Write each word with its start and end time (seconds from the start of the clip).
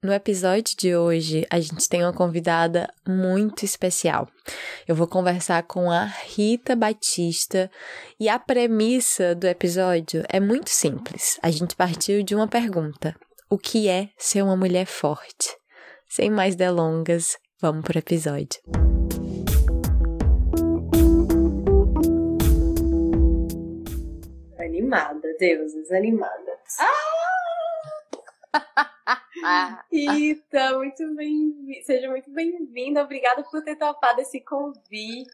No 0.00 0.12
episódio 0.12 0.76
de 0.76 0.94
hoje, 0.94 1.44
a 1.50 1.58
gente 1.58 1.88
tem 1.88 2.04
uma 2.04 2.12
convidada 2.12 2.88
muito 3.04 3.64
especial. 3.64 4.28
Eu 4.86 4.94
vou 4.94 5.08
conversar 5.08 5.64
com 5.64 5.90
a 5.90 6.04
Rita 6.04 6.76
Batista 6.76 7.68
e 8.20 8.28
a 8.28 8.38
premissa 8.38 9.34
do 9.34 9.48
episódio 9.48 10.22
é 10.28 10.38
muito 10.38 10.70
simples. 10.70 11.36
A 11.42 11.50
gente 11.50 11.74
partiu 11.74 12.22
de 12.22 12.32
uma 12.32 12.46
pergunta: 12.46 13.12
O 13.50 13.58
que 13.58 13.88
é 13.88 14.10
ser 14.16 14.42
uma 14.42 14.56
mulher 14.56 14.86
forte? 14.86 15.48
Sem 16.08 16.30
mais 16.30 16.54
delongas, 16.54 17.36
vamos 17.60 17.84
pro 17.84 17.98
episódio. 17.98 18.60
Animada, 24.60 25.28
deuses, 25.40 25.90
animada. 25.90 26.52
Ah! 28.54 28.84
Rita, 29.92 30.76
muito 30.76 31.14
bem, 31.14 31.82
seja 31.84 32.08
muito 32.08 32.30
bem-vinda. 32.30 33.02
Obrigada 33.02 33.42
por 33.44 33.62
ter 33.62 33.76
topado 33.76 34.20
esse 34.20 34.40
convite. 34.40 35.28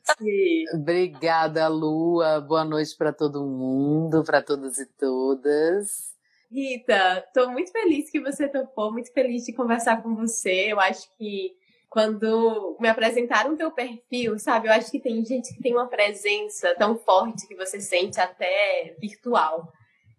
Obrigada, 0.74 1.69
Lua. 1.69 2.41
Boa 2.41 2.64
noite 2.64 2.97
para 2.97 3.12
todo 3.12 3.44
mundo, 3.44 4.22
para 4.25 4.42
todos 4.42 4.78
e 4.78 4.86
todas. 4.86 6.14
Rita, 6.50 7.25
estou 7.27 7.50
muito 7.50 7.72
feliz 7.72 8.10
que 8.10 8.20
você 8.20 8.48
topou, 8.48 8.92
muito 8.92 9.12
feliz 9.12 9.44
de 9.44 9.52
conversar 9.52 10.02
com 10.02 10.14
você. 10.14 10.72
Eu 10.72 10.78
acho 10.78 11.08
que 11.16 11.56
quando 11.88 12.77
me 12.80 12.88
apresentaram 12.88 13.55
o 13.55 13.56
teu 13.56 13.70
perfil, 13.70 14.38
sabe? 14.38 14.69
Eu 14.69 14.72
acho 14.72 14.91
que 14.91 15.00
tem 15.00 15.25
gente 15.25 15.55
que 15.55 15.62
tem 15.62 15.72
uma 15.72 15.86
presença 15.86 16.75
tão 16.77 16.97
forte 16.97 17.47
que 17.47 17.55
você 17.55 17.80
sente 17.80 18.20
até 18.20 18.97
virtual. 19.00 19.72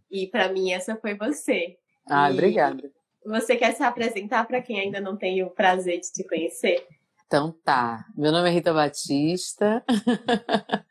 E 0.09 0.27
para 0.27 0.49
mim 0.49 0.71
essa 0.71 0.95
foi 0.95 1.15
você. 1.15 1.77
Ah, 2.09 2.29
e... 2.29 2.33
obrigada. 2.33 2.89
Você 3.25 3.55
quer 3.55 3.73
se 3.75 3.81
apresentar 3.81 4.45
para 4.45 4.61
quem 4.61 4.79
ainda 4.79 5.01
não 5.01 5.17
tem 5.17 5.43
o 5.43 5.49
prazer 5.49 5.99
de 5.99 6.11
te 6.11 6.23
conhecer? 6.23 6.85
Então 7.25 7.51
tá. 7.63 8.05
Meu 8.15 8.31
nome 8.31 8.47
é 8.47 8.51
Rita 8.51 8.71
Batista. 8.71 9.83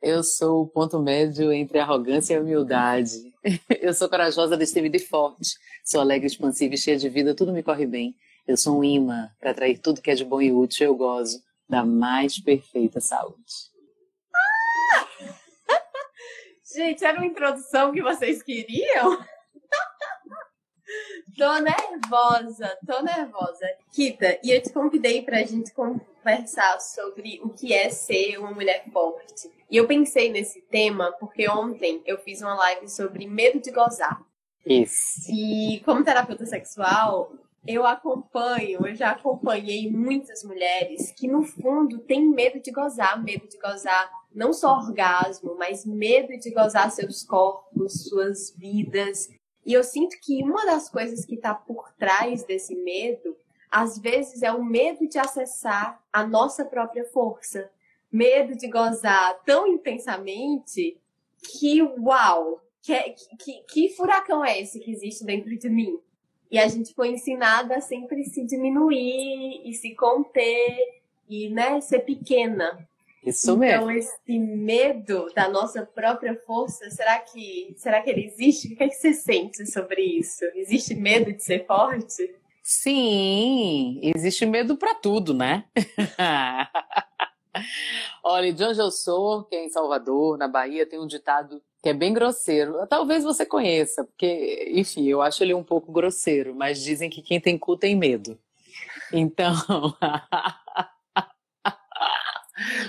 Eu 0.00 0.22
sou 0.22 0.62
o 0.62 0.66
ponto 0.66 0.98
médio 0.98 1.52
entre 1.52 1.78
arrogância 1.78 2.34
e 2.34 2.40
humildade. 2.40 3.34
Eu 3.80 3.92
sou 3.92 4.08
corajosa, 4.08 4.56
destemida 4.56 4.96
e 4.96 5.00
forte. 5.00 5.50
Sou 5.84 6.00
alegre, 6.00 6.26
expansiva 6.26 6.74
e 6.74 6.78
cheia 6.78 6.96
de 6.96 7.08
vida, 7.10 7.34
tudo 7.34 7.52
me 7.52 7.62
corre 7.62 7.86
bem. 7.86 8.16
Eu 8.46 8.56
sou 8.56 8.78
um 8.78 8.84
imã 8.84 9.28
para 9.38 9.50
atrair 9.50 9.78
tudo 9.78 10.00
que 10.00 10.10
é 10.10 10.14
de 10.14 10.24
bom 10.24 10.40
e 10.40 10.52
útil. 10.52 10.86
Eu 10.86 10.96
gozo 10.96 11.42
da 11.68 11.84
mais 11.84 12.38
perfeita 12.38 13.00
saúde. 13.00 13.52
Ah! 14.34 15.06
Gente, 16.74 17.04
era 17.04 17.18
uma 17.18 17.26
introdução 17.26 17.92
que 17.92 18.02
vocês 18.02 18.42
queriam? 18.42 19.18
Tô 21.36 21.58
nervosa, 21.58 22.78
tô 22.86 23.02
nervosa. 23.02 23.66
Rita, 23.94 24.38
e 24.42 24.50
eu 24.52 24.62
te 24.62 24.72
convidei 24.72 25.20
pra 25.20 25.42
gente 25.42 25.70
conversar 25.74 26.80
sobre 26.80 27.38
o 27.42 27.50
que 27.50 27.74
é 27.74 27.90
ser 27.90 28.38
uma 28.38 28.52
mulher 28.52 28.86
forte. 28.90 29.50
E 29.70 29.76
eu 29.76 29.86
pensei 29.86 30.32
nesse 30.32 30.62
tema 30.62 31.12
porque 31.20 31.46
ontem 31.46 32.02
eu 32.06 32.16
fiz 32.16 32.40
uma 32.40 32.54
live 32.54 32.88
sobre 32.88 33.26
medo 33.26 33.60
de 33.60 33.70
gozar. 33.70 34.18
Isso. 34.64 35.30
E 35.30 35.82
como 35.84 36.02
terapeuta 36.02 36.46
sexual, 36.46 37.30
eu 37.66 37.84
acompanho, 37.84 38.86
eu 38.86 38.94
já 38.94 39.10
acompanhei 39.10 39.90
muitas 39.90 40.42
mulheres 40.42 41.12
que 41.12 41.28
no 41.28 41.42
fundo 41.42 41.98
têm 41.98 42.26
medo 42.26 42.60
de 42.60 42.70
gozar, 42.70 43.22
medo 43.22 43.46
de 43.46 43.58
gozar 43.58 44.10
não 44.34 44.52
só 44.52 44.76
orgasmo, 44.76 45.54
mas 45.58 45.84
medo 45.84 46.38
de 46.38 46.50
gozar 46.50 46.90
seus 46.90 47.22
corpos, 47.22 48.04
suas 48.08 48.54
vidas. 48.56 49.30
E 49.66 49.72
eu 49.72 49.82
sinto 49.82 50.16
que 50.22 50.44
uma 50.44 50.64
das 50.64 50.88
coisas 50.88 51.24
que 51.24 51.34
está 51.34 51.52
por 51.52 51.92
trás 51.98 52.44
desse 52.44 52.76
medo, 52.76 53.36
às 53.68 53.98
vezes, 53.98 54.42
é 54.42 54.52
o 54.52 54.64
medo 54.64 55.08
de 55.08 55.18
acessar 55.18 56.00
a 56.12 56.24
nossa 56.24 56.64
própria 56.64 57.04
força. 57.06 57.68
Medo 58.10 58.56
de 58.56 58.68
gozar 58.68 59.42
tão 59.44 59.66
intensamente 59.66 60.96
que, 61.42 61.82
uau, 61.82 62.62
que, 62.80 62.94
que, 63.40 63.62
que 63.68 63.88
furacão 63.96 64.44
é 64.44 64.60
esse 64.60 64.78
que 64.78 64.92
existe 64.92 65.24
dentro 65.24 65.58
de 65.58 65.68
mim? 65.68 65.98
E 66.48 66.60
a 66.60 66.68
gente 66.68 66.94
foi 66.94 67.08
ensinada 67.08 67.76
a 67.76 67.80
sempre 67.80 68.24
se 68.24 68.46
diminuir 68.46 69.62
e 69.68 69.74
se 69.74 69.96
conter 69.96 71.02
e 71.28 71.50
né, 71.50 71.80
ser 71.80 72.00
pequena. 72.00 72.88
Isso 73.26 73.46
então, 73.46 73.56
mesmo. 73.56 73.82
Então, 73.82 73.90
esse 73.90 74.38
medo 74.38 75.26
da 75.34 75.48
nossa 75.48 75.84
própria 75.84 76.40
força, 76.46 76.88
será 76.90 77.18
que, 77.18 77.74
será 77.76 78.00
que 78.00 78.08
ele 78.08 78.24
existe? 78.24 78.72
O 78.72 78.76
que, 78.76 78.84
é 78.84 78.88
que 78.88 78.94
você 78.94 79.12
sente 79.12 79.66
sobre 79.66 80.00
isso? 80.00 80.44
Existe 80.54 80.94
medo 80.94 81.32
de 81.32 81.42
ser 81.42 81.66
forte? 81.66 82.32
Sim, 82.62 84.00
existe 84.14 84.46
medo 84.46 84.76
para 84.76 84.94
tudo, 84.94 85.34
né? 85.34 85.64
Olha, 88.22 88.52
de 88.52 88.62
onde 88.62 88.78
eu 88.78 88.90
sou, 88.90 89.44
que 89.44 89.56
é 89.56 89.64
em 89.64 89.70
Salvador, 89.70 90.38
na 90.38 90.46
Bahia, 90.46 90.86
tem 90.86 90.98
um 90.98 91.06
ditado 91.06 91.60
que 91.82 91.88
é 91.88 91.94
bem 91.94 92.12
grosseiro. 92.12 92.86
Talvez 92.88 93.24
você 93.24 93.46
conheça, 93.46 94.04
porque, 94.04 94.72
enfim, 94.74 95.06
eu 95.06 95.22
acho 95.22 95.42
ele 95.42 95.54
um 95.54 95.64
pouco 95.64 95.90
grosseiro, 95.90 96.54
mas 96.54 96.82
dizem 96.82 97.08
que 97.08 97.22
quem 97.22 97.40
tem 97.40 97.58
cu 97.58 97.76
tem 97.76 97.96
medo. 97.96 98.38
Então, 99.12 99.54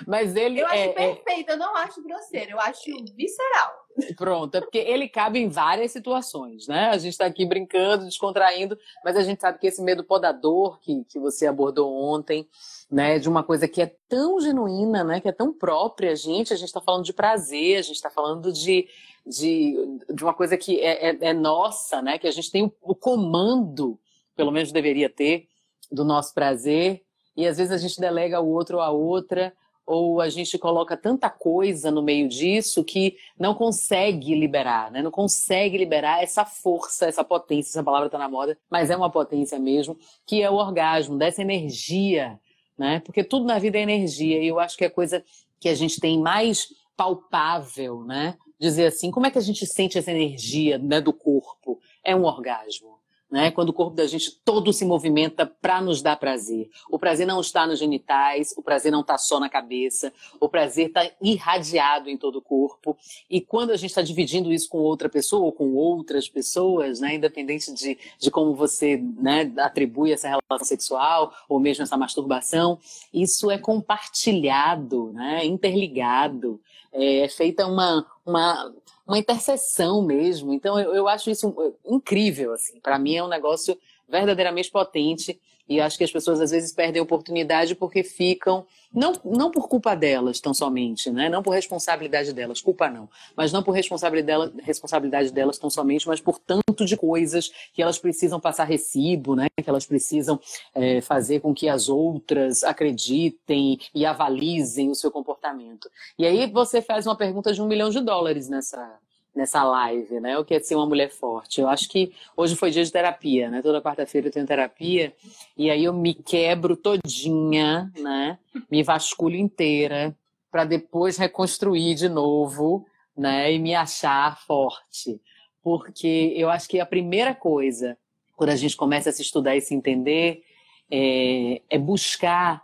Mas 0.05 0.35
ele 0.35 0.61
eu 0.61 0.65
acho 0.65 0.75
é, 0.75 0.85
é 0.85 0.93
perfeito, 0.93 1.49
é... 1.49 1.53
eu 1.53 1.57
não 1.57 1.75
acho 1.75 2.01
grosseiro, 2.01 2.51
eu 2.51 2.59
acho 2.59 2.81
visceral. 3.15 3.87
Pronto, 4.15 4.55
é 4.55 4.61
porque 4.61 4.77
ele 4.77 5.09
cabe 5.09 5.39
em 5.39 5.49
várias 5.49 5.91
situações, 5.91 6.67
né? 6.67 6.89
A 6.89 6.97
gente 6.97 7.13
está 7.13 7.25
aqui 7.25 7.45
brincando, 7.45 8.05
descontraindo, 8.05 8.77
mas 9.03 9.17
a 9.17 9.23
gente 9.23 9.41
sabe 9.41 9.57
que 9.57 9.67
esse 9.67 9.81
medo 9.81 10.03
podador 10.03 10.79
que, 10.79 11.03
que 11.05 11.19
você 11.19 11.47
abordou 11.47 11.91
ontem, 11.91 12.47
né, 12.89 13.19
de 13.19 13.27
uma 13.27 13.43
coisa 13.43 13.67
que 13.67 13.81
é 13.81 13.95
tão 14.07 14.39
genuína, 14.39 15.03
né, 15.03 15.19
que 15.19 15.27
é 15.27 15.31
tão 15.31 15.51
própria 15.51 16.11
a 16.11 16.15
gente, 16.15 16.53
a 16.53 16.55
gente 16.55 16.67
está 16.67 16.79
falando 16.79 17.03
de 17.03 17.13
prazer, 17.13 17.79
a 17.79 17.81
gente 17.81 17.95
está 17.95 18.09
falando 18.09 18.53
de, 18.53 18.87
de, 19.25 19.75
de 20.13 20.23
uma 20.23 20.33
coisa 20.33 20.55
que 20.57 20.79
é, 20.79 21.09
é, 21.09 21.17
é, 21.21 21.33
nossa, 21.33 22.01
né, 22.01 22.17
que 22.17 22.27
a 22.27 22.31
gente 22.31 22.51
tem 22.51 22.63
o, 22.63 22.73
o 22.81 22.95
comando, 22.95 23.99
pelo 24.35 24.51
menos 24.51 24.71
deveria 24.71 25.09
ter, 25.09 25.47
do 25.91 26.05
nosso 26.05 26.33
prazer, 26.33 27.03
e 27.37 27.45
às 27.47 27.57
vezes 27.57 27.71
a 27.71 27.77
gente 27.77 28.01
delega 28.01 28.41
o 28.41 28.51
outro 28.51 28.81
a 28.81 28.89
outra, 28.89 29.53
ou 29.85 30.19
a 30.19 30.27
gente 30.27 30.57
coloca 30.57 30.97
tanta 30.97 31.29
coisa 31.29 31.89
no 31.89 32.01
meio 32.01 32.27
disso 32.27 32.83
que 32.83 33.15
não 33.39 33.53
consegue 33.53 34.35
liberar, 34.35 34.91
né? 34.91 35.01
Não 35.01 35.11
consegue 35.11 35.77
liberar 35.77 36.21
essa 36.21 36.43
força, 36.43 37.05
essa 37.05 37.23
potência, 37.23 37.69
essa 37.69 37.83
palavra 37.83 38.07
está 38.07 38.17
na 38.17 38.27
moda, 38.27 38.57
mas 38.69 38.89
é 38.89 38.97
uma 38.97 39.09
potência 39.09 39.57
mesmo, 39.57 39.97
que 40.25 40.41
é 40.41 40.49
o 40.49 40.55
orgasmo, 40.55 41.17
dessa 41.17 41.41
energia, 41.41 42.37
né? 42.77 42.99
Porque 42.99 43.23
tudo 43.23 43.45
na 43.45 43.59
vida 43.59 43.77
é 43.77 43.81
energia, 43.81 44.43
e 44.43 44.47
eu 44.47 44.59
acho 44.59 44.75
que 44.75 44.83
é 44.83 44.89
coisa 44.89 45.23
que 45.57 45.69
a 45.69 45.75
gente 45.75 46.01
tem 46.01 46.19
mais 46.19 46.67
palpável, 46.97 48.03
né? 48.03 48.35
Dizer 48.59 48.87
assim, 48.87 49.09
como 49.09 49.27
é 49.27 49.31
que 49.31 49.37
a 49.37 49.41
gente 49.41 49.65
sente 49.65 49.97
essa 49.97 50.11
energia 50.11 50.77
né, 50.77 50.99
do 50.99 51.13
corpo? 51.13 51.79
É 52.03 52.15
um 52.15 52.25
orgasmo 52.25 52.96
né? 53.29 53.51
Quando 53.51 53.69
o 53.69 53.73
corpo 53.73 53.95
da 53.95 54.07
gente 54.07 54.31
todo 54.43 54.71
se 54.71 54.85
movimenta 54.85 55.45
para 55.45 55.81
nos 55.81 56.01
dar 56.01 56.15
prazer. 56.15 56.69
O 56.89 56.97
prazer 56.97 57.27
não 57.27 57.41
está 57.41 57.67
nos 57.67 57.79
genitais, 57.79 58.53
o 58.57 58.61
prazer 58.61 58.91
não 58.91 59.01
está 59.01 59.17
só 59.17 59.39
na 59.39 59.49
cabeça, 59.49 60.13
o 60.39 60.47
prazer 60.47 60.87
está 60.87 61.09
irradiado 61.21 62.09
em 62.09 62.17
todo 62.17 62.37
o 62.37 62.41
corpo. 62.41 62.97
E 63.29 63.41
quando 63.41 63.71
a 63.71 63.77
gente 63.77 63.89
está 63.89 64.01
dividindo 64.01 64.51
isso 64.51 64.69
com 64.69 64.77
outra 64.77 65.09
pessoa 65.09 65.43
ou 65.43 65.51
com 65.51 65.73
outras 65.73 66.29
pessoas, 66.29 66.99
né? 66.99 67.15
Independente 67.15 67.73
de, 67.73 67.97
de 68.17 68.31
como 68.31 68.55
você 68.55 68.97
né, 69.17 69.51
atribui 69.57 70.11
essa 70.11 70.27
relação 70.27 70.65
sexual 70.65 71.33
ou 71.49 71.59
mesmo 71.59 71.83
essa 71.83 71.97
masturbação, 71.97 72.79
isso 73.13 73.51
é 73.51 73.57
compartilhado, 73.57 75.11
né? 75.13 75.45
Interligado. 75.45 76.59
É 76.93 77.27
feita 77.27 77.67
uma, 77.67 78.05
uma, 78.25 78.73
uma 79.07 79.17
interseção 79.17 80.01
mesmo. 80.01 80.53
Então, 80.53 80.79
eu, 80.79 80.93
eu 80.93 81.07
acho 81.07 81.29
isso 81.29 81.55
incrível, 81.85 82.53
assim. 82.53 82.79
Para 82.79 82.99
mim 82.99 83.15
é 83.15 83.23
um 83.23 83.29
negócio 83.29 83.77
verdadeiramente 84.07 84.69
potente 84.69 85.39
e 85.67 85.81
acho 85.81 85.97
que 85.97 86.03
as 86.03 86.11
pessoas 86.11 86.39
às 86.39 86.51
vezes 86.51 86.71
perdem 86.71 86.99
a 86.99 87.03
oportunidade 87.03 87.75
porque 87.75 88.03
ficam, 88.03 88.65
não, 88.93 89.13
não 89.23 89.51
por 89.51 89.67
culpa 89.67 89.95
delas 89.95 90.39
tão 90.39 90.53
somente, 90.53 91.11
né? 91.11 91.29
não 91.29 91.43
por 91.43 91.51
responsabilidade 91.51 92.33
delas, 92.33 92.61
culpa 92.61 92.89
não, 92.89 93.09
mas 93.35 93.51
não 93.51 93.61
por 93.61 93.71
responsabilidade, 93.71 94.53
responsabilidade 94.61 95.31
delas 95.31 95.57
tão 95.57 95.69
somente, 95.69 96.07
mas 96.07 96.21
por 96.21 96.39
tanto 96.39 96.85
de 96.85 96.95
coisas 96.95 97.51
que 97.73 97.81
elas 97.81 97.99
precisam 97.99 98.39
passar 98.39 98.63
recibo, 98.63 99.35
né? 99.35 99.47
que 99.61 99.69
elas 99.69 99.85
precisam 99.85 100.39
é, 100.73 101.01
fazer 101.01 101.41
com 101.41 101.53
que 101.53 101.67
as 101.67 101.89
outras 101.89 102.63
acreditem 102.63 103.79
e 103.93 104.05
avalizem 104.05 104.89
o 104.89 104.95
seu 104.95 105.11
comportamento. 105.11 105.89
E 106.17 106.25
aí 106.25 106.49
você 106.49 106.81
faz 106.81 107.05
uma 107.05 107.15
pergunta 107.15 107.53
de 107.53 107.61
um 107.61 107.67
milhão 107.67 107.89
de 107.89 107.99
dólares 107.99 108.47
nessa, 108.47 108.99
nessa 109.37 109.63
live, 109.63 110.19
né? 110.19 110.37
O 110.37 110.43
que 110.43 110.55
é 110.55 110.59
ser 110.59 110.75
uma 110.75 110.85
mulher 110.85 111.09
forte. 111.09 111.61
Eu 111.61 111.69
acho 111.69 111.87
que 111.87 112.11
hoje 112.35 112.55
foi 112.55 112.71
dia 112.71 112.83
de 112.83 112.91
terapia, 112.91 113.49
né? 113.49 113.61
Toda 113.61 113.81
quarta-feira 113.81 114.27
eu 114.27 114.31
tenho 114.31 114.47
terapia 114.47 115.13
e 115.55 115.69
aí 115.69 115.83
eu 115.83 115.93
me 115.93 116.13
quebro 116.13 116.75
todinha, 116.75 117.91
né? 117.97 118.39
Me 118.69 118.83
vasculho 118.83 119.37
inteira 119.37 120.15
para 120.51 120.65
depois 120.65 121.17
reconstruir 121.17 121.93
de 121.95 122.09
novo, 122.09 122.85
né? 123.15 123.53
E 123.53 123.59
me 123.59 123.75
achar 123.75 124.39
forte. 124.45 125.21
Porque 125.61 126.33
eu 126.35 126.49
acho 126.49 126.67
que 126.67 126.79
a 126.79 126.85
primeira 126.85 127.35
coisa, 127.35 127.97
quando 128.35 128.49
a 128.49 128.55
gente 128.55 128.75
começa 128.75 129.09
a 129.09 129.13
se 129.13 129.21
estudar 129.21 129.55
e 129.55 129.61
se 129.61 129.75
entender, 129.75 130.43
é, 130.89 131.61
é 131.69 131.77
buscar 131.77 132.63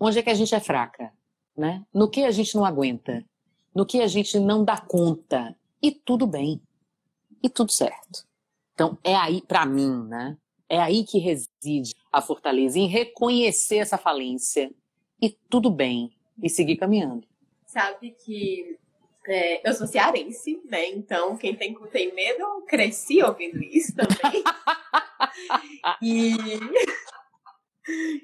onde 0.00 0.18
é 0.18 0.22
que 0.22 0.30
a 0.30 0.34
gente 0.34 0.54
é 0.54 0.60
fraca, 0.60 1.12
né? 1.56 1.84
No 1.92 2.08
que 2.08 2.24
a 2.24 2.30
gente 2.30 2.54
não 2.56 2.64
aguenta, 2.64 3.24
no 3.74 3.84
que 3.84 4.00
a 4.00 4.06
gente 4.06 4.38
não 4.38 4.64
dá 4.64 4.78
conta, 4.78 5.54
e 5.84 5.90
tudo 5.90 6.26
bem. 6.26 6.62
E 7.42 7.50
tudo 7.50 7.70
certo. 7.70 8.26
Então, 8.72 8.96
é 9.04 9.14
aí, 9.14 9.42
para 9.42 9.66
mim, 9.66 10.06
né? 10.08 10.34
É 10.66 10.80
aí 10.80 11.04
que 11.04 11.18
reside 11.18 11.94
a 12.10 12.22
fortaleza, 12.22 12.78
em 12.78 12.86
reconhecer 12.86 13.76
essa 13.76 13.98
falência 13.98 14.72
e 15.20 15.28
tudo 15.50 15.70
bem, 15.70 16.10
e 16.42 16.48
seguir 16.48 16.76
caminhando. 16.76 17.28
Sabe 17.66 18.12
que 18.12 18.78
é, 19.28 19.68
eu 19.68 19.74
sou 19.74 19.86
cearense, 19.86 20.58
né? 20.64 20.88
Então, 20.88 21.36
quem 21.36 21.54
tem 21.54 21.74
tem 21.92 22.14
medo, 22.14 22.40
eu 22.40 22.62
cresci 22.62 23.22
ouvindo 23.22 23.62
isso 23.62 23.94
também. 23.94 24.42
e 26.00 26.34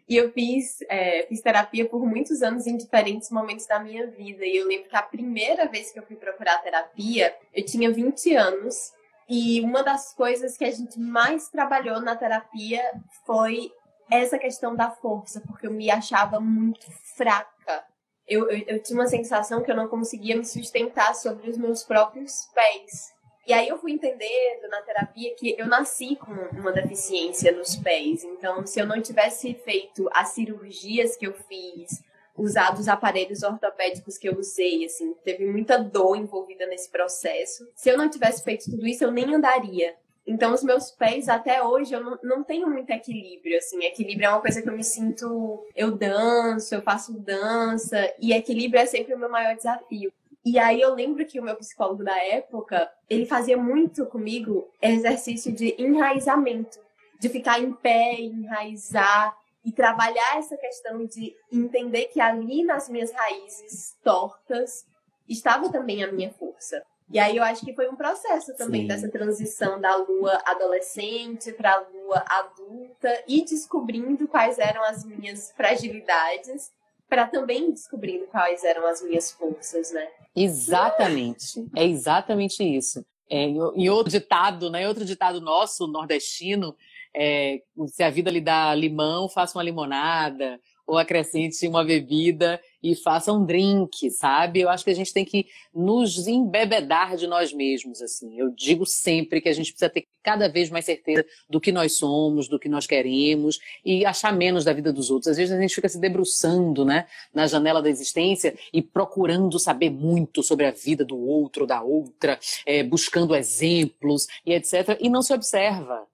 e 0.09 0.17
eu 0.17 0.33
fiz, 0.33 0.79
é, 0.89 1.27
fiz 1.29 1.41
terapia 1.41 1.89
por 1.89 2.05
muitos 2.07 2.43
anos 2.43 2.67
em 2.67 2.77
diferentes 2.77 3.31
momentos 3.31 3.67
da 3.67 3.79
minha 3.79 4.07
vida. 4.07 4.45
E 4.45 4.57
eu 4.57 4.67
lembro 4.67 4.89
que 4.89 4.97
a 4.97 5.03
primeira 5.03 5.67
vez 5.67 5.93
que 5.93 5.99
eu 5.99 6.07
fui 6.07 6.17
procurar 6.17 6.63
terapia, 6.63 7.35
eu 7.53 7.65
tinha 7.65 7.91
20 7.93 8.35
anos. 8.35 8.93
E 9.29 9.61
uma 9.61 9.83
das 9.83 10.13
coisas 10.15 10.57
que 10.57 10.65
a 10.65 10.71
gente 10.71 10.99
mais 10.99 11.49
trabalhou 11.49 12.01
na 12.01 12.17
terapia 12.17 12.83
foi 13.25 13.71
essa 14.11 14.39
questão 14.39 14.75
da 14.75 14.91
força, 14.91 15.41
porque 15.47 15.67
eu 15.67 15.71
me 15.71 15.91
achava 15.91 16.41
muito 16.41 16.85
fraca. 17.17 17.85
Eu, 18.27 18.51
eu, 18.51 18.65
eu 18.67 18.83
tinha 18.83 18.99
uma 18.99 19.07
sensação 19.07 19.63
que 19.63 19.71
eu 19.71 19.77
não 19.77 19.89
conseguia 19.89 20.37
me 20.37 20.45
sustentar 20.45 21.15
sobre 21.15 21.49
os 21.49 21.57
meus 21.57 21.85
próprios 21.85 22.49
pés. 22.55 23.13
E 23.51 23.53
aí 23.53 23.67
eu 23.67 23.79
fui 23.79 23.91
entendendo 23.91 24.69
na 24.71 24.81
terapia 24.81 25.35
que 25.35 25.57
eu 25.59 25.67
nasci 25.67 26.15
com 26.15 26.31
uma 26.57 26.71
deficiência 26.71 27.51
nos 27.51 27.75
pés. 27.75 28.23
Então, 28.23 28.65
se 28.65 28.79
eu 28.79 28.87
não 28.87 29.03
tivesse 29.03 29.55
feito 29.55 30.09
as 30.13 30.29
cirurgias 30.29 31.17
que 31.17 31.27
eu 31.27 31.33
fiz, 31.33 32.01
usado 32.37 32.79
os 32.79 32.87
aparelhos 32.87 33.43
ortopédicos 33.43 34.17
que 34.17 34.29
eu 34.29 34.39
usei, 34.39 34.85
assim, 34.85 35.15
teve 35.25 35.47
muita 35.47 35.77
dor 35.79 36.15
envolvida 36.15 36.65
nesse 36.67 36.89
processo. 36.91 37.69
Se 37.75 37.91
eu 37.91 37.99
não 37.99 38.09
tivesse 38.09 38.45
feito 38.45 38.71
tudo 38.71 38.87
isso, 38.87 39.03
eu 39.03 39.11
nem 39.11 39.35
andaria. 39.35 39.97
Então, 40.25 40.55
os 40.55 40.63
meus 40.63 40.93
pés, 40.93 41.29
até 41.29 41.61
hoje, 41.61 41.93
eu 41.93 42.05
não, 42.05 42.19
não 42.23 42.45
tenho 42.45 42.71
muito 42.71 42.91
equilíbrio, 42.91 43.59
assim. 43.59 43.83
Equilíbrio 43.85 44.27
é 44.27 44.31
uma 44.31 44.41
coisa 44.41 44.63
que 44.63 44.69
eu 44.69 44.77
me 44.77 44.85
sinto... 44.85 45.67
Eu 45.75 45.91
danço, 45.91 46.73
eu 46.73 46.83
faço 46.83 47.19
dança, 47.19 48.15
e 48.21 48.33
equilíbrio 48.33 48.81
é 48.81 48.87
sempre 48.87 49.13
o 49.13 49.19
meu 49.19 49.29
maior 49.29 49.57
desafio. 49.57 50.13
E 50.45 50.59
aí 50.59 50.81
eu 50.81 50.95
lembro 50.95 51.27
que 51.27 51.39
o 51.39 51.43
meu 51.43 51.55
psicólogo 51.57 52.03
da 52.03 52.17
época, 52.17 52.91
ele 53.09 53.27
fazia 53.27 53.57
muito 53.57 54.07
comigo 54.07 54.71
exercício 54.81 55.53
de 55.53 55.75
enraizamento, 55.79 56.79
de 57.19 57.29
ficar 57.29 57.61
em 57.61 57.73
pé, 57.73 58.15
enraizar 58.21 59.37
e 59.65 59.71
trabalhar 59.71 60.39
essa 60.39 60.57
questão 60.57 61.05
de 61.05 61.35
entender 61.53 62.07
que 62.07 62.21
ali 62.21 62.65
nas 62.65 62.89
minhas 62.89 63.13
raízes 63.13 63.97
tortas 64.03 64.87
estava 65.29 65.71
também 65.71 66.03
a 66.03 66.11
minha 66.11 66.31
força. 66.33 66.83
E 67.13 67.19
aí 67.19 67.37
eu 67.37 67.43
acho 67.43 67.65
que 67.65 67.75
foi 67.75 67.89
um 67.89 67.97
processo 67.97 68.57
também 68.57 68.83
Sim. 68.83 68.87
dessa 68.87 69.11
transição 69.11 69.81
da 69.81 69.97
lua 69.97 70.41
adolescente 70.47 71.53
para 71.53 71.75
a 71.75 71.81
lua 71.81 72.25
adulta 72.27 73.25
e 73.27 73.45
descobrindo 73.45 74.29
quais 74.29 74.59
eram 74.59 74.83
as 74.85 75.05
minhas 75.05 75.51
fragilidades 75.53 76.71
para 77.11 77.27
também 77.27 77.73
descobrindo 77.73 78.27
quais 78.29 78.63
eram 78.65 78.87
as 78.87 79.03
minhas 79.03 79.33
forças, 79.33 79.93
né? 79.93 80.09
Exatamente, 80.35 81.67
é 81.77 81.85
exatamente 81.85 82.63
isso. 82.63 83.05
É, 83.29 83.45
em 83.45 83.89
outro 83.91 84.11
ditado, 84.11 84.71
né? 84.71 84.89
Outro 84.89 85.05
ditado 85.05 85.41
nosso, 85.41 85.87
nordestino, 85.87 86.75
é, 87.15 87.61
se 87.89 88.03
a 88.03 88.11
vida 88.11 88.31
lhe 88.31 88.41
dá 88.41 88.75
limão, 88.75 89.29
faça 89.29 89.59
uma 89.59 89.65
limonada 89.65 90.59
ou 90.91 90.99
acrescente 90.99 91.69
uma 91.69 91.85
bebida 91.85 92.61
e 92.83 92.97
faça 92.97 93.33
um 93.33 93.45
drink, 93.47 94.11
sabe? 94.11 94.61
Eu 94.61 94.69
acho 94.69 94.83
que 94.83 94.91
a 94.91 94.95
gente 94.95 95.13
tem 95.13 95.25
que 95.25 95.47
nos 95.73 96.27
embebedar 96.27 97.17
de 97.17 97.29
nós 97.29 97.53
mesmos, 97.53 98.03
assim. 98.03 98.37
Eu 98.37 98.51
digo 98.51 98.85
sempre 98.85 99.41
que 99.41 99.49
a 99.49 99.53
gente 99.53 99.71
precisa 99.71 99.89
ter 99.89 100.09
cada 100.21 100.49
vez 100.49 100.69
mais 100.69 100.85
certeza 100.85 101.25
do 101.49 101.61
que 101.61 101.71
nós 101.71 101.97
somos, 101.97 102.49
do 102.49 102.59
que 102.59 102.69
nós 102.69 102.89
queremos 102.89 103.61
e 103.85 104.05
achar 104.05 104.33
menos 104.33 104.65
da 104.65 104.73
vida 104.73 104.93
dos 104.93 105.13
outros. 105.13 105.29
Às 105.29 105.37
vezes 105.37 105.57
a 105.57 105.61
gente 105.61 105.77
fica 105.77 105.89
se 105.89 106.01
debruçando, 106.01 106.85
né, 106.85 107.07
na 107.33 107.47
janela 107.47 107.81
da 107.81 107.89
existência 107.89 108.59
e 108.73 108.83
procurando 108.83 109.61
saber 109.61 109.91
muito 109.91 110.43
sobre 110.43 110.67
a 110.67 110.73
vida 110.73 111.05
do 111.05 111.17
outro, 111.17 111.69
da 111.69 111.83
outra, 111.83 112.37
é, 112.67 112.83
buscando 112.83 113.37
exemplos 113.37 114.27
e 114.45 114.55
etc. 114.55 114.99
E 115.01 115.09
não 115.09 115.23
se 115.23 115.33
observa, 115.33 116.05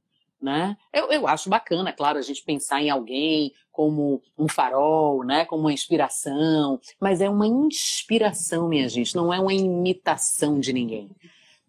né? 0.41 0.77
Eu, 0.93 1.11
eu 1.11 1.27
acho 1.27 1.49
bacana, 1.49 1.93
claro, 1.93 2.19
a 2.19 2.23
gente 2.23 2.43
pensar 2.43 2.83
em 2.83 2.91
alguém 2.91 3.53
como 3.77 4.23
um 4.39 4.49
farol, 4.49 5.23
né, 5.23 5.45
como 5.45 5.65
uma 5.65 5.73
inspiração, 5.73 6.81
mas 6.99 7.21
é 7.21 7.29
uma 7.29 7.47
inspiração, 7.47 8.69
minha 8.69 8.89
gente, 8.89 9.15
não 9.15 9.31
é 9.31 9.39
uma 9.39 9.53
imitação 9.53 10.59
de 10.59 10.73
ninguém. 10.73 11.11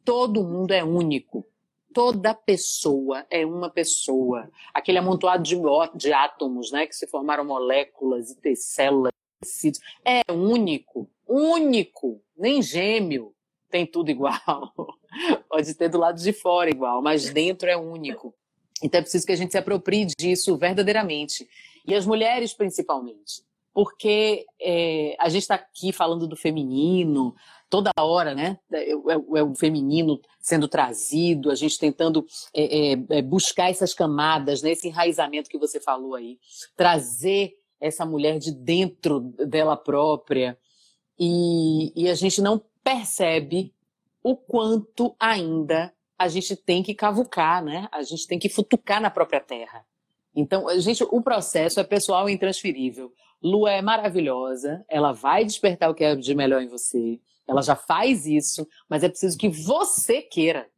Todo 0.05 0.41
mundo 0.41 0.71
é 0.71 0.81
único. 0.81 1.45
Toda 1.93 2.33
pessoa 2.33 3.25
é 3.29 3.45
uma 3.45 3.69
pessoa. 3.69 4.49
Aquele 4.73 4.99
amontoado 4.99 5.43
de, 5.43 5.57
de 5.95 6.13
átomos, 6.13 6.71
né, 6.71 6.87
que 6.87 6.95
se 6.95 7.07
formaram 7.07 7.43
moléculas 7.43 8.33
e 8.41 8.55
células, 8.55 9.11
tecidos, 9.41 9.81
é 10.05 10.21
único, 10.31 11.09
único, 11.27 12.21
nem 12.37 12.61
gêmeo 12.61 13.35
tem 13.69 13.85
tudo 13.85 14.09
igual. 14.09 14.73
Pode 15.49 15.73
ter 15.73 15.89
do 15.89 15.97
lado 15.97 16.21
de 16.21 16.31
fora 16.31 16.69
igual, 16.69 17.01
mas 17.01 17.29
dentro 17.29 17.67
é 17.67 17.75
único. 17.75 18.33
Então 18.81 18.99
é 18.99 19.01
preciso 19.01 19.25
que 19.25 19.31
a 19.31 19.35
gente 19.35 19.51
se 19.51 19.57
aproprie 19.57 20.05
disso 20.05 20.55
verdadeiramente. 20.57 21.47
E 21.87 21.95
as 21.95 22.05
mulheres 22.05 22.53
principalmente. 22.53 23.41
Porque 23.73 24.45
é, 24.59 25.15
a 25.19 25.29
gente 25.29 25.43
está 25.43 25.55
aqui 25.55 25.93
falando 25.93 26.27
do 26.27 26.35
feminino, 26.35 27.35
toda 27.69 27.91
hora, 27.99 28.33
né? 28.33 28.59
É, 28.71 28.91
é, 28.91 28.93
é, 28.93 29.43
o 29.43 29.55
feminino 29.55 30.19
sendo 30.39 30.67
trazido, 30.67 31.51
a 31.51 31.55
gente 31.55 31.77
tentando 31.77 32.25
é, 32.53 32.93
é, 32.93 32.97
é, 33.09 33.21
buscar 33.21 33.69
essas 33.69 33.93
camadas, 33.93 34.61
né? 34.61 34.71
esse 34.71 34.87
enraizamento 34.87 35.49
que 35.49 35.57
você 35.57 35.79
falou 35.79 36.15
aí. 36.15 36.39
Trazer 36.75 37.53
essa 37.79 38.05
mulher 38.05 38.39
de 38.39 38.51
dentro 38.51 39.19
dela 39.19 39.77
própria. 39.77 40.57
E, 41.19 41.93
e 41.95 42.09
a 42.09 42.15
gente 42.15 42.41
não 42.41 42.61
percebe 42.83 43.73
o 44.23 44.35
quanto 44.35 45.15
ainda 45.19 45.93
a 46.17 46.27
gente 46.27 46.55
tem 46.55 46.81
que 46.81 46.95
cavucar, 46.95 47.63
né? 47.63 47.87
A 47.91 48.01
gente 48.01 48.25
tem 48.27 48.39
que 48.39 48.49
futucar 48.49 48.99
na 48.99 49.11
própria 49.11 49.39
terra. 49.39 49.85
Então, 50.37 50.67
gente, 50.79 51.03
o 51.03 51.19
processo 51.19 51.79
é 51.79 51.83
pessoal 51.83 52.29
e 52.29 52.33
intransferível. 52.33 53.11
Lua 53.41 53.71
é 53.71 53.81
maravilhosa, 53.81 54.85
ela 54.87 55.11
vai 55.11 55.43
despertar 55.43 55.89
o 55.89 55.95
que 55.95 56.03
é 56.03 56.15
de 56.15 56.35
melhor 56.35 56.61
em 56.61 56.67
você. 56.67 57.19
Ela 57.47 57.63
já 57.63 57.75
faz 57.75 58.27
isso, 58.27 58.67
mas 58.87 59.03
é 59.03 59.09
preciso 59.09 59.35
que 59.35 59.49
você 59.49 60.21
queira. 60.21 60.69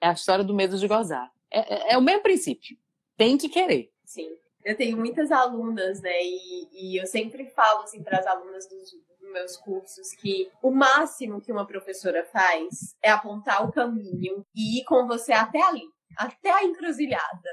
É 0.00 0.08
a 0.08 0.12
história 0.12 0.42
do 0.42 0.52
medo 0.52 0.76
de 0.76 0.88
gozar. 0.88 1.30
É, 1.48 1.92
é, 1.92 1.92
é 1.92 1.98
o 1.98 2.02
mesmo 2.02 2.22
princípio. 2.22 2.76
Tem 3.16 3.38
que 3.38 3.48
querer. 3.48 3.92
Sim. 4.04 4.28
Eu 4.64 4.76
tenho 4.76 4.96
muitas 4.96 5.30
alunas, 5.30 6.00
né? 6.00 6.24
E, 6.24 6.68
e 6.72 7.00
eu 7.00 7.06
sempre 7.06 7.46
falo 7.50 7.82
assim 7.82 8.02
para 8.02 8.18
as 8.18 8.26
alunas 8.26 8.68
dos, 8.68 8.90
meus 9.32 9.56
cursos 9.56 10.12
que 10.12 10.50
o 10.62 10.70
máximo 10.70 11.40
que 11.40 11.50
uma 11.50 11.66
professora 11.66 12.24
faz 12.24 12.94
é 13.02 13.10
apontar 13.10 13.64
o 13.64 13.72
caminho 13.72 14.44
e 14.54 14.80
ir 14.80 14.84
com 14.84 15.06
você 15.06 15.32
até 15.32 15.60
ali, 15.62 15.84
até 16.16 16.50
a 16.50 16.64
encruzilhada. 16.64 17.48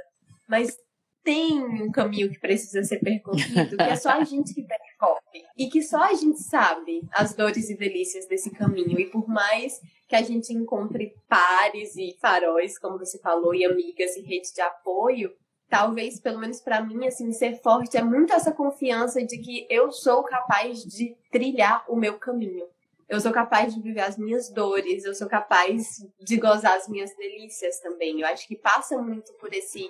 Mas 0.48 0.78
tem 1.24 1.62
um 1.62 1.92
caminho 1.92 2.30
que 2.30 2.40
precisa 2.40 2.84
ser 2.84 3.00
percorrido, 3.00 3.78
que 3.78 3.84
é 3.84 3.96
só 3.96 4.12
a 4.12 4.24
gente 4.24 4.54
que 4.54 4.64
percorre. 4.64 5.46
e 5.58 5.70
que 5.70 5.82
só 5.82 6.04
a 6.04 6.14
gente 6.14 6.40
sabe 6.40 7.02
as 7.12 7.34
dores 7.34 7.70
e 7.70 7.78
delícias 7.78 8.28
desse 8.28 8.50
caminho. 8.52 9.00
E 9.00 9.10
por 9.10 9.28
mais 9.28 9.80
que 10.08 10.16
a 10.16 10.22
gente 10.22 10.54
encontre 10.54 11.16
pares 11.28 11.96
e 11.96 12.18
faróis, 12.20 12.78
como 12.78 12.98
você 12.98 13.20
falou, 13.20 13.54
e 13.54 13.64
amigas 13.64 14.16
e 14.16 14.22
rede 14.22 14.54
de 14.54 14.62
apoio, 14.62 15.32
talvez, 15.70 16.20
pelo 16.20 16.40
menos 16.40 16.60
para 16.60 16.84
mim, 16.84 17.08
assim, 17.08 17.32
ser 17.32 17.62
forte 17.62 17.98
é 17.98 18.04
muito 18.04 18.34
essa 18.34 18.52
confiança 18.52 19.24
de 19.24 19.38
que 19.38 19.66
eu 19.70 19.92
sou 19.92 20.24
capaz 20.24 20.84
de 20.84 21.16
trilhar 21.32 21.86
o 21.88 21.96
meu 21.96 22.20
caminho. 22.20 22.66
Eu 23.08 23.20
sou 23.20 23.32
capaz 23.32 23.74
de 23.74 23.82
viver 23.82 24.02
as 24.02 24.18
minhas 24.18 24.50
dores, 24.50 25.04
eu 25.04 25.14
sou 25.14 25.28
capaz 25.28 26.06
de 26.20 26.38
gozar 26.38 26.78
as 26.78 26.88
minhas 26.88 27.16
delícias 27.16 27.80
também. 27.80 28.22
Eu 28.22 28.28
acho 28.28 28.48
que 28.48 28.56
passa 28.56 28.98
muito 29.02 29.34
por 29.34 29.54
esse 29.54 29.90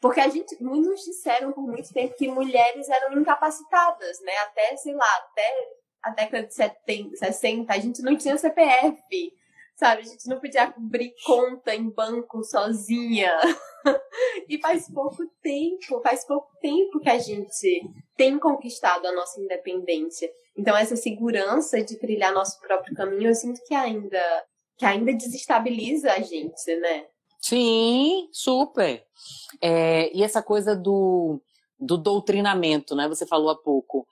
porque 0.00 0.20
a 0.20 0.28
gente, 0.28 0.62
muitos 0.62 1.04
disseram 1.04 1.52
por 1.52 1.66
muito 1.66 1.92
tempo 1.92 2.14
que 2.16 2.28
mulheres 2.28 2.88
eram 2.88 3.18
incapacitadas, 3.18 4.20
né? 4.20 4.36
Até, 4.38 4.76
sei 4.76 4.94
lá, 4.94 5.16
até 5.30 5.50
a 6.02 6.10
década 6.10 6.46
de 6.46 6.54
70, 6.54 7.16
60, 7.16 7.72
a 7.72 7.78
gente 7.78 8.02
não 8.02 8.16
tinha 8.16 8.38
CPF, 8.38 9.32
sabe? 9.74 10.02
A 10.02 10.04
gente 10.04 10.28
não 10.28 10.38
podia 10.38 10.64
abrir 10.64 11.14
conta 11.24 11.74
em 11.74 11.90
banco 11.90 12.44
sozinha. 12.44 13.32
e 14.48 14.60
faz 14.60 14.88
pouco 14.92 15.26
tempo, 15.42 16.00
faz 16.02 16.24
pouco 16.24 16.48
tempo 16.60 17.00
que 17.00 17.10
a 17.10 17.18
gente 17.18 17.90
tem 18.16 18.38
conquistado 18.38 19.06
a 19.06 19.12
nossa 19.12 19.40
independência. 19.40 20.30
Então 20.56 20.76
essa 20.76 20.96
segurança 20.96 21.82
de 21.82 21.98
trilhar 21.98 22.32
nosso 22.32 22.60
próprio 22.60 22.94
caminho, 22.94 23.30
eu 23.30 23.34
sinto 23.34 23.60
que 23.66 23.74
ainda 23.74 24.22
que 24.76 24.86
ainda 24.86 25.12
desestabiliza 25.12 26.12
a 26.12 26.20
gente, 26.20 26.76
né? 26.76 27.06
Sim, 27.40 28.28
super. 28.32 29.04
É, 29.60 30.14
e 30.16 30.22
essa 30.22 30.42
coisa 30.42 30.74
do, 30.76 31.40
do 31.78 31.96
doutrinamento, 31.96 32.94
né? 32.94 33.08
Você 33.08 33.26
falou 33.26 33.50
há 33.50 33.56
pouco. 33.56 34.06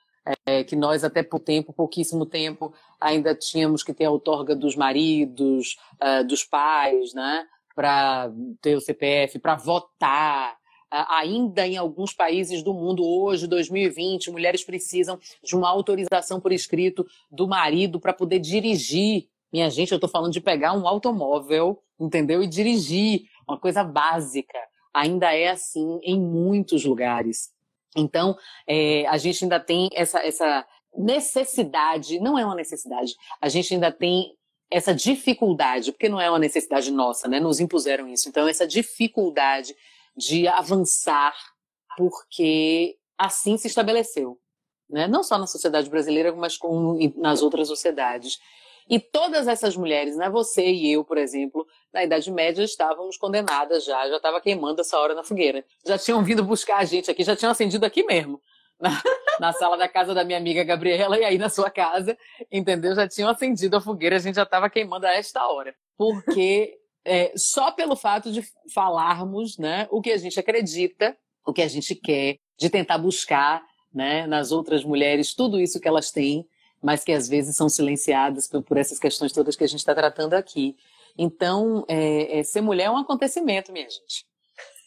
É, 0.45 0.65
que 0.65 0.75
nós 0.75 1.05
até 1.05 1.23
por 1.23 1.39
tempo, 1.39 1.73
pouquíssimo 1.73 2.27
tempo, 2.27 2.75
ainda 3.01 3.33
tínhamos 3.33 3.85
que 3.85 3.95
ter 3.95 4.07
a 4.07 4.11
outorga 4.11 4.57
dos 4.57 4.75
maridos, 4.75 5.77
uh, 6.03 6.27
dos 6.27 6.43
pais, 6.43 7.15
né, 7.15 7.47
para 7.77 8.33
ter 8.61 8.75
o 8.75 8.81
CPF, 8.81 9.39
para 9.39 9.55
votar. 9.55 10.55
Uh, 10.93 11.07
ainda 11.11 11.65
em 11.65 11.77
alguns 11.77 12.13
países 12.13 12.61
do 12.65 12.75
mundo, 12.75 13.07
hoje, 13.07 13.47
2020, 13.47 14.33
mulheres 14.33 14.65
precisam 14.65 15.17
de 15.45 15.55
uma 15.55 15.69
autorização 15.69 16.41
por 16.41 16.51
escrito 16.51 17.07
do 17.31 17.47
marido 17.47 18.01
para 18.01 18.13
poder 18.13 18.41
dirigir 18.41 19.29
minha 19.53 19.71
gente, 19.71 19.93
eu 19.93 19.97
estou 19.97 20.11
falando 20.11 20.33
de 20.33 20.41
pegar 20.41 20.73
um 20.73 20.87
automóvel, 20.87 21.83
entendeu? 21.99 22.43
E 22.43 22.47
dirigir, 22.47 23.23
uma 23.49 23.59
coisa 23.59 23.85
básica. 23.85 24.59
Ainda 24.93 25.33
é 25.35 25.49
assim 25.49 26.01
em 26.03 26.21
muitos 26.21 26.85
lugares. 26.85 27.51
Então, 27.97 28.37
é, 28.67 29.07
a 29.07 29.17
gente 29.17 29.45
ainda 29.45 29.61
tem 29.61 29.89
essa, 29.95 30.21
essa 30.21 30.67
necessidade, 30.95 32.19
não 32.21 32.39
é 32.39 32.45
uma 32.45 32.55
necessidade, 32.55 33.15
a 33.41 33.49
gente 33.49 33.73
ainda 33.75 33.93
tem 33.93 34.35
essa 34.71 34.95
dificuldade, 34.95 35.93
porque 35.93 36.09
não 36.09 36.21
é 36.21 36.29
uma 36.29 36.39
necessidade 36.39 36.91
nossa, 36.91 37.29
né? 37.29 37.39
Nos 37.39 37.61
impuseram 37.61 38.09
isso. 38.09 38.29
Então, 38.29 38.49
essa 38.49 38.67
dificuldade 38.67 39.75
de 40.17 40.49
avançar, 40.49 41.35
porque 41.97 42.97
assim 43.17 43.57
se 43.57 43.69
estabeleceu. 43.69 44.39
Né? 44.89 45.07
Não 45.07 45.23
só 45.23 45.39
na 45.39 45.47
sociedade 45.47 45.89
brasileira, 45.91 46.35
mas 46.35 46.57
com, 46.57 46.99
nas 47.17 47.43
outras 47.43 47.69
sociedades. 47.69 48.39
E 48.89 49.01
todas 49.01 49.49
essas 49.49 49.77
mulheres, 49.77 50.17
né, 50.17 50.31
você 50.31 50.65
e 50.65 50.93
eu, 50.93 51.05
por 51.05 51.19
exemplo, 51.19 51.67
na 51.93 52.05
Idade 52.05 52.31
Média 52.31 52.63
estávamos 52.63 53.17
condenadas 53.17 53.85
já, 53.85 54.09
já 54.09 54.17
estava 54.17 54.41
queimando 54.41 54.81
essa 54.81 54.99
hora 54.99 55.15
na 55.15 55.25
fogueira. 55.25 55.65
Já 55.85 55.99
tinham 55.99 56.23
vindo 56.23 56.45
buscar 56.45 56.79
a 56.79 56.85
gente 56.85 57.11
aqui, 57.11 57.25
já 57.25 57.35
tinham 57.35 57.51
acendido 57.51 57.85
aqui 57.85 58.05
mesmo. 58.05 58.41
Na, 58.79 59.01
na, 59.41 59.53
sala 59.55 59.79
da 59.79 59.89
casa 59.89 60.13
da 60.13 60.23
minha 60.23 60.37
amiga 60.37 60.63
Gabriela 60.63 61.17
e 61.19 61.25
aí 61.25 61.39
na 61.39 61.49
sua 61.49 61.71
casa, 61.71 62.15
entendeu? 62.53 62.95
Já 62.95 63.09
tinham 63.09 63.31
acendido 63.31 63.75
a 63.75 63.81
fogueira, 63.81 64.17
a 64.17 64.19
gente 64.19 64.35
já 64.35 64.43
estava 64.43 64.69
queimando 64.69 65.07
a 65.07 65.15
esta 65.15 65.49
hora. 65.49 65.75
Porque 65.97 66.77
é, 67.03 67.33
só 67.37 67.71
pelo 67.71 67.97
fato 67.97 68.31
de 68.31 68.45
falarmos 68.75 69.57
né, 69.57 69.89
o 69.91 70.03
que 70.03 70.13
a 70.13 70.19
gente 70.19 70.39
acredita, 70.39 71.17
o 71.47 71.55
que 71.55 71.63
a 71.63 71.69
gente 71.69 71.95
quer, 71.95 72.37
de 72.59 72.69
tentar 72.69 72.99
buscar 72.99 73.65
né, 73.95 74.27
nas 74.27 74.53
outras 74.53 74.85
mulheres 74.85 75.33
tudo 75.33 75.59
isso 75.59 75.81
que 75.81 75.89
elas 75.89 76.11
têm, 76.11 76.47
mas 76.87 77.03
que 77.03 77.11
às 77.11 77.29
vezes 77.29 77.57
são 77.57 77.69
silenciadas 77.69 78.47
por, 78.47 78.63
por 78.63 78.77
essas 78.77 79.01
questões 79.01 79.33
todas 79.33 79.57
que 79.57 79.65
a 79.65 79.67
gente 79.67 79.81
está 79.81 79.93
tratando 79.93 80.35
aqui. 80.35 80.77
Então, 81.19 81.85
é, 81.89 82.39
é, 82.39 82.45
ser 82.45 82.61
mulher 82.61 82.85
é 82.85 82.91
um 82.91 82.97
acontecimento, 82.97 83.73
minha 83.73 83.91
gente. 83.91 84.25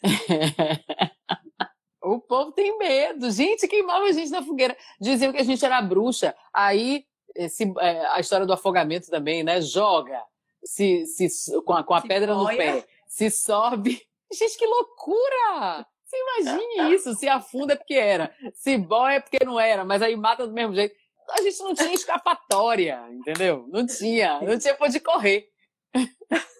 o 2.02 2.18
povo 2.18 2.52
tem 2.52 2.78
medo. 2.78 3.30
Gente, 3.30 3.68
queimava 3.68 4.06
a 4.06 4.12
gente 4.12 4.30
na 4.30 4.42
fogueira. 4.42 4.74
Diziam 4.98 5.30
que 5.30 5.40
a 5.40 5.44
gente 5.44 5.62
era 5.62 5.82
bruxa. 5.82 6.34
Aí, 6.54 7.04
esse, 7.36 7.70
é, 7.78 8.06
a 8.06 8.18
história 8.18 8.46
do 8.46 8.54
afogamento 8.54 9.10
também, 9.10 9.42
né? 9.42 9.60
Joga 9.60 10.24
se, 10.64 11.04
se, 11.04 11.28
com 11.66 11.74
a, 11.74 11.84
com 11.84 11.92
a 11.92 12.00
pedra 12.00 12.34
no 12.34 12.46
pé. 12.46 12.82
Se 13.06 13.30
sobe. 13.30 14.00
Gente, 14.32 14.56
que 14.56 14.64
loucura! 14.64 15.86
Você 16.02 16.16
imagine 16.16 16.94
isso. 16.94 17.14
Se 17.14 17.28
afunda 17.28 17.74
é 17.74 17.76
porque 17.76 17.92
era. 17.92 18.34
Se 18.54 18.78
boia 18.78 19.16
é 19.16 19.20
porque 19.20 19.44
não 19.44 19.60
era. 19.60 19.84
Mas 19.84 20.00
aí 20.00 20.16
mata 20.16 20.46
do 20.46 20.54
mesmo 20.54 20.74
jeito 20.74 20.98
a 21.32 21.42
gente 21.42 21.58
não 21.62 21.74
tinha 21.74 21.94
escapatória, 21.94 23.00
entendeu? 23.10 23.66
Não 23.68 23.86
tinha, 23.86 24.40
não 24.40 24.58
tinha 24.58 24.74
pra 24.74 24.86
onde 24.86 25.00
correr. 25.00 25.48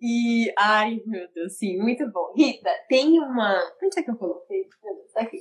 E, 0.00 0.52
ai, 0.58 1.00
meu 1.06 1.26
Deus, 1.32 1.56
sim, 1.56 1.76
muito 1.78 2.06
bom. 2.10 2.32
Rita, 2.36 2.70
tem 2.88 3.18
uma. 3.18 3.58
Onde 3.82 3.98
é 3.98 4.02
que 4.02 4.10
eu 4.10 4.16
coloquei? 4.16 4.68
Meu 4.82 4.94
Deus, 4.94 5.12
tá 5.12 5.22
aqui. 5.22 5.38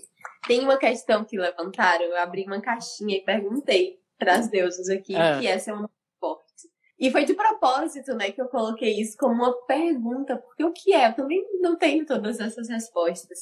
Tem 0.48 0.62
uma 0.62 0.78
questão 0.78 1.24
que 1.24 1.38
levantaram, 1.38 2.06
eu 2.06 2.18
abri 2.18 2.44
uma 2.46 2.62
caixinha 2.62 3.18
e 3.18 3.24
perguntei 3.24 4.00
para 4.18 4.36
as 4.36 4.50
deusas 4.50 4.90
aqui, 4.90 5.16
é. 5.16 5.40
que 5.40 5.48
essa 5.48 5.72
é 5.72 5.74
uma 5.74 5.90
forte. 6.20 6.70
E 6.98 7.12
foi 7.12 7.26
de 7.26 7.34
propósito, 7.34 8.14
né, 8.16 8.32
que 8.32 8.42
eu 8.42 8.48
coloquei 8.48 9.00
isso 9.00 9.18
como 9.18 9.36
uma 9.36 9.54
pergunta, 9.66 10.38
porque 10.38 10.64
o 10.64 10.72
que 10.72 10.94
é? 10.94 11.10
Eu 11.10 11.16
também 11.16 11.46
não 11.60 11.78
tenho 11.78 12.06
todas 12.06 12.40
essas 12.40 12.70
respostas. 12.70 13.40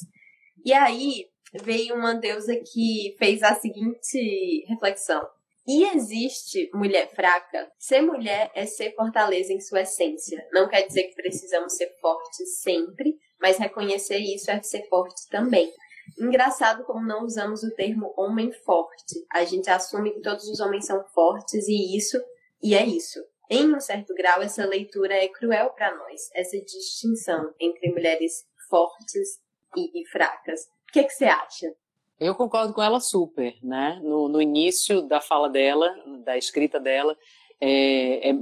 E 0.64 0.72
aí, 0.72 1.26
veio 1.52 1.94
uma 1.94 2.14
deusa 2.14 2.54
que 2.56 3.14
fez 3.18 3.42
a 3.42 3.54
seguinte 3.54 4.64
reflexão. 4.68 5.26
E 5.66 5.84
existe 5.94 6.70
mulher 6.74 7.08
fraca? 7.14 7.70
Ser 7.78 8.02
mulher 8.02 8.50
é 8.54 8.66
ser 8.66 8.94
fortaleza 8.94 9.52
em 9.52 9.60
sua 9.60 9.82
essência. 9.82 10.44
Não 10.52 10.68
quer 10.68 10.86
dizer 10.86 11.04
que 11.04 11.14
precisamos 11.14 11.74
ser 11.74 11.88
fortes 12.00 12.60
sempre, 12.60 13.16
mas 13.40 13.58
reconhecer 13.58 14.18
isso 14.18 14.50
é 14.50 14.60
ser 14.62 14.88
forte 14.88 15.28
também. 15.30 15.72
Engraçado 16.18 16.84
como 16.84 17.06
não 17.06 17.24
usamos 17.24 17.62
o 17.62 17.74
termo 17.74 18.12
homem 18.16 18.52
forte. 18.52 19.24
A 19.32 19.44
gente 19.44 19.70
assume 19.70 20.12
que 20.12 20.20
todos 20.20 20.48
os 20.48 20.58
homens 20.58 20.86
são 20.86 21.04
fortes 21.14 21.68
e 21.68 21.96
isso, 21.96 22.20
e 22.60 22.74
é 22.74 22.84
isso. 22.84 23.20
Em 23.48 23.72
um 23.72 23.80
certo 23.80 24.14
grau, 24.14 24.42
essa 24.42 24.64
leitura 24.64 25.14
é 25.14 25.28
cruel 25.28 25.70
para 25.70 25.94
nós, 25.94 26.30
essa 26.34 26.58
distinção 26.58 27.54
entre 27.60 27.90
mulheres 27.90 28.44
fortes 28.68 29.40
e, 29.76 30.00
e 30.00 30.06
fracas. 30.08 30.62
O 30.92 31.00
que, 31.00 31.04
que 31.04 31.14
você 31.14 31.24
acha? 31.24 31.72
Eu 32.20 32.34
concordo 32.34 32.74
com 32.74 32.82
ela 32.82 33.00
super, 33.00 33.56
né? 33.62 33.98
No, 34.02 34.28
no 34.28 34.42
início 34.42 35.00
da 35.00 35.22
fala 35.22 35.48
dela, 35.48 35.90
da 36.22 36.36
escrita 36.36 36.78
dela, 36.78 37.16
é, 37.58 38.28
é, 38.28 38.32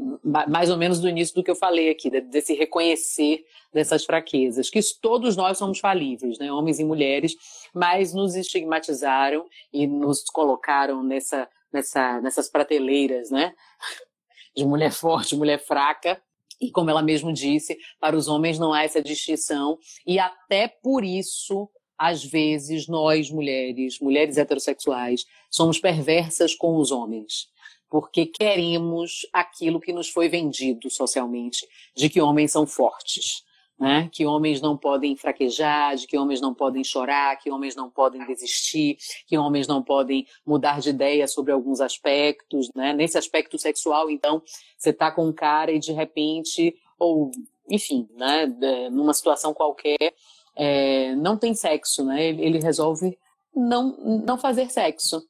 mais 0.49 0.69
ou 0.69 0.77
menos 0.77 0.99
do 0.99 1.09
início 1.09 1.33
do 1.33 1.45
que 1.45 1.51
eu 1.51 1.55
falei 1.55 1.91
aqui, 1.91 2.11
desse 2.23 2.55
reconhecer 2.55 3.45
dessas 3.73 4.05
fraquezas, 4.05 4.69
que 4.69 4.81
todos 5.01 5.37
nós 5.37 5.59
somos 5.59 5.79
falíveis, 5.79 6.41
né, 6.41 6.51
homens 6.53 6.81
e 6.81 6.85
mulheres, 6.85 7.37
mas 7.73 8.13
nos 8.13 8.35
estigmatizaram 8.35 9.47
e 9.73 9.87
nos 9.87 10.25
colocaram 10.25 11.05
nessa, 11.05 11.49
nessa, 11.73 12.21
nessas 12.21 12.49
prateleiras, 12.49 13.31
né, 13.31 13.55
de 14.57 14.65
mulher 14.65 14.91
forte, 14.91 15.37
mulher 15.37 15.65
fraca, 15.65 16.21
e 16.61 16.69
como 16.73 16.91
ela 16.91 17.03
mesmo 17.03 17.33
disse, 17.33 17.79
para 18.01 18.17
os 18.17 18.27
homens 18.27 18.59
não 18.59 18.73
há 18.73 18.83
essa 18.83 19.01
distinção, 19.01 19.79
e 20.05 20.19
até 20.19 20.67
por 20.67 21.05
isso 21.05 21.71
às 22.01 22.25
vezes 22.25 22.89
nós 22.89 23.31
mulheres, 23.31 24.01
mulheres 24.01 24.39
heterossexuais, 24.39 25.27
somos 25.51 25.79
perversas 25.79 26.55
com 26.55 26.79
os 26.79 26.91
homens, 26.91 27.51
porque 27.91 28.25
queremos 28.25 29.27
aquilo 29.31 29.79
que 29.79 29.93
nos 29.93 30.09
foi 30.09 30.27
vendido 30.27 30.89
socialmente, 30.89 31.69
de 31.95 32.09
que 32.09 32.19
homens 32.19 32.53
são 32.53 32.67
fortes. 32.67 33.45
Né? 33.79 34.11
Que 34.13 34.27
homens 34.27 34.61
não 34.61 34.77
podem 34.77 35.17
fraquejar, 35.17 35.97
de 35.97 36.07
que 36.07 36.19
homens 36.19 36.39
não 36.39 36.55
podem 36.55 36.85
chorar, 36.85 37.37
que 37.37 37.51
homens 37.51 37.75
não 37.75 37.91
podem 37.91 38.27
desistir, 38.27 38.99
que 39.27 39.39
homens 39.39 39.67
não 39.67 39.83
podem 39.83 40.27
mudar 40.45 40.81
de 40.81 40.91
ideia 40.91 41.27
sobre 41.27 41.51
alguns 41.51 41.81
aspectos, 41.81 42.69
né? 42.75 42.93
Nesse 42.93 43.17
aspecto 43.17 43.59
sexual, 43.59 44.11
então, 44.11 44.43
você 44.77 44.93
tá 44.93 45.11
com 45.11 45.27
um 45.27 45.33
cara 45.33 45.73
e 45.73 45.79
de 45.79 45.93
repente, 45.93 46.77
ou, 46.99 47.31
enfim, 47.71 48.07
né? 48.19 48.45
Numa 48.91 49.15
situação 49.15 49.55
qualquer, 49.55 50.13
é, 50.57 51.15
não 51.15 51.37
tem 51.37 51.55
sexo, 51.55 52.05
né? 52.05 52.25
Ele, 52.25 52.45
ele 52.45 52.59
resolve 52.59 53.19
não, 53.55 53.97
não 54.25 54.39
fazer 54.39 54.71
sexo. 54.71 55.23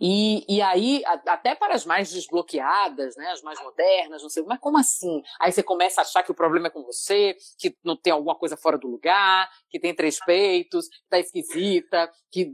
E, 0.00 0.44
e 0.48 0.62
aí, 0.62 1.02
até 1.26 1.56
para 1.56 1.74
as 1.74 1.84
mais 1.84 2.10
desbloqueadas, 2.12 3.16
né, 3.16 3.32
as 3.32 3.42
mais 3.42 3.60
modernas, 3.60 4.22
não 4.22 4.30
sei, 4.30 4.44
mas 4.44 4.60
como 4.60 4.78
assim? 4.78 5.22
Aí 5.40 5.50
você 5.50 5.60
começa 5.60 6.00
a 6.00 6.02
achar 6.02 6.22
que 6.22 6.30
o 6.30 6.34
problema 6.34 6.68
é 6.68 6.70
com 6.70 6.84
você, 6.84 7.36
que 7.58 7.76
não 7.82 7.96
tem 7.96 8.12
alguma 8.12 8.36
coisa 8.36 8.56
fora 8.56 8.78
do 8.78 8.86
lugar, 8.86 9.50
que 9.68 9.80
tem 9.80 9.92
três 9.92 10.24
peitos, 10.24 10.86
que 10.88 11.08
tá 11.10 11.18
esquisita, 11.18 12.10
que. 12.30 12.52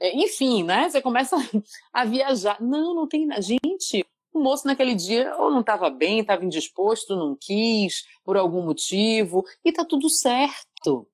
É, 0.00 0.16
enfim, 0.16 0.62
né? 0.62 0.88
Você 0.88 1.02
começa 1.02 1.36
a 1.92 2.04
viajar. 2.04 2.60
Não, 2.60 2.94
não 2.94 3.08
tem. 3.08 3.28
Gente, 3.42 4.06
o 4.32 4.40
moço 4.40 4.64
naquele 4.64 4.94
dia 4.94 5.34
ou 5.36 5.50
não 5.50 5.60
estava 5.60 5.90
bem, 5.90 6.20
estava 6.20 6.44
indisposto, 6.44 7.16
não 7.16 7.36
quis, 7.40 8.04
por 8.24 8.36
algum 8.36 8.62
motivo, 8.62 9.44
e 9.64 9.72
tá 9.72 9.84
tudo 9.84 10.08
certo 10.08 11.08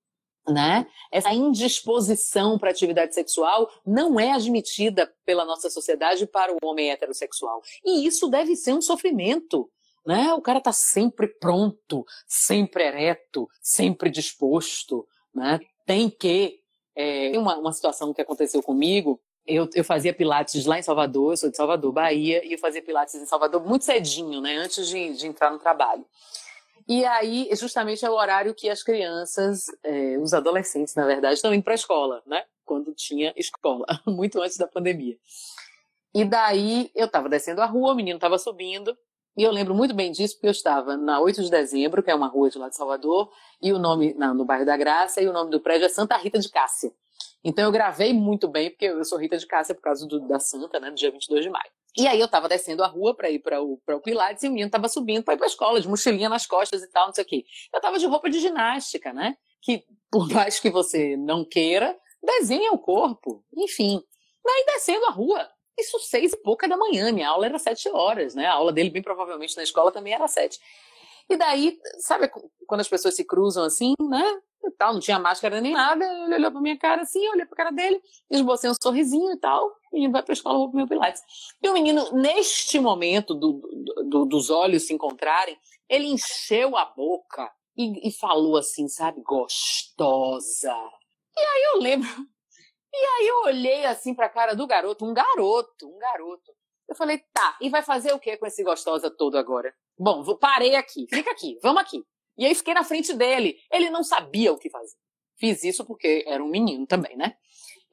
né? 0.51 0.85
Essa 1.11 1.33
indisposição 1.33 2.57
para 2.59 2.69
atividade 2.69 3.13
sexual 3.13 3.69
não 3.85 4.19
é 4.19 4.31
admitida 4.31 5.11
pela 5.25 5.45
nossa 5.45 5.69
sociedade 5.69 6.25
para 6.27 6.53
o 6.53 6.57
homem 6.63 6.91
heterossexual. 6.91 7.61
E 7.85 8.05
isso 8.05 8.27
deve 8.27 8.55
ser 8.55 8.73
um 8.73 8.81
sofrimento. 8.81 9.69
Né? 10.05 10.33
O 10.33 10.41
cara 10.41 10.57
está 10.57 10.71
sempre 10.71 11.27
pronto, 11.27 12.05
sempre 12.27 12.83
ereto, 12.83 13.47
sempre 13.61 14.09
disposto. 14.09 15.07
Né? 15.33 15.59
Tem 15.85 16.09
que. 16.09 16.59
É, 16.95 17.37
uma, 17.37 17.57
uma 17.57 17.71
situação 17.71 18.13
que 18.13 18.21
aconteceu 18.21 18.61
comigo, 18.61 19.19
eu, 19.45 19.67
eu, 19.73 19.83
fazia 19.83 20.13
pilates 20.13 20.65
lá 20.65 20.77
em 20.77 20.83
Salvador, 20.83 21.33
eu 21.33 21.37
sou 21.37 21.49
de 21.49 21.57
Salvador, 21.57 21.91
Bahia, 21.91 22.45
e 22.45 22.53
eu 22.53 22.59
fazia 22.59 22.81
pilates 22.81 23.15
em 23.15 23.25
Salvador 23.25 23.65
muito 23.65 23.85
cedinho, 23.85 24.41
né, 24.41 24.57
antes 24.57 24.87
de, 24.87 25.13
de 25.13 25.25
entrar 25.25 25.51
no 25.51 25.57
trabalho. 25.57 26.05
E 26.91 27.05
aí, 27.05 27.47
justamente 27.53 28.03
é 28.03 28.09
o 28.09 28.15
horário 28.15 28.53
que 28.53 28.69
as 28.69 28.83
crianças, 28.83 29.63
é, 29.81 30.17
os 30.17 30.33
adolescentes, 30.33 30.93
na 30.93 31.05
verdade, 31.05 31.35
estão 31.35 31.53
indo 31.53 31.63
para 31.63 31.73
a 31.73 31.75
escola, 31.75 32.21
né? 32.25 32.43
Quando 32.65 32.93
tinha 32.93 33.33
escola, 33.37 33.85
muito 34.05 34.41
antes 34.41 34.57
da 34.57 34.67
pandemia. 34.67 35.17
E 36.13 36.25
daí, 36.25 36.91
eu 36.93 37.05
estava 37.05 37.29
descendo 37.29 37.61
a 37.61 37.65
rua, 37.65 37.93
o 37.93 37.95
menino 37.95 38.17
estava 38.17 38.37
subindo, 38.37 38.93
e 39.37 39.43
eu 39.43 39.51
lembro 39.51 39.73
muito 39.73 39.93
bem 39.93 40.11
disso, 40.11 40.35
porque 40.35 40.47
eu 40.47 40.51
estava 40.51 40.97
na 40.97 41.21
8 41.21 41.41
de 41.43 41.49
dezembro, 41.49 42.03
que 42.03 42.11
é 42.11 42.13
uma 42.13 42.27
rua 42.27 42.49
de 42.49 42.57
lá 42.57 42.67
de 42.67 42.75
Salvador, 42.75 43.31
e 43.61 43.71
o 43.71 43.79
nome, 43.79 44.13
não, 44.15 44.33
no 44.33 44.43
bairro 44.43 44.65
da 44.65 44.75
Graça, 44.75 45.21
e 45.21 45.27
o 45.29 45.31
nome 45.31 45.49
do 45.49 45.61
prédio 45.61 45.85
é 45.85 45.89
Santa 45.89 46.17
Rita 46.17 46.39
de 46.39 46.49
Cássia. 46.49 46.91
Então 47.41 47.63
eu 47.63 47.71
gravei 47.71 48.11
muito 48.11 48.49
bem, 48.49 48.69
porque 48.69 48.87
eu 48.87 49.05
sou 49.05 49.17
Rita 49.17 49.37
de 49.37 49.47
Cássia 49.47 49.73
por 49.73 49.81
causa 49.81 50.05
do, 50.05 50.19
da 50.27 50.39
Santa, 50.39 50.77
né, 50.77 50.89
do 50.89 50.97
dia 50.97 51.09
22 51.09 51.45
de 51.45 51.49
maio. 51.49 51.71
E 51.97 52.07
aí 52.07 52.19
eu 52.19 52.27
tava 52.27 52.47
descendo 52.47 52.83
a 52.83 52.87
rua 52.87 53.15
para 53.15 53.29
ir 53.29 53.39
para 53.39 53.61
o, 53.61 53.81
o 53.85 53.99
Pilates 53.99 54.43
e 54.43 54.47
o 54.47 54.51
menino 54.51 54.69
tava 54.69 54.87
subindo 54.87 55.23
para 55.23 55.33
ir 55.33 55.37
pra 55.37 55.47
escola, 55.47 55.81
de 55.81 55.87
mochilinha 55.87 56.29
nas 56.29 56.45
costas 56.45 56.81
e 56.81 56.89
tal, 56.89 57.07
não 57.07 57.13
sei 57.13 57.23
o 57.23 57.27
quê. 57.27 57.43
Eu 57.73 57.81
tava 57.81 57.99
de 57.99 58.05
roupa 58.05 58.29
de 58.29 58.39
ginástica, 58.39 59.11
né? 59.11 59.35
Que 59.61 59.83
por 60.09 60.29
mais 60.29 60.59
que 60.59 60.69
você 60.69 61.17
não 61.17 61.43
queira, 61.43 61.97
desenha 62.23 62.71
o 62.71 62.79
corpo, 62.79 63.43
enfim. 63.57 64.01
Daí 64.43 64.65
descendo 64.67 65.05
a 65.05 65.11
rua, 65.11 65.49
isso 65.77 65.99
seis 65.99 66.33
e 66.33 66.37
pouca 66.37 66.67
da 66.67 66.77
manhã, 66.77 67.11
minha 67.11 67.29
aula 67.29 67.45
era 67.45 67.59
sete 67.59 67.89
horas, 67.89 68.35
né? 68.35 68.45
A 68.45 68.53
aula 68.53 68.71
dele, 68.71 68.89
bem 68.89 69.01
provavelmente, 69.01 69.57
na 69.57 69.63
escola 69.63 69.91
também 69.91 70.13
era 70.13 70.27
sete. 70.27 70.59
E 71.29 71.37
daí, 71.37 71.77
sabe 71.99 72.29
quando 72.65 72.81
as 72.81 72.87
pessoas 72.87 73.15
se 73.15 73.25
cruzam 73.25 73.63
assim, 73.63 73.93
né? 73.99 74.41
e 74.63 74.71
tal, 74.71 74.93
não 74.93 74.99
tinha 74.99 75.19
máscara 75.19 75.59
nem 75.61 75.73
nada. 75.73 76.05
Ele 76.05 76.35
olhou 76.35 76.51
pra 76.51 76.61
minha 76.61 76.77
cara 76.77 77.01
assim, 77.01 77.23
eu 77.25 77.31
olhei 77.31 77.45
pra 77.45 77.57
cara 77.57 77.71
dele, 77.71 77.99
esbocei 78.29 78.69
um 78.69 78.73
sorrisinho 78.81 79.31
e 79.33 79.39
tal. 79.39 79.71
O 79.91 79.95
menino 79.95 80.13
vai 80.13 80.23
pra 80.23 80.33
escola, 80.33 80.57
vou 80.57 80.69
pro 80.69 80.77
meu 80.77 80.87
Pilates. 80.87 81.21
E 81.61 81.67
o 81.67 81.73
menino, 81.73 82.11
neste 82.13 82.79
momento 82.79 83.35
do, 83.35 83.61
do, 83.73 84.03
do, 84.09 84.25
dos 84.25 84.49
olhos 84.49 84.87
se 84.87 84.93
encontrarem, 84.93 85.57
ele 85.89 86.07
encheu 86.07 86.77
a 86.77 86.85
boca 86.85 87.51
e, 87.75 88.07
e 88.07 88.11
falou 88.11 88.57
assim, 88.57 88.87
sabe, 88.87 89.21
gostosa. 89.21 90.75
E 91.35 91.39
aí 91.39 91.63
eu 91.73 91.81
lembro. 91.81 92.09
E 92.93 92.97
aí 92.97 93.27
eu 93.29 93.43
olhei 93.43 93.85
assim 93.85 94.13
pra 94.13 94.27
cara 94.27 94.53
do 94.53 94.67
garoto, 94.67 95.05
um 95.05 95.13
garoto, 95.13 95.87
um 95.87 95.97
garoto. 95.97 96.51
Eu 96.89 96.93
falei, 96.93 97.19
tá, 97.33 97.57
e 97.61 97.69
vai 97.69 97.81
fazer 97.81 98.11
o 98.11 98.19
que 98.19 98.35
com 98.35 98.45
esse 98.45 98.61
gostosa 98.65 99.09
todo 99.09 99.37
agora? 99.37 99.73
Bom, 99.97 100.21
parei 100.35 100.75
aqui, 100.75 101.07
fica 101.09 101.31
aqui, 101.31 101.57
vamos 101.63 101.81
aqui. 101.81 102.03
E 102.37 102.45
aí 102.45 102.53
fiquei 102.53 102.73
na 102.73 102.83
frente 102.83 103.13
dele. 103.13 103.57
Ele 103.71 103.89
não 103.89 104.03
sabia 104.03 104.51
o 104.51 104.57
que 104.57 104.69
fazer. 104.69 104.97
Fiz 105.37 105.63
isso 105.63 105.85
porque 105.85 106.25
era 106.27 106.43
um 106.43 106.49
menino 106.49 106.85
também, 106.85 107.15
né? 107.15 107.37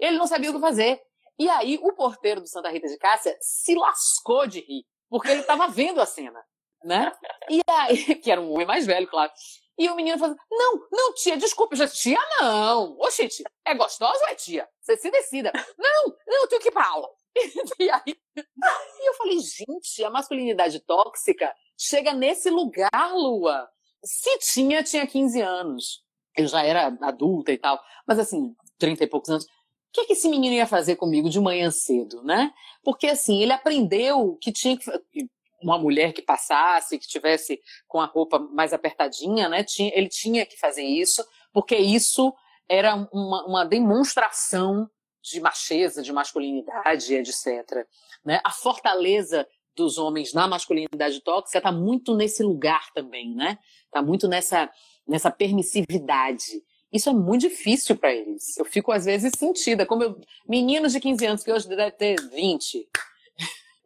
Ele 0.00 0.18
não 0.18 0.26
sabia 0.26 0.50
o 0.50 0.54
que 0.54 0.60
fazer. 0.60 1.00
E 1.38 1.48
aí 1.48 1.78
o 1.82 1.92
porteiro 1.92 2.40
do 2.40 2.48
Santa 2.48 2.70
Rita 2.70 2.88
de 2.88 2.98
Cássia 2.98 3.36
se 3.40 3.74
lascou 3.74 4.46
de 4.46 4.60
rir, 4.60 4.84
porque 5.08 5.30
ele 5.30 5.40
estava 5.40 5.68
vendo 5.68 6.00
a 6.00 6.06
cena, 6.06 6.44
né? 6.82 7.12
E 7.48 7.60
aí, 7.70 8.14
que 8.16 8.30
era 8.30 8.40
um 8.40 8.52
homem 8.52 8.66
mais 8.66 8.86
velho, 8.86 9.06
claro. 9.06 9.30
E 9.78 9.88
o 9.88 9.94
menino 9.94 10.18
falou: 10.18 10.36
Não, 10.50 10.88
não, 10.90 11.14
tia, 11.14 11.36
desculpa, 11.36 11.76
já 11.76 11.86
tia 11.86 12.18
não. 12.40 12.98
Ô, 12.98 13.08
gente, 13.10 13.44
é 13.64 13.74
gostosa 13.74 14.18
ou 14.22 14.28
é 14.28 14.34
tia? 14.34 14.68
Você 14.80 14.96
se 14.96 15.10
decida. 15.10 15.52
Não, 15.78 16.14
não, 16.26 16.42
eu 16.42 16.48
tenho 16.48 16.60
que 16.60 16.68
ir 16.68 16.72
pra 16.72 16.88
aula. 16.88 17.08
E 17.78 17.88
aí, 17.88 18.16
e 18.36 19.08
eu 19.08 19.14
falei, 19.14 19.38
gente, 19.38 20.02
a 20.02 20.10
masculinidade 20.10 20.80
tóxica 20.80 21.54
chega 21.78 22.12
nesse 22.12 22.50
lugar, 22.50 23.12
Lua. 23.12 23.68
Se 24.04 24.38
tinha, 24.38 24.82
tinha 24.82 25.06
15 25.06 25.40
anos. 25.40 26.02
Eu 26.36 26.48
já 26.48 26.64
era 26.64 26.88
adulta 27.02 27.52
e 27.52 27.58
tal. 27.58 27.80
Mas 28.06 28.18
assim, 28.18 28.56
30 28.78 29.04
e 29.04 29.06
poucos 29.06 29.30
anos. 29.30 29.46
O 29.88 29.92
que, 29.92 30.00
é 30.02 30.04
que 30.04 30.12
esse 30.12 30.28
menino 30.28 30.54
ia 30.54 30.66
fazer 30.66 30.96
comigo 30.96 31.30
de 31.30 31.40
manhã 31.40 31.70
cedo, 31.70 32.22
né? 32.22 32.52
Porque 32.82 33.06
assim, 33.06 33.42
ele 33.42 33.52
aprendeu 33.52 34.36
que 34.40 34.52
tinha 34.52 34.76
que 34.76 34.84
uma 35.62 35.78
mulher 35.78 36.12
que 36.12 36.22
passasse, 36.22 36.98
que 36.98 37.06
tivesse 37.06 37.60
com 37.86 38.00
a 38.00 38.06
roupa 38.06 38.38
mais 38.38 38.72
apertadinha, 38.72 39.48
né? 39.48 39.64
Tinha, 39.64 39.90
ele 39.94 40.08
tinha 40.08 40.46
que 40.46 40.58
fazer 40.58 40.84
isso, 40.84 41.24
porque 41.52 41.76
isso 41.76 42.32
era 42.68 42.94
uma, 43.12 43.46
uma 43.46 43.64
demonstração 43.64 44.88
de 45.22 45.40
macheza, 45.40 46.02
de 46.02 46.12
masculinidade, 46.12 47.14
etc. 47.14 47.86
Né? 48.24 48.40
A 48.44 48.50
fortaleza 48.50 49.46
dos 49.74 49.98
homens 49.98 50.32
na 50.32 50.46
masculinidade 50.46 51.20
tóxica 51.22 51.58
está 51.58 51.72
muito 51.72 52.14
nesse 52.14 52.42
lugar 52.42 52.90
também, 52.92 53.34
né? 53.34 53.58
Está 53.84 54.02
muito 54.02 54.26
nessa, 54.26 54.70
nessa 55.06 55.30
permissividade. 55.30 56.62
Isso 56.92 57.10
é 57.10 57.12
muito 57.12 57.42
difícil 57.42 57.96
para 57.96 58.12
eles. 58.12 58.56
Eu 58.56 58.64
fico, 58.64 58.90
às 58.90 59.04
vezes, 59.04 59.32
sentida. 59.36 59.84
Como 59.84 60.02
eu, 60.02 60.20
meninos 60.48 60.92
de 60.92 61.00
15 61.00 61.26
anos, 61.26 61.44
que 61.44 61.52
hoje 61.52 61.68
deve 61.68 61.92
ter 61.92 62.16
20. 62.30 62.88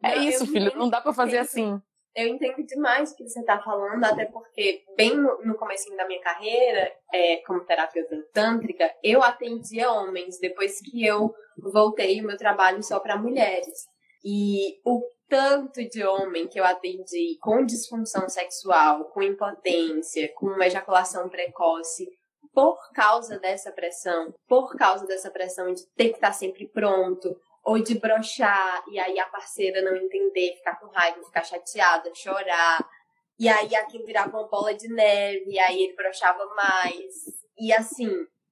É 0.03 0.15
não, 0.15 0.23
isso, 0.23 0.47
filho, 0.47 0.75
não 0.75 0.89
dá 0.89 1.01
para 1.01 1.13
fazer 1.13 1.37
assim. 1.37 1.81
Eu 2.15 2.27
entendo 2.27 2.63
demais 2.65 3.11
o 3.11 3.15
que 3.15 3.27
você 3.27 3.39
está 3.39 3.59
falando, 3.59 4.03
até 4.03 4.25
porque, 4.25 4.83
bem 4.95 5.15
no, 5.17 5.43
no 5.43 5.55
começo 5.55 5.89
da 5.95 6.05
minha 6.05 6.21
carreira, 6.21 6.93
é, 7.11 7.37
como 7.37 7.65
terapeuta 7.65 8.15
tântrica, 8.31 8.93
eu 9.03 9.23
atendia 9.23 9.91
homens, 9.91 10.37
depois 10.39 10.79
que 10.79 11.03
eu 11.03 11.33
voltei 11.57 12.21
o 12.21 12.25
meu 12.27 12.37
trabalho 12.37 12.83
só 12.83 12.99
para 12.99 13.17
mulheres. 13.17 13.87
E 14.23 14.79
o 14.85 15.01
tanto 15.27 15.83
de 15.89 16.03
homem 16.03 16.47
que 16.47 16.59
eu 16.59 16.63
atendi 16.63 17.37
com 17.41 17.65
disfunção 17.65 18.29
sexual, 18.29 19.05
com 19.05 19.23
impotência, 19.23 20.31
com 20.35 20.45
uma 20.45 20.67
ejaculação 20.67 21.27
precoce, 21.27 22.07
por 22.53 22.77
causa 22.93 23.39
dessa 23.39 23.71
pressão, 23.71 24.33
por 24.47 24.75
causa 24.75 25.05
dessa 25.07 25.31
pressão 25.31 25.73
de 25.73 25.85
ter 25.95 26.09
que 26.09 26.15
estar 26.15 26.31
sempre 26.31 26.67
pronto, 26.67 27.35
ou 27.63 27.81
de 27.81 27.97
brochar, 27.97 28.83
e 28.91 28.99
aí 28.99 29.19
a 29.19 29.25
parceira 29.25 29.81
não 29.81 29.95
entender, 29.95 30.55
ficar 30.57 30.79
com 30.79 30.87
raiva, 30.87 31.23
ficar 31.23 31.43
chateada, 31.43 32.11
chorar, 32.13 32.87
e 33.39 33.49
aí 33.49 33.75
aquilo 33.75 34.05
virava 34.05 34.37
uma 34.37 34.47
bola 34.47 34.73
de 34.73 34.87
neve, 34.87 35.45
e 35.47 35.59
aí 35.59 35.81
ele 35.81 35.95
brochava 35.95 36.45
mais. 36.53 37.13
E 37.57 37.73
assim, 37.73 38.09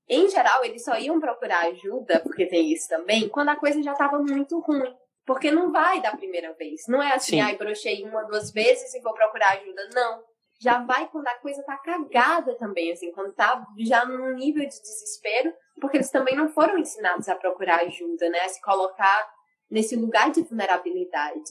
em 0.10 0.30
geral, 0.30 0.64
eles 0.66 0.84
só 0.84 0.98
iam 0.98 1.20
procurar 1.20 1.68
ajuda, 1.68 2.22
porque 2.22 2.46
tem 2.46 2.72
isso 2.72 2.88
também, 2.88 3.30
quando 3.30 3.50
a 3.50 3.56
coisa 3.56 3.82
já 3.84 3.92
estava 3.92 4.18
muito 4.20 4.60
ruim. 4.60 4.96
Porque 5.24 5.52
não 5.52 5.72
vai 5.72 6.02
da 6.02 6.16
primeira 6.16 6.52
vez. 6.54 6.82
Não 6.88 7.02
é 7.02 7.14
assim, 7.14 7.40
ai, 7.40 7.56
brochei 7.56 8.04
uma, 8.04 8.24
duas 8.24 8.52
vezes 8.52 8.94
e 8.96 9.02
vou 9.02 9.14
procurar 9.14 9.52
ajuda. 9.54 9.90
Não. 9.94 10.24
Já 10.62 10.84
vai 10.84 11.10
quando 11.10 11.28
a 11.28 11.40
coisa 11.40 11.64
tá 11.64 11.76
cagada 11.78 12.56
também, 12.56 12.92
assim, 12.92 13.12
quando 13.12 13.34
tá 13.34 13.66
já 13.80 14.06
num 14.06 14.36
nível 14.36 14.62
de 14.62 14.80
desespero, 14.82 15.52
porque 15.80 15.98
eles 15.98 16.12
também 16.12 16.36
não 16.36 16.50
foram 16.50 16.78
ensinados 16.78 17.28
a 17.28 17.36
procurar 17.36 17.82
ajuda, 17.82 18.30
né? 18.30 18.42
A 18.42 18.50
se 18.50 18.62
colocar 18.62 19.28
nesse 19.70 19.96
lugar 19.96 20.30
de 20.30 20.44
vulnerabilidade. 20.44 21.50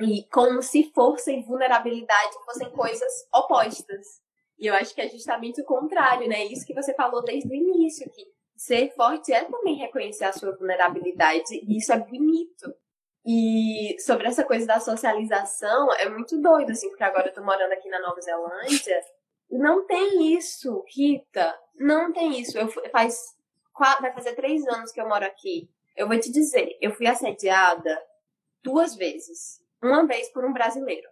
E 0.00 0.28
como 0.28 0.60
se 0.60 0.90
força 0.92 1.30
e 1.30 1.42
vulnerabilidade 1.42 2.34
fossem 2.44 2.70
coisas 2.70 3.12
opostas. 3.32 4.06
E 4.58 4.66
eu 4.66 4.74
acho 4.74 4.94
que 4.94 5.00
é 5.00 5.08
justamente 5.08 5.60
o 5.60 5.64
contrário, 5.64 6.28
né? 6.28 6.44
Isso 6.46 6.66
que 6.66 6.74
você 6.74 6.94
falou 6.94 7.22
desde 7.22 7.48
o 7.48 7.54
início, 7.54 8.10
que 8.10 8.24
ser 8.56 8.90
forte 8.94 9.32
é 9.32 9.44
também 9.44 9.76
reconhecer 9.76 10.24
a 10.24 10.32
sua 10.32 10.56
vulnerabilidade, 10.56 11.54
e 11.54 11.76
isso 11.76 11.92
é 11.92 11.98
bonito. 11.98 12.74
E 13.26 13.96
sobre 14.00 14.28
essa 14.28 14.44
coisa 14.44 14.66
da 14.66 14.78
socialização, 14.78 15.92
é 15.94 16.08
muito 16.08 16.40
doido, 16.40 16.70
assim, 16.70 16.88
porque 16.88 17.02
agora 17.02 17.28
eu 17.28 17.34
tô 17.34 17.42
morando 17.42 17.72
aqui 17.72 17.88
na 17.88 18.00
Nova 18.00 18.20
Zelândia. 18.20 19.00
Não 19.50 19.84
tem 19.86 20.34
isso, 20.34 20.84
Rita. 20.94 21.58
Não 21.74 22.12
tem 22.12 22.38
isso. 22.38 22.56
Eu 22.56 22.68
faz 22.90 23.18
quatro, 23.72 24.02
vai 24.02 24.12
fazer 24.12 24.34
três 24.34 24.66
anos 24.68 24.92
que 24.92 25.00
eu 25.00 25.08
moro 25.08 25.24
aqui. 25.24 25.68
Eu 25.96 26.06
vou 26.06 26.18
te 26.20 26.30
dizer, 26.30 26.76
eu 26.80 26.92
fui 26.92 27.06
assediada 27.06 28.00
duas 28.62 28.94
vezes. 28.94 29.60
Uma 29.82 30.06
vez 30.06 30.28
por 30.30 30.44
um 30.44 30.52
brasileiro. 30.52 31.08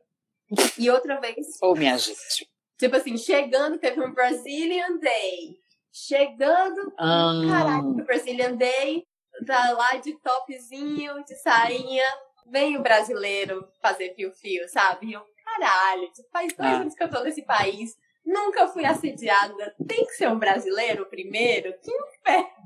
E 0.79 0.91
outra 0.91 1.21
vez. 1.21 1.61
Ô, 1.63 1.73
oh, 1.73 1.75
minha 1.75 1.99
gente. 1.99 2.49
Tipo 2.79 2.97
assim, 2.97 3.17
chegando, 3.17 3.79
teve 3.79 4.01
um 4.01 4.13
Brazilian 4.13 4.99
Day 4.99 5.65
chegando, 5.95 6.93
um... 6.99 7.49
caraca, 7.49 7.87
do 7.87 8.05
Brazilian 8.05 8.57
Day, 8.57 9.07
tá 9.47 9.73
lá 9.73 9.97
de 9.97 10.13
topzinho, 10.21 11.25
de 11.25 11.35
sainha, 11.37 12.05
vem 12.47 12.77
o 12.77 12.83
brasileiro 12.83 13.69
fazer 13.81 14.15
fio-fio, 14.15 14.69
sabe? 14.69 15.13
Eu, 15.13 15.23
caralho, 15.45 16.11
faz 16.33 16.53
dois 16.55 16.73
ah. 16.73 16.81
anos 16.81 16.95
que 16.95 17.03
eu 17.03 17.11
tô 17.11 17.23
nesse 17.23 17.43
país, 17.43 17.97
nunca 18.25 18.69
fui 18.69 18.85
assediada, 18.85 19.75
tem 19.87 20.05
que 20.07 20.13
ser 20.13 20.29
um 20.29 20.39
brasileiro 20.39 21.07
primeiro? 21.07 21.73
Que 21.81 21.91
inferno! 21.91 22.64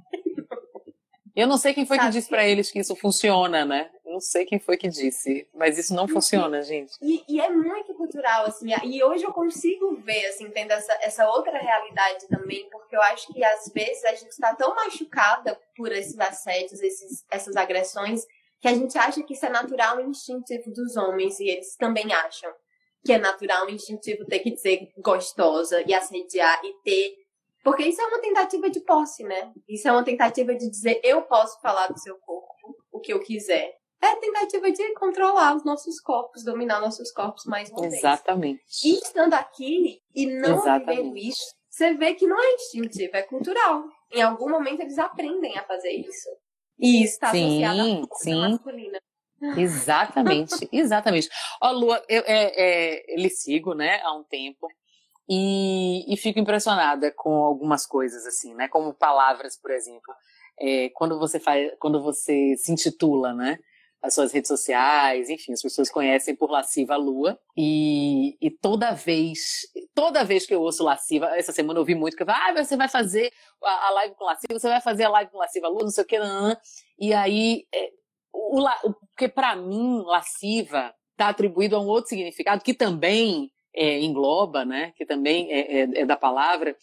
Eu 1.38 1.46
não 1.46 1.57
sei 1.57 1.72
quem 1.72 1.87
foi 1.87 1.96
Sabe? 1.96 2.09
que 2.09 2.14
disse 2.14 2.29
para 2.29 2.44
eles 2.44 2.68
que 2.68 2.81
isso 2.81 2.96
funciona, 2.96 3.64
né? 3.64 3.88
Eu 4.05 4.14
não 4.14 4.20
sei 4.20 4.44
quem 4.44 4.59
foi 4.59 4.77
que 4.77 4.88
disse, 4.88 5.48
mas 5.55 5.79
isso 5.79 5.94
não 5.94 6.09
funciona, 6.09 6.61
gente. 6.62 6.94
E, 7.01 7.22
e, 7.29 7.40
é 7.40 7.48
muito 7.48 7.94
cultural, 7.94 8.46
assim. 8.46 8.66
E 8.83 9.05
hoje 9.05 9.22
eu 9.22 9.33
consigo 9.33 9.94
ver, 10.03 10.27
assim, 10.27 10.51
tendo 10.51 10.72
essa, 10.72 10.92
essa 11.01 11.31
outra 11.31 11.57
realidade 11.57 12.27
também, 12.27 12.68
porque 12.70 12.96
eu 12.96 13.03
acho 13.03 13.33
que 13.33 13.44
às 13.44 13.70
vezes 13.72 14.05
a 14.05 14.16
gente 14.16 14.33
está 14.33 14.53
tão 14.57 14.74
machucada 14.74 15.57
por 15.77 15.92
esses 15.92 16.18
assédios, 16.18 16.83
esses, 16.83 17.24
essas 17.31 17.55
agressões, 17.55 18.27
que 18.61 18.66
a 18.66 18.74
gente 18.74 18.98
acha 18.98 19.22
que 19.22 19.35
isso 19.35 19.46
é 19.46 19.51
natural 19.51 20.01
e 20.01 20.07
instintivo 20.07 20.72
dos 20.72 20.96
homens, 20.96 21.38
e 21.38 21.48
eles 21.48 21.77
também 21.77 22.12
acham 22.12 22.53
que 23.05 23.12
é 23.12 23.18
natural 23.18 23.70
e 23.70 23.74
instintivo 23.74 24.24
ter 24.24 24.40
que 24.40 24.51
dizer 24.51 24.90
gostosa 24.98 25.85
e 25.87 25.94
assediar 25.94 26.61
e 26.64 26.72
ter 26.83 27.27
porque 27.68 27.85
isso 27.85 28.00
é 28.00 28.07
uma 28.07 28.18
tentativa 28.18 28.70
de 28.70 28.81
posse, 28.81 29.22
né? 29.24 29.52
Isso 29.68 29.87
é 29.87 29.92
uma 29.92 30.02
tentativa 30.02 30.54
de 30.54 30.70
dizer 30.70 31.02
eu 31.04 31.20
posso 31.20 31.61
falar 31.61 31.88
do 31.88 31.98
seu 31.98 32.16
corpo 32.16 32.74
o 32.90 32.98
que 32.98 33.12
eu 33.12 33.20
quiser. 33.20 33.76
É 34.00 34.16
tentativa 34.16 34.70
de 34.70 34.94
controlar 34.94 35.54
os 35.54 35.64
nossos 35.66 36.00
corpos, 36.00 36.42
dominar 36.42 36.81
nossos 36.81 37.12
corpos 37.12 37.44
mais 37.44 37.70
uma 37.70 37.85
Exatamente. 37.85 38.61
vez. 38.61 38.85
E 38.85 38.94
estando 39.04 39.35
aqui 39.35 40.00
e 40.14 40.26
não 40.26 40.57
Exatamente. 40.57 40.96
vivendo 40.96 41.16
isso, 41.18 41.54
você 41.68 41.92
vê 41.92 42.14
que 42.14 42.26
não 42.26 42.42
é 42.42 42.54
instintivo, 42.54 43.14
é 43.14 43.22
cultural. 43.22 43.85
Em 44.11 44.22
algum 44.22 44.48
momento 44.48 44.81
eles 44.81 44.98
aprendem 44.98 45.59
a 45.59 45.64
fazer 45.64 45.90
isso. 45.90 46.28
E 46.78 47.02
isso 47.02 47.14
está 47.14 47.28
associado 47.28 47.81
à 47.81 48.16
sim. 48.16 48.35
masculina. 48.35 48.98
Exatamente, 49.59 50.68
exatamente. 50.72 51.28
Ó, 51.61 51.70
Lua, 51.72 52.02
eu 52.09 52.22
é, 52.24 53.12
é, 53.12 53.16
lhe 53.16 53.28
sigo, 53.28 53.74
né, 53.74 54.00
há 54.02 54.16
um 54.16 54.24
tempo. 54.24 54.66
E, 55.28 56.12
e 56.12 56.16
fico 56.16 56.38
impressionada 56.38 57.12
com 57.14 57.44
algumas 57.44 57.86
coisas, 57.86 58.24
assim, 58.26 58.54
né? 58.54 58.66
Como 58.68 58.94
palavras, 58.94 59.60
por 59.60 59.70
exemplo. 59.70 60.14
É, 60.58 60.88
quando 60.94 61.18
você 61.18 61.38
faz, 61.38 61.70
quando 61.78 62.02
você 62.02 62.56
se 62.56 62.72
intitula, 62.72 63.34
né? 63.34 63.58
As 64.00 64.14
suas 64.14 64.32
redes 64.32 64.48
sociais, 64.48 65.28
enfim, 65.28 65.52
as 65.52 65.60
pessoas 65.60 65.90
conhecem 65.90 66.34
por 66.34 66.50
Lasciva 66.50 66.96
Lua. 66.96 67.38
E, 67.56 68.38
e 68.40 68.50
toda 68.50 68.92
vez, 68.92 69.66
toda 69.94 70.24
vez 70.24 70.46
que 70.46 70.54
eu 70.54 70.62
ouço 70.62 70.84
Lasciva, 70.84 71.36
essa 71.36 71.52
semana 71.52 71.78
eu 71.78 71.82
ouvi 71.82 71.94
muito 71.94 72.16
que 72.16 72.22
eu 72.22 72.26
falo, 72.26 72.38
ah, 72.40 72.64
você 72.64 72.76
vai 72.76 72.88
fazer 72.88 73.30
a, 73.62 73.88
a 73.88 73.90
live 73.90 74.14
com 74.14 74.24
Lasciva, 74.24 74.58
você 74.58 74.68
vai 74.68 74.80
fazer 74.80 75.04
a 75.04 75.10
live 75.10 75.30
com 75.30 75.38
Lasciva 75.38 75.68
Lua, 75.68 75.82
não 75.82 75.90
sei 75.90 76.04
o 76.04 76.06
que, 76.06 76.18
não, 76.18 76.48
não. 76.48 76.56
E 76.98 77.12
aí, 77.12 77.64
é, 77.74 77.90
o, 78.32 78.60
o, 78.60 78.94
porque 79.10 79.28
para 79.28 79.56
mim, 79.56 80.02
Lasciva 80.06 80.94
está 81.12 81.28
atribuído 81.28 81.76
a 81.76 81.80
um 81.80 81.86
outro 81.86 82.08
significado 82.08 82.62
que 82.62 82.72
também 82.72 83.50
é, 83.74 84.00
engloba, 84.00 84.64
né, 84.64 84.92
que 84.96 85.04
também 85.04 85.52
é, 85.52 85.81
é, 85.81 86.00
é 86.00 86.07
da 86.07 86.16
palavra, 86.16 86.76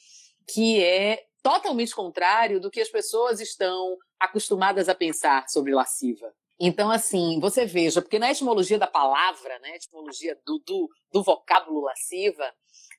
que 0.48 0.84
é 0.84 1.24
totalmente 1.41 1.93
contrário 1.93 2.60
do 2.60 2.71
que 2.71 2.82
as 2.82 2.89
pessoas 2.89 3.39
estão 3.39 3.98
acostumadas 4.19 4.89
a 4.89 4.95
pensar 4.95 5.48
sobre 5.48 5.74
lasciva. 5.74 6.34
Então, 6.60 6.89
assim, 6.89 7.39
você 7.39 7.65
veja, 7.65 8.02
porque 8.02 8.17
na 8.17 8.32
etimologia 8.32 8.80
da 8.80 8.88
palavra, 8.88 9.60
né, 9.60 9.76
etimologia 9.76 10.39
do, 10.45 10.60
do, 10.65 10.89
do 11.12 11.21
vocábulo 11.21 11.82
lasciva, 11.82 12.50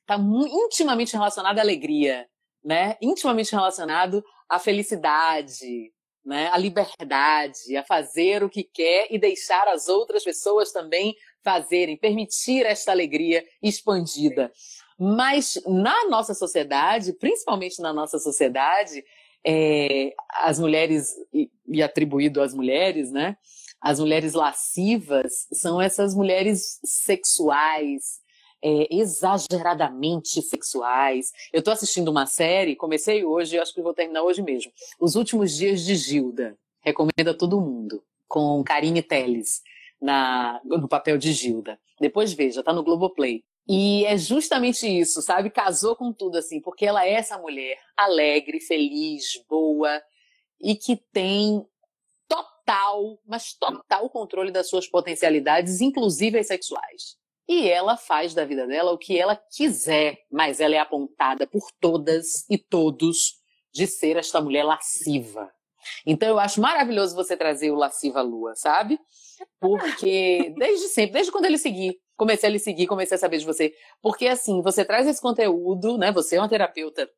está 0.01 0.15
intimamente 0.15 1.13
relacionado 1.13 1.57
à 1.57 1.61
alegria, 1.61 2.27
né? 2.63 2.95
Intimamente 3.01 3.51
relacionado 3.51 4.23
à 4.47 4.59
felicidade, 4.59 5.91
né? 6.23 6.49
À 6.51 6.57
liberdade, 6.57 7.75
a 7.75 7.83
fazer 7.83 8.43
o 8.43 8.49
que 8.49 8.63
quer 8.63 9.07
e 9.09 9.19
deixar 9.19 9.67
as 9.67 9.87
outras 9.87 10.23
pessoas 10.23 10.71
também 10.71 11.15
fazerem, 11.47 11.95
permitir 11.95 12.65
esta 12.65 12.91
alegria 12.91 13.41
expandida. 13.63 14.51
Mas 14.99 15.57
na 15.65 16.09
nossa 16.09 16.33
sociedade, 16.33 17.13
principalmente 17.13 17.81
na 17.81 17.93
nossa 17.93 18.19
sociedade, 18.19 19.01
é, 19.45 20.13
as 20.43 20.59
mulheres, 20.59 21.13
e, 21.33 21.49
e 21.69 21.81
atribuído 21.81 22.41
às 22.41 22.53
mulheres, 22.53 23.13
né? 23.13 23.37
As 23.79 23.97
mulheres 23.97 24.33
lascivas 24.33 25.47
são 25.53 25.79
essas 25.79 26.13
mulheres 26.13 26.81
sexuais, 26.83 28.19
é, 28.61 28.93
exageradamente 28.93 30.41
sexuais. 30.41 31.31
Eu 31.53 31.59
estou 31.59 31.73
assistindo 31.73 32.09
uma 32.09 32.25
série, 32.25 32.75
comecei 32.75 33.23
hoje, 33.23 33.57
acho 33.57 33.73
que 33.73 33.81
vou 33.81 33.93
terminar 33.93 34.23
hoje 34.23 34.41
mesmo. 34.41 34.69
Os 34.99 35.15
Últimos 35.15 35.55
Dias 35.55 35.85
de 35.85 35.95
Gilda. 35.95 36.57
Recomendo 36.81 37.29
a 37.29 37.33
todo 37.33 37.61
mundo. 37.61 38.03
Com 38.27 38.61
Karine 38.65 39.01
Telles 39.01 39.61
na, 40.01 40.61
no 40.63 40.87
papel 40.87 41.17
de 41.17 41.33
Gilda. 41.33 41.79
Depois 41.99 42.33
veja, 42.33 42.63
tá 42.63 42.73
no 42.73 42.83
Globoplay. 42.83 43.43
E 43.67 44.05
é 44.05 44.17
justamente 44.17 44.87
isso, 44.87 45.21
sabe? 45.21 45.49
Casou 45.49 45.95
com 45.95 46.13
tudo, 46.13 46.37
assim, 46.37 46.61
porque 46.61 46.85
ela 46.85 47.05
é 47.05 47.13
essa 47.13 47.37
mulher 47.37 47.77
alegre, 47.97 48.61
feliz, 48.61 49.43
boa 49.49 50.01
e 50.61 50.75
que 50.75 50.95
tem 51.11 51.65
total, 52.27 53.19
mas 53.25 53.53
total 53.53 54.09
controle 54.09 54.51
das 54.51 54.69
suas 54.69 54.87
potencialidades, 54.87 55.81
inclusive 55.81 56.39
as 56.39 56.47
sexuais. 56.47 57.17
E 57.47 57.69
ela 57.69 57.95
faz 57.95 58.33
da 58.33 58.43
vida 58.43 58.67
dela 58.67 58.91
o 58.91 58.97
que 58.97 59.17
ela 59.17 59.35
quiser, 59.35 60.17
mas 60.29 60.59
ela 60.59 60.75
é 60.75 60.79
apontada 60.79 61.47
por 61.47 61.69
todas 61.79 62.45
e 62.49 62.57
todos 62.57 63.35
de 63.73 63.87
ser 63.87 64.17
esta 64.17 64.41
mulher 64.41 64.63
lasciva. 64.63 65.49
Então 66.05 66.27
eu 66.27 66.39
acho 66.39 66.59
maravilhoso 66.59 67.15
você 67.15 67.37
trazer 67.37 67.71
o 67.71 67.75
Lasciva 67.75 68.21
Lua, 68.21 68.55
sabe? 68.55 68.99
Porque 69.59 70.53
desde 70.57 70.87
sempre, 70.87 71.13
desde 71.13 71.31
quando 71.31 71.45
ele 71.45 71.57
seguir, 71.57 71.99
comecei 72.15 72.49
a 72.49 72.51
lhe 72.51 72.59
seguir, 72.59 72.87
comecei 72.87 73.15
a 73.15 73.19
saber 73.19 73.37
de 73.37 73.45
você. 73.45 73.73
Porque 74.01 74.27
assim, 74.27 74.61
você 74.61 74.83
traz 74.83 75.07
esse 75.07 75.21
conteúdo, 75.21 75.97
né? 75.97 76.11
Você 76.11 76.35
é 76.35 76.39
uma 76.39 76.49
terapeuta 76.49 77.09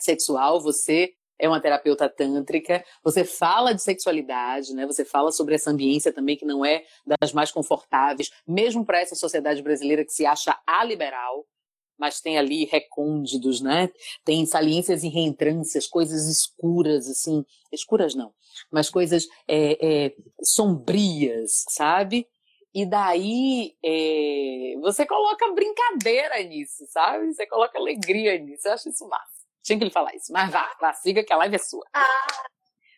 sexual, 0.00 0.60
você 0.60 1.12
é 1.38 1.48
uma 1.48 1.60
terapeuta 1.60 2.08
tântrica, 2.08 2.82
você 3.02 3.24
fala 3.24 3.74
de 3.74 3.82
sexualidade, 3.82 4.74
né? 4.74 4.86
Você 4.86 5.04
fala 5.04 5.30
sobre 5.30 5.54
essa 5.54 5.70
ambiência 5.70 6.12
também 6.12 6.36
que 6.36 6.46
não 6.46 6.64
é 6.64 6.84
das 7.20 7.32
mais 7.32 7.52
confortáveis, 7.52 8.30
mesmo 8.46 8.84
para 8.84 9.00
essa 9.00 9.14
sociedade 9.14 9.62
brasileira 9.62 10.04
que 10.04 10.12
se 10.12 10.24
acha 10.24 10.58
aliberal, 10.66 11.46
mas 11.98 12.20
tem 12.20 12.38
ali 12.38 12.64
recônditos, 12.64 13.60
né? 13.60 13.90
Tem 14.24 14.44
saliências 14.46 15.02
e 15.02 15.08
reentrâncias, 15.08 15.86
coisas 15.86 16.26
escuras, 16.26 17.08
assim, 17.08 17.44
escuras 17.72 18.14
não, 18.14 18.32
mas 18.70 18.90
coisas 18.90 19.26
é, 19.48 20.06
é, 20.06 20.14
sombrias, 20.42 21.64
sabe? 21.68 22.28
E 22.74 22.84
daí 22.84 23.74
é, 23.82 24.74
você 24.80 25.06
coloca 25.06 25.50
brincadeira 25.52 26.42
nisso, 26.42 26.84
sabe? 26.88 27.32
Você 27.32 27.46
coloca 27.46 27.78
alegria 27.78 28.38
nisso. 28.38 28.68
Eu 28.68 28.72
acho 28.74 28.90
isso 28.90 29.08
massa. 29.08 29.46
Tinha 29.62 29.78
que 29.78 29.84
lhe 29.86 29.90
falar 29.90 30.14
isso. 30.14 30.30
Mas 30.30 30.52
vá, 30.52 30.76
vá, 30.78 30.92
siga 30.92 31.24
que 31.24 31.32
a 31.32 31.38
live 31.38 31.54
é 31.54 31.58
sua. 31.58 31.82
Ah, 31.94 32.46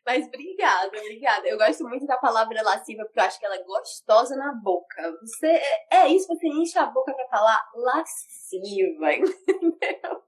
mas 0.09 0.27
obrigada, 0.27 0.87
obrigada. 0.87 1.47
Eu 1.47 1.59
gosto 1.59 1.87
muito 1.87 2.07
da 2.07 2.17
palavra 2.17 2.63
lasciva 2.63 3.05
porque 3.05 3.21
eu 3.21 3.25
acho 3.25 3.39
que 3.39 3.45
ela 3.45 3.57
é 3.57 3.63
gostosa 3.63 4.35
na 4.37 4.55
boca. 4.55 5.15
Você 5.21 5.47
é, 5.47 5.97
é 5.99 6.09
isso, 6.09 6.27
você 6.29 6.47
enche 6.47 6.79
a 6.79 6.87
boca 6.87 7.13
para 7.13 7.29
falar 7.29 7.63
lasciva, 7.75 9.13
entendeu? 9.13 10.23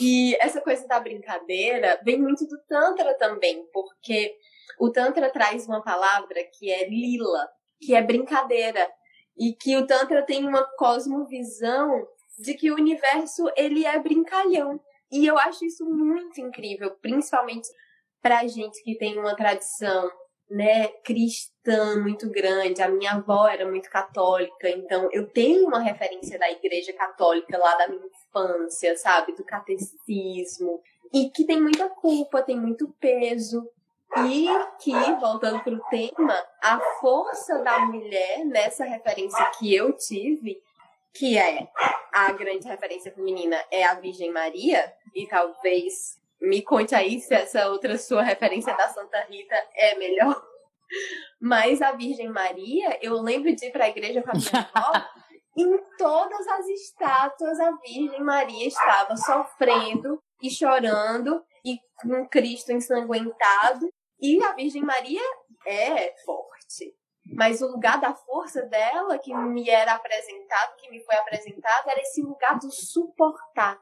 E 0.00 0.36
essa 0.40 0.60
coisa 0.60 0.88
da 0.88 0.98
brincadeira 0.98 2.00
vem 2.04 2.20
muito 2.20 2.44
do 2.48 2.58
Tantra 2.66 3.14
também, 3.14 3.64
porque 3.72 4.34
o 4.80 4.90
Tantra 4.90 5.30
traz 5.30 5.68
uma 5.68 5.80
palavra 5.80 6.42
que 6.52 6.68
é 6.68 6.88
lila, 6.88 7.48
que 7.80 7.94
é 7.94 8.02
brincadeira. 8.02 8.90
E 9.38 9.52
que 9.52 9.76
o 9.76 9.86
Tantra 9.86 10.26
tem 10.26 10.44
uma 10.44 10.64
cosmovisão 10.76 12.08
de 12.40 12.54
que 12.54 12.72
o 12.72 12.74
universo 12.74 13.48
ele 13.56 13.86
é 13.86 13.96
brincalhão. 14.00 14.80
E 15.12 15.24
eu 15.24 15.38
acho 15.38 15.64
isso 15.64 15.84
muito 15.84 16.40
incrível, 16.40 16.90
principalmente 17.00 17.68
pra 18.22 18.46
gente 18.46 18.82
que 18.82 18.96
tem 18.96 19.18
uma 19.18 19.34
tradição, 19.34 20.10
né, 20.50 20.88
cristã 21.04 22.00
muito 22.00 22.28
grande. 22.30 22.82
A 22.82 22.88
minha 22.88 23.12
avó 23.12 23.46
era 23.46 23.64
muito 23.68 23.88
católica, 23.88 24.68
então 24.68 25.08
eu 25.12 25.28
tenho 25.28 25.66
uma 25.66 25.80
referência 25.80 26.38
da 26.38 26.50
igreja 26.50 26.92
católica 26.92 27.56
lá 27.56 27.76
da 27.76 27.88
minha 27.88 28.06
infância, 28.06 28.96
sabe, 28.96 29.32
do 29.34 29.44
catecismo, 29.44 30.80
e 31.12 31.30
que 31.30 31.44
tem 31.44 31.60
muita 31.60 31.88
culpa, 31.88 32.42
tem 32.42 32.58
muito 32.58 32.88
peso. 33.00 33.68
E 34.26 34.48
que, 34.80 34.92
voltando 35.20 35.62
para 35.62 35.72
o 35.72 35.80
tema, 35.88 36.34
a 36.60 36.80
força 37.00 37.62
da 37.62 37.78
mulher 37.86 38.44
nessa 38.44 38.84
referência 38.84 39.44
que 39.56 39.72
eu 39.72 39.92
tive, 39.92 40.60
que 41.14 41.38
é 41.38 41.68
a 42.12 42.32
grande 42.32 42.66
referência 42.66 43.12
feminina, 43.12 43.56
é 43.70 43.84
a 43.84 43.94
Virgem 43.94 44.32
Maria, 44.32 44.92
e 45.14 45.28
talvez 45.28 46.19
me 46.40 46.62
conte 46.62 46.94
aí 46.94 47.20
se 47.20 47.34
essa 47.34 47.68
outra 47.68 47.98
sua 47.98 48.22
referência 48.22 48.74
da 48.76 48.88
Santa 48.88 49.20
Rita 49.28 49.56
é 49.74 49.94
melhor. 49.96 50.42
Mas 51.40 51.80
a 51.82 51.92
Virgem 51.92 52.28
Maria, 52.28 52.98
eu 53.00 53.14
lembro 53.20 53.54
de 53.54 53.66
ir 53.66 53.72
para 53.72 53.84
a 53.84 53.88
igreja 53.88 54.22
com 54.22 54.30
a 54.30 54.34
minha 54.34 54.70
avó, 54.74 54.92
em 55.56 55.78
todas 55.96 56.46
as 56.48 56.66
estátuas 56.66 57.60
a 57.60 57.70
Virgem 57.72 58.22
Maria 58.22 58.66
estava 58.66 59.16
sofrendo 59.16 60.20
e 60.42 60.50
chorando 60.50 61.44
e 61.64 61.78
com 62.00 62.28
Cristo 62.28 62.72
ensanguentado. 62.72 63.88
E 64.20 64.42
a 64.44 64.52
Virgem 64.52 64.82
Maria 64.82 65.22
é 65.66 66.14
forte. 66.24 66.94
Mas 67.32 67.62
o 67.62 67.68
lugar 67.68 68.00
da 68.00 68.14
força 68.14 68.62
dela, 68.62 69.18
que 69.18 69.32
me 69.32 69.68
era 69.68 69.94
apresentado, 69.94 70.76
que 70.76 70.90
me 70.90 71.02
foi 71.04 71.14
apresentado, 71.16 71.88
era 71.88 72.00
esse 72.00 72.20
lugar 72.22 72.58
do 72.58 72.70
suportar. 72.70 73.78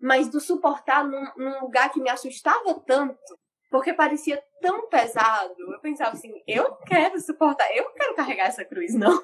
Mas 0.00 0.28
do 0.28 0.40
suportar 0.40 1.04
num, 1.06 1.24
num 1.36 1.60
lugar 1.60 1.90
que 1.90 2.00
me 2.00 2.08
assustava 2.08 2.74
tanto, 2.86 3.18
porque 3.70 3.92
parecia 3.92 4.42
tão 4.60 4.88
pesado. 4.88 5.54
Eu 5.72 5.80
pensava 5.80 6.16
assim, 6.16 6.32
eu 6.46 6.74
quero 6.86 7.20
suportar, 7.20 7.68
eu 7.76 7.84
não 7.84 7.94
quero 7.94 8.14
carregar 8.14 8.46
essa 8.46 8.64
cruz, 8.64 8.94
não. 8.94 9.20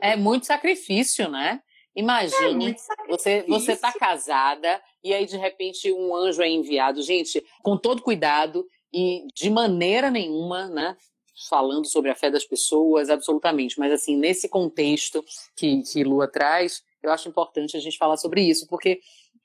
É 0.00 0.16
muito 0.16 0.46
sacrifício, 0.46 1.28
né? 1.28 1.62
Imagine, 1.94 2.70
é 2.70 3.06
você 3.08 3.44
você 3.48 3.76
tá 3.76 3.92
casada 3.92 4.80
e 5.02 5.12
aí 5.12 5.26
de 5.26 5.36
repente 5.36 5.92
um 5.92 6.14
anjo 6.14 6.40
é 6.40 6.48
enviado, 6.48 7.02
gente, 7.02 7.44
com 7.62 7.76
todo 7.76 8.02
cuidado 8.02 8.64
e 8.92 9.26
de 9.34 9.50
maneira 9.50 10.08
nenhuma, 10.10 10.68
né, 10.68 10.96
falando 11.48 11.86
sobre 11.86 12.10
a 12.10 12.14
fé 12.14 12.30
das 12.30 12.44
pessoas, 12.44 13.10
absolutamente, 13.10 13.78
mas 13.78 13.92
assim, 13.92 14.16
nesse 14.16 14.48
contexto 14.48 15.24
que, 15.56 15.82
que 15.82 16.04
Lua 16.04 16.28
traz, 16.28 16.82
eu 17.02 17.10
acho 17.10 17.28
importante 17.28 17.76
a 17.76 17.80
gente 17.80 17.98
falar 17.98 18.16
sobre 18.16 18.42
isso, 18.42 18.68
porque 18.68 19.00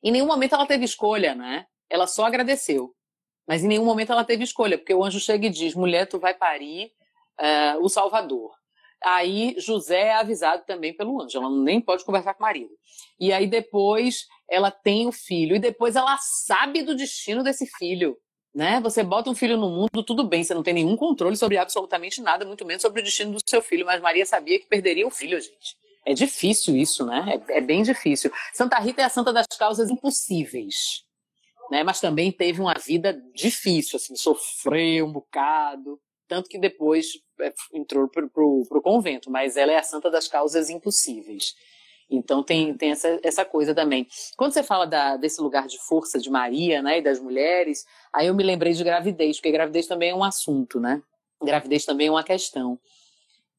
em 0.05 0.11
nenhum 0.11 0.27
momento 0.27 0.53
ela 0.53 0.67
teve 0.67 0.85
escolha, 0.85 1.33
né? 1.33 1.65
Ela 1.89 2.05
só 2.05 2.25
agradeceu. 2.25 2.93
Mas 3.47 3.63
em 3.63 3.67
nenhum 3.67 3.85
momento 3.85 4.11
ela 4.11 4.23
teve 4.23 4.43
escolha, 4.43 4.77
porque 4.77 4.93
o 4.93 5.03
anjo 5.03 5.19
chega 5.19 5.47
e 5.47 5.49
diz: 5.49 5.73
mulher, 5.73 6.05
tu 6.07 6.19
vai 6.19 6.33
parir 6.33 6.91
uh, 7.39 7.83
o 7.83 7.89
Salvador. 7.89 8.53
Aí 9.03 9.55
José 9.57 10.07
é 10.07 10.15
avisado 10.15 10.63
também 10.65 10.95
pelo 10.95 11.21
anjo, 11.21 11.37
ela 11.37 11.49
nem 11.49 11.81
pode 11.81 12.05
conversar 12.05 12.33
com 12.33 12.43
o 12.43 12.45
marido. 12.45 12.71
E 13.19 13.33
aí 13.33 13.47
depois 13.47 14.27
ela 14.47 14.71
tem 14.71 15.07
o 15.07 15.11
filho, 15.11 15.55
e 15.55 15.59
depois 15.59 15.95
ela 15.95 16.17
sabe 16.19 16.83
do 16.83 16.95
destino 16.95 17.43
desse 17.43 17.65
filho. 17.65 18.17
Né? 18.53 18.79
Você 18.81 19.03
bota 19.03 19.29
um 19.29 19.35
filho 19.35 19.57
no 19.57 19.69
mundo, 19.69 20.01
tudo 20.01 20.23
bem, 20.23 20.43
você 20.43 20.53
não 20.53 20.63
tem 20.63 20.73
nenhum 20.73 20.95
controle 20.95 21.35
sobre 21.35 21.57
absolutamente 21.57 22.21
nada, 22.21 22.45
muito 22.45 22.65
menos 22.65 22.81
sobre 22.81 23.01
o 23.01 23.03
destino 23.03 23.33
do 23.33 23.41
seu 23.45 23.61
filho, 23.61 23.85
mas 23.85 24.01
Maria 24.01 24.25
sabia 24.25 24.57
que 24.57 24.65
perderia 24.65 25.05
o 25.05 25.11
filho, 25.11 25.39
gente. 25.41 25.75
É 26.05 26.13
difícil 26.13 26.75
isso, 26.75 27.05
né? 27.05 27.41
É, 27.49 27.57
é 27.57 27.61
bem 27.61 27.81
difícil. 27.81 28.31
Santa 28.53 28.77
Rita 28.79 29.01
é 29.01 29.05
a 29.05 29.09
santa 29.09 29.33
das 29.33 29.47
causas 29.47 29.89
impossíveis, 29.89 31.03
né? 31.71 31.83
Mas 31.83 31.99
também 31.99 32.31
teve 32.31 32.61
uma 32.61 32.75
vida 32.75 33.19
difícil, 33.33 33.97
assim, 33.97 34.15
sofreu 34.15 35.07
um 35.07 35.11
bocado, 35.11 35.99
tanto 36.27 36.49
que 36.49 36.59
depois 36.59 37.07
é, 37.41 37.53
entrou 37.73 38.07
para 38.07 38.23
o 38.23 38.81
convento, 38.83 39.31
mas 39.31 39.57
ela 39.57 39.71
é 39.71 39.77
a 39.77 39.83
santa 39.83 40.09
das 40.11 40.27
causas 40.27 40.69
impossíveis. 40.69 41.55
Então 42.09 42.43
tem, 42.43 42.75
tem 42.75 42.91
essa, 42.91 43.19
essa 43.23 43.43
coisa 43.43 43.73
também. 43.73 44.07
Quando 44.37 44.53
você 44.53 44.61
fala 44.61 44.85
da, 44.85 45.17
desse 45.17 45.41
lugar 45.41 45.67
de 45.67 45.79
força 45.79 46.19
de 46.19 46.29
Maria, 46.29 46.81
né, 46.81 46.99
e 46.99 47.01
das 47.01 47.19
mulheres, 47.19 47.83
aí 48.13 48.27
eu 48.27 48.35
me 48.35 48.43
lembrei 48.43 48.73
de 48.73 48.83
gravidez, 48.83 49.37
porque 49.37 49.51
gravidez 49.51 49.87
também 49.87 50.11
é 50.11 50.15
um 50.15 50.23
assunto, 50.23 50.79
né? 50.79 51.01
Gravidez 51.43 51.83
também 51.83 52.07
é 52.07 52.11
uma 52.11 52.23
questão. 52.23 52.79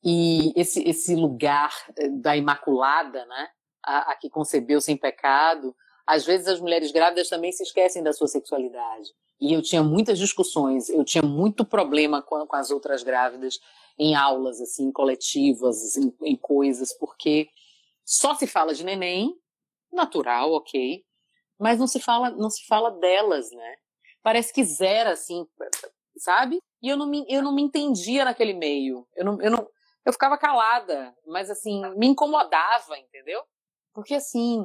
E 0.05 0.53
esse, 0.55 0.83
esse 0.89 1.15
lugar 1.15 1.73
eh, 1.99 2.09
da 2.09 2.37
Imaculada, 2.37 3.25
né, 3.27 3.49
a, 3.85 4.13
a 4.13 4.17
que 4.17 4.31
concebeu 4.31 4.81
sem 4.81 4.97
pecado, 4.97 5.75
às 6.07 6.25
vezes 6.25 6.47
as 6.47 6.61
mulheres 6.61 6.93
grávidas 6.93 7.29
também 7.29 7.51
se 7.51 7.63
esquecem 7.63 8.03
da 8.03 8.13
sua 8.13 8.29
sexualidade. 8.29 9.11
E 9.41 9.53
eu 9.53 9.61
tinha 9.61 9.83
muitas 9.83 10.19
discussões, 10.19 10.89
eu 10.89 11.05
tinha 11.05 11.23
muito 11.23 11.65
problema 11.65 12.23
com, 12.23 12.47
com 12.47 12.57
as 12.57 12.71
outras 12.71 13.03
grávidas 13.03 13.59
em 13.99 14.15
aulas, 14.15 14.61
assim, 14.61 14.93
coletivas, 14.93 15.97
em, 15.97 16.15
em 16.23 16.37
coisas, 16.37 16.93
porque 16.97 17.49
só 18.05 18.35
se 18.35 18.47
fala 18.47 18.73
de 18.73 18.85
neném, 18.85 19.35
natural, 19.93 20.53
ok, 20.53 21.05
mas 21.59 21.79
não 21.79 21.87
se 21.87 22.01
fala, 22.01 22.31
não 22.31 22.51
se 22.51 22.65
fala 22.67 22.91
delas, 22.91 23.51
né? 23.51 23.77
Parece 24.23 24.53
que 24.53 24.65
zera, 24.65 25.11
assim, 25.11 25.47
sabe? 26.19 26.61
E 26.83 26.89
eu 26.89 26.97
não 26.97 27.07
me, 27.07 27.25
eu 27.29 27.43
não 27.43 27.55
me 27.55 27.63
entendia 27.63 28.25
naquele 28.25 28.53
meio. 28.53 29.07
Eu 29.15 29.25
não, 29.25 29.43
eu 29.43 29.51
não, 29.51 29.69
eu 30.07 30.13
ficava 30.13 30.39
calada, 30.39 31.13
mas 31.27 31.51
assim, 31.51 31.83
me 31.97 32.07
incomodava, 32.07 32.97
entendeu? 32.97 33.43
Porque 33.93 34.15
assim, 34.15 34.65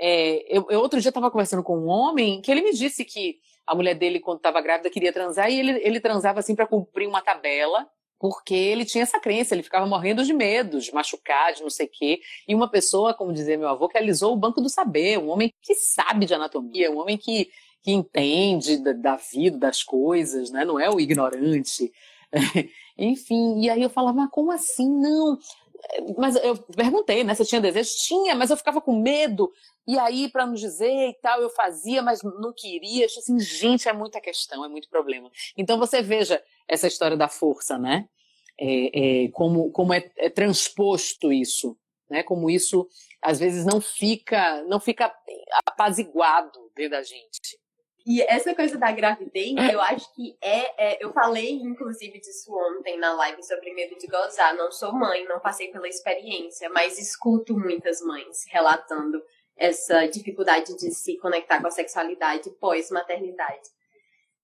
é, 0.00 0.42
eu, 0.48 0.66
eu, 0.70 0.80
outro 0.80 0.98
dia 0.98 1.10
estava 1.10 1.30
conversando 1.30 1.62
com 1.62 1.78
um 1.78 1.88
homem 1.88 2.40
que 2.40 2.50
ele 2.50 2.62
me 2.62 2.72
disse 2.72 3.04
que 3.04 3.36
a 3.66 3.74
mulher 3.74 3.94
dele, 3.94 4.18
quando 4.18 4.38
estava 4.38 4.62
grávida, 4.62 4.88
queria 4.88 5.12
transar 5.12 5.50
e 5.50 5.58
ele, 5.60 5.72
ele 5.84 6.00
transava 6.00 6.40
assim 6.40 6.54
para 6.54 6.66
cumprir 6.66 7.06
uma 7.06 7.20
tabela, 7.20 7.86
porque 8.18 8.54
ele 8.54 8.86
tinha 8.86 9.02
essa 9.02 9.20
crença, 9.20 9.54
ele 9.54 9.62
ficava 9.62 9.86
morrendo 9.86 10.24
de 10.24 10.32
medo, 10.32 10.80
de 10.80 10.92
machucar, 10.92 11.52
de 11.52 11.62
não 11.62 11.68
sei 11.68 11.84
o 11.84 11.90
quê. 11.92 12.20
E 12.48 12.54
uma 12.54 12.68
pessoa, 12.70 13.12
como 13.12 13.32
dizia 13.32 13.58
meu 13.58 13.68
avô, 13.68 13.88
que 13.88 13.98
alisou 13.98 14.32
o 14.32 14.36
banco 14.36 14.62
do 14.62 14.70
saber, 14.70 15.18
um 15.18 15.28
homem 15.28 15.52
que 15.60 15.74
sabe 15.74 16.24
de 16.24 16.32
anatomia, 16.32 16.90
um 16.90 16.98
homem 16.98 17.18
que, 17.18 17.50
que 17.82 17.92
entende 17.92 18.78
da, 18.78 18.92
da 18.92 19.16
vida, 19.16 19.58
das 19.58 19.82
coisas, 19.82 20.50
né? 20.50 20.64
não 20.64 20.80
é 20.80 20.88
o 20.88 20.98
ignorante. 20.98 21.92
Enfim, 22.98 23.60
e 23.60 23.70
aí 23.70 23.82
eu 23.82 23.90
falava, 23.90 24.16
mas 24.16 24.30
como 24.30 24.50
assim? 24.50 24.90
Não. 24.90 25.38
Mas 26.16 26.34
eu 26.36 26.56
perguntei, 26.56 27.22
né? 27.22 27.34
Se 27.34 27.44
tinha 27.44 27.60
desejo? 27.60 27.90
Tinha, 28.04 28.34
mas 28.34 28.50
eu 28.50 28.56
ficava 28.56 28.80
com 28.80 29.00
medo. 29.00 29.52
E 29.86 29.98
aí, 29.98 30.28
para 30.28 30.44
não 30.44 30.54
dizer 30.54 31.08
e 31.08 31.14
tal, 31.22 31.40
eu 31.40 31.48
fazia, 31.50 32.02
mas 32.02 32.22
não 32.22 32.52
queria. 32.52 33.04
Eu 33.04 33.06
assim, 33.06 33.38
gente, 33.38 33.88
é 33.88 33.92
muita 33.92 34.20
questão, 34.20 34.64
é 34.64 34.68
muito 34.68 34.88
problema. 34.88 35.30
Então 35.56 35.78
você 35.78 36.02
veja 36.02 36.42
essa 36.66 36.88
história 36.88 37.16
da 37.16 37.28
força, 37.28 37.78
né? 37.78 38.08
É, 38.60 39.24
é, 39.24 39.28
como 39.30 39.70
como 39.70 39.94
é, 39.94 40.10
é 40.16 40.28
transposto 40.28 41.32
isso, 41.32 41.78
né? 42.10 42.24
Como 42.24 42.50
isso 42.50 42.88
às 43.22 43.38
vezes 43.38 43.64
não 43.64 43.80
fica 43.80 44.62
não 44.64 44.80
fica 44.80 45.14
apaziguado 45.64 46.58
dentro 46.74 46.92
da 46.92 47.02
gente. 47.02 47.58
E 48.08 48.22
essa 48.22 48.54
coisa 48.54 48.78
da 48.78 48.90
gravidez, 48.90 49.54
eu 49.70 49.82
acho 49.82 50.14
que 50.14 50.34
é, 50.40 50.94
é, 50.94 51.04
Eu 51.04 51.12
falei, 51.12 51.52
inclusive, 51.60 52.18
disso 52.18 52.50
ontem 52.56 52.98
na 52.98 53.12
live 53.12 53.42
sobre 53.42 53.74
medo 53.74 53.98
de 53.98 54.06
gozar. 54.06 54.56
Não 54.56 54.72
sou 54.72 54.94
mãe, 54.94 55.26
não 55.26 55.38
passei 55.38 55.70
pela 55.70 55.86
experiência, 55.86 56.70
mas 56.70 56.98
escuto 56.98 57.54
muitas 57.54 58.00
mães 58.00 58.46
relatando 58.48 59.22
essa 59.54 60.06
dificuldade 60.06 60.74
de 60.78 60.90
se 60.90 61.18
conectar 61.18 61.60
com 61.60 61.66
a 61.66 61.70
sexualidade 61.70 62.48
pós-maternidade. 62.52 63.68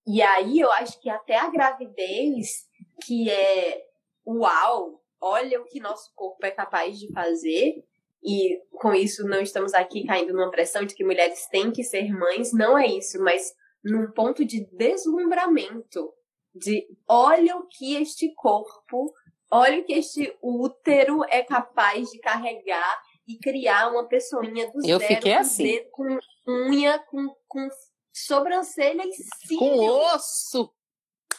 E 0.06 0.20
aí 0.20 0.60
eu 0.60 0.70
acho 0.72 1.00
que 1.00 1.08
até 1.08 1.38
a 1.38 1.48
gravidez, 1.48 2.66
que 3.06 3.30
é 3.30 3.82
uau, 4.26 5.02
olha 5.18 5.58
o 5.58 5.64
que 5.64 5.80
nosso 5.80 6.12
corpo 6.14 6.44
é 6.44 6.50
capaz 6.50 6.98
de 6.98 7.10
fazer, 7.14 7.82
e 8.24 8.58
com 8.72 8.94
isso 8.94 9.26
não 9.28 9.40
estamos 9.40 9.74
aqui 9.74 10.06
caindo 10.06 10.32
numa 10.32 10.50
pressão 10.50 10.84
de 10.84 10.94
que 10.94 11.04
mulheres 11.04 11.46
têm 11.48 11.70
que 11.70 11.84
ser 11.84 12.10
mães, 12.10 12.52
não 12.52 12.78
é 12.78 12.86
isso, 12.86 13.22
mas 13.22 13.52
num 13.84 14.10
ponto 14.12 14.44
de 14.44 14.66
deslumbramento, 14.72 16.10
de 16.54 16.86
olha 17.06 17.56
o 17.56 17.66
que 17.66 17.96
este 17.96 18.32
corpo, 18.34 19.12
olha 19.50 19.80
o 19.80 19.84
que 19.84 19.92
este 19.92 20.34
útero 20.42 21.22
é 21.28 21.42
capaz 21.42 22.10
de 22.10 22.18
carregar 22.18 23.02
e 23.26 23.38
criar 23.38 23.90
uma 23.90 24.08
pessoinha 24.08 24.70
do 24.70 24.78
Eu 24.86 24.98
zero, 24.98 25.14
fiquei 25.14 25.34
assim. 25.34 25.64
Dedo, 25.64 25.90
com 25.90 26.18
unha, 26.48 26.98
com, 27.10 27.34
com 27.46 27.68
sobrancelha 28.12 29.02
e 29.04 29.12
cílio. 29.12 29.58
Com 29.58 29.86
osso! 30.14 30.72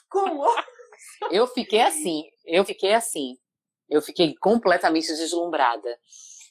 Com 0.10 0.40
osso! 0.40 0.76
Eu 1.32 1.48
fiquei 1.48 1.82
assim, 1.82 2.24
eu 2.46 2.64
fiquei 2.64 2.94
assim. 2.94 3.38
Eu 3.90 4.02
fiquei 4.02 4.36
completamente 4.36 5.08
deslumbrada. 5.08 5.90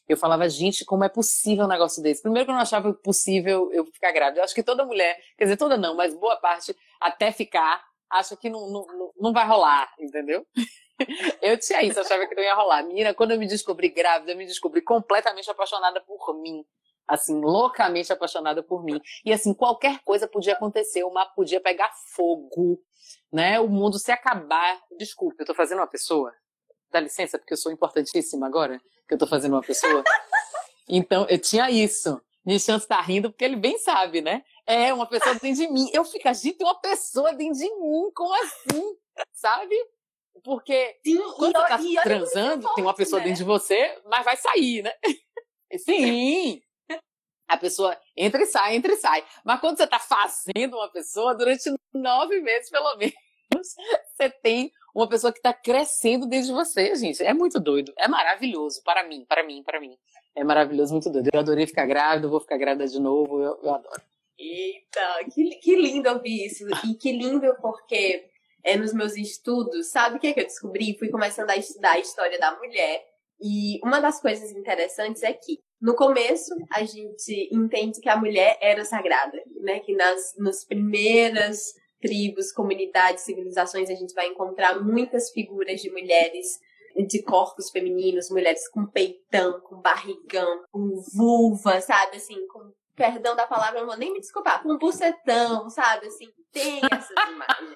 Eu 0.09 0.17
falava, 0.17 0.49
gente, 0.49 0.85
como 0.85 1.05
é 1.05 1.09
possível 1.09 1.65
um 1.65 1.69
negócio 1.69 2.03
desse? 2.03 2.21
Primeiro 2.23 2.45
que 2.45 2.51
eu 2.51 2.55
não 2.55 2.63
achava 2.63 2.93
possível 2.93 3.71
eu 3.73 3.87
ficar 3.87 4.13
grávida. 4.13 4.41
Eu 4.41 4.45
acho 4.45 4.55
que 4.55 4.63
toda 4.63 4.85
mulher, 4.85 5.19
quer 5.39 5.45
dizer, 5.45 5.57
toda 5.57 5.77
não, 5.77 5.97
mas 5.97 6.15
boa 6.15 6.37
parte, 6.37 6.77
até 7.01 7.33
ficar, 7.33 7.83
acha 8.11 8.37
que 8.37 8.51
não, 8.51 8.69
não, 8.71 9.13
não 9.19 9.33
vai 9.33 9.47
rolar, 9.47 9.93
entendeu? 9.99 10.47
Eu 11.43 11.59
tinha 11.59 11.83
isso, 11.83 11.99
achava 11.99 12.27
que 12.27 12.37
não 12.37 12.43
ia 12.43 12.55
rolar. 12.55 12.85
Menina, 12.85 13.13
quando 13.13 13.33
eu 13.33 13.39
me 13.39 13.49
descobri 13.49 13.89
grávida, 13.89 14.31
eu 14.31 14.37
me 14.37 14.47
descobri 14.47 14.81
completamente 14.81 15.51
apaixonada 15.51 16.01
por 16.01 16.41
mim. 16.41 16.65
Assim, 17.07 17.41
loucamente 17.41 18.13
apaixonada 18.13 18.63
por 18.63 18.85
mim. 18.85 19.01
E 19.25 19.33
assim, 19.33 19.53
qualquer 19.53 19.99
coisa 20.05 20.29
podia 20.29 20.53
acontecer, 20.53 21.03
o 21.03 21.13
mar 21.13 21.35
podia 21.35 21.61
pegar 21.61 21.91
fogo, 22.15 22.81
né? 23.33 23.59
O 23.59 23.69
mundo 23.69 23.99
se 23.99 24.13
acabar. 24.13 24.81
Desculpe, 24.97 25.37
eu 25.41 25.47
tô 25.47 25.53
fazendo 25.53 25.79
uma 25.79 25.87
pessoa? 25.89 26.33
Dá 26.95 27.01
licença, 27.01 27.41
porque 27.41 27.53
eu 27.53 27.57
sou 27.57 27.73
importantíssima 27.73 28.47
agora 28.47 28.81
que 29.09 29.15
eu 29.15 29.19
tô 29.19 29.27
fazendo 29.27 29.55
uma 29.55 29.63
pessoa. 29.63 30.05
Então, 30.89 31.27
eu 31.29 31.41
tinha 31.41 31.69
isso. 31.69 32.23
Nishan 32.47 32.77
está 32.77 33.01
rindo 33.01 33.33
porque 33.33 33.45
ele 33.45 33.57
bem 33.57 33.77
sabe, 33.79 34.21
né? 34.21 34.45
É, 34.65 34.95
uma 34.95 35.05
pessoa 35.05 35.35
dentro 35.35 35.61
de 35.61 35.69
mim. 35.73 35.91
Eu 35.93 36.05
fico, 36.05 36.33
gente, 36.33 36.63
uma 36.63 36.81
pessoa 36.81 37.35
dentro 37.35 37.59
de 37.59 37.69
mim, 37.69 38.13
como 38.15 38.33
assim? 38.33 38.97
Sabe? 39.33 39.75
Porque 40.45 40.97
Sim, 41.05 41.19
quando 41.37 41.57
você 41.57 41.67
tá 41.67 41.81
e 41.81 41.95
transando, 41.97 42.75
tem 42.77 42.85
uma 42.85 42.95
pessoa 42.95 43.19
né? 43.19 43.25
dentro 43.25 43.39
de 43.39 43.45
você, 43.45 44.01
mas 44.05 44.25
vai 44.25 44.37
sair, 44.37 44.83
né? 44.83 44.93
Sim! 45.79 46.63
A 47.49 47.57
pessoa 47.57 47.99
entra 48.17 48.41
e 48.41 48.47
sai, 48.47 48.77
entra 48.77 48.93
e 48.93 48.97
sai. 48.97 49.27
Mas 49.45 49.59
quando 49.59 49.79
você 49.79 49.87
tá 49.89 49.99
fazendo 49.99 50.77
uma 50.77 50.93
pessoa, 50.93 51.35
durante 51.35 51.69
nove 51.93 52.41
meses, 52.41 52.71
pelo 52.71 52.97
menos, 52.97 53.17
você 54.15 54.31
tem 54.31 54.73
uma 54.95 55.09
pessoa 55.09 55.33
que 55.33 55.41
está 55.41 55.53
crescendo 55.53 56.27
desde 56.27 56.53
você, 56.53 56.95
gente. 56.95 57.23
É 57.23 57.35
muito 57.35 57.59
doido. 57.59 57.93
É 57.99 58.07
maravilhoso. 58.07 58.81
Para 58.85 59.07
mim, 59.07 59.25
para 59.29 59.43
mim, 59.43 59.63
para 59.65 59.81
mim. 59.81 59.97
É 60.37 60.45
maravilhoso, 60.45 60.93
muito 60.93 61.11
doido. 61.11 61.31
Eu 61.33 61.41
adorei 61.41 61.67
ficar 61.67 61.87
grávida, 61.87 62.29
vou 62.29 62.41
ficar 62.41 62.57
grávida 62.57 62.87
de 62.87 63.01
novo. 63.01 63.41
Eu, 63.41 63.59
eu 63.63 63.75
adoro. 63.75 64.03
Eita, 64.39 65.25
que, 65.33 65.57
que 65.57 65.77
lindo 65.77 66.09
ouvir 66.11 66.47
isso. 66.47 66.65
E 66.87 66.95
que 66.95 67.13
lindo 67.13 67.55
porque 67.61 68.25
é, 68.63 68.77
nos 68.77 68.93
meus 68.93 69.17
estudos, 69.17 69.89
sabe 69.89 70.17
o 70.17 70.21
que, 70.21 70.29
é 70.29 70.33
que 70.33 70.41
eu 70.41 70.47
descobri? 70.47 70.97
Fui 70.99 71.09
começando 71.09 71.51
a 71.51 71.57
estudar 71.57 71.93
a 71.93 71.99
história 71.99 72.39
da 72.39 72.57
mulher. 72.57 73.05
E 73.41 73.81
uma 73.85 74.01
das 74.01 74.21
coisas 74.21 74.53
interessantes 74.53 75.23
é 75.23 75.33
que, 75.33 75.59
no 75.81 75.95
começo, 75.95 76.55
a 76.73 76.85
gente 76.85 77.49
entende 77.53 78.01
que 78.01 78.09
a 78.09 78.17
mulher 78.17 78.57
era 78.61 78.85
sagrada, 78.85 79.41
né? 79.61 79.81
Que 79.81 79.93
nas, 79.95 80.35
nas 80.39 80.65
primeiras 80.65 81.75
tribos, 82.05 82.53
comunidades, 82.53 83.25
civilizações, 83.25 83.89
a 83.89 83.95
gente 83.95 84.13
vai 84.13 84.27
encontrar 84.27 84.79
muitas 84.79 85.31
figuras 85.31 85.81
de 85.81 85.91
mulheres 85.91 86.61
de 87.09 87.23
corpos 87.23 87.71
femininos, 87.71 88.29
mulheres 88.31 88.69
com 88.69 88.85
peitão, 88.85 89.59
com 89.61 89.81
barrigão, 89.81 90.65
com 90.71 91.03
vulva, 91.15 91.81
sabe? 91.81 92.19
Assim, 92.19 92.47
com 92.49 92.71
perdão 92.95 93.35
da 93.35 93.47
palavra, 93.47 93.81
não 93.81 93.87
vou 93.87 93.97
nem 93.97 94.13
me 94.13 94.21
desculpar, 94.21 94.63
com 94.63 94.77
bucetão, 94.77 95.71
sabe? 95.71 96.09
Assim, 96.09 96.29
tem 96.53 96.81
essas 96.93 97.11
imagens. 97.31 97.75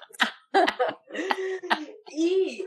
e 2.13 2.65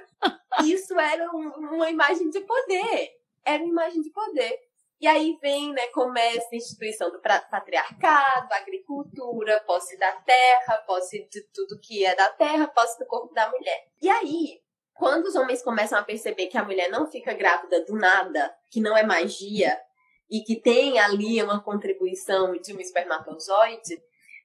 isso 0.65 0.99
era 0.99 1.31
um, 1.31 1.49
uma 1.77 1.91
imagem 1.91 2.29
de 2.29 2.41
poder. 2.41 3.09
Era 3.45 3.63
uma 3.63 3.71
imagem 3.71 4.03
de 4.03 4.11
poder. 4.11 4.59
E 5.03 5.07
aí 5.09 5.37
vem, 5.43 5.73
né, 5.73 5.89
começa 5.89 6.47
a 6.53 6.57
instituição 6.57 7.11
do 7.11 7.21
patriarcado, 7.21 8.55
agricultura, 8.55 9.59
posse 9.67 9.99
da 9.99 10.13
terra, 10.13 10.77
posse 10.87 11.29
de 11.29 11.43
tudo 11.53 11.81
que 11.81 12.07
é 12.07 12.15
da 12.15 12.29
terra, 12.31 12.69
posse 12.69 13.01
do 13.01 13.07
corpo 13.07 13.35
da 13.35 13.51
mulher. 13.51 13.89
E 14.01 14.09
aí, 14.09 14.61
quando 14.95 15.25
os 15.27 15.35
homens 15.35 15.61
começam 15.61 15.99
a 15.99 16.05
perceber 16.05 16.47
que 16.47 16.57
a 16.57 16.63
mulher 16.63 16.89
não 16.89 17.11
fica 17.11 17.35
grávida 17.35 17.85
do 17.85 17.97
nada, 17.97 18.55
que 18.71 18.81
não 18.81 18.97
é 18.97 19.03
magia, 19.03 19.77
e 20.31 20.43
que 20.43 20.55
tem 20.55 21.01
ali 21.01 21.43
uma 21.43 21.61
contribuição 21.61 22.53
de 22.53 22.73
um 22.73 22.79
espermatozoide, 22.79 24.01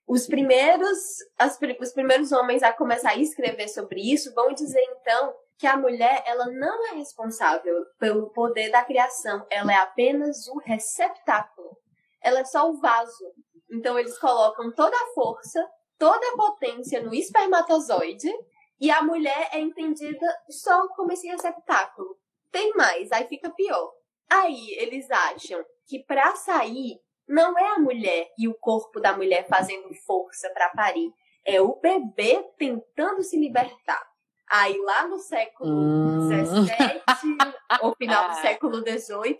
os 0.08 0.26
primeiros, 0.26 0.98
as, 1.38 1.60
os 1.80 1.92
primeiros 1.94 2.32
homens 2.32 2.64
a 2.64 2.74
começar 2.74 3.12
a 3.12 3.18
escrever 3.18 3.68
sobre 3.68 4.02
isso 4.12 4.34
vão 4.34 4.52
dizer 4.56 4.82
então 5.00 5.36
que 5.58 5.66
a 5.66 5.76
mulher 5.76 6.24
ela 6.26 6.46
não 6.52 6.88
é 6.88 6.96
responsável 6.96 7.86
pelo 8.00 8.30
poder 8.30 8.70
da 8.70 8.84
criação, 8.84 9.46
ela 9.50 9.74
é 9.74 9.78
apenas 9.78 10.48
o 10.48 10.60
receptáculo. 10.60 11.78
Ela 12.22 12.40
é 12.40 12.46
só 12.46 12.70
o 12.70 12.80
vaso. 12.80 13.34
Então 13.72 13.98
eles 13.98 14.18
colocam 14.20 14.72
toda 14.74 14.96
a 14.96 15.14
força, 15.14 15.68
toda 15.98 16.26
a 16.28 16.38
potência 16.38 17.02
no 17.02 17.14
espermatozoide 17.14 18.32
e 18.80 18.92
a 18.92 19.02
mulher 19.02 19.50
é 19.52 19.60
entendida 19.60 20.28
só 20.50 20.88
como 20.90 21.12
esse 21.12 21.28
receptáculo. 21.28 22.18
Tem 22.52 22.74
mais, 22.76 23.12
aí 23.12 23.28
fica 23.28 23.50
pior. 23.50 23.92
Aí 24.30 24.72
eles 24.78 25.10
acham 25.10 25.64
que 25.88 26.04
para 26.04 26.36
sair 26.36 27.02
não 27.28 27.58
é 27.58 27.76
a 27.76 27.80
mulher 27.80 28.30
e 28.38 28.48
o 28.48 28.54
corpo 28.54 29.00
da 29.00 29.16
mulher 29.16 29.48
fazendo 29.48 29.94
força 30.06 30.50
para 30.52 30.70
parir, 30.70 31.12
é 31.44 31.62
o 31.62 31.76
bebê 31.80 32.44
tentando 32.58 33.24
se 33.24 33.38
libertar. 33.38 34.06
Aí 34.50 34.78
lá 34.80 35.08
no 35.08 35.20
século 35.20 36.22
XVII, 36.22 36.60
hum. 36.62 37.38
ou 37.84 37.96
final 37.96 38.30
do 38.30 38.36
século 38.36 38.78
XVIII, 38.78 39.40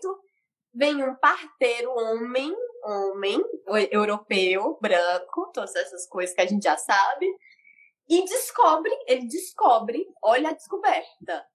vem 0.74 1.02
um 1.02 1.14
parteiro 1.16 1.90
homem, 1.90 2.54
homem, 2.84 3.42
europeu, 3.90 4.78
branco, 4.80 5.50
todas 5.52 5.74
essas 5.74 6.06
coisas 6.06 6.34
que 6.34 6.42
a 6.42 6.46
gente 6.46 6.62
já 6.62 6.76
sabe, 6.76 7.26
e 8.08 8.24
descobre, 8.24 8.90
ele 9.06 9.26
descobre, 9.26 10.06
olha 10.22 10.50
a 10.50 10.54
descoberta, 10.54 11.46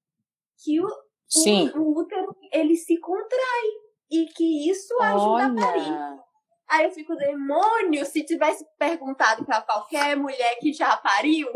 que 0.63 0.79
o, 0.79 0.87
o, 0.87 1.79
o 1.79 1.99
útero 1.99 2.35
ele 2.51 2.75
se 2.75 2.99
contrai 2.99 3.63
e 4.11 4.25
que 4.27 4.69
isso 4.69 4.93
ajuda 5.01 5.23
olha. 5.25 5.45
a 5.45 5.55
parir. 5.55 6.23
Aí 6.69 6.85
eu 6.85 6.91
fico, 6.91 7.15
demônio, 7.15 8.05
se 8.05 8.23
tivesse 8.23 8.65
perguntado 8.77 9.45
para 9.45 9.61
qualquer 9.61 10.15
mulher 10.15 10.57
que 10.59 10.73
já 10.73 10.95
pariu, 10.97 11.49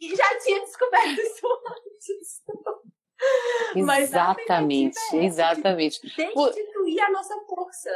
e 0.00 0.14
já 0.14 0.38
tinha 0.38 0.60
descoberto 0.60 1.20
isso 1.20 1.46
antes. 1.66 2.42
Exatamente, 3.74 4.98
exatamente. 5.12 6.00
Destituir 6.00 7.00
a 7.00 7.10
nossa 7.10 7.34
força. 7.48 7.90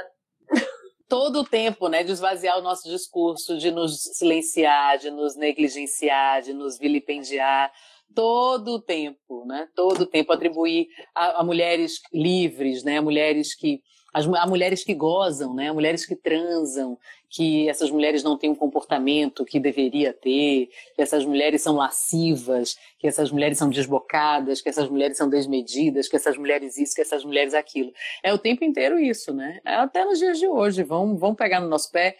Todo 1.09 1.41
o 1.41 1.45
tempo, 1.45 1.89
né, 1.89 2.03
de 2.03 2.11
esvaziar 2.11 2.59
o 2.59 2.63
nosso 2.63 2.89
discurso, 2.89 3.59
de 3.59 3.71
nos 3.71 4.03
silenciar, 4.15 4.99
de 4.99 5.11
nos 5.11 5.37
negligenciar, 5.37 6.41
de 6.43 6.53
nos 6.53 6.79
vilipendiar 6.79 7.71
todo 8.15 8.75
o 8.75 8.81
tempo, 8.81 9.45
né? 9.47 9.69
Todo 9.75 10.03
o 10.03 10.07
tempo 10.07 10.33
atribuir 10.33 10.89
a, 11.15 11.41
a 11.41 11.45
mulheres 11.45 12.01
livres, 12.13 12.83
né? 12.83 12.99
A 12.99 13.03
mulheres 13.03 13.55
que 13.55 13.83
as, 14.13 14.27
a 14.27 14.47
mulheres 14.47 14.85
que 14.85 14.95
gozam, 14.95 15.55
né? 15.55 15.71
A 15.71 15.75
mulheres 15.75 16.05
que 16.05 16.15
transam, 16.15 16.99
que 17.33 17.67
essas 17.67 17.91
mulheres 17.91 18.23
não 18.23 18.37
têm 18.37 18.51
um 18.51 18.55
comportamento 18.55 19.43
que 19.43 19.59
deveria 19.59 20.13
ter, 20.13 20.69
que 20.95 21.01
essas 21.01 21.25
mulheres 21.25 21.63
são 21.63 21.77
lascivas, 21.77 22.77
que 22.99 23.07
essas 23.07 23.31
mulheres 23.33 23.57
são 23.57 23.71
desbocadas, 23.71 24.61
que 24.61 24.69
essas 24.69 24.87
mulheres 24.91 25.17
são 25.17 25.31
desmedidas, 25.31 26.09
que 26.09 26.17
essas 26.17 26.37
mulheres 26.37 26.77
isso, 26.77 26.95
que 26.95 27.01
essas 27.01 27.25
mulheres 27.25 27.55
aquilo. 27.55 27.91
É 28.23 28.35
o 28.35 28.39
tempo 28.39 28.63
inteiro 28.63 28.99
isso, 28.99 29.33
né? 29.33 29.61
É 29.65 29.77
até 29.77 30.05
nos 30.05 30.19
dias 30.19 30.39
de 30.39 30.47
hoje, 30.47 30.83
vão, 30.83 31.17
vão 31.17 31.35
pegar 31.35 31.59
no 31.59 31.69
nosso 31.69 31.91
pé 31.91 32.19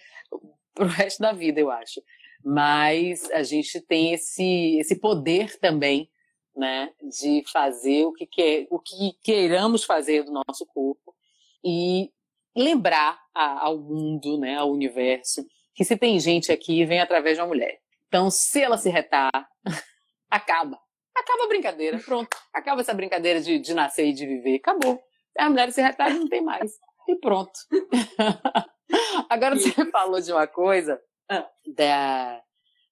pro 0.75 0.87
resto 0.89 1.21
da 1.21 1.33
vida, 1.33 1.61
eu 1.61 1.71
acho. 1.71 2.03
Mas 2.43 3.31
a 3.33 3.43
gente 3.43 3.83
tem 3.83 4.15
esse, 4.15 4.79
esse 4.79 4.97
poder 4.99 5.59
também, 5.59 6.09
né, 6.57 6.91
de 7.03 7.43
fazer 7.53 8.07
o 8.07 8.15
que, 8.15 8.27
quer, 8.27 8.67
o 8.71 8.79
que 8.79 9.13
queiramos 9.23 9.85
fazer 9.85 10.23
do 10.23 10.33
nosso 10.33 10.67
corpo 10.67 11.15
e 11.63 12.11
lembrar 12.57 13.19
a, 13.35 13.67
ao 13.67 13.79
mundo, 13.79 14.39
né, 14.39 14.57
ao 14.57 14.71
universo, 14.71 15.45
que 15.75 15.85
se 15.85 15.97
tem 15.97 16.19
gente 16.21 16.53
aqui, 16.53 16.85
vem 16.85 17.01
através 17.01 17.37
de 17.37 17.43
uma 17.43 17.49
mulher. 17.49 17.79
Então, 18.09 18.31
se 18.31 18.63
ela 18.63 18.77
se 18.77 18.91
retar, 18.91 19.31
acaba. 20.31 20.79
Acaba 21.15 21.45
a 21.45 21.49
brincadeira, 21.49 21.99
pronto. 21.99 22.37
Acaba 22.53 22.81
essa 22.81 22.95
brincadeira 22.95 23.41
de, 23.41 23.59
de 23.59 23.75
nascer 23.75 24.07
e 24.07 24.13
de 24.13 24.27
viver. 24.27 24.57
Acabou. 24.57 25.01
A 25.39 25.49
mulher 25.49 25.73
se 25.73 25.81
retar, 25.81 26.11
não 26.11 26.29
tem 26.29 26.43
mais. 26.43 26.73
E 27.09 27.17
pronto. 27.17 27.53
Agora 29.29 29.57
você 29.57 29.73
falou 29.91 30.21
de 30.21 30.33
uma 30.33 30.47
coisa 30.47 31.01
ah. 31.29 31.49
da, 31.75 32.43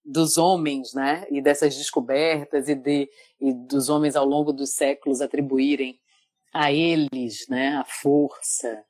dos 0.04 0.38
homens, 0.38 0.94
né? 0.94 1.26
E 1.30 1.42
dessas 1.42 1.76
descobertas 1.76 2.68
e, 2.68 2.74
de, 2.74 3.08
e 3.40 3.52
dos 3.52 3.88
homens 3.88 4.16
ao 4.16 4.24
longo 4.24 4.52
dos 4.52 4.74
séculos 4.74 5.20
atribuírem 5.20 6.00
a 6.52 6.72
eles, 6.72 7.46
né, 7.48 7.76
a 7.76 7.84
força, 7.84 8.84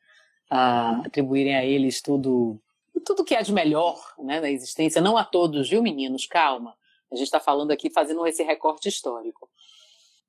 a 0.50 1.00
atribuírem 1.06 1.54
a 1.54 1.64
eles 1.64 2.02
tudo, 2.02 2.60
tudo 3.06 3.24
que 3.24 3.36
há 3.36 3.40
de 3.40 3.52
melhor, 3.52 3.96
né, 4.18 4.40
na 4.40 4.50
existência. 4.50 5.00
Não 5.00 5.16
a 5.16 5.24
todos, 5.24 5.70
viu, 5.70 5.82
meninos? 5.82 6.26
Calma. 6.26 6.74
A 7.10 7.14
gente 7.14 7.26
está 7.26 7.38
falando 7.40 7.70
aqui, 7.70 7.88
fazendo 7.90 8.26
esse 8.26 8.42
recorte 8.42 8.88
histórico. 8.88 9.48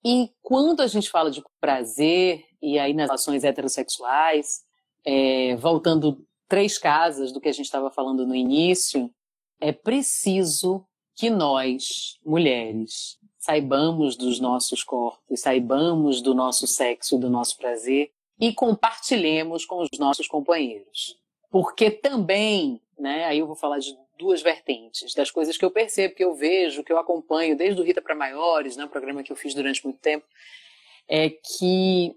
E 0.06 0.32
quando 0.42 0.82
a 0.82 0.88
gente 0.88 1.10
fala 1.10 1.30
de 1.30 1.44
prazer, 1.60 2.46
e 2.62 2.78
aí 2.80 2.94
nas 2.94 3.08
relações 3.08 3.44
heterossexuais, 3.44 4.64
é, 5.06 5.56
voltando 5.58 6.26
três 6.48 6.78
casas 6.78 7.32
do 7.32 7.40
que 7.40 7.50
a 7.50 7.54
gente 7.54 7.66
estava 7.66 7.92
falando 7.92 8.26
no 8.26 8.36
início, 8.36 9.12
é 9.60 9.72
preciso 9.72 10.86
que 11.16 11.30
nós, 11.30 12.20
mulheres, 12.26 13.18
saibamos 13.38 14.16
dos 14.16 14.40
nossos 14.40 14.84
corpos, 14.84 15.40
saibamos 15.40 16.22
do 16.22 16.34
nosso 16.34 16.66
sexo, 16.66 17.18
do 17.18 17.30
nosso 17.30 17.58
prazer 17.58 18.12
e 18.42 18.52
compartilhemos 18.52 19.66
com 19.66 19.84
os 19.84 20.00
nossos 20.00 20.28
companheiros. 20.28 21.16
Porque 21.52 21.92
também, 21.92 22.82
né, 22.98 23.26
aí 23.26 23.38
eu 23.38 23.46
vou 23.46 23.56
falar 23.56 23.78
de 23.78 23.96
duas 24.18 24.42
vertentes, 24.42 25.14
das 25.14 25.30
coisas 25.30 25.58
que 25.58 25.64
eu 25.64 25.70
percebo, 25.70 26.16
que 26.16 26.24
eu 26.24 26.34
vejo, 26.34 26.84
que 26.84 26.92
eu 26.92 26.98
acompanho 26.98 27.56
desde 27.56 27.80
o 27.80 27.84
Rita 27.84 28.02
para 28.02 28.16
Maiores, 28.16 28.76
né, 28.76 28.86
um 28.86 28.90
programa 28.90 29.22
que 29.22 29.32
eu 29.32 29.36
fiz 29.36 29.54
durante 29.54 29.86
muito 29.86 30.00
tempo, 30.00 30.26
é 31.08 31.30
que 31.30 32.16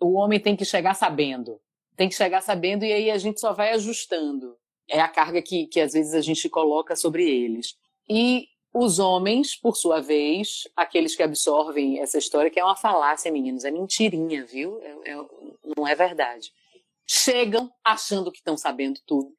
o 0.00 0.12
homem 0.12 0.38
tem 0.38 0.54
que 0.54 0.64
chegar 0.64 0.94
sabendo. 0.94 1.60
Tem 1.96 2.08
que 2.08 2.14
chegar 2.14 2.42
sabendo 2.42 2.84
e 2.84 2.92
aí 2.92 3.10
a 3.10 3.18
gente 3.18 3.40
só 3.40 3.52
vai 3.52 3.72
ajustando. 3.72 4.56
É 4.88 5.00
a 5.00 5.08
carga 5.08 5.42
que, 5.42 5.66
que 5.66 5.80
às 5.80 5.92
vezes 5.92 6.14
a 6.14 6.20
gente 6.20 6.48
coloca 6.48 6.94
sobre 6.94 7.28
eles. 7.28 7.76
E 8.08 8.48
os 8.72 8.98
homens, 8.98 9.56
por 9.56 9.76
sua 9.76 10.00
vez, 10.00 10.68
aqueles 10.76 11.16
que 11.16 11.22
absorvem 11.22 11.98
essa 12.00 12.18
história, 12.18 12.50
que 12.50 12.60
é 12.60 12.64
uma 12.64 12.76
falácia, 12.76 13.30
meninos, 13.30 13.64
é 13.64 13.70
mentirinha, 13.70 14.44
viu? 14.44 14.80
É, 14.80 15.10
é, 15.10 15.16
não 15.76 15.86
é 15.86 15.94
verdade. 15.94 16.52
Chegam 17.06 17.70
achando 17.84 18.30
que 18.30 18.38
estão 18.38 18.56
sabendo 18.56 19.00
tudo, 19.04 19.32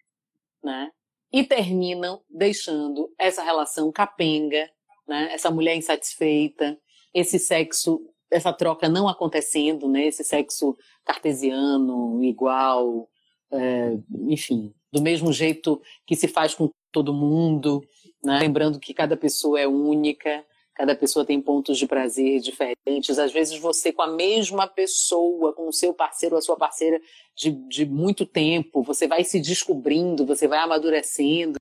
né? 0.61 0.91
E 1.31 1.45
terminam 1.45 2.21
deixando 2.29 3.09
essa 3.17 3.41
relação 3.41 3.89
capenga, 3.89 4.69
né? 5.07 5.33
Essa 5.33 5.49
mulher 5.49 5.77
insatisfeita, 5.77 6.77
esse 7.13 7.39
sexo, 7.39 8.05
essa 8.29 8.51
troca 8.51 8.89
não 8.89 9.07
acontecendo, 9.07 9.87
né? 9.87 10.07
Esse 10.07 10.25
sexo 10.25 10.77
cartesiano, 11.05 12.21
igual, 12.21 13.09
é, 13.49 13.97
enfim, 14.27 14.73
do 14.91 15.01
mesmo 15.01 15.31
jeito 15.31 15.81
que 16.05 16.17
se 16.17 16.27
faz 16.27 16.53
com 16.53 16.69
todo 16.91 17.13
mundo, 17.13 17.81
né? 18.23 18.39
Lembrando 18.39 18.79
que 18.79 18.93
cada 18.93 19.17
pessoa 19.17 19.59
é 19.59 19.67
única, 19.67 20.45
cada 20.73 20.95
pessoa 20.95 21.25
tem 21.25 21.41
pontos 21.41 21.77
de 21.77 21.87
prazer 21.87 22.39
diferentes. 22.39 23.19
Às 23.19 23.31
vezes 23.31 23.57
você 23.59 23.91
com 23.91 24.01
a 24.01 24.07
mesma 24.07 24.67
pessoa, 24.67 25.53
com 25.53 25.67
o 25.67 25.73
seu 25.73 25.93
parceiro 25.93 26.35
ou 26.35 26.39
a 26.39 26.41
sua 26.41 26.55
parceira 26.55 26.99
de, 27.35 27.51
de 27.51 27.85
muito 27.85 28.25
tempo, 28.25 28.81
você 28.83 29.07
vai 29.07 29.23
se 29.23 29.39
descobrindo, 29.39 30.25
você 30.25 30.47
vai 30.47 30.59
amadurecendo. 30.59 31.59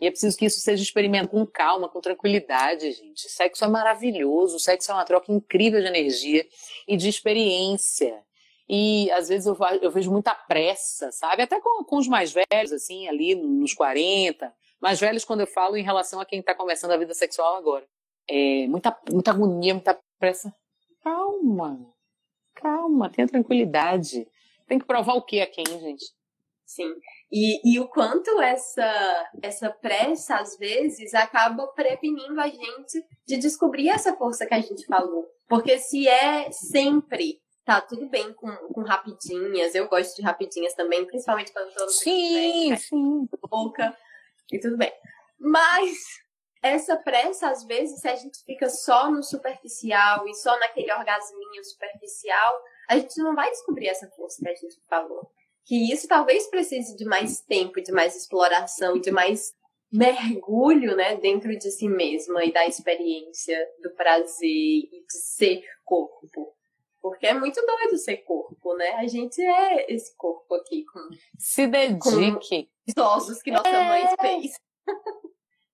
E 0.00 0.06
é 0.06 0.10
preciso 0.10 0.36
que 0.36 0.44
isso 0.44 0.60
seja 0.60 0.82
experimentado 0.82 1.28
com 1.28 1.46
calma, 1.46 1.88
com 1.88 2.00
tranquilidade, 2.00 2.92
gente. 2.92 3.30
Sexo 3.30 3.64
é 3.64 3.68
maravilhoso, 3.68 4.58
sexo 4.58 4.90
é 4.90 4.94
uma 4.94 5.04
troca 5.04 5.32
incrível 5.32 5.80
de 5.80 5.86
energia 5.86 6.46
e 6.86 6.96
de 6.96 7.08
experiência. 7.08 8.22
E 8.68 9.10
às 9.12 9.28
vezes 9.28 9.46
eu, 9.46 9.56
eu 9.80 9.90
vejo 9.90 10.10
muita 10.10 10.34
pressa, 10.34 11.10
sabe? 11.12 11.42
Até 11.42 11.60
com, 11.60 11.84
com 11.84 11.96
os 11.96 12.08
mais 12.08 12.32
velhos, 12.32 12.72
assim, 12.72 13.08
ali 13.08 13.34
nos 13.34 13.72
40. 13.72 14.52
Mais 14.80 15.00
velhos, 15.00 15.24
quando 15.24 15.40
eu 15.40 15.46
falo 15.46 15.76
em 15.76 15.82
relação 15.82 16.20
a 16.20 16.26
quem 16.26 16.40
está 16.40 16.54
começando 16.54 16.92
a 16.92 16.96
vida 16.96 17.14
sexual 17.14 17.56
agora. 17.56 17.86
É, 18.28 18.66
muita, 18.66 18.96
muita 19.10 19.30
agonia, 19.30 19.74
muita 19.74 19.98
pressa. 20.18 20.54
Calma, 21.02 21.78
calma, 22.54 23.10
tenha 23.10 23.28
tranquilidade. 23.28 24.26
Tem 24.66 24.78
que 24.78 24.84
provar 24.84 25.14
o 25.14 25.22
que 25.22 25.40
a 25.40 25.46
quem, 25.46 25.64
gente? 25.64 26.04
Sim. 26.64 26.92
E, 27.30 27.74
e 27.74 27.78
o 27.78 27.88
quanto 27.88 28.40
essa, 28.40 29.30
essa 29.40 29.70
pressa, 29.70 30.36
às 30.36 30.58
vezes, 30.58 31.14
acaba 31.14 31.68
prevenindo 31.68 32.40
a 32.40 32.48
gente 32.48 33.04
de 33.24 33.36
descobrir 33.36 33.88
essa 33.88 34.16
força 34.16 34.46
que 34.46 34.54
a 34.54 34.60
gente 34.60 34.84
falou. 34.86 35.24
Porque 35.48 35.78
se 35.78 36.08
é 36.08 36.50
sempre 36.50 37.40
tá 37.66 37.80
tudo 37.80 38.08
bem 38.08 38.32
com, 38.32 38.48
com 38.72 38.82
rapidinhas. 38.82 39.74
Eu 39.74 39.88
gosto 39.88 40.14
de 40.14 40.22
rapidinhas 40.22 40.72
também, 40.74 41.04
principalmente 41.04 41.52
quando 41.52 41.74
tô 41.74 41.84
no 41.84 41.90
Sim, 41.90 42.76
sim. 42.76 43.28
Boca. 43.50 43.94
E 44.52 44.58
tudo 44.60 44.76
bem. 44.76 44.92
Mas 45.38 45.96
essa 46.62 46.96
pressa, 46.96 47.50
às 47.50 47.64
vezes, 47.64 48.00
se 48.00 48.08
a 48.08 48.16
gente 48.16 48.38
fica 48.44 48.68
só 48.68 49.10
no 49.10 49.22
superficial 49.22 50.26
e 50.26 50.34
só 50.34 50.58
naquele 50.58 50.92
orgasminho 50.92 51.64
superficial, 51.64 52.54
a 52.88 52.98
gente 52.98 53.16
não 53.22 53.34
vai 53.34 53.50
descobrir 53.50 53.88
essa 53.88 54.08
força 54.10 54.42
que 54.42 54.48
a 54.48 54.54
gente 54.54 54.76
falou. 54.88 55.28
Que 55.64 55.92
isso 55.92 56.06
talvez 56.06 56.48
precise 56.48 56.96
de 56.96 57.04
mais 57.04 57.40
tempo, 57.40 57.80
de 57.80 57.92
mais 57.92 58.16
exploração, 58.16 59.00
de 59.00 59.10
mais 59.10 59.52
mergulho, 59.92 60.96
né, 60.96 61.16
dentro 61.16 61.56
de 61.56 61.70
si 61.70 61.88
mesma 61.88 62.44
e 62.44 62.52
da 62.52 62.66
experiência 62.66 63.56
do 63.82 63.90
prazer 63.94 64.48
e 64.48 65.04
de 65.06 65.18
ser 65.18 65.62
corpo. 65.84 66.54
Porque 67.10 67.26
é 67.26 67.34
muito 67.34 67.60
doido 67.64 67.96
ser 67.98 68.18
corpo, 68.18 68.74
né? 68.76 68.90
A 68.96 69.06
gente 69.06 69.40
é 69.40 69.92
esse 69.92 70.16
corpo 70.16 70.54
aqui 70.54 70.84
com. 70.84 71.00
Se 71.38 71.66
dedique. 71.66 72.70
Com 72.94 73.00
ossos 73.02 73.42
que 73.42 73.50
nossa 73.50 73.68
é... 73.68 73.88
mãe 73.88 74.16
fez. 74.20 74.52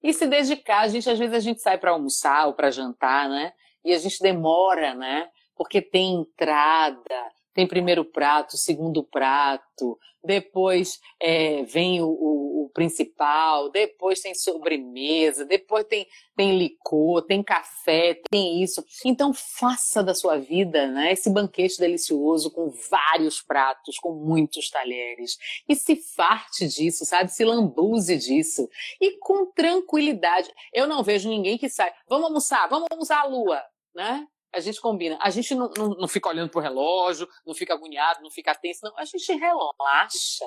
E 0.02 0.12
se 0.12 0.26
dedicar, 0.26 0.80
a 0.80 0.88
gente 0.88 1.08
às 1.08 1.18
vezes 1.18 1.34
a 1.34 1.40
gente 1.40 1.60
sai 1.60 1.78
para 1.78 1.92
almoçar 1.92 2.46
ou 2.48 2.54
para 2.54 2.70
jantar, 2.70 3.28
né? 3.28 3.52
E 3.84 3.92
a 3.94 3.98
gente 3.98 4.18
demora, 4.20 4.94
né? 4.94 5.30
Porque 5.54 5.80
tem 5.80 6.14
entrada, 6.14 7.30
tem 7.54 7.68
primeiro 7.68 8.04
prato, 8.04 8.56
segundo 8.56 9.04
prato, 9.04 9.98
depois 10.24 10.98
é, 11.20 11.62
vem 11.64 12.00
o, 12.00 12.06
o, 12.06 12.08
o, 12.08 12.41
principal, 12.72 13.70
depois 13.70 14.20
tem 14.20 14.34
sobremesa, 14.34 15.44
depois 15.44 15.84
tem, 15.84 16.06
tem 16.36 16.58
licor, 16.58 17.22
tem 17.22 17.42
café, 17.42 18.20
tem 18.30 18.62
isso. 18.62 18.84
Então 19.04 19.32
faça 19.32 20.02
da 20.02 20.14
sua 20.14 20.38
vida 20.38 20.86
né, 20.88 21.12
esse 21.12 21.30
banquete 21.30 21.78
delicioso 21.78 22.50
com 22.50 22.70
vários 22.90 23.40
pratos, 23.40 23.98
com 23.98 24.12
muitos 24.12 24.70
talheres. 24.70 25.36
E 25.68 25.74
se 25.74 25.96
farte 25.96 26.66
disso, 26.66 27.04
sabe? 27.04 27.32
Se 27.32 27.44
lambuze 27.44 28.16
disso. 28.16 28.68
E 29.00 29.18
com 29.18 29.46
tranquilidade. 29.52 30.50
Eu 30.72 30.86
não 30.86 31.02
vejo 31.02 31.28
ninguém 31.28 31.58
que 31.58 31.68
sai, 31.68 31.92
vamos 32.08 32.26
almoçar, 32.26 32.68
vamos 32.68 32.88
almoçar 32.90 33.20
a 33.20 33.26
lua, 33.26 33.62
né? 33.94 34.26
a 34.52 34.60
gente 34.60 34.80
combina. 34.80 35.18
A 35.20 35.30
gente 35.30 35.54
não, 35.54 35.70
não, 35.76 35.88
não 35.90 36.08
fica 36.08 36.28
olhando 36.28 36.50
pro 36.50 36.60
relógio, 36.60 37.28
não 37.46 37.54
fica 37.54 37.72
agoniado, 37.72 38.22
não 38.22 38.30
fica 38.30 38.54
tenso, 38.54 38.80
não. 38.84 38.96
A 38.98 39.04
gente 39.04 39.32
relaxa. 39.32 40.44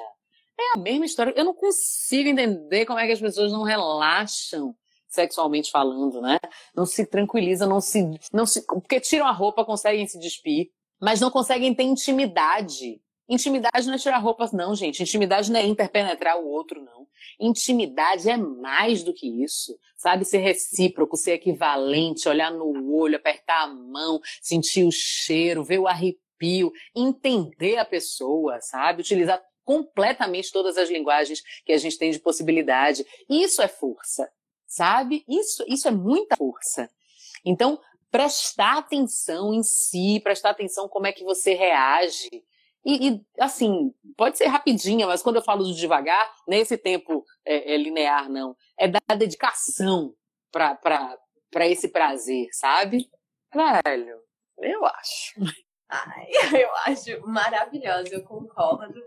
É 0.59 0.77
a 0.77 0.81
mesma 0.81 1.05
história. 1.05 1.33
Eu 1.35 1.45
não 1.45 1.53
consigo 1.53 2.29
entender 2.29 2.85
como 2.85 2.99
é 2.99 3.05
que 3.05 3.13
as 3.13 3.19
pessoas 3.19 3.51
não 3.51 3.63
relaxam 3.63 4.75
sexualmente 5.07 5.71
falando, 5.71 6.21
né? 6.21 6.37
Não 6.75 6.85
se 6.85 7.05
tranquilizam, 7.05 7.67
não 7.69 7.81
se, 7.81 8.03
não 8.31 8.45
se, 8.45 8.65
porque 8.65 8.99
tiram 8.99 9.25
a 9.25 9.31
roupa, 9.31 9.65
conseguem 9.65 10.05
se 10.07 10.19
despir, 10.19 10.69
mas 11.01 11.21
não 11.21 11.31
conseguem 11.31 11.73
ter 11.73 11.83
intimidade. 11.83 13.01
Intimidade 13.27 13.87
não 13.87 13.95
é 13.95 13.97
tirar 13.97 14.19
roupas, 14.19 14.51
não, 14.51 14.75
gente. 14.75 15.01
Intimidade 15.01 15.51
não 15.51 15.59
é 15.59 15.65
interpenetrar 15.65 16.37
o 16.37 16.47
outro, 16.47 16.83
não. 16.83 17.07
Intimidade 17.39 18.29
é 18.29 18.37
mais 18.37 19.03
do 19.03 19.13
que 19.13 19.43
isso, 19.43 19.75
sabe? 19.97 20.25
Ser 20.25 20.37
recíproco, 20.39 21.17
ser 21.17 21.33
equivalente, 21.33 22.29
olhar 22.29 22.51
no 22.51 22.93
olho, 22.93 23.15
apertar 23.15 23.63
a 23.63 23.67
mão, 23.67 24.19
sentir 24.41 24.83
o 24.83 24.91
cheiro, 24.91 25.63
ver 25.63 25.79
o 25.79 25.87
arrepio, 25.87 26.71
entender 26.95 27.77
a 27.77 27.85
pessoa, 27.85 28.59
sabe? 28.61 29.01
Utilizar 29.01 29.41
completamente 29.65 30.51
todas 30.51 30.77
as 30.77 30.89
linguagens 30.89 31.41
que 31.65 31.73
a 31.73 31.77
gente 31.77 31.97
tem 31.97 32.11
de 32.11 32.19
possibilidade. 32.19 33.05
Isso 33.29 33.61
é 33.61 33.67
força, 33.67 34.31
sabe? 34.65 35.25
Isso, 35.27 35.65
isso 35.67 35.87
é 35.87 35.91
muita 35.91 36.37
força. 36.37 36.89
Então, 37.43 37.81
prestar 38.09 38.77
atenção 38.77 39.53
em 39.53 39.63
si, 39.63 40.21
prestar 40.23 40.51
atenção 40.51 40.87
como 40.87 41.07
é 41.07 41.11
que 41.11 41.25
você 41.25 41.53
reage 41.53 42.43
e, 42.85 43.09
e, 43.09 43.25
assim, 43.39 43.91
pode 44.15 44.37
ser 44.37 44.45
rapidinha, 44.45 45.07
mas 45.07 45.23
quando 45.23 45.37
eu 45.37 45.41
falo 45.41 45.63
de 45.63 45.75
devagar, 45.75 46.31
nesse 46.47 46.77
tempo 46.77 47.25
é, 47.43 47.73
é 47.73 47.77
linear, 47.77 48.29
não. 48.29 48.55
É 48.77 48.87
dar 48.87 49.01
dedicação 49.17 50.13
para 50.51 51.17
esse 51.65 51.87
prazer, 51.87 52.47
sabe? 52.51 53.09
Velho, 53.51 54.21
eu 54.59 54.85
acho. 54.85 55.33
Ai, 55.89 56.27
eu 56.61 56.69
acho 56.85 57.27
maravilhosa, 57.27 58.13
eu 58.13 58.23
concordo. 58.23 59.01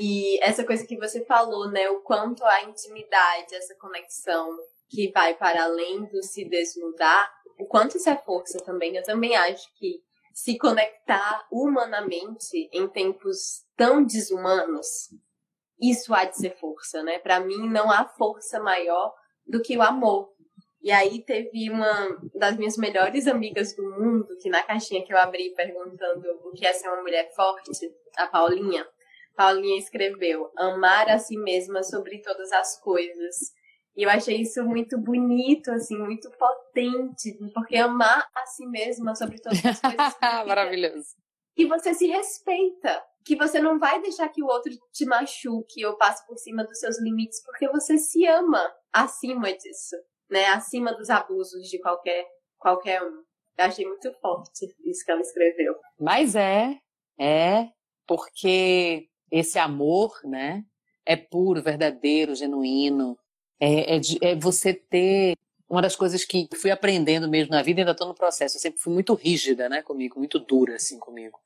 E 0.00 0.42
essa 0.42 0.64
coisa 0.64 0.86
que 0.86 0.96
você 0.96 1.24
falou, 1.24 1.70
né? 1.70 1.88
O 1.90 2.00
quanto 2.00 2.44
a 2.44 2.64
intimidade, 2.64 3.54
essa 3.54 3.74
conexão 3.76 4.56
que 4.88 5.10
vai 5.12 5.34
para 5.34 5.64
além 5.64 6.04
do 6.06 6.22
se 6.22 6.44
desnudar, 6.48 7.30
o 7.58 7.66
quanto 7.66 7.96
isso 7.96 8.08
é 8.08 8.16
força 8.16 8.58
também. 8.64 8.96
Eu 8.96 9.02
também 9.02 9.36
acho 9.36 9.66
que 9.76 10.00
se 10.32 10.56
conectar 10.56 11.46
humanamente 11.50 12.68
em 12.72 12.86
tempos 12.88 13.64
tão 13.76 14.04
desumanos, 14.04 14.86
isso 15.80 16.14
há 16.14 16.24
de 16.24 16.36
ser 16.36 16.56
força, 16.58 17.02
né? 17.02 17.18
Para 17.18 17.40
mim 17.40 17.68
não 17.68 17.90
há 17.90 18.04
força 18.04 18.60
maior 18.60 19.14
do 19.46 19.60
que 19.60 19.76
o 19.76 19.82
amor. 19.82 20.32
E 20.80 20.92
aí 20.92 21.24
teve 21.24 21.70
uma 21.70 22.20
das 22.34 22.56
minhas 22.56 22.76
melhores 22.76 23.26
amigas 23.26 23.74
do 23.74 23.82
mundo, 23.82 24.36
que 24.40 24.48
na 24.48 24.62
caixinha 24.62 25.04
que 25.04 25.12
eu 25.12 25.18
abri 25.18 25.52
perguntando 25.54 26.24
o 26.44 26.52
que 26.52 26.64
é 26.64 26.72
ser 26.72 26.88
uma 26.88 27.02
mulher 27.02 27.32
forte, 27.34 27.70
a 28.16 28.26
Paulinha, 28.28 28.86
Paulinha 29.38 29.78
escreveu: 29.78 30.50
amar 30.56 31.08
a 31.08 31.18
si 31.20 31.36
mesma 31.38 31.84
sobre 31.84 32.20
todas 32.20 32.50
as 32.50 32.80
coisas 32.80 33.36
e 33.98 34.04
eu 34.04 34.10
achei 34.10 34.42
isso 34.42 34.64
muito 34.64 34.96
bonito, 34.96 35.72
assim, 35.72 35.96
muito 35.96 36.30
potente, 36.30 37.36
porque 37.52 37.76
amar 37.76 38.28
a 38.32 38.46
si 38.46 38.64
mesma 38.64 39.12
sobre 39.16 39.40
todas 39.40 39.58
as 39.64 39.80
coisas. 39.80 40.16
Maravilhoso. 40.46 41.16
E 41.56 41.66
você 41.66 41.92
se 41.92 42.06
respeita. 42.06 43.04
Que 43.24 43.34
você 43.34 43.58
não 43.58 43.76
vai 43.78 44.00
deixar 44.00 44.28
que 44.28 44.40
o 44.40 44.46
outro 44.46 44.72
te 44.92 45.04
machuque 45.04 45.84
ou 45.84 45.96
passe 45.98 46.24
por 46.28 46.38
cima 46.38 46.64
dos 46.64 46.78
seus 46.78 46.98
limites, 47.02 47.42
porque 47.44 47.68
você 47.68 47.98
se 47.98 48.24
ama 48.24 48.72
acima 48.92 49.52
disso, 49.52 49.96
né? 50.30 50.46
Acima 50.46 50.94
dos 50.94 51.10
abusos 51.10 51.68
de 51.68 51.80
qualquer, 51.80 52.24
qualquer 52.56 53.02
um. 53.02 53.24
Eu 53.58 53.64
achei 53.64 53.84
muito 53.84 54.12
forte 54.20 54.64
isso 54.84 55.04
que 55.04 55.10
ela 55.10 55.20
escreveu. 55.20 55.74
Mas 55.98 56.36
é, 56.36 56.78
é, 57.20 57.68
porque 58.06 59.08
esse 59.30 59.58
amor, 59.58 60.20
né? 60.24 60.64
É 61.04 61.16
puro, 61.16 61.62
verdadeiro, 61.62 62.34
genuíno, 62.34 63.18
é, 63.60 63.96
é, 63.96 64.00
é, 64.22 64.34
você 64.36 64.72
ter 64.72 65.34
uma 65.68 65.82
das 65.82 65.96
coisas 65.96 66.24
que 66.24 66.48
fui 66.54 66.70
aprendendo 66.70 67.28
mesmo 67.28 67.50
na 67.50 67.62
vida, 67.62 67.80
ainda 67.80 67.92
estou 67.92 68.08
no 68.08 68.14
processo. 68.14 68.56
Eu 68.56 68.60
sempre 68.60 68.80
fui 68.80 68.92
muito 68.92 69.14
rígida, 69.14 69.68
né, 69.68 69.82
comigo, 69.82 70.18
muito 70.18 70.38
dura 70.38 70.76
assim 70.76 70.98
comigo. 70.98 71.38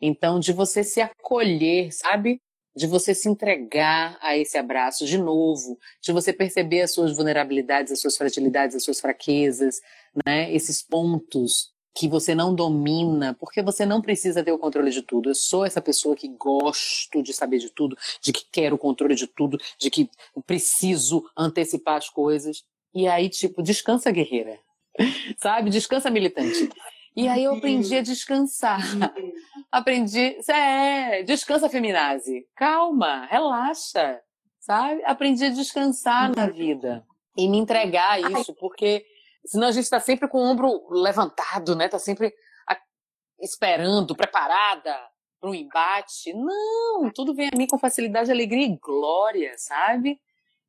Então, 0.00 0.40
de 0.40 0.52
você 0.52 0.82
se 0.82 1.00
acolher, 1.00 1.92
sabe? 1.92 2.40
De 2.74 2.86
você 2.86 3.14
se 3.14 3.28
entregar 3.28 4.18
a 4.20 4.36
esse 4.36 4.58
abraço 4.58 5.06
de 5.06 5.18
novo, 5.18 5.78
de 6.00 6.10
você 6.10 6.32
perceber 6.32 6.80
as 6.82 6.92
suas 6.92 7.14
vulnerabilidades, 7.14 7.92
as 7.92 8.00
suas 8.00 8.16
fragilidades, 8.16 8.74
as 8.74 8.82
suas 8.82 9.00
fraquezas, 9.00 9.80
né? 10.26 10.52
Esses 10.52 10.82
pontos 10.82 11.71
que 11.94 12.08
você 12.08 12.34
não 12.34 12.54
domina, 12.54 13.34
porque 13.38 13.62
você 13.62 13.84
não 13.84 14.00
precisa 14.00 14.42
ter 14.42 14.52
o 14.52 14.58
controle 14.58 14.90
de 14.90 15.02
tudo. 15.02 15.30
Eu 15.30 15.34
sou 15.34 15.64
essa 15.64 15.80
pessoa 15.80 16.16
que 16.16 16.28
gosto 16.28 17.22
de 17.22 17.32
saber 17.32 17.58
de 17.58 17.70
tudo, 17.70 17.96
de 18.20 18.32
que 18.32 18.44
quero 18.50 18.76
o 18.76 18.78
controle 18.78 19.14
de 19.14 19.26
tudo, 19.26 19.58
de 19.78 19.90
que 19.90 20.10
preciso 20.46 21.24
antecipar 21.36 21.96
as 21.96 22.08
coisas. 22.08 22.64
E 22.94 23.06
aí, 23.06 23.28
tipo, 23.28 23.62
descansa, 23.62 24.10
guerreira. 24.10 24.58
Sabe? 25.38 25.70
Descansa, 25.70 26.10
militante. 26.10 26.70
E 27.14 27.28
aí 27.28 27.44
eu 27.44 27.54
aprendi 27.54 27.96
a 27.96 28.02
descansar. 28.02 28.80
aprendi. 29.70 30.38
É, 30.48 31.22
descansa, 31.22 31.68
feminazi. 31.68 32.46
Calma, 32.56 33.26
relaxa. 33.26 34.20
Sabe? 34.60 35.02
Aprendi 35.04 35.44
a 35.44 35.50
descansar 35.50 36.34
na 36.34 36.46
vida. 36.46 37.04
E 37.36 37.48
me 37.48 37.58
entregar 37.58 38.12
a 38.12 38.40
isso, 38.40 38.54
porque 38.54 39.04
Senão 39.44 39.68
a 39.68 39.72
gente 39.72 39.84
está 39.84 40.00
sempre 40.00 40.28
com 40.28 40.38
o 40.38 40.44
ombro 40.44 40.88
levantado, 40.90 41.74
né? 41.74 41.88
Tá 41.88 41.98
sempre 41.98 42.32
esperando, 43.40 44.14
preparada 44.14 44.96
para 45.40 45.50
um 45.50 45.54
embate. 45.54 46.32
Não, 46.32 47.10
tudo 47.12 47.34
vem 47.34 47.50
a 47.52 47.56
mim 47.56 47.66
com 47.66 47.78
facilidade, 47.78 48.30
alegria 48.30 48.66
e 48.66 48.78
glória, 48.78 49.54
sabe? 49.58 50.20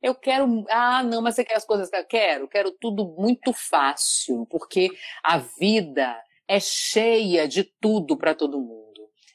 Eu 0.01 0.15
quero. 0.15 0.65
Ah, 0.69 1.03
não, 1.03 1.21
mas 1.21 1.35
você 1.35 1.45
quer 1.45 1.55
as 1.55 1.65
coisas 1.65 1.89
que 1.89 1.95
eu 1.95 2.05
quero? 2.05 2.47
Quero 2.47 2.71
tudo 2.71 3.05
muito 3.17 3.53
fácil, 3.53 4.45
porque 4.49 4.89
a 5.23 5.37
vida 5.37 6.19
é 6.47 6.59
cheia 6.59 7.47
de 7.47 7.63
tudo 7.79 8.17
para 8.17 8.35
todo 8.35 8.59
mundo. 8.59 8.82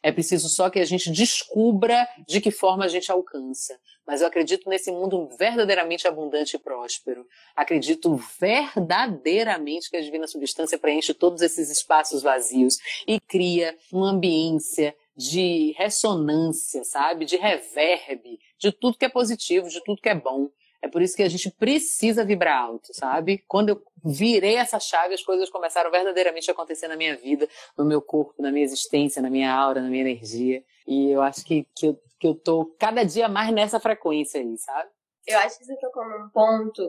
É 0.02 0.12
preciso 0.12 0.48
só 0.48 0.70
que 0.70 0.78
a 0.78 0.84
gente 0.84 1.10
descubra 1.10 2.08
de 2.26 2.40
que 2.40 2.50
forma 2.50 2.84
a 2.84 2.88
gente 2.88 3.10
alcança. 3.10 3.78
Mas 4.06 4.20
eu 4.20 4.26
acredito 4.26 4.68
nesse 4.70 4.90
mundo 4.90 5.28
verdadeiramente 5.38 6.08
abundante 6.08 6.56
e 6.56 6.58
próspero. 6.58 7.26
Acredito 7.54 8.18
verdadeiramente 8.40 9.90
que 9.90 9.96
a 9.96 10.00
divina 10.00 10.26
substância 10.26 10.78
preenche 10.78 11.12
todos 11.12 11.42
esses 11.42 11.68
espaços 11.70 12.22
vazios 12.22 12.78
e 13.06 13.20
cria 13.20 13.76
uma 13.92 14.10
ambiência 14.10 14.96
de 15.16 15.74
ressonância, 15.76 16.84
sabe? 16.84 17.24
De 17.24 17.36
reverb, 17.36 18.38
de 18.56 18.72
tudo 18.72 18.96
que 18.96 19.04
é 19.04 19.08
positivo, 19.08 19.68
de 19.68 19.82
tudo 19.82 20.00
que 20.00 20.08
é 20.08 20.14
bom. 20.14 20.48
É 20.80 20.88
por 20.88 21.02
isso 21.02 21.16
que 21.16 21.22
a 21.22 21.28
gente 21.28 21.50
precisa 21.50 22.24
vibrar 22.24 22.62
alto, 22.62 22.94
sabe? 22.94 23.44
Quando 23.48 23.70
eu 23.70 23.82
virei 24.04 24.56
essa 24.56 24.78
chave, 24.78 25.14
as 25.14 25.22
coisas 25.22 25.50
começaram 25.50 25.90
verdadeiramente 25.90 26.50
a 26.50 26.52
acontecer 26.52 26.86
na 26.86 26.96
minha 26.96 27.16
vida, 27.16 27.48
no 27.76 27.84
meu 27.84 28.00
corpo, 28.00 28.40
na 28.40 28.52
minha 28.52 28.64
existência, 28.64 29.20
na 29.20 29.28
minha 29.28 29.52
aura, 29.52 29.80
na 29.80 29.88
minha 29.88 30.02
energia. 30.02 30.62
E 30.86 31.10
eu 31.10 31.20
acho 31.20 31.44
que, 31.44 31.66
que, 31.74 31.88
eu, 31.88 32.00
que 32.18 32.26
eu 32.26 32.34
tô 32.34 32.66
cada 32.78 33.04
dia 33.04 33.28
mais 33.28 33.52
nessa 33.52 33.80
frequência 33.80 34.40
aí, 34.40 34.56
sabe? 34.56 34.88
Eu 35.26 35.38
acho 35.40 35.58
que 35.58 35.64
você 35.64 35.76
tocou 35.78 36.04
num 36.08 36.28
ponto 36.30 36.88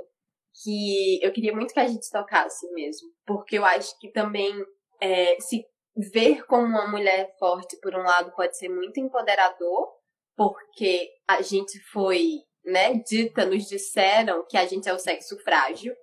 que 0.64 1.20
eu 1.24 1.32
queria 1.32 1.54
muito 1.54 1.74
que 1.74 1.80
a 1.80 1.88
gente 1.88 2.10
tocasse 2.10 2.72
mesmo. 2.74 3.10
Porque 3.26 3.58
eu 3.58 3.66
acho 3.66 3.98
que 4.00 4.12
também 4.12 4.54
é, 5.02 5.40
se 5.40 5.66
ver 5.96 6.46
como 6.46 6.66
uma 6.66 6.88
mulher 6.88 7.36
forte, 7.38 7.78
por 7.82 7.94
um 7.96 8.04
lado, 8.04 8.32
pode 8.36 8.58
ser 8.58 8.70
muito 8.70 9.00
empoderador, 9.00 9.94
porque 10.36 11.10
a 11.28 11.42
gente 11.42 11.80
foi, 11.92 12.40
né, 12.66 12.93
dita, 12.95 13.45
nos 13.45 13.68
disseram 13.68 14.45
que 14.47 14.57
a 14.57 14.66
gente 14.66 14.88
é 14.88 14.93
o 14.93 14.99
sexo 14.99 15.38
frágil. 15.43 15.95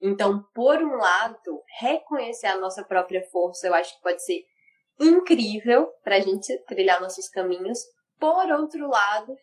Então, 0.00 0.42
por 0.54 0.82
um 0.82 0.96
lado, 0.96 1.62
reconhecer 1.78 2.46
a 2.46 2.58
nossa 2.58 2.82
própria 2.84 3.22
força, 3.30 3.66
eu 3.66 3.74
acho 3.74 3.94
que 3.96 4.02
pode 4.02 4.24
ser 4.24 4.42
incrível 4.98 5.86
para 6.02 6.16
a 6.16 6.20
gente 6.20 6.56
trilhar 6.66 7.00
nossos 7.00 7.28
caminhos. 7.28 7.78
Por 8.18 8.50
outro 8.50 8.88
lado, 8.88 9.34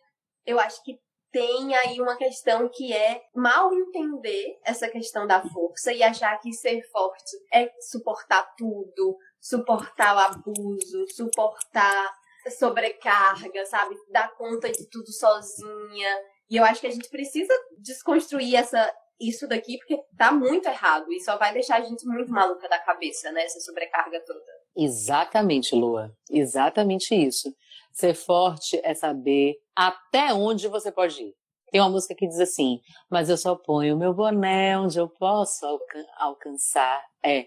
eu 0.46 0.58
acho 0.58 0.82
que 0.84 0.98
tem 1.30 1.74
aí 1.76 2.00
uma 2.00 2.16
questão 2.16 2.68
que 2.68 2.92
é 2.92 3.22
mal 3.34 3.72
entender 3.74 4.58
essa 4.64 4.88
questão 4.88 5.26
da 5.26 5.42
força 5.48 5.92
e 5.92 6.02
achar 6.02 6.38
que 6.40 6.52
ser 6.52 6.82
forte 6.90 7.36
é 7.52 7.70
suportar 7.80 8.54
tudo, 8.56 9.16
suportar 9.40 10.16
o 10.16 10.18
abuso, 10.18 11.06
suportar 11.14 12.14
sobrecarga, 12.50 13.64
sabe? 13.66 13.94
Dar 14.10 14.34
conta 14.36 14.70
de 14.70 14.88
tudo 14.88 15.12
sozinha. 15.12 16.18
E 16.50 16.56
eu 16.56 16.64
acho 16.64 16.80
que 16.80 16.86
a 16.86 16.90
gente 16.90 17.08
precisa 17.08 17.52
desconstruir 17.78 18.54
essa 18.56 18.92
isso 19.20 19.48
daqui 19.48 19.78
porque 19.78 20.00
tá 20.16 20.30
muito 20.30 20.68
errado 20.68 21.12
e 21.12 21.20
só 21.20 21.36
vai 21.36 21.52
deixar 21.52 21.78
a 21.78 21.80
gente 21.80 22.06
muito 22.06 22.30
maluca 22.30 22.68
da 22.68 22.78
cabeça, 22.78 23.32
né? 23.32 23.42
Essa 23.42 23.60
sobrecarga 23.60 24.22
toda. 24.24 24.40
Exatamente, 24.76 25.74
Lua. 25.74 26.12
Exatamente 26.30 27.14
isso. 27.14 27.52
Ser 27.92 28.14
forte 28.14 28.80
é 28.84 28.94
saber 28.94 29.56
até 29.74 30.32
onde 30.32 30.68
você 30.68 30.92
pode 30.92 31.20
ir. 31.20 31.34
Tem 31.70 31.80
uma 31.80 31.90
música 31.90 32.14
que 32.14 32.28
diz 32.28 32.38
assim: 32.38 32.80
Mas 33.10 33.28
eu 33.28 33.36
só 33.36 33.56
ponho 33.56 33.98
meu 33.98 34.14
boné 34.14 34.78
onde 34.78 34.98
eu 34.98 35.08
posso 35.08 35.66
alcan 35.66 36.04
alcançar. 36.16 37.02
É, 37.24 37.46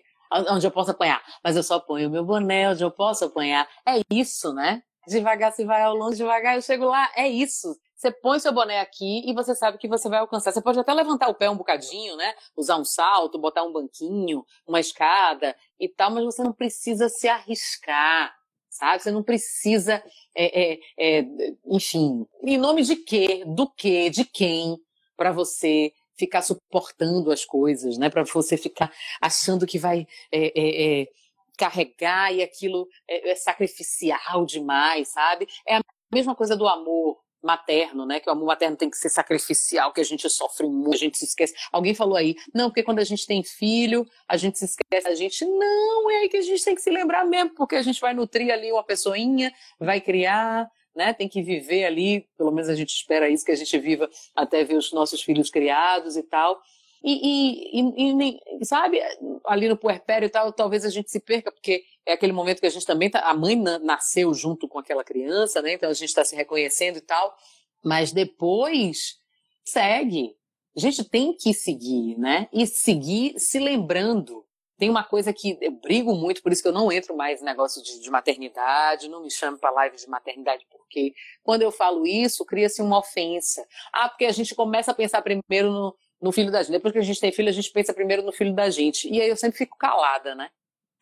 onde 0.50 0.68
eu 0.68 0.72
posso 0.72 0.92
apanhar. 0.92 1.22
Mas 1.44 1.56
eu 1.56 1.64
só 1.64 1.80
ponho 1.80 2.10
meu 2.10 2.26
boné 2.26 2.70
onde 2.70 2.84
eu 2.84 2.92
posso 2.92 3.26
apanhar. 3.26 3.68
É 3.88 4.02
isso, 4.12 4.54
né? 4.54 4.84
Devagar 5.08 5.52
se 5.52 5.66
vai 5.66 5.82
ao 5.82 5.96
longe, 5.96 6.18
devagar 6.18 6.56
eu 6.56 6.62
chego 6.62 6.86
lá. 6.86 7.10
É 7.16 7.28
isso. 7.28 7.76
Você 8.02 8.10
põe 8.10 8.40
seu 8.40 8.52
boné 8.52 8.80
aqui 8.80 9.22
e 9.30 9.32
você 9.32 9.54
sabe 9.54 9.78
que 9.78 9.88
você 9.88 10.10
vai 10.10 10.18
alcançar. 10.18 10.52
Você 10.52 10.60
pode 10.60 10.80
até 10.80 10.92
levantar 10.92 11.28
o 11.28 11.36
pé 11.36 11.48
um 11.52 11.56
bocadinho, 11.56 12.16
né? 12.16 12.34
Usar 12.58 12.78
um 12.78 12.84
salto, 12.84 13.38
botar 13.38 13.62
um 13.64 13.72
banquinho, 13.72 14.44
uma 14.66 14.80
escada 14.80 15.56
e 15.80 15.88
tal, 15.88 16.10
mas 16.10 16.26
você 16.26 16.42
não 16.42 16.52
precisa 16.52 17.10
se 17.10 17.28
arriscar, 17.28 18.36
sabe? 18.72 19.04
Você 19.04 19.12
não 19.12 19.22
precisa, 19.22 20.04
é, 20.34 20.74
é, 20.74 20.80
é, 20.98 21.26
enfim, 21.68 22.26
em 22.42 22.58
nome 22.58 22.82
de 22.82 22.96
quê? 22.96 23.44
Do 23.46 23.70
quê? 23.70 24.10
De 24.10 24.26
quem? 24.26 24.80
Para 25.16 25.32
você 25.32 25.94
ficar 26.18 26.42
suportando 26.42 27.32
as 27.32 27.46
coisas, 27.46 28.00
né? 28.00 28.10
Para 28.10 28.24
você 28.24 28.58
ficar 28.58 28.92
achando 29.22 29.68
que 29.68 29.78
vai 29.78 30.08
é, 30.32 30.60
é, 30.60 31.02
é, 31.02 31.08
carregar 31.56 32.34
e 32.34 32.42
aquilo 32.42 32.88
é, 33.08 33.30
é, 33.30 33.36
sacrificial 33.36 34.44
demais, 34.44 35.10
sabe? 35.10 35.48
É 35.68 35.76
a 35.76 35.82
mesma 36.12 36.34
coisa 36.34 36.58
do 36.58 36.68
amor 36.68 37.22
materno, 37.42 38.06
né? 38.06 38.20
Que 38.20 38.30
o 38.30 38.34
amor 38.34 38.46
materno 38.46 38.78
tem 38.78 38.90
que 38.90 38.98
ser 38.98 39.10
sacrificial, 39.10 39.92
que 39.92 40.02
a 40.02 40.04
gente 40.04 40.30
sofre 40.30 40.68
muito, 40.68 40.96
a 40.96 40.98
gente 40.98 41.18
se 41.18 41.26
esquece. 41.26 41.54
Alguém 41.72 41.94
falou 41.94 42.16
aí, 42.16 42.36
não, 42.54 42.70
porque 42.70 42.84
quando 42.84 43.00
a 43.00 43.04
gente 43.04 43.26
tem 43.26 43.44
filho, 43.44 44.08
a 44.28 44.38
gente 44.38 44.60
se 44.60 44.66
esquece 44.66 45.08
a 45.08 45.16
gente. 45.16 45.46
Não, 45.46 46.12
é 46.12 46.18
aí 46.18 46.30
que 46.30 46.38
a 46.38 46.42
gente 46.42 46.64
tem 46.64 46.76
que 46.76 46.82
se 46.82 46.90
lembrar 46.90 47.26
mesmo, 47.26 47.52
porque 47.56 47.76
a 47.76 47.82
gente 47.82 48.00
vai 48.00 48.14
nutrir 48.14 48.52
ali 48.52 48.72
uma 48.72 48.84
pessoinha, 48.84 49.52
vai 49.80 50.00
criar, 50.00 50.70
né? 50.96 51.14
Tem 51.14 51.28
que 51.28 51.42
viver 51.42 51.86
ali, 51.86 52.28
pelo 52.38 52.52
menos 52.52 52.70
a 52.70 52.76
gente 52.76 52.90
espera 52.90 53.30
isso, 53.30 53.46
que 53.46 53.52
a 53.52 53.56
gente 53.56 53.78
viva 53.80 54.10
até 54.36 54.64
ver 54.64 54.76
os 54.76 54.92
nossos 54.92 55.22
filhos 55.22 55.50
criados 55.50 56.16
e 56.16 56.24
tal. 56.24 56.62
E, 57.04 57.80
e, 57.80 58.60
e, 58.60 58.66
sabe, 58.66 59.00
ali 59.46 59.68
no 59.68 59.76
puerpério 59.76 60.28
e 60.28 60.30
tal, 60.30 60.54
talvez 60.54 60.86
a 60.86 60.90
gente 60.90 61.10
se 61.10 61.20
perca, 61.20 61.52
porque 61.52 61.84
é 62.06 62.14
aquele 62.14 62.34
momento 62.34 62.60
que 62.60 62.68
a 62.68 62.72
gente 62.72 62.86
também 62.86 63.10
tá, 63.10 63.20
a 63.20 63.34
mãe 63.34 63.56
nasceu 63.56 64.34
junto 64.34 64.68
com 64.68 64.80
aquela 64.80 65.04
criança, 65.04 65.62
né? 65.62 65.74
Então 65.74 65.90
a 65.90 65.94
gente 65.94 66.10
está 66.10 66.26
se 66.26 66.36
reconhecendo 66.36 66.98
e 66.98 67.02
tal. 67.02 67.36
Mas 67.84 68.12
depois 68.12 69.18
segue. 69.64 70.36
A 70.76 70.80
gente 70.80 71.04
tem 71.04 71.36
que 71.36 71.54
seguir, 71.54 72.18
né? 72.18 72.48
E 72.52 72.66
seguir 72.66 73.38
se 73.38 73.60
lembrando 73.60 74.46
tem 74.82 74.90
uma 74.90 75.04
coisa 75.04 75.32
que 75.32 75.60
eu 75.62 75.74
brigo 75.74 76.16
muito, 76.16 76.42
por 76.42 76.52
isso 76.52 76.64
que 76.64 76.68
eu 76.68 76.74
não 76.74 76.92
entro 76.92 77.16
mais 77.16 77.40
em 77.40 77.46
negócio 77.46 77.84
de, 77.84 78.00
de 78.00 78.10
maternidade, 78.10 79.08
não 79.10 79.22
me 79.22 79.30
chamo 79.30 79.60
para 79.60 79.70
live 79.70 79.96
de 79.96 80.10
maternidade, 80.10 80.66
porque 80.72 81.14
quando 81.44 81.62
eu 81.62 81.72
falo 81.72 82.08
isso, 82.08 82.44
cria-se 82.44 82.82
uma 82.82 82.98
ofensa. 82.98 83.64
Ah, 83.94 84.10
porque 84.10 84.26
a 84.26 84.32
gente 84.32 84.56
começa 84.56 84.90
a 84.90 84.96
pensar 84.96 85.22
primeiro 85.22 85.72
no, 85.72 85.96
no 86.20 86.32
filho 86.32 86.52
da 86.52 86.64
gente. 86.64 86.72
Depois 86.72 86.92
que 86.94 86.98
a 86.98 87.04
gente 87.04 87.20
tem 87.20 87.32
filho, 87.32 87.50
a 87.50 87.52
gente 87.52 87.72
pensa 87.72 87.94
primeiro 87.94 88.24
no 88.24 88.32
filho 88.32 88.56
da 88.56 88.72
gente. 88.72 89.08
E 89.08 89.22
aí 89.22 89.30
eu 89.30 89.38
sempre 89.38 89.56
fico 89.56 89.78
calada, 89.78 90.34
né? 90.34 90.50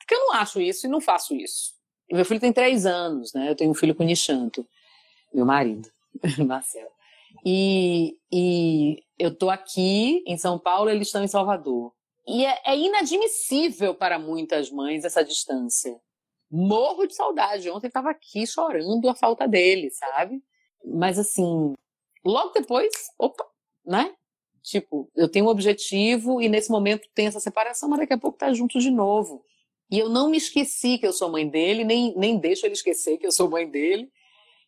Porque 0.10 0.16
eu 0.16 0.26
não 0.26 0.34
acho 0.34 0.60
isso 0.60 0.88
e 0.88 0.90
não 0.90 1.00
faço 1.00 1.36
isso. 1.36 1.76
E 2.10 2.16
meu 2.16 2.26
filho 2.26 2.40
tem 2.40 2.52
três 2.52 2.88
anos, 2.88 3.32
né? 3.32 3.48
Eu 3.48 3.56
tenho 3.56 3.70
um 3.70 3.76
filho 3.76 3.94
com 3.94 4.04
Nishanto, 4.04 4.68
meu 5.32 5.46
marido, 5.46 5.88
Marcelo. 6.48 6.90
E, 7.46 8.18
e 8.32 9.04
eu 9.20 9.36
tô 9.36 9.52
aqui 9.52 10.24
em 10.26 10.36
São 10.36 10.58
Paulo, 10.58 10.90
eles 10.90 11.10
estão 11.10 11.24
em 11.24 11.28
Salvador. 11.28 11.94
E 12.28 12.44
é, 12.44 12.60
é 12.66 12.76
inadmissível 12.76 13.94
para 13.94 14.18
muitas 14.18 14.72
mães 14.72 15.06
essa 15.06 15.24
distância. 15.24 15.96
Morro 16.50 17.06
de 17.06 17.14
saudade. 17.14 17.70
Ontem 17.70 17.86
estava 17.86 18.10
aqui 18.10 18.48
chorando 18.48 19.08
a 19.10 19.14
falta 19.14 19.48
dele, 19.48 19.92
sabe? 19.92 20.42
Mas 20.84 21.20
assim, 21.20 21.76
logo 22.26 22.50
depois, 22.54 22.92
opa, 23.20 23.46
né? 23.86 24.12
Tipo, 24.64 25.08
eu 25.16 25.30
tenho 25.30 25.46
um 25.46 25.50
objetivo 25.50 26.42
e 26.42 26.50
nesse 26.50 26.72
momento 26.72 27.08
tem 27.14 27.28
essa 27.28 27.40
separação, 27.40 27.88
mas 27.88 28.00
daqui 28.00 28.14
a 28.14 28.18
pouco 28.18 28.40
tá 28.40 28.52
junto 28.52 28.80
de 28.80 28.90
novo. 28.90 29.46
E 29.92 29.98
eu 29.98 30.10
não 30.10 30.30
me 30.30 30.38
esqueci 30.38 30.98
que 30.98 31.08
eu 31.08 31.14
sou 31.14 31.32
mãe 31.32 31.48
dele, 31.48 31.84
nem, 31.84 32.14
nem 32.16 32.38
deixo 32.38 32.66
ele 32.66 32.74
esquecer 32.74 33.18
que 33.18 33.26
eu 33.26 33.32
sou 33.32 33.50
mãe 33.50 33.70
dele. 33.70 34.12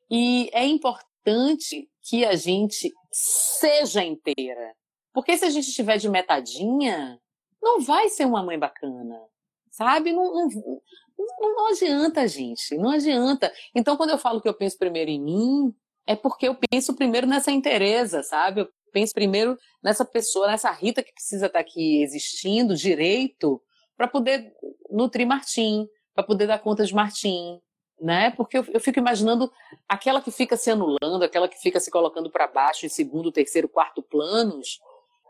E 0.10 0.50
é 0.52 0.66
importante 0.66 1.90
que 2.02 2.26
a 2.26 2.36
gente 2.36 2.92
seja 3.12 4.04
inteira. 4.04 4.76
Porque 5.14 5.38
se 5.38 5.46
a 5.46 5.50
gente 5.50 5.70
estiver 5.70 5.98
de 5.98 6.10
metadinha, 6.10 7.20
não 7.62 7.82
vai 7.82 8.10
ser 8.10 8.26
uma 8.26 8.42
mãe 8.42 8.58
bacana, 8.58 9.22
sabe? 9.70 10.12
Não, 10.12 10.34
não, 10.34 11.56
não, 11.56 11.68
adianta, 11.68 12.28
gente, 12.28 12.76
não 12.78 12.92
adianta. 12.92 13.54
Então, 13.76 13.96
quando 13.96 14.12
eu 14.12 14.18
falo 14.18 14.42
que 14.42 14.50
eu 14.50 14.54
penso 14.54 14.78
primeiro 14.78 15.12
em 15.12 15.22
mim, 15.22 15.76
é 16.08 16.16
porque 16.16 16.48
eu 16.48 16.56
penso 16.56 16.96
primeiro 16.96 17.28
nessa 17.28 17.52
interesa, 17.52 18.24
sabe? 18.24 18.62
Eu 18.62 18.70
penso 18.92 19.14
primeiro 19.14 19.58
nessa 19.84 20.04
pessoa, 20.04 20.48
nessa 20.48 20.72
Rita 20.72 21.04
que 21.04 21.14
precisa 21.14 21.46
estar 21.46 21.60
aqui 21.60 22.02
existindo 22.02 22.76
direito 22.76 23.62
para 24.02 24.08
poder 24.08 24.52
nutrir 24.90 25.28
Martim, 25.28 25.88
para 26.16 26.24
poder 26.24 26.48
dar 26.48 26.58
conta 26.58 26.84
de 26.84 26.92
Martim, 26.92 27.62
né? 28.00 28.32
Porque 28.32 28.58
eu, 28.58 28.66
eu, 28.74 28.80
fico 28.80 28.98
imaginando 28.98 29.52
aquela 29.88 30.20
que 30.20 30.32
fica 30.32 30.58
se 30.58 30.72
anulando, 30.72 31.22
aquela 31.22 31.48
que 31.48 31.62
fica 31.62 31.80
se 31.80 31.92
colocando 31.92 32.32
para 32.32 32.48
baixo 32.48 32.84
em 32.84 32.90
segundo, 32.90 33.32
terceiro, 33.32 33.70
quarto 33.70 34.02
planos, 34.02 34.80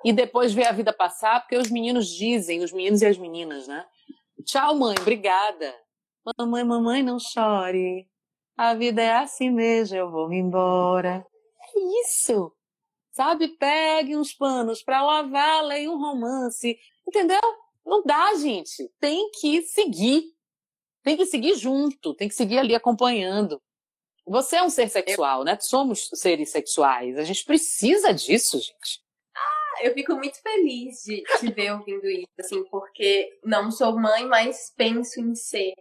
e 0.05 0.13
depois 0.13 0.53
ver 0.53 0.67
a 0.67 0.71
vida 0.71 0.93
passar, 0.93 1.41
porque 1.41 1.57
os 1.57 1.69
meninos 1.69 2.07
dizem, 2.07 2.63
os 2.63 2.71
meninos 2.71 3.01
e 3.01 3.07
as 3.07 3.17
meninas, 3.17 3.67
né? 3.67 3.85
Tchau, 4.45 4.73
mãe, 4.73 4.95
obrigada. 5.01 5.75
Mamãe, 6.37 6.63
mamãe, 6.63 7.03
não 7.03 7.19
chore. 7.19 8.07
A 8.55 8.73
vida 8.73 9.01
é 9.01 9.17
assim 9.17 9.49
mesmo, 9.49 9.97
eu 9.97 10.09
vou 10.09 10.31
embora. 10.31 11.25
É 11.75 11.79
isso. 12.05 12.53
Sabe? 13.11 13.49
Pegue 13.49 14.15
uns 14.15 14.33
panos 14.33 14.81
para 14.81 15.03
lavar, 15.03 15.61
leia 15.65 15.91
um 15.91 15.99
romance. 15.99 16.79
Entendeu? 17.05 17.41
Não 17.85 18.03
dá, 18.03 18.35
gente. 18.35 18.89
Tem 18.99 19.29
que 19.31 19.61
seguir. 19.63 20.23
Tem 21.03 21.17
que 21.17 21.25
seguir 21.25 21.55
junto, 21.55 22.13
tem 22.13 22.27
que 22.27 22.35
seguir 22.35 22.59
ali 22.59 22.75
acompanhando. 22.75 23.61
Você 24.25 24.57
é 24.57 24.63
um 24.63 24.69
ser 24.69 24.87
sexual, 24.89 25.43
né? 25.43 25.57
Somos 25.59 26.09
seres 26.13 26.51
sexuais. 26.51 27.17
A 27.17 27.23
gente 27.23 27.43
precisa 27.43 28.13
disso, 28.13 28.59
gente. 28.59 29.01
eu 29.81 29.93
fico 29.93 30.13
muito 30.15 30.39
feliz 30.41 31.01
de 31.03 31.23
te 31.39 31.51
ver 31.51 31.73
ouvindo 31.73 32.07
isso, 32.07 32.27
assim, 32.39 32.63
porque 32.65 33.39
não 33.43 33.71
sou 33.71 33.99
mãe, 33.99 34.25
mas 34.25 34.71
penso 34.77 35.19
em 35.19 35.33
ser. 35.33 35.73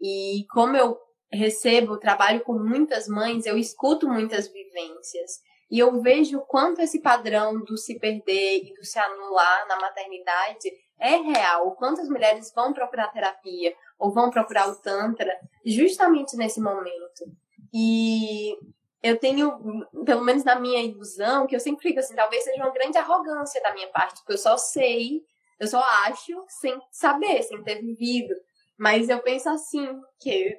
E 0.00 0.46
como 0.50 0.76
eu 0.76 0.96
recebo, 1.32 1.98
trabalho 1.98 2.42
com 2.44 2.54
muitas 2.54 3.08
mães, 3.08 3.46
eu 3.46 3.58
escuto 3.58 4.08
muitas 4.08 4.48
vivências. 4.48 5.40
E 5.72 5.78
eu 5.78 6.02
vejo 6.02 6.36
o 6.36 6.44
quanto 6.44 6.82
esse 6.82 7.00
padrão 7.00 7.58
do 7.64 7.78
se 7.78 7.98
perder 7.98 8.58
e 8.62 8.74
do 8.74 8.84
se 8.84 8.98
anular 8.98 9.66
na 9.66 9.80
maternidade 9.80 10.70
é 11.00 11.16
real. 11.16 11.66
O 11.66 11.74
quanto 11.74 12.02
as 12.02 12.10
mulheres 12.10 12.52
vão 12.54 12.74
procurar 12.74 13.08
terapia 13.08 13.74
ou 13.98 14.12
vão 14.12 14.28
procurar 14.28 14.68
o 14.68 14.76
Tantra 14.76 15.34
justamente 15.64 16.36
nesse 16.36 16.60
momento. 16.60 17.24
E 17.72 18.54
eu 19.02 19.18
tenho, 19.18 19.88
pelo 20.04 20.22
menos 20.22 20.44
na 20.44 20.60
minha 20.60 20.82
ilusão, 20.82 21.46
que 21.46 21.56
eu 21.56 21.60
sempre 21.60 21.88
fico 21.88 22.00
assim, 22.00 22.14
talvez 22.14 22.44
seja 22.44 22.62
uma 22.62 22.70
grande 22.70 22.98
arrogância 22.98 23.62
da 23.62 23.72
minha 23.72 23.88
parte, 23.88 24.20
porque 24.20 24.34
eu 24.34 24.38
só 24.38 24.58
sei, 24.58 25.22
eu 25.58 25.66
só 25.66 25.82
acho 26.06 26.44
sem 26.48 26.78
saber, 26.90 27.42
sem 27.44 27.62
ter 27.62 27.80
vivido. 27.80 28.34
Mas 28.76 29.08
eu 29.08 29.20
penso 29.20 29.48
assim, 29.48 29.88
que 30.20 30.54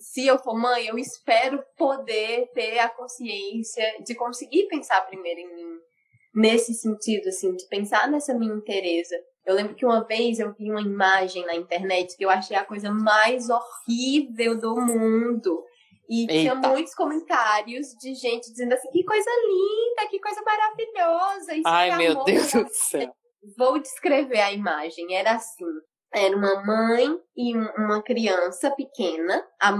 se 0.00 0.26
eu 0.26 0.38
for 0.38 0.58
mãe, 0.58 0.86
eu 0.86 0.98
espero 0.98 1.62
poder 1.76 2.50
ter 2.54 2.78
a 2.78 2.88
consciência 2.88 3.84
de 4.04 4.14
conseguir 4.14 4.66
pensar 4.68 5.00
primeiro 5.06 5.40
em 5.40 5.54
mim. 5.54 5.78
Nesse 6.34 6.74
sentido, 6.74 7.28
assim, 7.28 7.54
de 7.54 7.66
pensar 7.68 8.08
nessa 8.08 8.34
minha 8.34 8.54
interesa. 8.54 9.16
Eu 9.46 9.54
lembro 9.54 9.74
que 9.74 9.84
uma 9.84 10.04
vez 10.04 10.38
eu 10.38 10.52
vi 10.52 10.70
uma 10.70 10.80
imagem 10.80 11.44
na 11.46 11.54
internet 11.54 12.16
que 12.16 12.24
eu 12.24 12.30
achei 12.30 12.56
a 12.56 12.64
coisa 12.64 12.90
mais 12.90 13.48
horrível 13.48 14.58
do 14.58 14.76
mundo. 14.76 15.64
E 16.08 16.22
Eita. 16.22 16.32
tinha 16.32 16.54
muitos 16.54 16.94
comentários 16.94 17.88
de 18.00 18.14
gente 18.14 18.50
dizendo 18.50 18.72
assim: 18.74 18.90
que 18.90 19.04
coisa 19.04 19.30
linda, 19.46 20.10
que 20.10 20.20
coisa 20.20 20.40
maravilhosa. 20.42 21.54
Isso 21.54 21.62
Ai, 21.66 21.96
meu 21.96 22.24
Deus 22.24 22.52
do 22.52 22.68
céu. 22.70 23.12
Vou 23.56 23.78
descrever 23.78 24.40
a 24.40 24.52
imagem. 24.52 25.14
Era 25.14 25.32
assim: 25.32 25.64
era 26.12 26.34
uma 26.34 26.64
mãe 26.64 27.20
e 27.36 27.54
uma 27.54 28.02
criança 28.02 28.70
pequena, 28.70 29.46
a, 29.60 29.70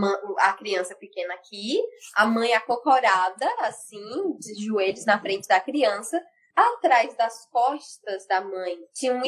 a 0.40 0.52
criança 0.52 0.94
pequena 0.94 1.34
aqui, 1.34 1.80
a 2.14 2.26
mãe 2.26 2.52
acocorada, 2.52 3.46
assim, 3.60 4.36
de 4.38 4.66
joelhos 4.66 5.06
na 5.06 5.18
frente 5.20 5.48
da 5.48 5.60
criança. 5.60 6.22
Atrás 6.54 7.16
das 7.16 7.46
costas 7.50 8.26
da 8.26 8.40
mãe 8.40 8.78
tinha, 8.92 9.14
um, 9.14 9.22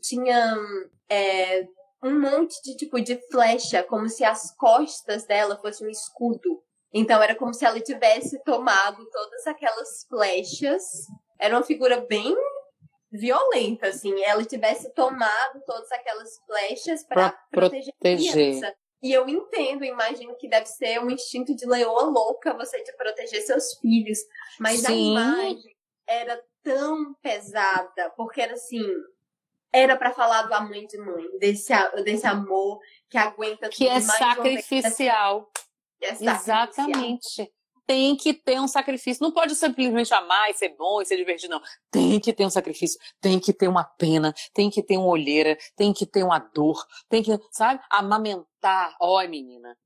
tinha 0.00 0.56
é, 1.10 1.66
um 2.02 2.18
monte 2.18 2.62
de 2.62 2.76
tipo 2.76 3.00
de 3.00 3.20
flecha, 3.30 3.82
como 3.82 4.08
se 4.08 4.24
as 4.24 4.54
costas 4.56 5.26
dela 5.26 5.58
fossem 5.60 5.86
um 5.86 5.90
escudo. 5.90 6.62
Então 6.94 7.22
era 7.22 7.34
como 7.34 7.52
se 7.52 7.64
ela 7.64 7.80
tivesse 7.80 8.42
tomado 8.44 9.04
todas 9.10 9.46
aquelas 9.46 10.06
flechas. 10.08 10.82
Era 11.38 11.56
uma 11.56 11.64
figura 11.64 12.00
bem 12.08 12.34
violenta, 13.10 13.88
assim. 13.88 14.22
Ela 14.22 14.44
tivesse 14.44 14.92
tomado 14.94 15.60
todas 15.66 15.90
aquelas 15.92 16.38
flechas 16.46 17.04
para 17.04 17.30
proteger, 17.50 17.92
proteger 17.98 18.28
a 18.28 18.32
criança. 18.32 18.74
E 19.02 19.12
eu 19.12 19.28
entendo, 19.28 19.84
imagino 19.84 20.34
que 20.36 20.48
deve 20.48 20.66
ser 20.66 21.00
um 21.00 21.10
instinto 21.10 21.54
de 21.54 21.66
leoa 21.66 22.04
louca 22.04 22.54
você 22.54 22.82
de 22.82 22.92
proteger 22.96 23.42
seus 23.42 23.74
filhos. 23.78 24.18
Mas 24.58 24.80
Sim. 24.80 24.86
a 24.86 25.22
imagem 25.22 25.76
era 26.06 26.42
tão 26.62 27.14
pesada, 27.22 28.10
porque 28.16 28.40
era 28.40 28.54
assim, 28.54 28.82
era 29.72 29.96
para 29.96 30.12
falar 30.12 30.42
do 30.42 30.54
amor 30.54 30.86
de 30.86 30.98
mãe, 30.98 31.38
desse, 31.38 31.72
desse 32.02 32.26
amor 32.26 32.80
que 33.08 33.18
aguenta 33.18 33.68
que 33.68 33.86
é 33.86 34.00
sacrificial. 34.00 35.50
Que 35.98 36.06
é 36.06 36.14
sacrificial. 36.14 36.72
Exatamente. 36.72 37.55
Tem 37.86 38.16
que 38.16 38.34
ter 38.34 38.60
um 38.60 38.66
sacrifício. 38.66 39.22
Não 39.22 39.30
pode 39.30 39.54
simplesmente 39.54 40.12
amar 40.12 40.50
e 40.50 40.54
ser 40.54 40.70
bom 40.70 41.00
e 41.00 41.06
ser 41.06 41.16
divertido, 41.16 41.54
não. 41.54 41.62
Tem 41.90 42.18
que 42.18 42.32
ter 42.32 42.44
um 42.44 42.50
sacrifício, 42.50 42.98
tem 43.20 43.38
que 43.38 43.52
ter 43.52 43.68
uma 43.68 43.84
pena, 43.84 44.34
tem 44.52 44.68
que 44.68 44.82
ter 44.82 44.96
uma 44.96 45.06
olheira, 45.06 45.56
tem 45.76 45.92
que 45.92 46.04
ter 46.04 46.24
uma 46.24 46.38
dor, 46.38 46.84
tem 47.08 47.22
que, 47.22 47.38
sabe? 47.50 47.80
Amamentar. 47.90 48.96
Oi, 49.00 49.28
menina. 49.28 49.76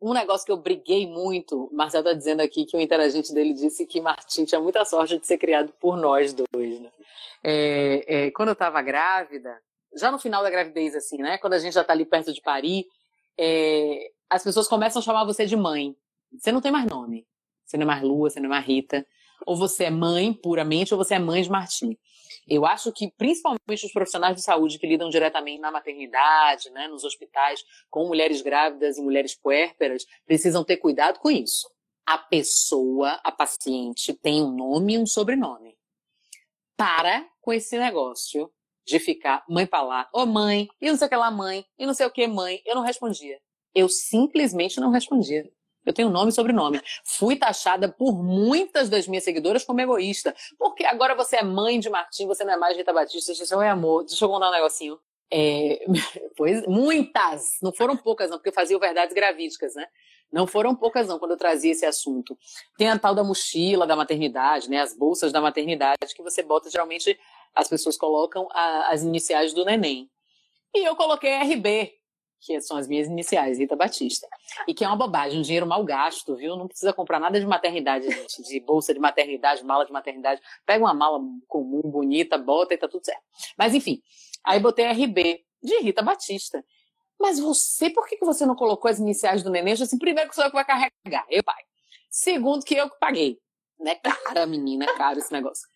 Um 0.00 0.14
negócio 0.14 0.46
que 0.46 0.52
eu 0.52 0.56
briguei 0.56 1.06
muito, 1.06 1.68
Marcelo 1.72 2.04
tá 2.04 2.14
dizendo 2.14 2.40
aqui 2.40 2.64
que 2.64 2.74
o 2.74 2.80
interagente 2.80 3.34
dele 3.34 3.52
disse 3.52 3.86
que 3.86 4.00
Martim 4.00 4.46
tinha 4.46 4.60
muita 4.60 4.82
sorte 4.86 5.18
de 5.18 5.26
ser 5.26 5.36
criado 5.36 5.74
por 5.78 5.98
nós 5.98 6.32
dois, 6.32 6.80
né? 6.80 6.90
É, 7.44 8.04
é, 8.06 8.30
quando 8.30 8.48
eu 8.48 8.54
estava 8.54 8.80
grávida, 8.80 9.60
já 9.94 10.10
no 10.10 10.18
final 10.18 10.42
da 10.42 10.48
gravidez, 10.48 10.94
assim, 10.94 11.18
né? 11.18 11.36
Quando 11.36 11.52
a 11.52 11.58
gente 11.58 11.74
já 11.74 11.82
está 11.82 11.92
ali 11.92 12.06
perto 12.06 12.32
de 12.32 12.40
parir, 12.40 12.86
é, 13.38 14.10
as 14.30 14.42
pessoas 14.42 14.68
começam 14.68 15.00
a 15.00 15.04
chamar 15.04 15.24
você 15.24 15.44
de 15.44 15.56
mãe. 15.56 15.94
Você 16.32 16.50
não 16.52 16.60
tem 16.60 16.72
mais 16.72 16.86
nome. 16.86 17.26
Você 17.70 17.76
não 17.76 17.84
é 17.84 17.86
mais 17.86 18.02
Lua, 18.02 18.28
você 18.28 18.40
não 18.40 18.46
é 18.46 18.50
mais 18.50 18.66
Rita. 18.66 19.06
Ou 19.46 19.56
você 19.56 19.84
é 19.84 19.90
mãe 19.90 20.32
puramente, 20.32 20.92
ou 20.92 20.98
você 20.98 21.14
é 21.14 21.18
mãe 21.18 21.40
de 21.40 21.48
Martim. 21.48 21.96
Eu 22.48 22.66
acho 22.66 22.92
que, 22.92 23.12
principalmente 23.16 23.86
os 23.86 23.92
profissionais 23.92 24.34
de 24.34 24.42
saúde 24.42 24.76
que 24.78 24.86
lidam 24.86 25.08
diretamente 25.08 25.60
na 25.60 25.70
maternidade, 25.70 26.68
né, 26.70 26.88
nos 26.88 27.04
hospitais, 27.04 27.62
com 27.88 28.08
mulheres 28.08 28.42
grávidas 28.42 28.98
e 28.98 29.02
mulheres 29.02 29.36
puérperas, 29.36 30.04
precisam 30.26 30.64
ter 30.64 30.78
cuidado 30.78 31.20
com 31.20 31.30
isso. 31.30 31.70
A 32.04 32.18
pessoa, 32.18 33.20
a 33.22 33.30
paciente, 33.30 34.12
tem 34.14 34.42
um 34.42 34.50
nome 34.50 34.94
e 34.94 34.98
um 34.98 35.06
sobrenome 35.06 35.78
para 36.76 37.24
com 37.40 37.52
esse 37.52 37.78
negócio 37.78 38.50
de 38.84 38.98
ficar 38.98 39.44
mãe 39.48 39.66
para 39.66 39.82
lá, 39.82 40.10
ô 40.12 40.22
oh, 40.22 40.26
mãe, 40.26 40.68
e 40.80 40.88
não 40.88 40.96
sei 40.96 41.06
o 41.06 41.10
que 41.10 41.16
lá, 41.16 41.30
mãe, 41.30 41.64
e 41.78 41.86
não 41.86 41.94
sei 41.94 42.06
o 42.06 42.10
que, 42.10 42.26
mãe. 42.26 42.60
Eu 42.66 42.74
não 42.74 42.82
respondia. 42.82 43.38
Eu 43.72 43.88
simplesmente 43.88 44.80
não 44.80 44.90
respondia. 44.90 45.48
Eu 45.84 45.92
tenho 45.92 46.10
nome 46.10 46.30
e 46.30 46.32
sobrenome. 46.32 46.80
Fui 47.04 47.36
taxada 47.36 47.88
por 47.88 48.22
muitas 48.22 48.88
das 48.88 49.06
minhas 49.06 49.24
seguidoras 49.24 49.64
como 49.64 49.80
egoísta. 49.80 50.34
Porque 50.58 50.84
agora 50.84 51.14
você 51.14 51.36
é 51.36 51.42
mãe 51.42 51.80
de 51.80 51.88
Martim, 51.88 52.26
você 52.26 52.44
não 52.44 52.52
é 52.52 52.56
mais 52.56 52.76
Rita 52.76 52.92
Batista, 52.92 53.34
você 53.34 53.54
é 53.54 53.68
amor. 53.68 54.04
Deixa 54.04 54.24
eu 54.24 54.28
contar 54.28 54.48
um 54.48 54.52
negocinho. 54.52 54.98
É, 55.32 55.84
pois, 56.36 56.66
muitas, 56.66 57.58
não 57.62 57.72
foram 57.72 57.96
poucas 57.96 58.28
não, 58.28 58.36
porque 58.36 58.50
eu 58.50 58.54
fazia 58.54 58.78
verdades 58.78 59.14
gravídicas, 59.14 59.74
né? 59.74 59.86
Não 60.32 60.46
foram 60.46 60.76
poucas, 60.76 61.08
não, 61.08 61.18
quando 61.18 61.32
eu 61.32 61.36
trazia 61.36 61.72
esse 61.72 61.84
assunto. 61.84 62.38
Tem 62.76 62.88
a 62.88 62.98
tal 62.98 63.14
da 63.14 63.24
mochila 63.24 63.86
da 63.86 63.96
maternidade, 63.96 64.70
né? 64.70 64.80
As 64.80 64.96
bolsas 64.96 65.32
da 65.32 65.40
maternidade, 65.40 66.14
que 66.14 66.22
você 66.22 66.42
bota, 66.42 66.70
geralmente, 66.70 67.18
as 67.54 67.68
pessoas 67.68 67.96
colocam 67.96 68.48
a, 68.52 68.92
as 68.92 69.02
iniciais 69.02 69.52
do 69.52 69.64
neném. 69.64 70.08
E 70.72 70.86
eu 70.86 70.94
coloquei 70.94 71.32
RB, 71.32 71.92
que 72.40 72.60
são 72.60 72.76
as 72.76 72.88
minhas 72.88 73.06
iniciais, 73.06 73.58
Rita 73.58 73.76
Batista. 73.76 74.26
E 74.66 74.72
que 74.72 74.84
é 74.84 74.86
uma 74.88 74.96
bobagem, 74.96 75.38
um 75.38 75.42
dinheiro 75.42 75.66
mal 75.66 75.84
gasto, 75.84 76.34
viu? 76.34 76.56
Não 76.56 76.66
precisa 76.66 76.92
comprar 76.92 77.20
nada 77.20 77.38
de 77.38 77.46
maternidade, 77.46 78.10
gente, 78.10 78.42
de 78.42 78.60
bolsa 78.60 78.94
de 78.94 79.00
maternidade, 79.00 79.64
mala 79.64 79.84
de 79.84 79.92
maternidade. 79.92 80.40
Pega 80.64 80.84
uma 80.84 80.94
mala 80.94 81.20
comum, 81.46 81.82
bonita, 81.82 82.38
bota 82.38 82.74
e 82.74 82.78
tá 82.78 82.88
tudo 82.88 83.04
certo. 83.04 83.22
Mas 83.56 83.74
enfim, 83.74 84.02
aí 84.44 84.58
botei 84.58 84.86
RB, 84.86 85.44
de 85.62 85.78
Rita 85.80 86.02
Batista. 86.02 86.64
Mas 87.20 87.38
você, 87.38 87.90
por 87.90 88.08
que 88.08 88.16
você 88.24 88.46
não 88.46 88.54
colocou 88.54 88.90
as 88.90 88.98
iniciais 88.98 89.42
do 89.42 89.50
neném? 89.50 89.74
Eu 89.76 89.84
assim, 89.84 89.98
primeiro 89.98 90.30
que 90.30 90.34
sou 90.34 90.44
eu 90.44 90.50
que 90.50 90.56
vai 90.56 90.64
carregar, 90.64 91.26
eu 91.28 91.44
pai. 91.44 91.62
Segundo 92.08 92.64
que 92.64 92.74
eu 92.74 92.88
que 92.88 92.98
paguei. 92.98 93.38
Né? 93.78 93.94
Cara, 93.96 94.46
menina, 94.46 94.86
caro 94.96 95.18
esse 95.18 95.32
negócio. 95.32 95.68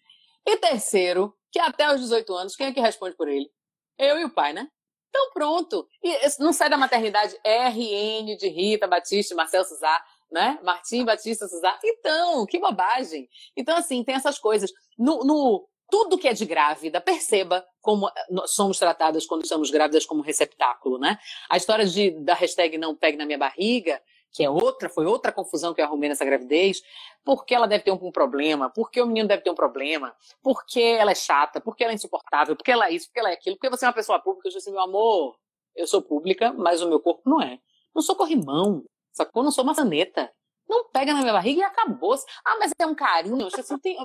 E 0.46 0.56
terceiro, 0.56 1.34
que 1.52 1.58
até 1.58 1.92
os 1.92 2.00
18 2.00 2.34
anos, 2.34 2.56
quem 2.56 2.68
é 2.68 2.72
que 2.72 2.80
responde 2.80 3.14
por 3.16 3.28
ele? 3.28 3.50
Eu 3.98 4.18
e 4.18 4.24
o 4.24 4.30
pai, 4.30 4.52
né? 4.52 4.68
Então 5.14 5.30
pronto. 5.32 5.88
E 6.02 6.12
não 6.40 6.52
sai 6.52 6.68
da 6.68 6.76
maternidade 6.76 7.38
RN 7.46 8.36
de 8.36 8.48
Rita 8.48 8.88
Batista, 8.88 9.32
Marcelo 9.36 9.64
Suzá, 9.64 10.04
né? 10.30 10.58
Martim 10.64 11.04
Batista 11.04 11.46
Suzá. 11.46 11.78
Então, 11.84 12.44
que 12.44 12.58
bobagem. 12.58 13.28
Então, 13.56 13.76
assim, 13.76 14.02
tem 14.02 14.16
essas 14.16 14.40
coisas. 14.40 14.72
No, 14.98 15.20
no, 15.20 15.68
tudo 15.88 16.18
que 16.18 16.26
é 16.26 16.32
de 16.32 16.44
grávida, 16.44 17.00
perceba 17.00 17.64
como 17.80 18.08
eh, 18.08 18.12
somos 18.46 18.76
tratadas 18.76 19.24
quando 19.24 19.44
estamos 19.44 19.70
grávidas 19.70 20.04
como 20.04 20.20
receptáculo, 20.20 20.98
né? 20.98 21.16
A 21.48 21.56
história 21.56 21.86
de, 21.86 22.10
da 22.24 22.34
hashtag 22.34 22.76
não 22.76 22.96
pegue 22.96 23.16
na 23.16 23.24
minha 23.24 23.38
barriga, 23.38 24.02
que 24.34 24.44
é 24.44 24.50
outra, 24.50 24.88
foi 24.88 25.06
outra 25.06 25.30
confusão 25.30 25.72
que 25.72 25.80
eu 25.80 25.84
arrumei 25.84 26.08
nessa 26.08 26.24
gravidez, 26.24 26.82
porque 27.24 27.54
ela 27.54 27.68
deve 27.68 27.84
ter 27.84 27.92
um, 27.92 28.10
problema, 28.10 28.68
porque 28.68 29.00
o 29.00 29.06
menino 29.06 29.28
deve 29.28 29.42
ter 29.42 29.50
um 29.50 29.54
problema, 29.54 30.14
porque 30.42 30.80
ela 30.80 31.12
é 31.12 31.14
chata, 31.14 31.60
porque 31.60 31.84
ela 31.84 31.92
é 31.92 31.94
insuportável, 31.94 32.56
porque 32.56 32.72
ela 32.72 32.88
é 32.88 32.92
isso, 32.92 33.06
porque 33.06 33.20
ela 33.20 33.30
é 33.30 33.34
aquilo, 33.34 33.56
porque 33.56 33.70
você 33.70 33.84
é 33.84 33.88
uma 33.88 33.94
pessoa 33.94 34.18
pública, 34.18 34.48
eu 34.48 34.50
disse 34.50 34.68
assim, 34.68 34.72
meu 34.72 34.82
amor, 34.82 35.38
eu 35.76 35.86
sou 35.86 36.02
pública, 36.02 36.52
mas 36.52 36.82
o 36.82 36.88
meu 36.88 37.00
corpo 37.00 37.22
não 37.24 37.40
é. 37.40 37.60
Não 37.94 38.02
sou 38.02 38.16
corrimão, 38.16 38.84
sacou? 39.12 39.42
Não 39.42 39.52
sou 39.52 39.64
maçaneta. 39.64 40.30
Não 40.68 40.88
pega 40.90 41.12
na 41.12 41.20
minha 41.20 41.32
barriga 41.32 41.60
e 41.60 41.62
acabou. 41.62 42.14
Ah, 42.44 42.56
mas 42.58 42.72
é 42.78 42.86
um 42.86 42.94
carinho. 42.94 43.46
Assim, 43.46 43.78
tem, 43.78 43.96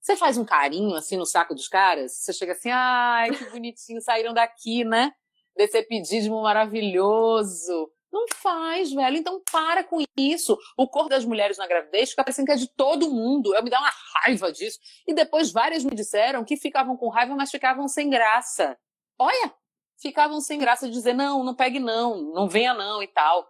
você 0.00 0.16
faz 0.16 0.36
um 0.36 0.44
carinho 0.44 0.94
assim 0.94 1.16
no 1.16 1.26
saco 1.26 1.54
dos 1.54 1.66
caras, 1.66 2.12
você 2.12 2.32
chega 2.32 2.52
assim, 2.52 2.70
ai, 2.70 3.30
que 3.30 3.44
bonitinho, 3.50 4.00
saíram 4.00 4.34
daqui, 4.34 4.84
né? 4.84 5.12
Desse 5.56 5.78
epidismo 5.78 6.42
maravilhoso. 6.42 7.90
Não 8.14 8.26
faz, 8.32 8.92
velho. 8.92 9.16
Então 9.16 9.42
para 9.50 9.82
com 9.82 9.98
isso. 10.16 10.56
O 10.78 10.88
corpo 10.88 11.08
das 11.08 11.24
mulheres 11.24 11.58
na 11.58 11.66
gravidez 11.66 12.10
fica 12.10 12.22
parecendo 12.22 12.46
que 12.46 12.52
é 12.52 12.56
de 12.56 12.68
todo 12.68 13.10
mundo. 13.10 13.52
Eu 13.52 13.62
me 13.64 13.68
dá 13.68 13.80
uma 13.80 13.92
raiva 14.14 14.52
disso. 14.52 14.78
E 15.04 15.12
depois 15.12 15.50
várias 15.50 15.82
me 15.82 15.96
disseram 15.96 16.44
que 16.44 16.56
ficavam 16.56 16.96
com 16.96 17.08
raiva, 17.08 17.34
mas 17.34 17.50
ficavam 17.50 17.88
sem 17.88 18.08
graça. 18.08 18.78
Olha, 19.18 19.52
ficavam 20.00 20.40
sem 20.40 20.60
graça 20.60 20.86
de 20.86 20.92
dizer 20.92 21.12
não, 21.12 21.42
não 21.42 21.56
pegue 21.56 21.80
não, 21.80 22.22
não 22.32 22.48
venha 22.48 22.72
não 22.72 23.02
e 23.02 23.08
tal. 23.08 23.48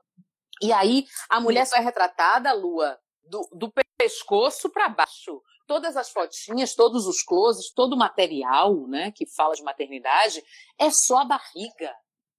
E 0.62 0.72
aí 0.72 1.04
a 1.28 1.40
mulher 1.40 1.66
só 1.66 1.76
é 1.76 1.80
retratada, 1.80 2.50
Lua, 2.54 2.98
do, 3.28 3.46
do 3.52 3.72
pescoço 3.98 4.70
para 4.70 4.88
baixo 4.88 5.42
todas 5.66 5.96
as 5.96 6.10
fotinhas, 6.10 6.74
todos 6.74 7.06
os 7.06 7.22
closes, 7.22 7.72
todo 7.72 7.94
o 7.94 7.98
material, 7.98 8.86
né, 8.86 9.10
que 9.10 9.26
fala 9.26 9.54
de 9.54 9.62
maternidade, 9.62 10.42
é 10.78 10.90
só 10.90 11.18
a 11.18 11.24
barriga. 11.24 11.94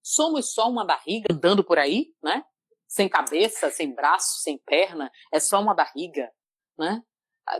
Somos 0.08 0.54
só 0.54 0.70
uma 0.70 0.86
barriga 0.86 1.26
andando 1.32 1.64
por 1.64 1.80
aí, 1.80 2.14
né? 2.24 2.44
Sem 2.88 3.10
cabeça, 3.10 3.72
sem 3.72 3.92
braço, 3.92 4.40
sem 4.44 4.56
perna, 4.60 5.12
é 5.34 5.40
só 5.40 5.60
uma 5.60 5.74
barriga, 5.74 6.32
né? 6.78 7.02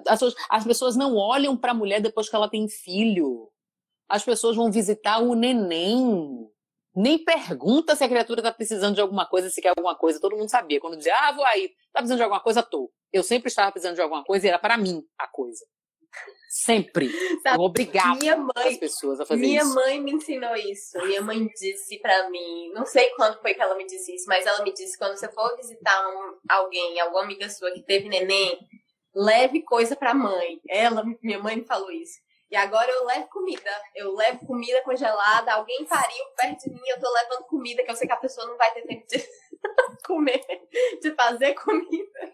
As, 0.08 0.22
as 0.48 0.64
pessoas 0.64 0.96
não 0.96 1.16
olham 1.16 1.58
para 1.58 1.72
a 1.72 1.74
mulher 1.74 2.00
depois 2.00 2.30
que 2.30 2.36
ela 2.36 2.48
tem 2.48 2.70
filho. 2.70 3.52
As 4.08 4.24
pessoas 4.24 4.56
vão 4.56 4.72
visitar 4.72 5.18
o 5.24 5.34
neném. 5.34 6.48
Nem 6.96 7.18
pergunta 7.18 7.96
se 7.96 8.04
a 8.04 8.08
criatura 8.08 8.42
está 8.42 8.52
precisando 8.52 8.94
de 8.94 9.02
alguma 9.02 9.26
coisa, 9.26 9.50
se 9.50 9.60
quer 9.60 9.70
alguma 9.70 9.96
coisa. 9.98 10.22
Todo 10.22 10.38
mundo 10.38 10.50
sabia. 10.50 10.80
Quando 10.80 10.98
dizia, 10.98 11.16
ah, 11.18 11.32
vou 11.32 11.46
aí, 11.46 11.70
tá 11.92 12.00
precisando 12.00 12.18
de 12.18 12.24
alguma 12.24 12.42
coisa, 12.42 12.62
tô. 12.62 12.94
Eu 13.12 13.24
sempre 13.24 13.48
estava 13.48 13.72
precisando 13.72 13.96
de 13.96 14.02
alguma 14.02 14.24
coisa 14.24 14.46
e 14.46 14.50
era 14.50 14.60
para 14.60 14.78
mim 14.78 15.04
a 15.18 15.28
coisa. 15.28 15.66
Sempre. 16.50 17.10
Sabe, 17.44 17.58
eu 17.58 17.62
obrigava 17.62 18.16
minha 18.16 18.38
mãe, 18.38 18.68
as 18.68 18.78
pessoas 18.78 19.20
a 19.20 19.26
fazer 19.26 19.42
minha 19.42 19.62
isso. 19.62 19.74
Minha 19.74 19.86
mãe 19.86 20.02
me 20.02 20.12
ensinou 20.14 20.56
isso. 20.56 20.98
Minha 21.06 21.22
mãe 21.22 21.48
disse 21.48 22.00
para 22.00 22.30
mim, 22.30 22.72
não 22.74 22.86
sei 22.86 23.10
quando 23.12 23.42
foi 23.42 23.54
que 23.54 23.62
ela 23.62 23.76
me 23.76 23.86
disse 23.86 24.16
isso, 24.16 24.26
mas 24.28 24.46
ela 24.46 24.64
me 24.64 24.74
disse 24.74 24.98
quando 24.98 25.18
você 25.18 25.30
for 25.30 25.56
visitar 25.58 26.08
um, 26.08 26.38
alguém, 26.48 27.00
alguma 27.00 27.24
amiga 27.24 27.50
sua 27.50 27.72
que 27.72 27.82
teve 27.82 28.08
neném, 28.08 28.58
leve 29.14 29.64
coisa 29.64 29.96
pra 29.96 30.14
mãe. 30.14 30.62
Ela, 30.70 31.04
minha 31.22 31.40
mãe 31.40 31.58
me 31.58 31.66
falou 31.66 31.92
isso. 31.92 32.20
E 32.50 32.56
agora 32.56 32.90
eu 32.90 33.06
levo 33.06 33.28
comida. 33.28 33.72
Eu 33.94 34.16
levo 34.16 34.46
comida 34.46 34.82
congelada. 34.84 35.54
Alguém 35.54 35.84
pariu 35.86 36.26
perto 36.38 36.64
de 36.64 36.70
mim, 36.70 36.88
eu 36.88 37.00
tô 37.00 37.12
levando 37.12 37.48
comida, 37.48 37.84
que 37.84 37.92
eu 37.92 37.96
sei 37.96 38.08
que 38.08 38.14
a 38.14 38.18
pessoa 38.18 38.48
não 38.48 38.58
vai 38.58 38.74
ter 38.74 38.84
tempo 38.84 39.06
de 39.08 39.28
comer, 40.06 40.42
de 41.02 41.12
fazer 41.12 41.54
comida. 41.56 42.34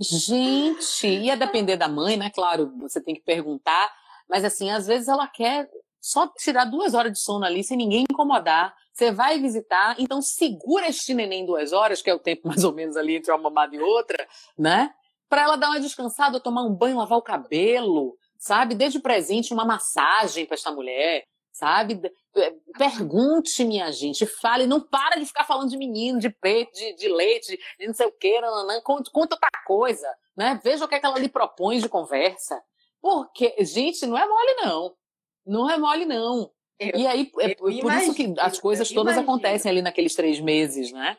Gente, 0.00 1.06
ia 1.06 1.36
depender 1.36 1.76
da 1.76 1.88
mãe, 1.88 2.16
né? 2.16 2.30
Claro, 2.30 2.72
você 2.78 3.00
tem 3.00 3.14
que 3.14 3.22
perguntar. 3.22 3.92
Mas 4.28 4.44
assim, 4.44 4.70
às 4.70 4.86
vezes 4.86 5.08
ela 5.08 5.26
quer 5.28 5.68
só 6.00 6.26
tirar 6.36 6.64
duas 6.64 6.94
horas 6.94 7.12
de 7.12 7.20
sono 7.20 7.44
ali 7.44 7.62
sem 7.62 7.76
ninguém 7.76 8.04
incomodar. 8.10 8.74
Você 8.92 9.10
vai 9.12 9.38
visitar, 9.38 9.96
então 9.98 10.20
segura 10.20 10.88
este 10.88 11.14
neném 11.14 11.46
duas 11.46 11.72
horas, 11.72 12.02
que 12.02 12.10
é 12.10 12.14
o 12.14 12.18
tempo 12.18 12.48
mais 12.48 12.64
ou 12.64 12.72
menos 12.72 12.96
ali 12.96 13.16
entre 13.16 13.30
uma 13.30 13.38
mamada 13.38 13.74
e 13.74 13.80
outra, 13.80 14.26
né? 14.58 14.92
Para 15.28 15.42
ela 15.42 15.56
dar 15.56 15.70
uma 15.70 15.80
descansada, 15.80 16.40
tomar 16.40 16.62
um 16.62 16.74
banho, 16.74 16.98
lavar 16.98 17.16
o 17.18 17.22
cabelo, 17.22 18.16
sabe? 18.38 18.74
Desde 18.74 18.98
presente 18.98 19.54
uma 19.54 19.64
massagem 19.64 20.44
para 20.44 20.56
esta 20.56 20.70
mulher, 20.72 21.24
sabe? 21.52 22.00
É, 22.34 22.54
pergunte, 22.78 23.64
minha 23.64 23.92
gente, 23.92 24.24
fale, 24.26 24.66
não 24.66 24.80
para 24.80 25.16
de 25.16 25.26
ficar 25.26 25.44
falando 25.44 25.70
de 25.70 25.76
menino, 25.76 26.18
de 26.18 26.30
peito, 26.30 26.72
de, 26.72 26.94
de 26.96 27.08
leite, 27.08 27.58
de 27.78 27.86
não 27.86 27.94
sei 27.94 28.06
o 28.06 28.12
que, 28.12 28.40
nananã, 28.40 28.80
conta, 28.80 29.10
conta 29.12 29.36
outra 29.36 29.50
coisa, 29.66 30.08
né? 30.36 30.58
Veja 30.64 30.84
o 30.84 30.88
que, 30.88 30.94
é 30.94 31.00
que 31.00 31.06
ela 31.06 31.18
lhe 31.18 31.28
propõe 31.28 31.78
de 31.78 31.88
conversa. 31.88 32.60
Porque, 33.00 33.54
gente, 33.60 34.06
não 34.06 34.16
é 34.16 34.26
mole, 34.26 34.54
não. 34.62 34.96
Não 35.44 35.70
é 35.70 35.76
mole, 35.76 36.06
não. 36.06 36.50
Eu, 36.78 36.98
e 36.98 37.06
aí, 37.06 37.30
é 37.40 37.54
por 37.54 37.70
imagino, 37.70 38.02
isso 38.02 38.14
que 38.14 38.34
as 38.40 38.58
coisas 38.58 38.88
todas 38.88 39.14
imagino. 39.14 39.22
acontecem 39.32 39.70
ali 39.70 39.82
naqueles 39.82 40.14
três 40.14 40.40
meses, 40.40 40.90
né? 40.90 41.16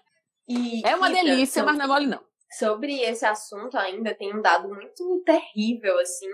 E, 0.48 0.86
é 0.86 0.96
uma 0.96 1.10
delícia, 1.10 1.62
sobre, 1.62 1.68
mas 1.68 1.78
não 1.78 1.86
é 1.86 1.88
mole, 1.88 2.08
não. 2.08 2.24
Sobre 2.58 3.00
esse 3.02 3.26
assunto 3.26 3.78
ainda 3.78 4.14
tem 4.14 4.36
um 4.36 4.42
dado 4.42 4.68
muito 4.68 5.24
terrível, 5.26 5.98
assim, 6.00 6.30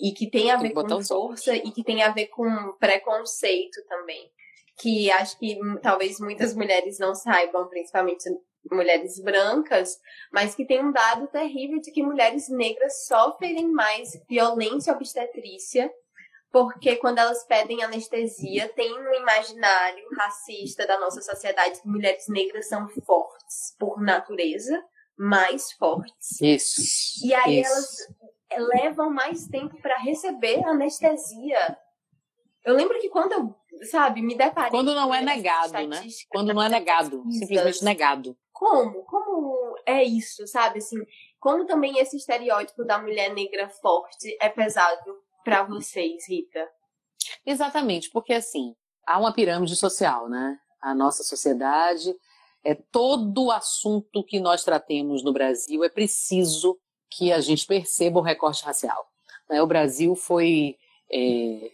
e 0.00 0.12
que 0.12 0.30
tem 0.30 0.50
a 0.50 0.56
ver 0.56 0.72
com 0.72 1.02
força 1.02 1.54
e 1.54 1.70
que 1.70 1.84
tem 1.84 2.02
a 2.02 2.10
ver 2.10 2.26
com 2.28 2.72
preconceito 2.78 3.84
também. 3.88 4.30
Que 4.78 5.10
acho 5.10 5.38
que 5.38 5.58
talvez 5.82 6.18
muitas 6.18 6.54
mulheres 6.54 6.98
não 6.98 7.14
saibam, 7.14 7.68
principalmente 7.68 8.24
mulheres 8.70 9.20
brancas, 9.22 9.98
mas 10.32 10.54
que 10.54 10.66
tem 10.66 10.84
um 10.84 10.92
dado 10.92 11.26
terrível 11.28 11.80
de 11.80 11.90
que 11.90 12.02
mulheres 12.02 12.48
negras 12.48 13.06
sofrem 13.06 13.68
mais 13.68 14.10
violência 14.28 14.92
obstetrícia 14.92 15.90
porque 16.52 16.96
quando 16.96 17.18
elas 17.18 17.44
pedem 17.44 17.82
anestesia, 17.82 18.68
tem 18.70 18.92
um 18.92 19.14
imaginário 19.14 20.04
racista 20.16 20.86
da 20.86 20.98
nossa 20.98 21.22
sociedade 21.22 21.80
que 21.80 21.88
mulheres 21.88 22.26
negras 22.28 22.68
são 22.68 22.88
fortes 23.06 23.76
por 23.78 24.00
natureza, 24.00 24.82
mais 25.16 25.72
fortes. 25.72 26.40
Isso. 26.40 27.24
E 27.24 27.32
aí 27.32 27.60
isso. 27.60 27.70
elas 27.70 27.96
levam 28.58 29.10
mais 29.10 29.46
tempo 29.46 29.80
para 29.80 29.96
receber 29.98 30.64
anestesia. 30.64 31.78
Eu 32.64 32.74
lembro 32.74 32.98
que 33.00 33.08
quando 33.08 33.32
eu, 33.32 33.54
sabe, 33.86 34.20
me 34.20 34.34
deparei. 34.34 34.70
Quando 34.70 34.94
não 34.94 35.14
é 35.14 35.22
negado, 35.22 35.86
né? 35.86 36.02
Quando 36.28 36.52
não 36.52 36.62
é 36.62 36.68
negado, 36.68 37.24
simplesmente 37.30 37.84
negado. 37.84 38.36
Como? 38.52 39.04
Como 39.04 39.76
é 39.86 40.04
isso, 40.04 40.46
sabe? 40.46 40.78
Assim, 40.78 40.98
como 41.38 41.64
também 41.64 41.98
esse 41.98 42.16
estereótipo 42.16 42.84
da 42.84 42.98
mulher 42.98 43.32
negra 43.32 43.68
forte 43.68 44.36
é 44.40 44.48
pesado 44.48 45.16
para 45.42 45.62
vocês, 45.62 46.28
Rita? 46.28 46.68
Exatamente, 47.46 48.10
porque 48.10 48.34
assim, 48.34 48.74
há 49.06 49.18
uma 49.18 49.32
pirâmide 49.32 49.74
social, 49.76 50.28
né? 50.28 50.58
A 50.82 50.94
nossa 50.94 51.22
sociedade 51.22 52.14
é 52.62 52.74
todo 52.74 53.50
assunto 53.50 54.22
que 54.24 54.38
nós 54.38 54.64
tratemos 54.64 55.24
no 55.24 55.32
Brasil 55.32 55.82
é 55.82 55.88
preciso 55.88 56.78
que 57.10 57.32
a 57.32 57.40
gente 57.40 57.66
perceba 57.66 58.18
o 58.18 58.22
recorte 58.22 58.64
racial. 58.64 59.10
Né? 59.48 59.60
O 59.60 59.66
Brasil 59.66 60.14
foi 60.14 60.78
é, 61.10 61.70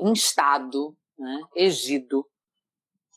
instado, 0.00 0.96
né, 1.18 1.42
egido 1.54 2.26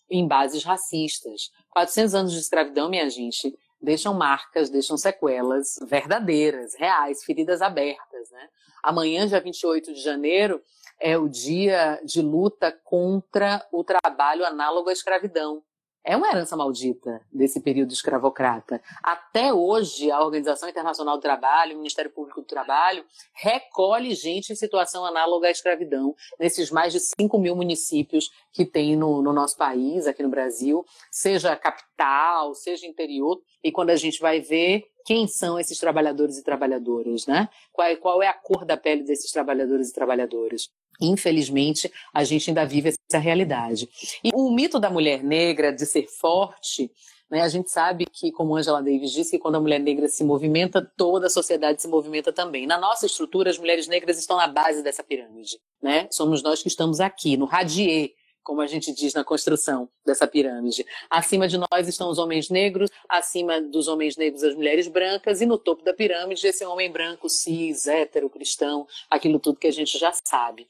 em 0.09 0.27
bases 0.27 0.63
racistas. 0.63 1.51
400 1.69 2.15
anos 2.15 2.33
de 2.33 2.39
escravidão, 2.39 2.89
minha 2.89 3.09
gente, 3.09 3.57
deixam 3.79 4.13
marcas, 4.13 4.69
deixam 4.69 4.97
sequelas 4.97 5.77
verdadeiras, 5.83 6.73
reais, 6.75 7.23
feridas 7.23 7.61
abertas. 7.61 8.31
Né? 8.31 8.49
Amanhã, 8.83 9.27
dia 9.27 9.39
28 9.39 9.93
de 9.93 10.01
janeiro, 10.01 10.61
é 10.99 11.17
o 11.17 11.29
dia 11.29 12.01
de 12.03 12.21
luta 12.21 12.71
contra 12.83 13.65
o 13.71 13.83
trabalho 13.83 14.45
análogo 14.45 14.89
à 14.89 14.93
escravidão 14.93 15.63
é 16.03 16.15
uma 16.15 16.29
herança 16.29 16.55
maldita 16.55 17.21
desse 17.31 17.59
período 17.59 17.91
escravocrata. 17.91 18.81
Até 19.03 19.53
hoje, 19.53 20.09
a 20.09 20.23
Organização 20.23 20.69
Internacional 20.69 21.17
do 21.17 21.21
Trabalho, 21.21 21.73
o 21.73 21.77
Ministério 21.77 22.11
Público 22.11 22.41
do 22.41 22.47
Trabalho, 22.47 23.03
recolhe 23.33 24.15
gente 24.15 24.51
em 24.51 24.55
situação 24.55 25.05
análoga 25.05 25.47
à 25.47 25.51
escravidão 25.51 26.15
nesses 26.39 26.71
mais 26.71 26.93
de 26.93 26.99
5 26.99 27.37
mil 27.37 27.55
municípios 27.55 28.29
que 28.51 28.65
tem 28.65 28.95
no, 28.95 29.21
no 29.21 29.33
nosso 29.33 29.57
país, 29.57 30.07
aqui 30.07 30.23
no 30.23 30.29
Brasil, 30.29 30.85
seja 31.11 31.55
capital, 31.55 32.55
seja 32.55 32.87
interior. 32.87 33.41
E 33.63 33.71
quando 33.71 33.89
a 33.89 33.95
gente 33.95 34.19
vai 34.19 34.39
ver 34.39 34.85
quem 35.05 35.27
são 35.27 35.59
esses 35.59 35.77
trabalhadores 35.79 36.37
e 36.37 36.43
trabalhadoras, 36.43 37.25
né? 37.25 37.49
Qual, 37.71 37.97
qual 37.97 38.23
é 38.23 38.27
a 38.27 38.33
cor 38.33 38.63
da 38.63 38.77
pele 38.77 39.03
desses 39.03 39.31
trabalhadores 39.31 39.89
e 39.89 39.93
trabalhadoras? 39.93 40.69
Infelizmente, 40.99 41.91
a 42.13 42.23
gente 42.23 42.49
ainda 42.49 42.65
vive 42.65 42.89
essa 42.89 43.19
realidade. 43.19 43.89
E 44.23 44.31
o 44.33 44.51
mito 44.51 44.79
da 44.79 44.89
mulher 44.89 45.23
negra 45.23 45.71
de 45.71 45.85
ser 45.85 46.07
forte, 46.07 46.91
né, 47.29 47.41
a 47.41 47.47
gente 47.47 47.69
sabe 47.69 48.05
que, 48.11 48.31
como 48.31 48.55
Angela 48.55 48.81
Davis 48.81 49.11
disse, 49.11 49.31
que 49.31 49.39
quando 49.39 49.55
a 49.55 49.59
mulher 49.59 49.79
negra 49.79 50.07
se 50.07 50.23
movimenta, 50.23 50.81
toda 50.97 51.27
a 51.27 51.29
sociedade 51.29 51.81
se 51.81 51.87
movimenta 51.87 52.33
também. 52.33 52.65
Na 52.65 52.77
nossa 52.77 53.05
estrutura, 53.05 53.49
as 53.49 53.57
mulheres 53.57 53.87
negras 53.87 54.17
estão 54.17 54.37
na 54.37 54.47
base 54.47 54.81
dessa 54.83 55.03
pirâmide. 55.03 55.57
Né? 55.81 56.07
Somos 56.11 56.41
nós 56.41 56.61
que 56.61 56.67
estamos 56.67 56.99
aqui, 56.99 57.37
no 57.37 57.45
radier 57.45 58.11
como 58.43 58.61
a 58.61 58.67
gente 58.67 58.93
diz 58.93 59.13
na 59.13 59.23
construção 59.23 59.89
dessa 60.05 60.27
pirâmide. 60.27 60.85
Acima 61.09 61.47
de 61.47 61.57
nós 61.57 61.87
estão 61.87 62.09
os 62.09 62.17
homens 62.17 62.49
negros, 62.49 62.89
acima 63.07 63.61
dos 63.61 63.87
homens 63.87 64.17
negros 64.17 64.43
as 64.43 64.55
mulheres 64.55 64.87
brancas, 64.87 65.41
e 65.41 65.45
no 65.45 65.57
topo 65.57 65.83
da 65.83 65.93
pirâmide 65.93 66.47
esse 66.47 66.65
homem 66.65 66.91
branco, 66.91 67.29
cis, 67.29 67.87
hétero, 67.87 68.29
cristão, 68.29 68.87
aquilo 69.09 69.39
tudo 69.39 69.59
que 69.59 69.67
a 69.67 69.71
gente 69.71 69.97
já 69.97 70.11
sabe. 70.11 70.67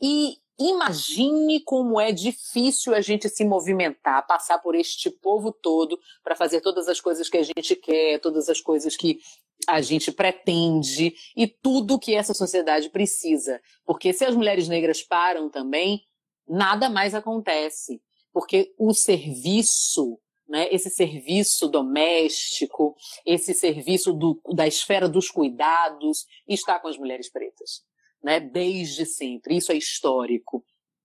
E 0.00 0.36
imagine 0.58 1.60
como 1.60 2.00
é 2.00 2.12
difícil 2.12 2.94
a 2.94 3.00
gente 3.00 3.28
se 3.28 3.44
movimentar, 3.44 4.26
passar 4.26 4.58
por 4.58 4.74
este 4.74 5.10
povo 5.10 5.52
todo 5.52 5.98
para 6.22 6.36
fazer 6.36 6.60
todas 6.60 6.88
as 6.88 7.00
coisas 7.00 7.28
que 7.28 7.38
a 7.38 7.42
gente 7.42 7.74
quer, 7.76 8.20
todas 8.20 8.48
as 8.48 8.60
coisas 8.60 8.96
que 8.96 9.18
a 9.66 9.80
gente 9.80 10.10
pretende 10.12 11.14
e 11.36 11.46
tudo 11.46 11.98
que 11.98 12.14
essa 12.14 12.34
sociedade 12.34 12.90
precisa. 12.90 13.60
Porque 13.84 14.12
se 14.12 14.24
as 14.24 14.34
mulheres 14.34 14.68
negras 14.68 15.02
param 15.02 15.48
também, 15.48 16.02
nada 16.50 16.90
mais 16.90 17.14
acontece, 17.14 18.02
porque 18.32 18.74
o 18.76 18.92
serviço, 18.92 20.18
né, 20.48 20.68
esse 20.72 20.90
serviço 20.90 21.68
doméstico, 21.68 22.96
esse 23.24 23.54
serviço 23.54 24.12
do, 24.12 24.40
da 24.52 24.66
esfera 24.66 25.08
dos 25.08 25.30
cuidados, 25.30 26.26
está 26.48 26.78
com 26.80 26.88
as 26.88 26.98
mulheres 26.98 27.30
pretas, 27.30 27.84
né, 28.22 28.40
desde 28.40 29.06
sempre. 29.06 29.56
Isso 29.56 29.70
é 29.70 29.76
histórico. 29.76 30.64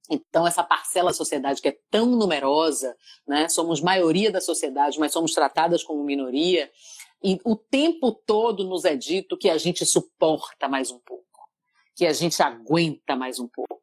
Então, 0.09 0.45
essa 0.45 0.63
parcela 0.63 1.09
da 1.09 1.15
sociedade 1.15 1.61
que 1.61 1.69
é 1.69 1.77
tão 1.89 2.07
numerosa, 2.07 2.95
né, 3.27 3.47
somos 3.47 3.81
maioria 3.81 4.31
da 4.31 4.41
sociedade, 4.41 4.99
mas 4.99 5.13
somos 5.13 5.33
tratadas 5.33 5.83
como 5.83 6.03
minoria, 6.03 6.71
e 7.23 7.39
o 7.43 7.55
tempo 7.55 8.11
todo 8.11 8.63
nos 8.63 8.83
é 8.83 8.95
dito 8.95 9.37
que 9.37 9.49
a 9.49 9.57
gente 9.57 9.85
suporta 9.85 10.67
mais 10.67 10.91
um 10.91 10.99
pouco, 10.99 11.23
que 11.95 12.05
a 12.05 12.13
gente 12.13 12.41
aguenta 12.41 13.15
mais 13.15 13.39
um 13.39 13.47
pouco 13.47 13.75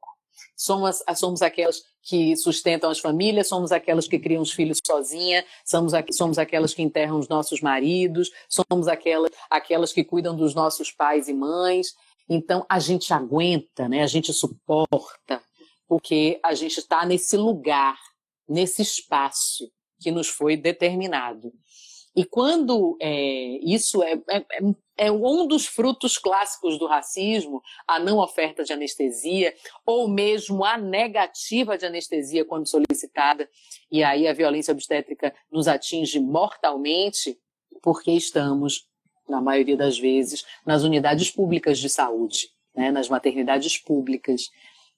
somos, 0.62 1.02
somos 1.16 1.42
aquelas 1.42 1.82
que 2.02 2.36
sustentam 2.36 2.90
as 2.90 3.00
famílias, 3.00 3.48
somos 3.48 3.72
aquelas 3.72 4.06
que 4.06 4.18
criam 4.18 4.42
os 4.42 4.52
filhos 4.52 4.78
sozinha, 4.84 5.44
somos, 5.64 5.92
somos 6.12 6.38
aquelas 6.38 6.72
que 6.72 6.82
enterram 6.82 7.18
os 7.18 7.28
nossos 7.28 7.60
maridos, 7.60 8.30
somos 8.48 8.86
aquelas, 8.86 9.30
aquelas 9.50 9.92
que 9.92 10.04
cuidam 10.04 10.36
dos 10.36 10.54
nossos 10.54 10.92
pais 10.92 11.28
e 11.28 11.32
mães. 11.32 11.94
Então 12.28 12.64
a 12.68 12.78
gente 12.78 13.12
aguenta, 13.12 13.88
né? 13.88 14.02
a 14.02 14.06
gente 14.06 14.32
suporta, 14.32 15.42
porque 15.88 16.38
a 16.44 16.54
gente 16.54 16.78
está 16.78 17.04
nesse 17.04 17.36
lugar, 17.36 17.98
nesse 18.48 18.82
espaço 18.82 19.68
que 20.00 20.10
nos 20.10 20.28
foi 20.28 20.56
determinado. 20.56 21.52
E 22.14 22.24
quando 22.24 22.96
é, 23.00 23.58
isso 23.62 24.02
é, 24.02 24.12
é, 24.30 24.44
é, 24.98 25.10
um 25.10 25.46
dos 25.46 25.66
frutos 25.66 26.18
clássicos 26.18 26.78
do 26.78 26.86
racismo, 26.86 27.62
a 27.88 27.98
não 27.98 28.18
oferta 28.18 28.62
de 28.62 28.72
anestesia, 28.72 29.54
ou 29.86 30.06
mesmo 30.08 30.62
a 30.62 30.76
negativa 30.76 31.78
de 31.78 31.86
anestesia 31.86 32.44
quando 32.44 32.68
solicitada, 32.68 33.48
e 33.90 34.04
aí 34.04 34.28
a 34.28 34.34
violência 34.34 34.72
obstétrica 34.72 35.34
nos 35.50 35.66
atinge 35.66 36.20
mortalmente, 36.20 37.38
porque 37.82 38.10
estamos, 38.12 38.86
na 39.26 39.40
maioria 39.40 39.76
das 39.76 39.98
vezes, 39.98 40.44
nas 40.66 40.82
unidades 40.82 41.30
públicas 41.30 41.78
de 41.78 41.88
saúde, 41.88 42.50
né, 42.74 42.90
nas 42.90 43.08
maternidades 43.08 43.78
públicas, 43.78 44.50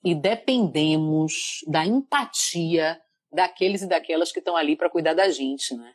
e 0.04 0.14
dependemos 0.16 1.60
da 1.68 1.86
empatia 1.86 3.00
daqueles 3.32 3.82
e 3.82 3.86
daquelas 3.86 4.32
que 4.32 4.40
estão 4.40 4.56
ali 4.56 4.76
para 4.76 4.90
cuidar 4.90 5.14
da 5.14 5.30
gente, 5.30 5.74
né? 5.74 5.94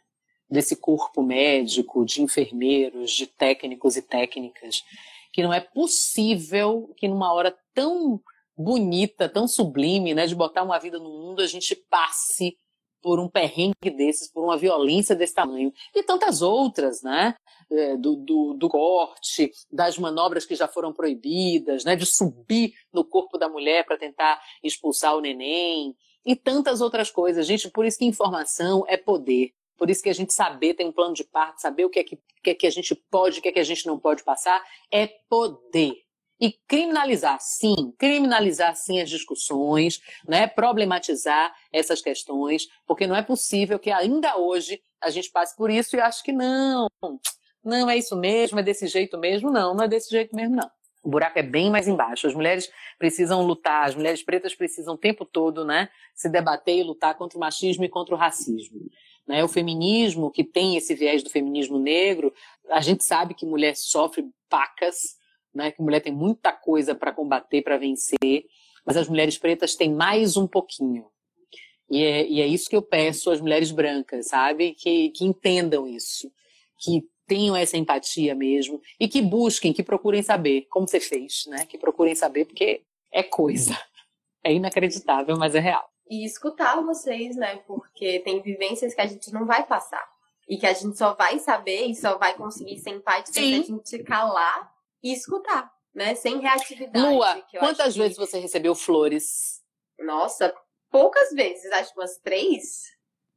Desse 0.50 0.76
corpo 0.76 1.22
médico, 1.22 2.06
de 2.06 2.22
enfermeiros, 2.22 3.12
de 3.12 3.28
técnicos 3.28 3.96
e 3.96 4.02
técnicas, 4.02 4.84
que 5.32 5.44
não 5.44 5.54
é 5.54 5.60
possível 5.60 6.94
que 6.98 7.08
numa 7.08 7.32
hora 7.34 7.56
tão 7.74 8.20
bonita, 8.58 9.30
tão 9.30 9.48
sublime, 9.48 10.14
né, 10.14 10.26
de 10.26 10.36
botar 10.36 10.64
uma 10.64 10.80
vida 10.80 11.00
no 11.00 11.10
mundo, 11.10 11.42
a 11.42 11.48
gente 11.48 11.76
passe 11.90 12.58
por 13.02 13.20
um 13.20 13.30
perrengue 13.30 13.90
desses, 13.90 14.32
por 14.32 14.44
uma 14.44 14.58
violência 14.58 15.16
desse 15.16 15.34
tamanho. 15.34 15.72
E 15.96 16.04
tantas 16.04 16.42
outras, 16.42 17.02
né? 17.02 17.36
É, 17.72 17.96
do, 17.96 18.16
do, 18.16 18.54
do, 18.56 18.68
corte, 18.68 19.52
das 19.72 19.98
manobras 19.98 20.46
que 20.46 20.56
já 20.56 20.68
foram 20.68 20.92
proibidas, 20.92 21.86
né? 21.86 21.96
De 21.96 22.06
subir 22.06 22.74
no 22.92 23.06
corpo 23.06 23.38
da 23.38 23.48
mulher 23.48 23.86
para 23.86 23.98
tentar 23.98 24.42
expulsar 24.64 25.16
o 25.16 25.22
neném. 25.22 25.96
E 26.26 26.36
tantas 26.36 26.82
outras 26.82 27.10
coisas. 27.10 27.46
Gente, 27.46 27.70
por 27.70 27.86
isso 27.86 27.98
que 27.98 28.06
informação 28.06 28.84
é 28.88 28.98
poder. 28.98 29.54
Por 29.80 29.90
isso 29.90 30.04
que 30.04 30.10
a 30.10 30.14
gente 30.14 30.34
saber, 30.34 30.74
tem 30.74 30.88
um 30.88 30.92
plano 30.92 31.14
de 31.14 31.24
parto, 31.24 31.62
saber 31.62 31.86
o 31.86 31.90
que 31.90 32.00
é 32.00 32.04
que, 32.04 32.20
que, 32.44 32.50
é 32.50 32.54
que 32.54 32.68
a 32.68 32.70
gente 32.70 32.94
pode, 32.94 33.40
o 33.40 33.42
que 33.42 33.48
é 33.48 33.52
que 33.54 33.60
a 33.60 33.64
gente 33.64 33.88
não 33.88 33.98
pode 33.98 34.24
passar, 34.24 34.62
é 34.92 35.08
poder. 35.30 35.94
E 36.42 36.54
criminalizar, 36.68 37.38
sim, 37.40 37.94
criminalizar 37.98 38.76
sim 38.76 39.02
as 39.02 39.10
discussões, 39.10 40.02
né? 40.28 40.48
problematizar 40.48 41.54
essas 41.72 42.02
questões, 42.02 42.68
porque 42.86 43.08
não 43.08 43.16
é 43.16 43.22
possível 43.22 43.80
que 43.80 43.92
ainda 43.92 44.38
hoje 44.38 44.82
a 45.02 45.10
gente 45.10 45.32
passe 45.32 45.56
por 45.56 45.70
isso 45.70 45.96
e 45.96 46.00
ache 46.00 46.24
que 46.24 46.32
não, 46.32 46.88
não 47.64 47.90
é 47.90 47.98
isso 47.98 48.16
mesmo, 48.16 48.60
é 48.60 48.64
desse 48.64 48.88
jeito 48.88 49.18
mesmo. 49.18 49.50
Não, 49.50 49.74
não 49.74 49.84
é 49.84 49.88
desse 49.88 50.10
jeito 50.10 50.36
mesmo, 50.36 50.56
não. 50.56 50.70
O 51.04 51.10
buraco 51.10 51.40
é 51.40 51.44
bem 51.44 51.70
mais 51.70 51.88
embaixo. 51.88 52.28
As 52.28 52.34
mulheres 52.34 52.70
precisam 52.98 53.46
lutar, 53.46 53.88
as 53.88 53.96
mulheres 53.96 54.24
pretas 54.24 54.54
precisam 54.54 54.96
o 54.96 54.98
tempo 54.98 55.26
todo, 55.26 55.64
né, 55.66 55.90
se 56.14 56.30
debater 56.30 56.78
e 56.78 56.84
lutar 56.84 57.16
contra 57.16 57.38
o 57.38 57.42
machismo 57.42 57.84
e 57.86 57.90
contra 57.90 58.14
o 58.14 58.18
racismo. 58.18 58.80
Né? 59.30 59.44
O 59.44 59.48
feminismo, 59.48 60.32
que 60.32 60.44
tem 60.44 60.76
esse 60.76 60.96
viés 60.96 61.22
do 61.22 61.30
feminismo 61.30 61.78
negro, 61.78 62.34
a 62.72 62.82
gente 62.82 63.04
sabe 63.04 63.36
que 63.36 63.46
mulher 63.46 63.76
sofre 63.76 64.28
pacas, 64.50 65.16
né? 65.54 65.70
que 65.70 65.84
mulher 65.84 66.00
tem 66.00 66.12
muita 66.12 66.52
coisa 66.52 66.96
para 66.96 67.14
combater, 67.14 67.62
para 67.62 67.78
vencer, 67.78 68.46
mas 68.84 68.98
as 68.98 69.08
mulheres 69.08 69.38
pretas 69.38 69.76
têm 69.76 69.94
mais 69.94 70.36
um 70.36 70.48
pouquinho. 70.48 71.06
E 71.92 72.04
é, 72.04 72.28
e 72.28 72.42
é 72.42 72.48
isso 72.48 72.68
que 72.68 72.76
eu 72.76 72.82
peço 72.82 73.30
às 73.30 73.40
mulheres 73.40 73.70
brancas, 73.72 74.28
sabe? 74.28 74.74
Que, 74.74 75.10
que 75.10 75.26
entendam 75.26 75.88
isso, 75.88 76.32
que 76.80 77.04
tenham 77.28 77.56
essa 77.56 77.78
empatia 77.78 78.34
mesmo 78.34 78.82
e 79.00 79.08
que 79.08 79.22
busquem, 79.22 79.74
que 79.74 79.84
procurem 79.84 80.24
saber 80.24 80.66
como 80.72 80.88
você 80.88 81.00
fez, 81.00 81.46
né? 81.48 81.68
Que 81.68 81.78
procurem 81.78 82.16
saber 82.16 82.46
porque 82.46 82.82
é 83.12 83.22
coisa. 83.22 83.78
É 84.44 84.54
inacreditável, 84.54 85.38
mas 85.38 85.54
é 85.54 85.60
real 85.60 85.90
e 86.10 86.26
escutar 86.26 86.82
vocês, 86.82 87.36
né? 87.36 87.58
Porque 87.68 88.20
tem 88.22 88.42
vivências 88.42 88.94
que 88.94 89.02
a 89.02 89.06
gente 89.06 89.32
não 89.32 89.46
vai 89.46 89.66
passar. 89.66 90.10
E 90.48 90.58
que 90.58 90.66
a 90.66 90.74
gente 90.74 90.98
só 90.98 91.14
vai 91.14 91.38
saber 91.38 91.86
e 91.86 91.96
só 91.96 92.18
vai 92.18 92.36
conseguir 92.36 92.80
ser 92.80 92.90
empático 92.90 93.36
se 93.36 93.40
a 93.40 93.64
gente 93.64 94.00
calar 94.04 94.74
e 95.04 95.14
escutar, 95.14 95.72
né? 95.94 96.16
Sem 96.16 96.40
reatividade. 96.40 97.06
Lua, 97.06 97.46
quantas 97.60 97.96
vezes 97.96 98.18
que... 98.18 98.26
você 98.26 98.40
recebeu 98.40 98.74
flores? 98.74 99.64
Nossa, 100.00 100.52
poucas 100.90 101.30
vezes. 101.34 101.72
Acho 101.72 101.94
umas 101.94 102.18
três. 102.18 102.86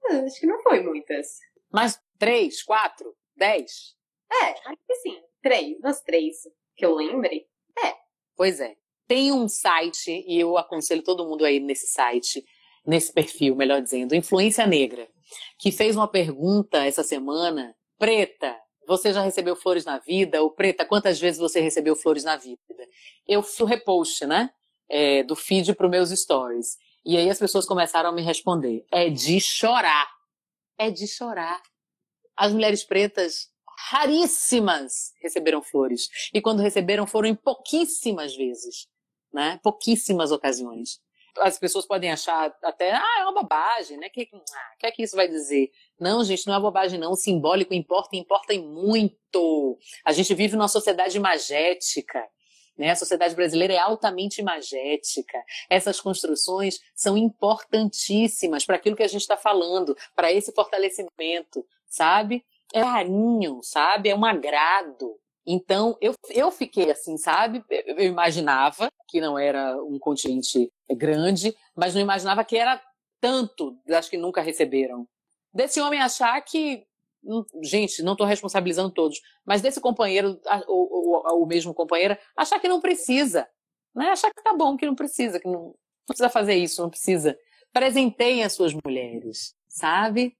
Ah, 0.06 0.22
acho 0.24 0.40
que 0.40 0.46
não 0.46 0.62
foi 0.62 0.80
muitas. 0.80 1.38
Mas 1.70 2.00
três, 2.18 2.62
quatro, 2.62 3.14
dez? 3.36 3.94
É, 4.30 4.70
acho 4.70 4.82
que 4.86 4.94
sim. 4.96 5.22
Três, 5.42 5.78
umas 5.80 6.00
três 6.00 6.48
que 6.74 6.86
eu 6.86 6.94
lembre. 6.94 7.46
É. 7.84 7.94
Pois 8.34 8.58
é. 8.58 8.74
Tem 9.06 9.30
um 9.32 9.46
site, 9.48 10.24
e 10.26 10.40
eu 10.40 10.56
aconselho 10.56 11.02
todo 11.02 11.26
mundo 11.26 11.44
aí 11.44 11.60
nesse 11.60 11.86
site, 11.86 12.42
nesse 12.86 13.12
perfil, 13.12 13.54
melhor 13.54 13.80
dizendo, 13.80 14.14
Influência 14.14 14.66
Negra, 14.66 15.08
que 15.58 15.70
fez 15.70 15.96
uma 15.96 16.08
pergunta 16.08 16.84
essa 16.84 17.02
semana, 17.02 17.74
Preta, 17.98 18.56
você 18.86 19.12
já 19.12 19.22
recebeu 19.22 19.54
flores 19.54 19.84
na 19.84 19.98
vida? 19.98 20.42
Ou 20.42 20.50
Preta, 20.50 20.84
quantas 20.84 21.20
vezes 21.20 21.38
você 21.38 21.60
recebeu 21.60 21.94
flores 21.94 22.24
na 22.24 22.36
vida? 22.36 22.58
Eu 23.26 23.42
fiz 23.42 23.60
o 23.60 23.64
repost, 23.64 24.26
né? 24.26 24.50
É, 24.88 25.22
do 25.22 25.36
feed 25.36 25.74
para 25.74 25.86
os 25.86 25.90
meus 25.90 26.10
stories. 26.10 26.76
E 27.04 27.16
aí 27.16 27.30
as 27.30 27.38
pessoas 27.38 27.64
começaram 27.64 28.10
a 28.10 28.12
me 28.12 28.22
responder. 28.22 28.84
É 28.90 29.08
de 29.08 29.40
chorar. 29.40 30.08
É 30.76 30.90
de 30.90 31.06
chorar. 31.06 31.62
As 32.36 32.52
mulheres 32.52 32.84
pretas, 32.84 33.48
raríssimas, 33.88 35.12
receberam 35.22 35.62
flores. 35.62 36.08
E 36.34 36.40
quando 36.40 36.60
receberam, 36.60 37.06
foram 37.06 37.28
em 37.28 37.34
pouquíssimas 37.34 38.34
vezes. 38.34 38.88
Né? 39.32 39.58
Pouquíssimas 39.62 40.32
ocasiões 40.32 41.00
as 41.38 41.58
pessoas 41.58 41.86
podem 41.86 42.10
achar 42.10 42.54
até, 42.62 42.92
ah, 42.92 43.20
é 43.20 43.22
uma 43.24 43.42
bobagem, 43.42 43.96
né? 43.96 44.08
O 44.08 44.10
que, 44.10 44.28
ah, 44.32 44.76
que 44.78 44.86
é 44.86 44.90
que 44.90 45.02
isso 45.02 45.16
vai 45.16 45.28
dizer? 45.28 45.70
Não, 45.98 46.22
gente, 46.24 46.46
não 46.46 46.54
é 46.54 46.60
bobagem, 46.60 46.98
não. 46.98 47.12
O 47.12 47.16
simbólico 47.16 47.74
importa, 47.74 48.16
importa 48.16 48.54
muito. 48.54 49.78
A 50.04 50.12
gente 50.12 50.34
vive 50.34 50.56
numa 50.56 50.68
sociedade 50.68 51.16
imagética. 51.16 52.22
Né? 52.76 52.90
A 52.90 52.96
sociedade 52.96 53.34
brasileira 53.34 53.74
é 53.74 53.78
altamente 53.78 54.40
imagética. 54.40 55.38
Essas 55.68 56.00
construções 56.00 56.80
são 56.94 57.16
importantíssimas 57.16 58.64
para 58.64 58.76
aquilo 58.76 58.96
que 58.96 59.02
a 59.02 59.08
gente 59.08 59.22
está 59.22 59.36
falando, 59.36 59.96
para 60.14 60.32
esse 60.32 60.52
fortalecimento, 60.52 61.66
sabe? 61.86 62.44
É 62.72 62.80
carinho, 62.80 63.60
sabe? 63.62 64.08
É 64.08 64.16
um 64.16 64.24
agrado. 64.24 65.18
Então, 65.46 65.96
eu, 66.00 66.14
eu 66.30 66.50
fiquei 66.50 66.90
assim, 66.90 67.16
sabe? 67.16 67.64
Eu 67.68 68.00
imaginava 68.00 68.90
que 69.12 69.20
não 69.20 69.38
era 69.38 69.76
um 69.84 69.98
continente 69.98 70.72
grande, 70.90 71.54
mas 71.76 71.94
não 71.94 72.00
imaginava 72.00 72.42
que 72.42 72.56
era 72.56 72.82
tanto 73.20 73.78
das 73.86 74.08
que 74.08 74.16
nunca 74.16 74.40
receberam. 74.40 75.06
Desse 75.52 75.82
homem 75.82 76.00
achar 76.00 76.40
que. 76.40 76.86
Hum, 77.22 77.44
gente, 77.62 78.02
não 78.02 78.12
estou 78.12 78.26
responsabilizando 78.26 78.90
todos, 78.90 79.20
mas 79.44 79.60
desse 79.60 79.82
companheiro, 79.82 80.40
ou 80.66 81.42
o 81.42 81.46
mesmo 81.46 81.74
companheiro, 81.74 82.16
achar 82.34 82.58
que 82.58 82.66
não 82.66 82.80
precisa. 82.80 83.46
Né? 83.94 84.08
Achar 84.08 84.32
que 84.32 84.42
tá 84.42 84.54
bom, 84.54 84.78
que 84.78 84.86
não 84.86 84.94
precisa, 84.94 85.38
que 85.38 85.46
não, 85.46 85.66
não 85.66 85.74
precisa 86.06 86.30
fazer 86.30 86.54
isso, 86.54 86.80
não 86.80 86.88
precisa. 86.88 87.38
Presenteiem 87.70 88.42
as 88.42 88.54
suas 88.54 88.72
mulheres, 88.82 89.54
sabe? 89.68 90.36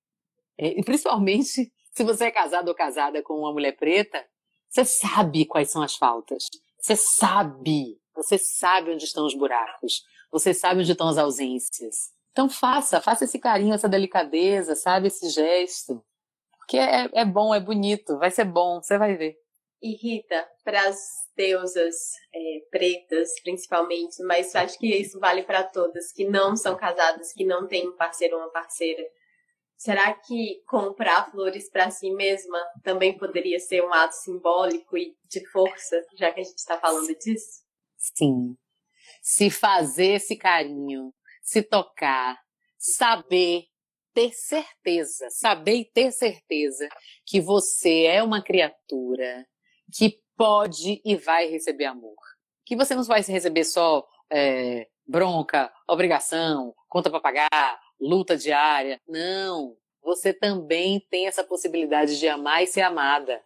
É, 0.56 0.68
e 0.78 0.82
principalmente 0.82 1.70
se 1.92 2.04
você 2.04 2.24
é 2.24 2.30
casado 2.30 2.68
ou 2.68 2.74
casada 2.74 3.22
com 3.22 3.34
uma 3.34 3.52
mulher 3.52 3.76
preta, 3.76 4.26
você 4.66 4.84
sabe 4.86 5.44
quais 5.44 5.70
são 5.70 5.82
as 5.82 5.94
faltas. 5.94 6.48
Você 6.80 6.96
sabe. 6.96 8.01
Você 8.14 8.38
sabe 8.38 8.92
onde 8.92 9.04
estão 9.04 9.26
os 9.26 9.34
buracos. 9.34 10.02
Você 10.30 10.54
sabe 10.54 10.80
onde 10.80 10.92
estão 10.92 11.08
as 11.08 11.18
ausências. 11.18 12.12
Então 12.32 12.48
faça, 12.48 13.00
faça 13.00 13.24
esse 13.24 13.38
carinho, 13.38 13.74
essa 13.74 13.88
delicadeza, 13.88 14.74
sabe? 14.74 15.08
Esse 15.08 15.28
gesto. 15.28 16.02
Porque 16.56 16.78
é, 16.78 17.08
é 17.12 17.24
bom, 17.24 17.54
é 17.54 17.60
bonito, 17.60 18.18
vai 18.18 18.30
ser 18.30 18.44
bom, 18.44 18.80
você 18.80 18.96
vai 18.96 19.14
ver. 19.16 19.36
E 19.82 19.96
Rita, 19.96 20.48
para 20.64 20.88
as 20.88 20.96
deusas 21.36 22.12
é, 22.32 22.60
pretas, 22.70 23.30
principalmente, 23.42 24.22
mas 24.22 24.54
acho 24.54 24.78
que 24.78 24.86
isso 24.86 25.18
vale 25.18 25.42
para 25.42 25.64
todas 25.64 26.12
que 26.12 26.24
não 26.24 26.56
são 26.56 26.76
casadas, 26.76 27.32
que 27.32 27.44
não 27.44 27.66
têm 27.66 27.88
um 27.88 27.96
parceiro 27.96 28.36
ou 28.36 28.42
uma 28.42 28.50
parceira. 28.50 29.02
Será 29.76 30.12
que 30.12 30.62
comprar 30.68 31.28
flores 31.32 31.68
para 31.68 31.90
si 31.90 32.12
mesma 32.12 32.58
também 32.84 33.18
poderia 33.18 33.58
ser 33.58 33.82
um 33.82 33.92
ato 33.92 34.14
simbólico 34.14 34.96
e 34.96 35.16
de 35.28 35.44
força, 35.50 36.00
já 36.14 36.30
que 36.32 36.40
a 36.40 36.44
gente 36.44 36.58
está 36.58 36.78
falando 36.78 37.12
disso? 37.18 37.61
Sim. 38.02 38.56
Se 39.22 39.48
fazer 39.48 40.14
esse 40.14 40.36
carinho, 40.36 41.14
se 41.40 41.62
tocar, 41.62 42.40
saber, 42.76 43.66
ter 44.12 44.32
certeza, 44.32 45.28
saber 45.30 45.76
e 45.76 45.84
ter 45.84 46.10
certeza 46.10 46.88
que 47.24 47.40
você 47.40 48.04
é 48.04 48.22
uma 48.22 48.42
criatura 48.42 49.46
que 49.96 50.20
pode 50.36 51.00
e 51.04 51.14
vai 51.16 51.48
receber 51.48 51.84
amor. 51.84 52.16
Que 52.64 52.74
você 52.74 52.94
não 52.94 53.04
vai 53.04 53.22
receber 53.22 53.64
só 53.64 54.06
é, 54.30 54.88
bronca, 55.06 55.72
obrigação, 55.88 56.74
conta 56.88 57.08
para 57.10 57.20
pagar, 57.20 57.80
luta 58.00 58.36
diária. 58.36 59.00
Não, 59.06 59.76
você 60.02 60.32
também 60.32 61.00
tem 61.08 61.26
essa 61.28 61.44
possibilidade 61.44 62.18
de 62.18 62.28
amar 62.28 62.62
e 62.62 62.66
ser 62.66 62.82
amada. 62.82 63.40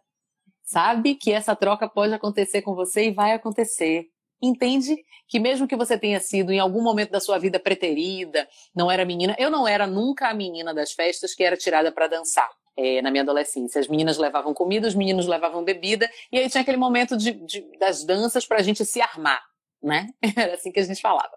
Sabe 0.62 1.14
que 1.14 1.30
essa 1.30 1.54
troca 1.54 1.88
pode 1.88 2.14
acontecer 2.14 2.62
com 2.62 2.74
você 2.74 3.08
e 3.08 3.12
vai 3.12 3.32
acontecer. 3.32 4.10
Entende 4.40 4.96
que 5.28 5.40
mesmo 5.40 5.66
que 5.66 5.76
você 5.76 5.98
tenha 5.98 6.20
sido 6.20 6.52
em 6.52 6.58
algum 6.58 6.82
momento 6.82 7.10
da 7.10 7.20
sua 7.20 7.38
vida 7.38 7.58
preterida, 7.58 8.46
não 8.74 8.90
era 8.90 9.04
menina, 9.04 9.34
eu 9.38 9.50
não 9.50 9.66
era 9.66 9.86
nunca 9.86 10.28
a 10.28 10.34
menina 10.34 10.74
das 10.74 10.92
festas 10.92 11.34
que 11.34 11.42
era 11.42 11.56
tirada 11.56 11.90
para 11.90 12.06
dançar. 12.06 12.48
É, 12.78 13.00
na 13.00 13.10
minha 13.10 13.22
adolescência. 13.22 13.80
As 13.80 13.88
meninas 13.88 14.18
levavam 14.18 14.52
comida, 14.52 14.86
os 14.86 14.94
meninos 14.94 15.26
levavam 15.26 15.64
bebida, 15.64 16.10
e 16.30 16.38
aí 16.38 16.50
tinha 16.50 16.60
aquele 16.60 16.76
momento 16.76 17.16
de, 17.16 17.32
de 17.32 17.62
das 17.78 18.04
danças 18.04 18.44
para 18.44 18.58
a 18.58 18.62
gente 18.62 18.84
se 18.84 19.00
armar, 19.00 19.42
né? 19.82 20.08
Era 20.36 20.56
assim 20.56 20.70
que 20.70 20.80
a 20.80 20.82
gente 20.82 21.00
falava, 21.00 21.32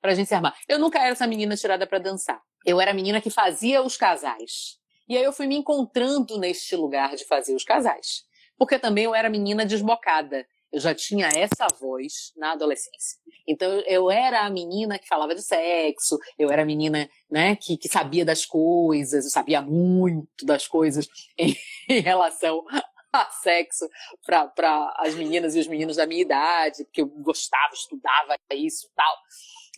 para 0.00 0.12
a 0.12 0.14
gente 0.14 0.28
se 0.28 0.34
armar. 0.36 0.54
Eu 0.68 0.78
nunca 0.78 1.00
era 1.00 1.08
essa 1.08 1.26
menina 1.26 1.56
tirada 1.56 1.84
para 1.84 1.98
dançar. 1.98 2.40
Eu 2.64 2.80
era 2.80 2.92
a 2.92 2.94
menina 2.94 3.20
que 3.20 3.28
fazia 3.28 3.82
os 3.82 3.96
casais. 3.96 4.78
E 5.08 5.16
aí 5.16 5.24
eu 5.24 5.32
fui 5.32 5.46
me 5.46 5.56
encontrando 5.56 6.38
neste 6.38 6.76
lugar 6.76 7.16
de 7.16 7.24
fazer 7.24 7.54
os 7.54 7.64
casais. 7.64 8.22
Porque 8.56 8.78
também 8.78 9.04
eu 9.04 9.14
era 9.14 9.28
menina 9.28 9.66
desbocada. 9.66 10.46
Eu 10.74 10.80
já 10.80 10.92
tinha 10.92 11.28
essa 11.28 11.68
voz 11.80 12.32
na 12.36 12.52
adolescência. 12.52 13.16
Então 13.46 13.70
eu 13.86 14.10
era 14.10 14.44
a 14.44 14.50
menina 14.50 14.98
que 14.98 15.06
falava 15.06 15.32
de 15.32 15.40
sexo, 15.40 16.18
eu 16.36 16.50
era 16.50 16.62
a 16.62 16.64
menina 16.64 17.08
né, 17.30 17.54
que, 17.54 17.76
que 17.76 17.88
sabia 17.88 18.24
das 18.24 18.44
coisas, 18.44 19.24
eu 19.24 19.30
sabia 19.30 19.62
muito 19.62 20.44
das 20.44 20.66
coisas 20.66 21.08
em, 21.38 21.56
em 21.88 22.00
relação 22.00 22.64
a 23.12 23.24
sexo 23.26 23.88
para 24.26 24.92
as 24.98 25.14
meninas 25.14 25.54
e 25.54 25.60
os 25.60 25.68
meninos 25.68 25.94
da 25.94 26.08
minha 26.08 26.22
idade, 26.22 26.82
porque 26.86 27.02
eu 27.02 27.06
gostava, 27.06 27.72
estudava 27.72 28.36
isso 28.52 28.90
tal. 28.96 29.16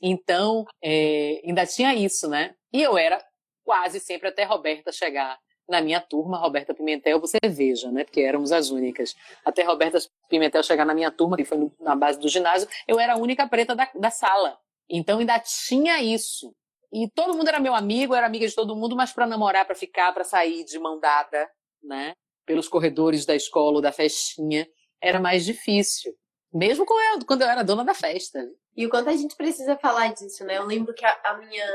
Então, 0.02 0.64
é, 0.82 1.42
ainda 1.44 1.66
tinha 1.66 1.94
isso, 1.94 2.26
né? 2.26 2.54
E 2.72 2.80
eu 2.80 2.96
era 2.96 3.22
quase 3.62 4.00
sempre 4.00 4.28
até 4.28 4.44
Roberta 4.44 4.90
chegar 4.90 5.38
na 5.68 5.80
minha 5.80 6.00
turma, 6.00 6.38
Roberta 6.38 6.74
Pimentel, 6.74 7.20
você 7.20 7.38
veja, 7.48 7.90
né? 7.90 8.04
Porque 8.04 8.20
éramos 8.20 8.52
as 8.52 8.70
únicas. 8.70 9.14
Até 9.44 9.62
Roberta 9.62 9.98
Pimentel 10.28 10.62
chegar 10.62 10.84
na 10.84 10.94
minha 10.94 11.10
turma, 11.10 11.36
que 11.36 11.44
foi 11.44 11.70
na 11.80 11.96
base 11.96 12.18
do 12.18 12.28
ginásio, 12.28 12.68
eu 12.86 13.00
era 13.00 13.14
a 13.14 13.16
única 13.16 13.46
preta 13.48 13.74
da, 13.74 13.88
da 13.94 14.10
sala. 14.10 14.58
Então 14.88 15.18
ainda 15.18 15.38
tinha 15.40 16.00
isso. 16.02 16.54
E 16.92 17.10
todo 17.10 17.36
mundo 17.36 17.48
era 17.48 17.58
meu 17.58 17.74
amigo, 17.74 18.14
era 18.14 18.26
amiga 18.26 18.46
de 18.46 18.54
todo 18.54 18.76
mundo, 18.76 18.94
mas 18.94 19.12
para 19.12 19.26
namorar, 19.26 19.66
para 19.66 19.74
ficar, 19.74 20.12
para 20.12 20.24
sair 20.24 20.64
de 20.64 20.78
mão 20.78 21.00
dada, 21.00 21.50
né? 21.82 22.12
Pelos 22.46 22.68
corredores 22.68 23.26
da 23.26 23.34
escola 23.34 23.76
ou 23.76 23.82
da 23.82 23.90
festinha, 23.90 24.68
era 25.02 25.18
mais 25.18 25.44
difícil. 25.44 26.14
Mesmo 26.52 26.86
quando 27.26 27.42
eu 27.42 27.48
era 27.48 27.64
dona 27.64 27.84
da 27.84 27.92
festa. 27.92 28.38
E 28.76 28.86
o 28.86 28.90
quanto 28.90 29.10
a 29.10 29.16
gente 29.16 29.34
precisa 29.36 29.76
falar 29.76 30.14
disso, 30.14 30.44
né? 30.44 30.58
Eu 30.58 30.64
lembro 30.64 30.94
que 30.94 31.04
a, 31.04 31.20
a 31.24 31.38
minha 31.38 31.66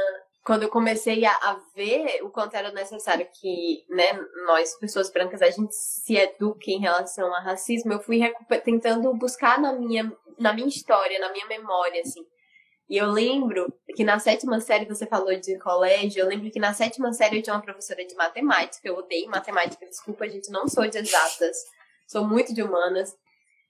quando 0.43 0.63
eu 0.63 0.69
comecei 0.69 1.23
a, 1.23 1.31
a, 1.31 1.59
ver 1.75 2.23
o 2.23 2.29
quanto 2.29 2.55
era 2.55 2.71
necessário 2.71 3.27
que, 3.39 3.85
né, 3.89 4.13
nós, 4.47 4.75
pessoas 4.79 5.11
brancas, 5.11 5.41
a 5.41 5.49
gente 5.49 5.73
se 5.73 6.15
eduque 6.15 6.71
em 6.71 6.79
relação 6.79 7.33
a 7.35 7.41
racismo, 7.41 7.93
eu 7.93 7.99
fui 7.99 8.19
tentando 8.63 9.13
buscar 9.13 9.59
na 9.59 9.73
minha, 9.73 10.11
na 10.39 10.51
minha 10.51 10.67
história, 10.67 11.19
na 11.19 11.31
minha 11.31 11.45
memória, 11.45 12.01
assim. 12.01 12.25
E 12.89 12.97
eu 12.97 13.09
lembro 13.11 13.71
que 13.95 14.03
na 14.03 14.19
sétima 14.19 14.59
série, 14.59 14.85
você 14.85 15.05
falou 15.05 15.33
de 15.39 15.57
colégio, 15.59 16.21
eu 16.21 16.27
lembro 16.27 16.51
que 16.51 16.59
na 16.59 16.73
sétima 16.73 17.13
série 17.13 17.37
eu 17.37 17.43
tinha 17.43 17.55
uma 17.55 17.61
professora 17.61 18.03
de 18.05 18.15
matemática, 18.15 18.85
eu 18.85 18.95
odeio 18.95 19.29
matemática, 19.29 19.85
desculpa, 19.85 20.27
gente, 20.27 20.51
não 20.51 20.67
sou 20.67 20.87
de 20.87 20.97
exatas, 20.97 21.55
sou 22.07 22.27
muito 22.27 22.53
de 22.53 22.63
humanas. 22.63 23.15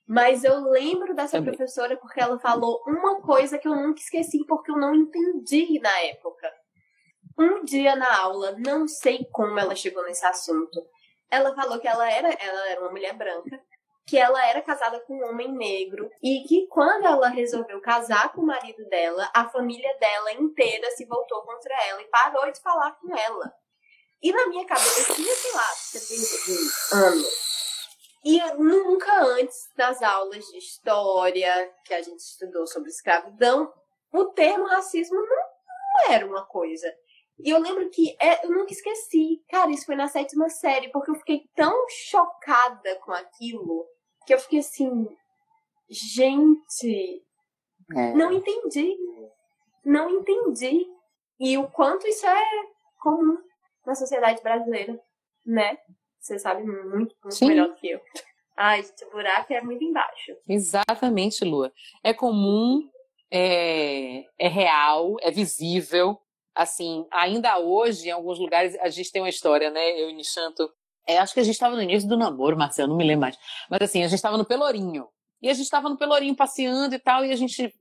Mas 0.08 0.44
eu 0.44 0.60
lembro 0.72 1.14
dessa 1.14 1.38
Também. 1.38 1.54
professora 1.54 1.96
porque 1.98 2.20
ela 2.20 2.40
falou 2.40 2.82
uma 2.88 3.22
coisa 3.22 3.58
que 3.58 3.68
eu 3.68 3.76
nunca 3.76 4.00
esqueci, 4.00 4.44
porque 4.48 4.72
eu 4.72 4.78
não 4.78 4.96
entendi 4.96 5.80
na 5.80 6.00
época 6.02 6.52
um 7.38 7.64
dia 7.64 7.96
na 7.96 8.22
aula, 8.22 8.56
não 8.58 8.88
sei 8.88 9.26
como 9.32 9.60
ela 9.60 9.76
chegou 9.76 10.04
nesse 10.04 10.26
assunto. 10.26 10.86
Ela 11.30 11.56
falou 11.56 11.80
que 11.80 11.88
ela 11.88 12.10
era, 12.12 12.30
ela 12.30 12.70
era 12.70 12.82
uma 12.82 12.92
mulher 12.92 13.14
branca, 13.14 13.62
que 14.06 14.18
ela 14.18 14.46
era 14.46 14.62
casada 14.62 15.00
com 15.02 15.16
um 15.16 15.30
homem 15.30 15.52
negro 15.52 16.10
e 16.22 16.44
que 16.48 16.68
quando 16.68 17.06
ela 17.06 17.30
resolveu 17.30 17.80
casar 17.80 18.34
com 18.34 18.42
o 18.42 18.46
marido 18.46 18.84
dela, 18.90 19.30
a 19.34 19.48
família 19.50 19.98
dela 20.00 20.34
inteira 20.34 20.90
se 20.92 21.06
voltou 21.06 21.42
contra 21.44 21.74
ela 21.88 22.02
e 22.02 22.10
parou 22.10 22.52
de 22.52 22.60
falar 22.62 22.92
com 23.00 23.16
ela. 23.16 23.54
E 24.22 24.32
na 24.32 24.48
minha 24.48 24.66
cabeça, 24.66 25.12
eu 25.12 25.16
tinha, 25.16 25.34
sei 25.34 25.52
lá, 25.54 25.68
71 25.68 26.98
anos. 26.98 27.52
E 28.24 28.40
nunca 28.54 29.24
antes, 29.24 29.70
nas 29.76 30.02
aulas 30.04 30.46
de 30.46 30.58
história 30.58 31.74
que 31.86 31.94
a 31.94 32.02
gente 32.04 32.20
estudou 32.20 32.68
sobre 32.68 32.90
escravidão, 32.90 33.74
o 34.14 34.26
termo 34.26 34.68
racismo 34.68 35.16
não 35.16 36.14
era 36.14 36.26
uma 36.26 36.46
coisa. 36.46 36.94
E 37.44 37.50
eu 37.50 37.60
lembro 37.60 37.90
que 37.90 38.16
é, 38.20 38.46
eu 38.46 38.52
nunca 38.52 38.72
esqueci. 38.72 39.44
Cara, 39.50 39.72
isso 39.72 39.86
foi 39.86 39.96
na 39.96 40.08
sétima 40.08 40.50
série, 40.50 40.90
porque 40.90 41.12
eu 41.12 41.16
fiquei 41.16 41.44
tão 41.56 41.74
chocada 41.90 42.96
com 43.04 43.12
aquilo 43.12 43.86
que 44.26 44.34
eu 44.34 44.40
fiquei 44.40 44.60
assim. 44.60 45.08
Gente. 45.90 47.24
É. 47.96 48.14
Não 48.14 48.32
entendi. 48.32 48.98
Não 49.84 50.10
entendi. 50.10 50.86
E 51.40 51.58
o 51.58 51.68
quanto 51.68 52.08
isso 52.08 52.26
é 52.26 52.44
comum 53.00 53.38
na 53.86 53.96
sociedade 53.96 54.42
brasileira, 54.44 55.00
né? 55.46 55.78
Você 56.20 56.38
sabe 56.38 56.64
muito, 56.64 57.16
muito 57.24 57.46
melhor 57.48 57.70
do 57.70 57.76
que 57.76 57.90
eu. 57.90 58.00
Ai, 58.56 58.84
gente, 58.84 59.06
o 59.06 59.12
buraco 59.12 59.52
é 59.52 59.62
muito 59.62 59.84
embaixo. 59.84 60.38
Exatamente, 60.48 61.44
Lua. 61.44 61.74
É 62.04 62.14
comum, 62.14 62.88
é, 63.32 64.26
é 64.38 64.48
real, 64.48 65.16
é 65.22 65.32
visível, 65.32 66.22
assim, 66.56 67.06
ainda 67.12 67.58
hoje, 67.60 68.10
em 68.10 68.12
alguns 68.12 68.40
lugares, 68.40 68.78
a 68.80 68.90
gente 68.90 69.12
tem 69.12 69.22
uma 69.22 69.30
história, 69.30 69.70
né? 69.70 70.00
Eu 70.00 70.10
e 70.10 70.14
Nishanto. 70.14 70.70
É, 71.08 71.18
acho 71.18 71.34
que 71.34 71.40
a 71.40 71.44
gente 71.44 71.54
estava 71.54 71.76
no 71.76 71.82
início 71.82 72.08
do 72.08 72.18
namoro, 72.18 72.58
Marcelo, 72.58 72.90
não 72.90 72.98
me 72.98 73.04
lembro 73.04 73.22
mais. 73.22 73.38
Mas 73.70 73.82
assim, 73.82 74.04
a 74.04 74.08
gente 74.08 74.16
estava 74.16 74.38
no 74.38 74.46
Pelourinho. 74.46 75.08
E 75.42 75.50
a 75.50 75.54
gente 75.54 75.64
estava 75.64 75.90
no 75.90 75.98
Pelourinho 75.98 76.36
passeando 76.36 76.94
e 76.94 77.00
tal, 77.00 77.26
e 77.26 77.32
a 77.32 77.36
gente 77.36 77.74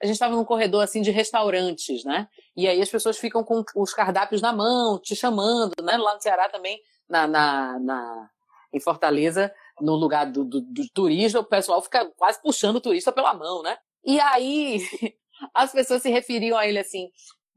a 0.00 0.06
gente 0.06 0.14
estava 0.14 0.36
num 0.36 0.44
corredor 0.44 0.82
assim 0.82 1.02
de 1.02 1.10
restaurantes, 1.10 2.04
né? 2.04 2.28
E 2.56 2.68
aí 2.68 2.80
as 2.80 2.88
pessoas 2.88 3.18
ficam 3.18 3.42
com 3.42 3.64
os 3.74 3.92
cardápios 3.92 4.40
na 4.40 4.52
mão, 4.52 5.00
te 5.00 5.16
chamando, 5.16 5.74
né? 5.82 5.96
Lá 5.96 6.14
no 6.14 6.22
Ceará 6.22 6.48
também, 6.48 6.80
na, 7.08 7.26
na, 7.26 7.78
na 7.80 8.30
em 8.72 8.80
Fortaleza, 8.80 9.52
no 9.80 9.94
lugar 9.94 10.30
do, 10.30 10.44
do, 10.44 10.60
do, 10.60 10.88
turista, 10.90 11.40
o 11.40 11.44
pessoal 11.44 11.82
fica 11.82 12.04
quase 12.16 12.40
puxando 12.40 12.76
o 12.76 12.80
turista 12.80 13.10
pela 13.10 13.34
mão, 13.34 13.62
né? 13.62 13.76
E 14.04 14.20
aí 14.20 14.80
as 15.54 15.72
pessoas 15.72 16.02
se 16.02 16.10
referiam 16.10 16.56
a 16.56 16.66
ele 16.66 16.78
assim: 16.78 17.10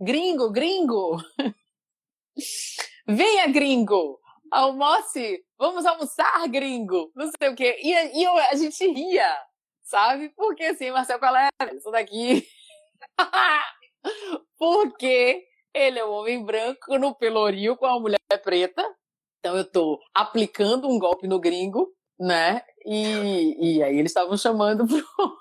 Gringo, 0.03 0.49
gringo! 0.49 1.23
Venha, 3.07 3.45
gringo! 3.51 4.19
Almoce! 4.51 5.45
Vamos 5.59 5.85
almoçar, 5.85 6.47
gringo! 6.47 7.11
Não 7.15 7.29
sei 7.39 7.49
o 7.49 7.55
quê. 7.55 7.77
E, 7.79 8.19
e 8.19 8.23
eu, 8.23 8.35
a 8.35 8.55
gente 8.55 8.83
ria, 8.91 9.31
sabe? 9.83 10.29
Porque 10.29 10.63
assim, 10.63 10.89
Marcel, 10.89 11.19
qual 11.19 11.35
é 11.35 11.49
isso 11.75 11.91
daqui? 11.91 12.47
Porque 14.57 15.45
ele 15.71 15.99
é 15.99 16.05
um 16.05 16.13
homem 16.13 16.43
branco 16.43 16.97
no 16.97 17.13
pelourinho 17.13 17.77
com 17.77 17.85
uma 17.85 17.99
mulher 17.99 18.17
preta. 18.43 18.83
Então 19.37 19.55
eu 19.55 19.69
tô 19.69 19.99
aplicando 20.15 20.89
um 20.89 20.97
golpe 20.97 21.27
no 21.27 21.39
gringo, 21.39 21.93
né? 22.19 22.63
E, 22.87 23.75
e 23.77 23.83
aí 23.83 23.99
eles 23.99 24.09
estavam 24.09 24.35
chamando 24.35 24.83
pro. 24.89 25.37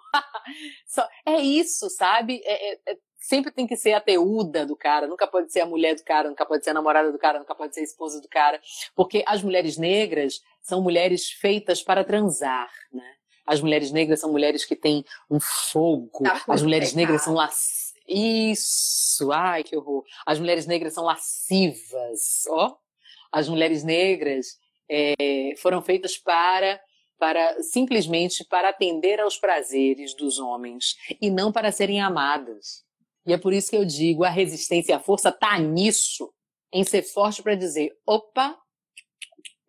É 1.27 1.41
isso, 1.41 1.89
sabe? 1.89 2.43
É, 2.45 2.73
é, 2.75 2.81
é 2.89 2.99
sempre 3.21 3.53
tem 3.53 3.67
que 3.67 3.77
ser 3.77 3.93
a 3.93 4.01
teuda 4.01 4.65
do 4.65 4.75
cara, 4.75 5.07
nunca 5.07 5.27
pode 5.27 5.53
ser 5.53 5.61
a 5.61 5.67
mulher 5.67 5.95
do 5.95 6.03
cara, 6.03 6.29
nunca 6.29 6.47
pode 6.47 6.65
ser 6.65 6.71
a 6.71 6.75
namorada 6.75 7.13
do 7.13 7.19
cara, 7.19 7.39
nunca 7.39 7.55
pode 7.55 7.75
ser 7.75 7.83
a 7.83 7.85
esposa 7.85 8.21
do 8.21 8.29
cara, 8.29 8.61
porque 8.97 9.23
as 9.27 9.43
mulheres 9.43 9.77
negras 9.77 10.41
são 10.63 10.83
mulheres 10.83 11.31
feitas 11.31 11.83
para 11.83 12.03
transar, 12.03 12.71
né? 12.93 13.15
As 13.47 13.61
mulheres 13.61 13.91
negras 13.91 14.21
são 14.21 14.31
mulheres 14.31 14.65
que 14.65 14.77
têm 14.77 15.05
um 15.31 15.39
fogo, 15.41 16.23
tá 16.23 16.43
as 16.49 16.63
mulheres 16.63 16.95
negras 16.95 17.23
são 17.23 17.35
lascivas. 17.35 17.91
Isso, 18.07 19.31
ai 19.31 19.63
que 19.63 19.77
horror. 19.77 20.05
As 20.27 20.39
mulheres 20.39 20.67
negras 20.67 20.95
são 20.95 21.05
lascivas, 21.05 22.45
ó. 22.49 22.77
As 23.31 23.49
mulheres 23.49 23.85
negras 23.85 24.59
é, 24.89 25.55
foram 25.59 25.81
feitas 25.83 26.17
para 26.17 26.81
para 27.19 27.63
simplesmente 27.63 28.43
para 28.47 28.71
atender 28.71 29.21
aos 29.21 29.37
prazeres 29.37 30.15
dos 30.15 30.39
homens 30.39 30.97
e 31.21 31.31
não 31.31 31.53
para 31.53 31.71
serem 31.71 32.01
amadas. 32.01 32.83
E 33.27 33.33
é 33.33 33.39
por 33.39 33.53
isso 33.53 33.71
que 33.71 33.77
eu 33.77 33.85
digo, 33.85 34.25
a 34.25 34.31
resistência 34.31 34.93
e 34.93 34.95
a 34.95 35.01
força 35.01 35.31
tá 35.31 35.59
nisso, 35.59 36.33
em 36.73 36.85
ser 36.85 37.03
forte 37.03 37.43
para 37.43 37.55
dizer, 37.55 37.97
opa, 38.07 38.59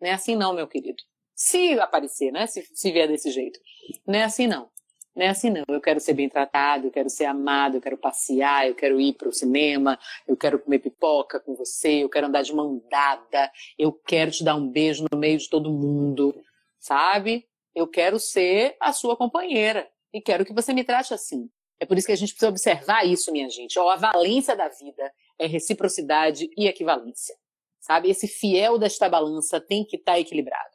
não 0.00 0.08
é 0.08 0.12
assim 0.12 0.34
não, 0.34 0.52
meu 0.52 0.66
querido. 0.66 1.02
Se 1.34 1.78
aparecer, 1.78 2.32
né? 2.32 2.46
Se, 2.46 2.62
se 2.74 2.90
vier 2.90 3.08
desse 3.08 3.30
jeito. 3.30 3.58
Não 4.06 4.18
é 4.18 4.24
assim 4.24 4.46
não. 4.46 4.70
Não 5.14 5.26
é 5.26 5.28
assim 5.28 5.50
não. 5.50 5.62
Eu 5.68 5.80
quero 5.80 6.00
ser 6.00 6.14
bem 6.14 6.28
tratado, 6.28 6.86
eu 6.86 6.90
quero 6.90 7.10
ser 7.10 7.26
amado, 7.26 7.76
eu 7.76 7.80
quero 7.80 7.98
passear, 7.98 8.66
eu 8.66 8.74
quero 8.74 9.00
ir 9.00 9.12
para 9.14 9.28
o 9.28 9.32
cinema, 9.32 9.98
eu 10.26 10.36
quero 10.36 10.58
comer 10.58 10.78
pipoca 10.78 11.38
com 11.38 11.54
você, 11.54 12.02
eu 12.02 12.08
quero 12.08 12.26
andar 12.26 12.42
de 12.42 12.52
mão 12.54 12.82
dada, 12.90 13.50
eu 13.78 13.92
quero 13.92 14.30
te 14.30 14.42
dar 14.42 14.56
um 14.56 14.68
beijo 14.68 15.04
no 15.10 15.18
meio 15.18 15.38
de 15.38 15.48
todo 15.48 15.70
mundo, 15.70 16.34
sabe? 16.78 17.46
Eu 17.74 17.86
quero 17.86 18.18
ser 18.18 18.76
a 18.80 18.92
sua 18.92 19.16
companheira 19.16 19.88
e 20.12 20.20
quero 20.20 20.44
que 20.44 20.52
você 20.52 20.72
me 20.72 20.84
trate 20.84 21.12
assim. 21.14 21.48
É 21.82 21.84
por 21.84 21.98
isso 21.98 22.06
que 22.06 22.12
a 22.12 22.16
gente 22.16 22.32
precisa 22.32 22.48
observar 22.48 23.04
isso, 23.04 23.32
minha 23.32 23.50
gente. 23.50 23.76
Ó, 23.76 23.90
a 23.90 23.96
valência 23.96 24.54
da 24.54 24.68
vida 24.68 25.12
é 25.36 25.48
reciprocidade 25.48 26.48
e 26.56 26.68
equivalência. 26.68 27.34
Sabe? 27.80 28.08
Esse 28.08 28.28
fiel 28.28 28.78
desta 28.78 29.08
balança 29.08 29.60
tem 29.60 29.84
que 29.84 29.96
estar 29.96 30.12
tá 30.12 30.20
equilibrado. 30.20 30.70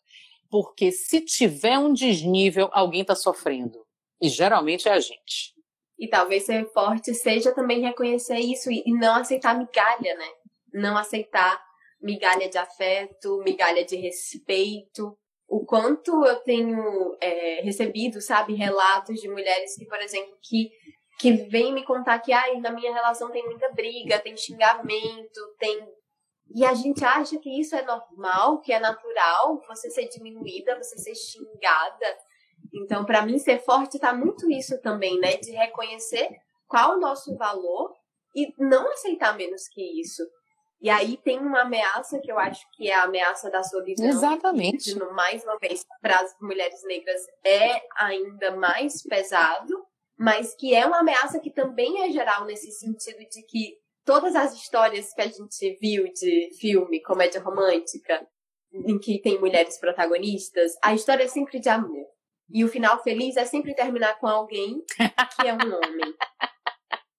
Porque 0.50 0.92
se 0.92 1.22
tiver 1.22 1.80
um 1.80 1.94
desnível, 1.94 2.70
alguém 2.74 3.04
está 3.04 3.16
sofrendo. 3.16 3.88
E 4.22 4.28
geralmente 4.28 4.90
é 4.90 4.92
a 4.92 5.00
gente. 5.00 5.56
E 5.98 6.10
talvez 6.10 6.44
ser 6.44 6.70
forte 6.74 7.14
seja 7.14 7.56
também 7.56 7.80
reconhecer 7.80 8.40
isso 8.40 8.70
e 8.70 8.84
não 8.92 9.16
aceitar 9.16 9.58
migalha, 9.58 10.14
né? 10.14 10.30
Não 10.74 10.98
aceitar 10.98 11.58
migalha 12.02 12.50
de 12.50 12.58
afeto, 12.58 13.42
migalha 13.46 13.86
de 13.86 13.96
respeito. 13.96 15.18
O 15.48 15.66
quanto 15.66 16.26
eu 16.26 16.36
tenho 16.42 17.18
é, 17.22 17.62
recebido, 17.62 18.20
sabe, 18.20 18.56
relatos 18.56 19.22
de 19.22 19.30
mulheres 19.30 19.78
que, 19.78 19.86
por 19.86 20.02
exemplo, 20.02 20.38
que 20.44 20.70
que 21.18 21.32
vêm 21.32 21.74
me 21.74 21.84
contar 21.84 22.20
que 22.20 22.32
ai, 22.32 22.60
na 22.60 22.72
minha 22.72 22.94
relação 22.94 23.32
tem 23.32 23.44
muita 23.46 23.70
briga, 23.72 24.20
tem 24.20 24.38
xingamento, 24.38 25.56
tem 25.60 25.88
e 26.54 26.66
a 26.66 26.74
gente 26.74 27.04
acha 27.04 27.38
que 27.38 27.60
isso 27.60 27.76
é 27.76 27.84
normal, 27.84 28.62
que 28.62 28.72
é 28.72 28.80
natural, 28.80 29.62
você 29.68 29.90
ser 29.90 30.08
diminuída, 30.08 30.78
você 30.78 30.98
ser 30.98 31.16
xingada. 31.16 32.18
Então, 32.74 33.06
para 33.06 33.22
mim, 33.22 33.38
ser 33.38 33.60
forte 33.60 34.00
tá 34.00 34.14
muito 34.14 34.50
isso 34.50 34.80
também, 34.82 35.20
né? 35.20 35.36
De 35.38 35.52
reconhecer 35.52 36.30
qual 36.68 36.96
o 36.96 37.00
nosso 37.00 37.36
valor 37.36 37.94
e 38.36 38.54
não 38.58 38.90
aceitar 38.92 39.36
menos 39.36 39.68
que 39.68 39.82
isso. 40.00 40.24
E 40.80 40.90
aí 40.90 41.18
tem 41.18 41.40
uma 41.40 41.62
ameaça 41.62 42.20
que 42.20 42.32
eu 42.32 42.38
acho 42.38 42.66
que 42.74 42.90
é 42.90 42.94
a 42.94 43.04
ameaça 43.04 43.50
da 43.50 43.64
solidão. 43.64 44.06
Exatamente. 44.06 44.94
Que, 44.94 45.00
mais 45.06 45.44
uma 45.44 45.58
vez, 45.58 45.84
para 46.02 46.20
as 46.20 46.36
mulheres 46.40 46.84
negras 46.86 47.22
é 47.44 47.82
ainda 47.98 48.56
mais 48.56 49.02
pesado, 49.02 49.87
mas 50.18 50.56
que 50.56 50.74
é 50.74 50.86
uma 50.86 51.00
ameaça 51.00 51.40
que 51.40 51.52
também 51.52 52.04
é 52.04 52.12
geral 52.12 52.46
nesse 52.46 52.72
sentido 52.72 53.20
de 53.30 53.44
que 53.44 53.78
todas 54.04 54.36
as 54.36 54.54
histórias 54.54 55.14
que 55.14 55.22
a 55.22 55.28
gente 55.28 55.78
viu 55.80 56.12
de 56.14 56.50
filme, 56.60 57.02
comédia 57.02 57.42
romântica, 57.42 58.26
em 58.74 58.98
que 58.98 59.22
tem 59.22 59.40
mulheres 59.40 59.78
protagonistas, 59.80 60.74
a 60.82 60.94
história 60.94 61.24
é 61.24 61.28
sempre 61.28 61.60
de 61.60 61.70
amor. 61.70 62.08
E 62.50 62.64
o 62.64 62.70
final 62.70 63.02
feliz 63.04 63.36
é 63.36 63.46
sempre 63.46 63.76
terminar 63.76 64.18
com 64.20 64.28
alguém 64.28 64.82
que 64.88 65.48
é 65.48 65.54
um 65.54 65.58
homem. 65.76 66.16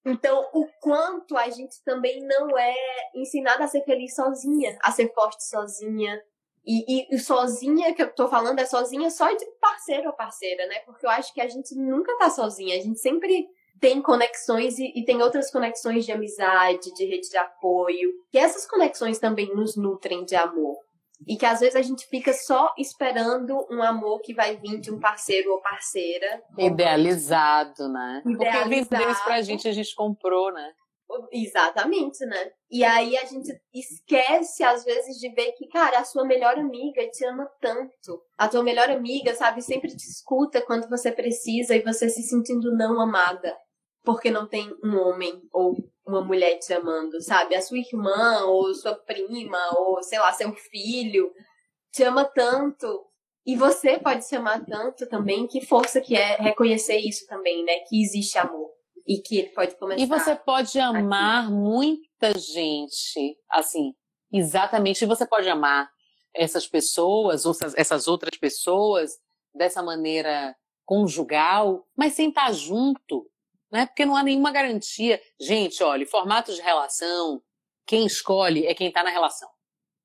Então, 0.07 0.49
o 0.55 0.67
quanto 0.81 1.37
a 1.37 1.51
gente 1.51 1.83
também 1.85 2.27
não 2.27 2.57
é 2.59 2.75
ensinada 3.15 3.65
a 3.65 3.69
ser 3.69 3.85
feliz 3.85 4.15
sozinha, 4.15 4.77
a 4.83 4.91
ser 4.91 5.13
forte 5.13 5.45
sozinha. 5.47 6.19
E, 6.71 7.15
e, 7.15 7.19
sozinha, 7.19 7.95
que 7.95 8.03
eu 8.03 8.15
tô 8.15 8.29
falando, 8.29 8.59
é 8.59 8.67
sozinha 8.67 9.09
só 9.09 9.27
de 9.33 9.43
parceiro 9.59 10.09
ou 10.09 10.13
parceira, 10.13 10.67
né? 10.67 10.81
Porque 10.81 11.07
eu 11.07 11.11
acho 11.11 11.33
que 11.33 11.41
a 11.41 11.49
gente 11.49 11.75
nunca 11.75 12.15
tá 12.19 12.29
sozinha. 12.29 12.77
A 12.77 12.81
gente 12.83 12.99
sempre 12.99 13.49
tem 13.81 14.03
conexões 14.03 14.79
e, 14.79 14.93
e 14.95 15.03
tem 15.03 15.23
outras 15.23 15.51
conexões 15.51 16.05
de 16.05 16.13
amizade, 16.13 16.93
de 16.93 17.07
rede 17.07 17.31
de 17.31 17.39
apoio. 17.39 18.13
E 18.31 18.39
essas 18.39 18.67
conexões 18.67 19.19
também 19.19 19.49
nos 19.55 19.77
nutrem 19.77 20.27
de 20.27 20.37
amor. 20.37 20.77
E 21.27 21.39
que 21.39 21.47
às 21.47 21.61
vezes 21.61 21.75
a 21.75 21.81
gente 21.81 22.07
fica 22.07 22.35
só 22.35 22.75
esperando 22.77 23.67
um 23.71 23.83
amor 23.83 24.21
que 24.21 24.35
vai 24.35 24.57
vir 24.57 24.79
de 24.79 24.93
um 24.93 25.01
parceiro 25.01 25.51
ou 25.51 25.63
parceira. 25.63 26.43
Idealizado, 26.59 27.89
né? 27.89 28.23
Idealizado. 28.27 28.69
Porque 28.69 28.69
vendeu 28.69 29.11
isso 29.11 29.25
pra 29.25 29.41
gente, 29.41 29.67
a 29.67 29.73
gente 29.73 29.95
comprou, 29.95 30.53
né? 30.53 30.71
Exatamente, 31.33 32.25
né? 32.27 32.53
E 32.71 32.85
aí 32.85 33.17
a 33.17 33.25
gente 33.25 33.51
esquece, 33.73 34.63
às 34.63 34.85
vezes, 34.85 35.19
de 35.19 35.31
ver 35.31 35.53
que, 35.53 35.67
cara, 35.69 35.99
a 36.01 36.05
sua 36.05 36.25
melhor 36.25 36.59
amiga 36.59 37.09
te 37.11 37.25
ama 37.25 37.47
tanto. 37.61 38.23
A 38.37 38.47
tua 38.47 38.63
melhor 38.63 38.91
amiga, 38.91 39.35
sabe, 39.35 39.63
sempre 39.63 39.89
te 39.97 40.07
escuta 40.07 40.61
quando 40.61 40.89
você 40.89 41.11
precisa 41.11 41.75
e 41.75 41.83
você 41.83 42.09
se 42.09 42.23
sentindo 42.23 42.77
não 42.77 43.01
amada. 43.01 43.57
Porque 44.05 44.31
não 44.31 44.47
tem 44.47 44.75
um 44.85 44.97
homem 44.99 45.43
ou 45.53 45.77
uma 46.07 46.23
mulher 46.23 46.59
te 46.59 46.73
amando, 46.73 47.21
sabe? 47.21 47.55
A 47.55 47.63
sua 47.63 47.79
irmã, 47.79 48.45
ou 48.45 48.73
sua 48.75 48.95
prima, 48.95 49.59
ou 49.79 50.03
sei 50.03 50.19
lá, 50.19 50.33
seu 50.33 50.53
filho, 50.55 51.33
te 51.93 52.03
ama 52.03 52.25
tanto. 52.25 53.07
E 53.47 53.57
você 53.57 53.99
pode 53.99 54.25
se 54.27 54.37
amar 54.37 54.65
tanto 54.67 55.07
também. 55.09 55.47
Que 55.47 55.65
força 55.65 56.01
que 56.01 56.15
é 56.15 56.37
reconhecer 56.37 56.99
isso 56.99 57.27
também, 57.27 57.65
né? 57.65 57.81
Que 57.89 58.03
existe 58.03 58.39
amor. 58.39 58.78
E 59.09 59.23
que 59.23 59.39
ele 59.39 59.49
pode 59.49 59.75
começar. 59.77 60.03
E 60.03 60.07
você 60.07 60.37
pode 60.37 60.79
amar 60.79 61.45
aqui. 61.45 61.53
muita 61.53 62.39
gente, 62.39 63.39
assim, 63.51 63.95
exatamente. 64.31 65.03
E 65.03 65.07
você 65.07 65.27
pode 65.27 65.49
amar 65.49 65.91
essas 66.35 66.67
pessoas, 66.67 67.47
ou 67.47 67.55
essas 67.75 68.07
outras 68.07 68.39
pessoas, 68.39 69.13
dessa 69.55 69.83
maneira 69.83 70.55
conjugal, 70.85 71.89
mas 71.97 72.13
sem 72.13 72.29
estar 72.29 72.53
junto 72.53 73.27
né? 73.71 73.87
Porque 73.87 74.05
não 74.05 74.17
há 74.17 74.23
nenhuma 74.23 74.51
garantia. 74.51 75.21
Gente, 75.41 75.83
olha, 75.83 76.07
formato 76.07 76.53
de 76.53 76.61
relação, 76.61 77.43
quem 77.87 78.07
escolhe 78.07 78.67
é 78.67 78.75
quem 78.75 78.89
está 78.89 79.03
na 79.03 79.11
relação. 79.11 79.49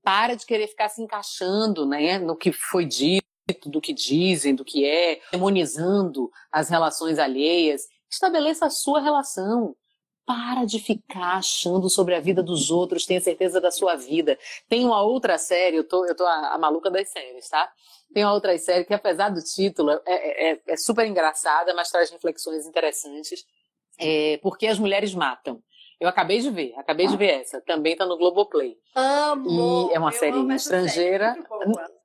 Para 0.03 0.35
de 0.35 0.45
querer 0.45 0.67
ficar 0.67 0.89
se 0.89 1.01
encaixando, 1.01 1.85
né, 1.85 2.19
no 2.19 2.35
que 2.35 2.51
foi 2.51 2.85
dito, 2.85 3.23
do 3.65 3.81
que 3.81 3.93
dizem, 3.93 4.55
do 4.55 4.65
que 4.65 4.85
é, 4.85 5.21
demonizando 5.31 6.29
as 6.51 6.69
relações 6.69 7.19
alheias. 7.19 7.83
Estabeleça 8.13 8.67
a 8.67 8.69
sua 8.69 9.01
relação. 9.01 9.75
Para 10.25 10.63
de 10.63 10.79
ficar 10.79 11.37
achando 11.37 11.89
sobre 11.89 12.15
a 12.15 12.19
vida 12.21 12.41
dos 12.41 12.71
outros, 12.71 13.05
tenha 13.05 13.19
certeza 13.19 13.59
da 13.59 13.69
sua 13.69 13.97
vida. 13.97 14.39
Tem 14.69 14.85
uma 14.85 15.01
outra 15.01 15.37
série, 15.37 15.75
eu 15.75 15.83
tô, 15.83 16.05
eu 16.05 16.15
tô 16.15 16.25
a, 16.25 16.53
a 16.53 16.57
maluca 16.57 16.89
das 16.89 17.09
séries, 17.09 17.49
tá? 17.49 17.69
Tem 18.13 18.23
uma 18.23 18.33
outra 18.33 18.57
série 18.57 18.85
que, 18.85 18.93
apesar 18.93 19.29
do 19.29 19.43
título, 19.43 19.91
é, 19.91 19.99
é, 20.05 20.51
é, 20.53 20.61
é 20.65 20.77
super 20.77 21.05
engraçada, 21.05 21.73
mas 21.73 21.89
traz 21.89 22.09
reflexões 22.09 22.65
interessantes. 22.65 23.43
É, 23.99 24.37
porque 24.41 24.65
as 24.67 24.79
mulheres 24.79 25.13
matam. 25.13 25.61
Eu 26.03 26.09
acabei 26.09 26.39
de 26.39 26.49
ver, 26.49 26.73
acabei 26.75 27.07
de 27.07 27.15
ver 27.15 27.39
essa. 27.39 27.61
Também 27.61 27.95
tá 27.95 28.05
no 28.05 28.17
Globoplay. 28.17 28.75
Amo! 28.93 29.89
E 29.89 29.95
é 29.95 29.99
uma 29.99 30.11
série 30.11 30.37
estrangeira. 30.53 31.33
Série, 31.33 31.47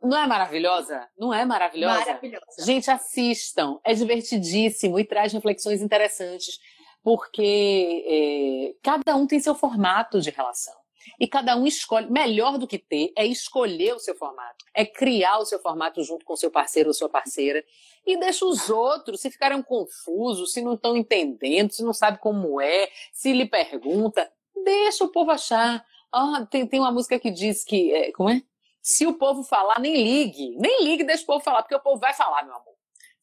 não 0.00 0.16
é 0.16 0.24
maravilhosa? 0.24 1.04
Não 1.18 1.34
é 1.34 1.44
maravilhosa? 1.44 1.98
Maravilhosa. 1.98 2.64
Gente, 2.64 2.88
assistam. 2.92 3.80
É 3.82 3.92
divertidíssimo 3.94 5.00
e 5.00 5.04
traz 5.04 5.32
reflexões 5.32 5.82
interessantes. 5.82 6.60
Porque 7.02 8.04
é, 8.06 8.78
cada 8.84 9.16
um 9.16 9.26
tem 9.26 9.40
seu 9.40 9.56
formato 9.56 10.20
de 10.20 10.30
relação. 10.30 10.74
E 11.18 11.26
cada 11.26 11.56
um 11.56 11.66
escolhe. 11.66 12.10
Melhor 12.10 12.58
do 12.58 12.66
que 12.66 12.78
ter 12.78 13.12
é 13.16 13.26
escolher 13.26 13.94
o 13.94 13.98
seu 13.98 14.14
formato, 14.14 14.64
é 14.74 14.84
criar 14.84 15.38
o 15.38 15.44
seu 15.44 15.58
formato 15.58 16.02
junto 16.02 16.24
com 16.24 16.36
seu 16.36 16.50
parceiro 16.50 16.88
ou 16.88 16.94
sua 16.94 17.08
parceira. 17.08 17.64
E 18.06 18.16
deixa 18.18 18.44
os 18.44 18.70
outros, 18.70 19.20
se 19.20 19.30
ficarem 19.30 19.62
confusos, 19.62 20.52
se 20.52 20.62
não 20.62 20.74
estão 20.74 20.96
entendendo, 20.96 21.72
se 21.72 21.82
não 21.82 21.92
sabe 21.92 22.18
como 22.18 22.60
é, 22.60 22.88
se 23.12 23.32
lhe 23.32 23.46
pergunta, 23.46 24.30
deixa 24.64 25.04
o 25.04 25.08
povo 25.08 25.30
achar. 25.30 25.84
Ah, 26.12 26.46
tem, 26.50 26.66
tem 26.66 26.80
uma 26.80 26.92
música 26.92 27.18
que 27.18 27.30
diz 27.30 27.64
que. 27.64 27.92
É, 27.92 28.12
como 28.12 28.30
é? 28.30 28.42
Se 28.80 29.06
o 29.06 29.14
povo 29.14 29.42
falar, 29.42 29.78
nem 29.80 29.94
ligue. 30.02 30.56
Nem 30.56 30.84
ligue, 30.84 31.04
deixa 31.04 31.22
o 31.22 31.26
povo 31.26 31.44
falar, 31.44 31.62
porque 31.62 31.74
o 31.74 31.80
povo 31.80 32.00
vai 32.00 32.14
falar, 32.14 32.42
meu 32.44 32.54
amor. 32.54 32.77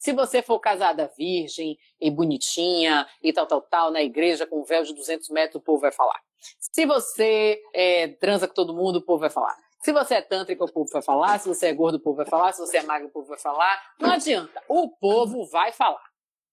Se 0.06 0.14
você 0.14 0.44
for 0.44 0.60
casada 0.60 1.12
virgem 1.18 1.80
e 2.00 2.12
bonitinha 2.12 3.08
e 3.24 3.34
tal, 3.34 3.48
tal, 3.48 3.60
tal, 3.60 3.90
na 3.90 4.04
igreja 4.04 4.46
com 4.46 4.62
um 4.62 4.64
véu 4.64 4.84
de 4.84 4.94
200 4.94 5.30
metros, 5.30 5.56
o 5.56 5.66
povo 5.66 5.82
vai 5.82 5.92
falar. 5.92 6.22
Se 6.60 6.86
você 6.86 7.60
é, 7.74 8.10
transa 8.10 8.48
com 8.48 8.54
todo 8.54 8.76
mundo, 8.76 8.98
o 8.98 9.02
povo 9.02 9.22
vai 9.22 9.32
falar. 9.32 9.58
Se 9.82 9.92
você 9.92 10.14
é 10.14 10.22
tântrico, 10.22 10.64
o 10.64 10.72
povo 10.72 10.88
vai 10.92 11.02
falar. 11.02 11.40
Se 11.40 11.48
você 11.48 11.70
é 11.70 11.74
gordo, 11.74 11.96
o 11.96 12.00
povo 12.00 12.18
vai 12.18 12.28
falar. 12.28 12.54
Se 12.54 12.60
você 12.60 12.78
é 12.78 12.84
magro, 12.84 13.08
o 13.08 13.12
povo 13.12 13.30
vai 13.30 13.40
falar. 13.40 13.82
Não 14.00 14.12
adianta. 14.12 14.62
O 14.70 14.92
povo 14.92 15.44
vai 15.48 15.72
falar. 15.72 16.06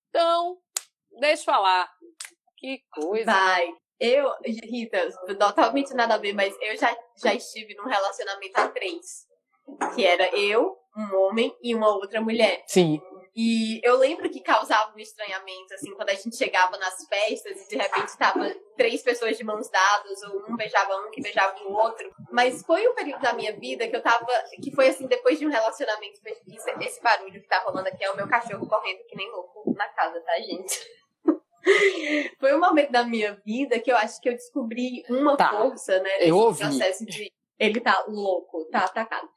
Então, 0.09 0.57
deixa 1.20 1.44
falar. 1.44 1.93
Que 2.56 2.82
coisa. 2.90 3.31
Vai. 3.31 3.68
Eu, 4.01 4.32
Rita, 4.47 5.10
totalmente 5.39 5.93
nada 5.93 6.14
a 6.14 6.18
ver, 6.18 6.32
mas 6.32 6.56
eu 6.59 6.74
já, 6.78 6.97
já 7.22 7.35
estive 7.35 7.74
num 7.74 7.85
relacionamento 7.85 8.59
a 8.59 8.68
três. 8.68 9.26
Que 9.94 10.06
era 10.06 10.35
eu, 10.35 10.81
um 10.97 11.16
homem 11.16 11.55
e 11.62 11.74
uma 11.74 11.89
outra 11.89 12.20
mulher. 12.20 12.62
Sim. 12.66 13.01
E 13.35 13.81
eu 13.82 13.97
lembro 13.97 14.28
que 14.28 14.40
causava 14.40 14.94
um 14.94 14.98
estranhamento, 14.98 15.73
assim, 15.73 15.94
quando 15.94 16.10
a 16.10 16.14
gente 16.14 16.36
chegava 16.36 16.77
nas 16.77 17.06
festas 17.06 17.64
e 17.64 17.69
de 17.70 17.77
repente 17.77 18.16
tava 18.19 18.55
três 18.77 19.02
pessoas 19.02 19.39
de 19.39 19.44
mãos 19.44 19.70
dadas, 19.70 20.23
ou 20.24 20.44
um 20.51 20.56
beijava 20.56 20.94
um 20.98 21.10
que 21.10 21.23
beijava 21.23 21.59
o 21.64 21.73
outro. 21.73 22.12
Mas 22.31 22.62
foi 22.62 22.86
um 22.86 22.94
período 22.94 23.23
da 23.23 23.32
minha 23.32 23.59
vida 23.59 23.89
que 23.89 23.97
eu 23.97 24.02
tava. 24.02 24.27
que 24.62 24.70
foi 24.70 24.89
assim, 24.89 25.06
depois 25.06 25.39
de 25.39 25.47
um 25.47 25.51
relacionamento. 25.51 26.20
Esse 26.81 27.02
barulho 27.02 27.40
que 27.40 27.48
tá 27.48 27.60
rolando 27.60 27.89
aqui 27.89 28.05
é 28.05 28.10
o 28.10 28.16
meu 28.16 28.28
cachorro 28.28 28.69
correndo 28.69 29.02
que 29.06 29.16
nem 29.16 29.31
louco 29.31 29.73
na 29.74 29.89
casa, 29.89 30.20
tá, 30.20 30.35
gente? 30.40 30.78
foi 32.39 32.55
um 32.55 32.60
momento 32.60 32.93
da 32.93 33.05
minha 33.05 33.40
vida 33.47 33.78
que 33.78 33.90
eu 33.90 33.97
acho 33.97 34.20
que 34.20 34.28
eu 34.28 34.35
descobri 34.35 35.05
uma 35.09 35.39
tá. 35.39 35.48
força, 35.48 35.98
né? 36.01 36.10
Eu 36.20 36.36
ouvi. 36.36 36.60
processo 36.60 37.06
de. 37.06 37.32
Ele 37.59 37.81
tá 37.81 38.05
louco, 38.09 38.64
tá 38.70 38.81
atacado 38.81 39.28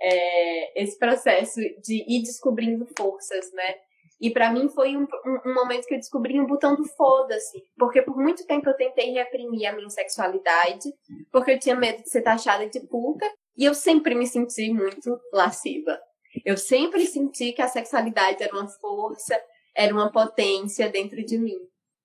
é, 0.00 0.82
esse 0.82 0.98
processo 0.98 1.60
de 1.82 2.04
ir 2.08 2.22
descobrindo 2.22 2.86
forças, 2.96 3.52
né? 3.52 3.74
E 4.20 4.30
para 4.30 4.50
mim 4.50 4.68
foi 4.68 4.96
um, 4.96 5.02
um, 5.02 5.50
um, 5.50 5.54
momento 5.54 5.86
que 5.86 5.94
eu 5.94 5.98
descobri 5.98 6.40
um 6.40 6.46
botão 6.46 6.74
do 6.74 6.84
foda-se. 6.84 7.62
Porque 7.76 8.00
por 8.00 8.16
muito 8.16 8.46
tempo 8.46 8.68
eu 8.68 8.76
tentei 8.76 9.12
reprimir 9.12 9.66
a 9.66 9.72
minha 9.72 9.90
sexualidade, 9.90 10.90
porque 11.30 11.52
eu 11.52 11.58
tinha 11.58 11.76
medo 11.76 12.02
de 12.02 12.10
ser 12.10 12.22
taxada 12.22 12.66
de 12.66 12.80
puta, 12.80 13.26
e 13.56 13.64
eu 13.64 13.74
sempre 13.74 14.14
me 14.14 14.26
senti 14.26 14.72
muito 14.72 15.20
lasciva. 15.32 15.98
Eu 16.44 16.56
sempre 16.56 17.06
senti 17.06 17.52
que 17.52 17.62
a 17.62 17.68
sexualidade 17.68 18.42
era 18.42 18.54
uma 18.54 18.68
força, 18.68 19.38
era 19.74 19.92
uma 19.92 20.10
potência 20.10 20.88
dentro 20.88 21.22
de 21.24 21.38
mim. 21.38 21.58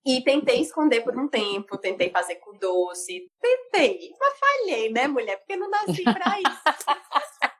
E 0.05 0.21
tentei 0.23 0.61
esconder 0.61 1.01
por 1.01 1.15
um 1.17 1.27
tempo, 1.27 1.77
tentei 1.77 2.09
fazer 2.09 2.35
com 2.37 2.57
doce, 2.57 3.29
tentei, 3.39 4.11
mas 4.19 4.39
falhei, 4.39 4.91
né, 4.91 5.07
mulher? 5.07 5.37
Porque 5.37 5.55
não 5.55 5.69
nasci 5.69 6.03
pra 6.03 6.39
isso. 6.41 7.50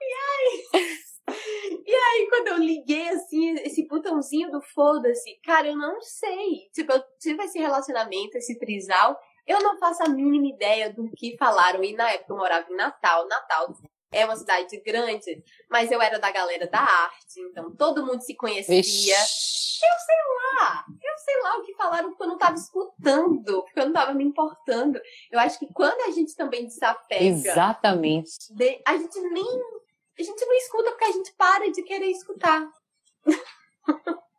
E 0.00 0.14
aí, 0.14 0.64
e 1.86 1.94
aí, 1.94 2.28
quando 2.28 2.48
eu 2.48 2.58
liguei, 2.58 3.08
assim, 3.08 3.54
esse 3.60 3.86
botãozinho 3.86 4.50
do 4.50 4.60
foda-se, 4.60 5.38
cara, 5.44 5.68
eu 5.68 5.76
não 5.76 6.00
sei. 6.00 6.68
Tipo, 6.72 6.92
eu 6.92 7.02
tive 7.20 7.42
esse 7.44 7.58
relacionamento, 7.58 8.36
esse 8.36 8.58
trisal, 8.58 9.18
eu 9.46 9.62
não 9.62 9.78
faço 9.78 10.02
a 10.02 10.08
mínima 10.08 10.48
ideia 10.48 10.92
do 10.92 11.10
que 11.16 11.36
falaram. 11.38 11.82
E 11.82 11.94
na 11.94 12.10
época 12.10 12.32
eu 12.32 12.36
morava 12.36 12.70
em 12.70 12.76
Natal. 12.76 13.26
Natal 13.26 13.72
é 14.10 14.24
uma 14.24 14.36
cidade 14.36 14.80
grande, 14.80 15.42
mas 15.70 15.90
eu 15.90 16.00
era 16.00 16.18
da 16.18 16.30
galera 16.30 16.66
da 16.66 16.80
arte, 16.80 17.40
então 17.40 17.74
todo 17.74 18.04
mundo 18.04 18.22
se 18.22 18.34
conhecia. 18.34 18.80
Ixi. 18.80 19.10
Eu 19.10 19.98
sei 20.00 20.16
lá, 20.34 20.84
eu 20.88 21.18
sei 21.18 21.42
lá 21.42 21.56
o 21.58 21.62
que 21.62 21.74
falaram 21.74 22.08
porque 22.10 22.22
eu 22.24 22.28
não 22.28 22.38
tava 22.38 22.54
escutando, 22.54 23.62
porque 23.62 23.80
eu 23.80 23.86
não 23.86 23.92
tava 23.92 24.12
me 24.12 24.24
importando. 24.24 25.00
Eu 25.30 25.38
acho 25.38 25.58
que 25.58 25.72
quando 25.72 26.00
a 26.08 26.10
gente 26.10 26.34
também 26.34 26.66
desapega. 26.66 27.24
Exatamente. 27.24 28.30
A 28.84 28.96
gente 28.96 29.20
nem 29.20 29.46
a 30.18 30.22
gente 30.22 30.44
não 30.44 30.54
escuta 30.56 30.90
porque 30.90 31.04
a 31.04 31.12
gente 31.12 31.32
para 31.34 31.70
de 31.70 31.82
querer 31.82 32.10
escutar. 32.10 32.68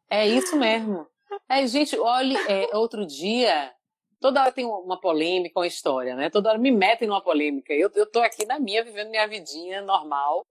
É 0.09 0.27
isso 0.27 0.57
mesmo. 0.57 1.07
É, 1.47 1.65
gente, 1.67 1.97
olhe, 1.97 2.35
é, 2.47 2.75
outro 2.75 3.05
dia, 3.05 3.71
toda 4.19 4.41
hora 4.41 4.51
tem 4.51 4.65
uma 4.65 4.99
polêmica, 4.99 5.59
uma 5.59 5.67
história, 5.67 6.15
né? 6.15 6.29
Toda 6.29 6.49
hora 6.49 6.57
me 6.57 6.71
metem 6.71 7.07
numa 7.07 7.21
polêmica. 7.21 7.73
Eu, 7.73 7.89
eu 7.95 8.05
tô 8.05 8.19
aqui 8.19 8.45
na 8.45 8.59
minha, 8.59 8.83
vivendo 8.83 9.09
minha 9.09 9.27
vidinha 9.27 9.81
normal, 9.81 10.45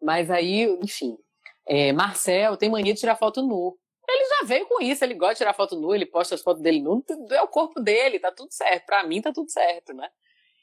mas 0.00 0.30
aí, 0.30 0.64
enfim. 0.82 1.16
É, 1.66 1.92
Marcel 1.92 2.56
tem 2.56 2.70
mania 2.70 2.94
de 2.94 3.00
tirar 3.00 3.16
foto 3.16 3.42
nu. 3.42 3.76
Ele 4.08 4.24
já 4.24 4.46
veio 4.46 4.66
com 4.66 4.80
isso, 4.80 5.04
ele 5.04 5.14
gosta 5.14 5.34
de 5.34 5.38
tirar 5.38 5.52
foto 5.52 5.76
nu, 5.76 5.94
ele 5.94 6.06
posta 6.06 6.34
as 6.34 6.40
fotos 6.40 6.62
dele 6.62 6.80
nu, 6.80 7.04
é 7.30 7.42
o 7.42 7.48
corpo 7.48 7.78
dele, 7.78 8.18
tá 8.18 8.32
tudo 8.32 8.50
certo. 8.50 8.86
Pra 8.86 9.04
mim 9.04 9.20
tá 9.20 9.32
tudo 9.32 9.50
certo, 9.50 9.92
né? 9.92 10.08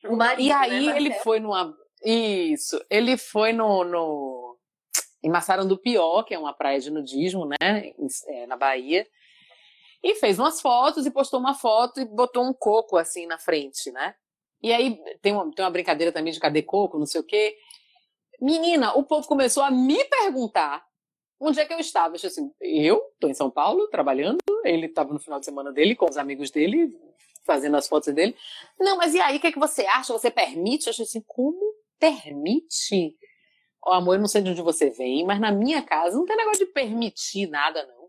O 0.03 0.15
marido, 0.15 0.47
e 0.47 0.51
aí 0.51 0.87
né, 0.87 0.97
ele 0.97 1.13
foi 1.15 1.39
numa. 1.39 1.75
Isso. 2.03 2.83
Ele 2.89 3.17
foi 3.17 3.53
no, 3.53 3.83
no 3.83 4.57
em 5.23 5.77
Pior, 5.77 6.23
que 6.23 6.33
é 6.33 6.39
uma 6.39 6.53
praia 6.53 6.79
de 6.79 6.91
nudismo, 6.91 7.45
né, 7.45 7.93
é, 8.27 8.45
na 8.45 8.55
Bahia, 8.55 9.07
e 10.05 10.13
fez 10.13 10.37
umas 10.37 10.61
fotos 10.61 11.07
e 11.07 11.11
postou 11.11 11.39
uma 11.39 11.55
foto 11.55 11.99
e 11.99 12.05
botou 12.05 12.43
um 12.43 12.53
coco 12.53 12.95
assim 12.95 13.25
na 13.25 13.39
frente, 13.39 13.91
né? 13.91 14.13
E 14.61 14.71
aí 14.71 15.01
tem 15.19 15.33
uma, 15.33 15.51
tem 15.51 15.65
uma 15.65 15.71
brincadeira 15.71 16.11
também 16.11 16.31
de 16.31 16.39
cadê 16.39 16.61
coco, 16.61 16.99
não 16.99 17.07
sei 17.07 17.21
o 17.21 17.23
quê. 17.23 17.57
Menina, 18.39 18.93
o 18.93 19.03
povo 19.03 19.27
começou 19.27 19.63
a 19.63 19.71
me 19.71 20.05
perguntar 20.05 20.85
onde 21.39 21.59
é 21.59 21.65
que 21.65 21.73
eu 21.73 21.79
estava. 21.79 22.15
Eu 22.15 22.27
assim, 22.27 22.51
eu 22.61 23.01
tô 23.19 23.27
em 23.27 23.33
São 23.33 23.49
Paulo 23.49 23.87
trabalhando, 23.87 24.37
ele 24.63 24.85
estava 24.85 25.11
no 25.11 25.19
final 25.19 25.39
de 25.39 25.45
semana 25.45 25.73
dele 25.73 25.95
com 25.95 26.07
os 26.07 26.17
amigos 26.17 26.51
dele, 26.51 26.95
fazendo 27.43 27.75
as 27.75 27.87
fotos 27.87 28.13
dele. 28.13 28.35
Não, 28.79 28.97
mas 28.97 29.15
e 29.15 29.19
aí, 29.19 29.37
o 29.37 29.39
que, 29.39 29.47
é 29.47 29.51
que 29.51 29.59
você 29.59 29.87
acha? 29.87 30.13
Você 30.13 30.29
permite? 30.29 30.85
Eu 30.85 30.91
achei 30.91 31.03
assim, 31.03 31.23
como 31.25 31.73
permite. 31.99 33.17
O 33.83 33.91
amor, 33.91 34.15
eu 34.15 34.19
não 34.19 34.27
sei 34.27 34.43
de 34.43 34.51
onde 34.51 34.61
você 34.61 34.91
vem, 34.91 35.25
mas 35.25 35.39
na 35.39 35.51
minha 35.51 35.81
casa 35.81 36.15
não 36.15 36.25
tem 36.25 36.37
negócio 36.37 36.63
de 36.63 36.71
permitir 36.71 37.47
nada, 37.47 37.83
não. 37.87 38.04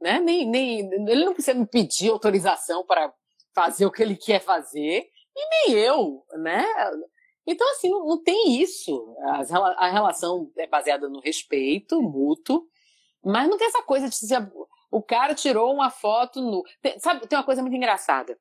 Né? 0.00 0.20
Nem, 0.20 0.46
nem, 0.46 0.80
ele 1.08 1.24
não 1.24 1.32
precisa 1.32 1.58
me 1.58 1.66
pedir 1.66 2.10
autorização 2.10 2.84
para 2.84 3.12
fazer 3.54 3.86
o 3.86 3.90
que 3.90 4.02
ele 4.02 4.16
quer 4.16 4.40
fazer, 4.40 5.08
e 5.34 5.68
nem 5.68 5.78
eu, 5.78 6.24
né? 6.34 6.64
Então, 7.46 7.70
assim, 7.70 7.88
não, 7.88 8.06
não 8.06 8.22
tem 8.22 8.60
isso. 8.60 9.16
A, 9.78 9.88
relação 9.88 10.50
é 10.58 10.66
baseada 10.66 11.08
no 11.08 11.20
respeito 11.20 12.02
mútuo, 12.02 12.66
mas 13.24 13.48
não 13.48 13.56
tem 13.56 13.66
essa 13.66 13.82
coisa 13.82 14.08
de 14.08 14.16
se 14.16 14.26
o 14.90 15.02
cara 15.02 15.34
tirou 15.34 15.72
uma 15.72 15.90
foto 15.90 16.40
no. 16.40 16.62
Tem, 16.82 16.98
sabe, 16.98 17.26
tem 17.26 17.38
uma 17.38 17.44
coisa 17.44 17.62
muito 17.62 17.76
engraçada. 17.76 18.38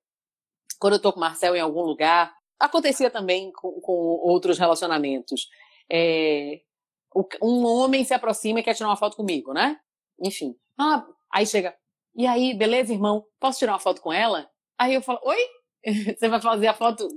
Quando 0.80 0.94
eu 0.94 1.02
tô 1.02 1.14
com 1.14 1.18
o 1.18 1.22
Marcel 1.22 1.56
em 1.56 1.62
algum 1.62 1.82
lugar, 1.82 2.36
Acontecia 2.60 3.10
também 3.10 3.52
com, 3.52 3.80
com 3.82 3.92
outros 3.92 4.58
relacionamentos. 4.58 5.50
É, 5.92 6.62
um 7.42 7.66
homem 7.66 8.04
se 8.04 8.14
aproxima 8.14 8.60
e 8.60 8.64
quer 8.64 8.74
tirar 8.74 8.90
uma 8.90 8.98
foto 8.98 9.18
comigo, 9.18 9.54
né? 9.54 9.78
Enfim. 10.22 10.56
Ah, 10.78 11.06
aí 11.36 11.46
chega. 11.46 11.76
E 12.16 12.26
aí, 12.26 12.54
beleza, 12.54 12.94
irmão? 12.94 13.26
Posso 13.40 13.60
tirar 13.60 13.74
uma 13.74 13.80
foto 13.80 14.02
com 14.02 14.12
ela? 14.12 14.50
Aí 14.78 14.94
eu 14.94 15.02
falo, 15.02 15.20
oi? 15.24 15.38
Você 16.18 16.30
vai 16.30 16.42
fazer 16.42 16.68
a 16.68 16.74
foto? 16.74 17.08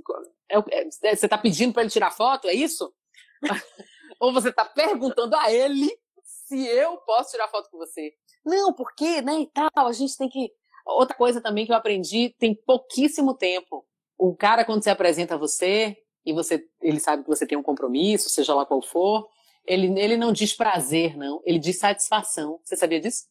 É 0.49 0.57
é, 0.57 1.15
você 1.15 1.27
tá 1.27 1.37
pedindo 1.37 1.73
para 1.73 1.83
ele 1.83 1.91
tirar 1.91 2.11
foto? 2.11 2.47
É 2.47 2.53
isso? 2.53 2.93
Ou 4.19 4.33
você 4.33 4.51
tá 4.51 4.65
perguntando 4.65 5.35
a 5.35 5.51
ele 5.51 5.89
se 6.23 6.67
eu 6.67 6.97
posso 6.97 7.31
tirar 7.31 7.47
foto 7.47 7.69
com 7.69 7.77
você? 7.77 8.13
Não, 8.45 8.73
porque, 8.73 9.21
né, 9.21 9.41
e 9.41 9.47
tal, 9.47 9.87
a 9.87 9.91
gente 9.91 10.17
tem 10.17 10.27
que. 10.27 10.51
Outra 10.85 11.15
coisa 11.15 11.39
também 11.39 11.65
que 11.65 11.71
eu 11.71 11.75
aprendi 11.75 12.35
tem 12.37 12.53
pouquíssimo 12.53 13.33
tempo 13.33 13.85
o 14.19 14.35
cara, 14.35 14.65
quando 14.65 14.83
se 14.83 14.89
apresenta 14.89 15.35
a 15.35 15.37
você, 15.37 15.95
e 16.25 16.33
você, 16.33 16.61
ele 16.81 16.99
sabe 16.99 17.23
que 17.23 17.29
você 17.29 17.47
tem 17.47 17.57
um 17.57 17.63
compromisso, 17.63 18.29
seja 18.29 18.53
lá 18.53 18.65
qual 18.65 18.81
for, 18.81 19.25
ele, 19.65 19.97
ele 19.99 20.17
não 20.17 20.33
diz 20.33 20.53
prazer, 20.53 21.15
não. 21.15 21.41
Ele 21.45 21.57
diz 21.57 21.77
satisfação. 21.77 22.59
Você 22.63 22.75
sabia 22.75 22.99
disso? 22.99 23.23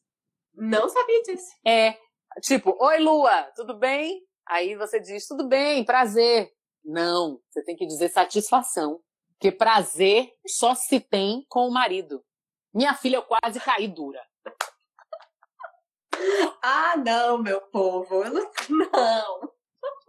Não 0.58 0.88
sabia 0.88 1.22
disso. 1.22 1.52
É. 1.64 1.96
Tipo, 2.42 2.76
oi 2.80 2.98
Lua, 2.98 3.44
tudo 3.54 3.74
bem? 3.74 4.22
Aí 4.46 4.74
você 4.74 4.98
diz, 4.98 5.26
tudo 5.26 5.46
bem, 5.46 5.84
prazer. 5.84 6.50
Não, 6.84 7.40
você 7.48 7.62
tem 7.62 7.76
que 7.76 7.86
dizer 7.86 8.08
satisfação. 8.08 9.00
Porque 9.32 9.52
prazer 9.52 10.32
só 10.46 10.74
se 10.74 10.98
tem 10.98 11.44
com 11.48 11.68
o 11.68 11.72
marido. 11.72 12.24
Minha 12.74 12.94
filha, 12.94 13.16
eu 13.16 13.22
quase 13.22 13.60
caí 13.60 13.86
dura. 13.86 14.20
Ah, 16.62 16.96
não, 16.96 17.38
meu 17.38 17.60
povo. 17.60 18.24
Não. 18.68 19.52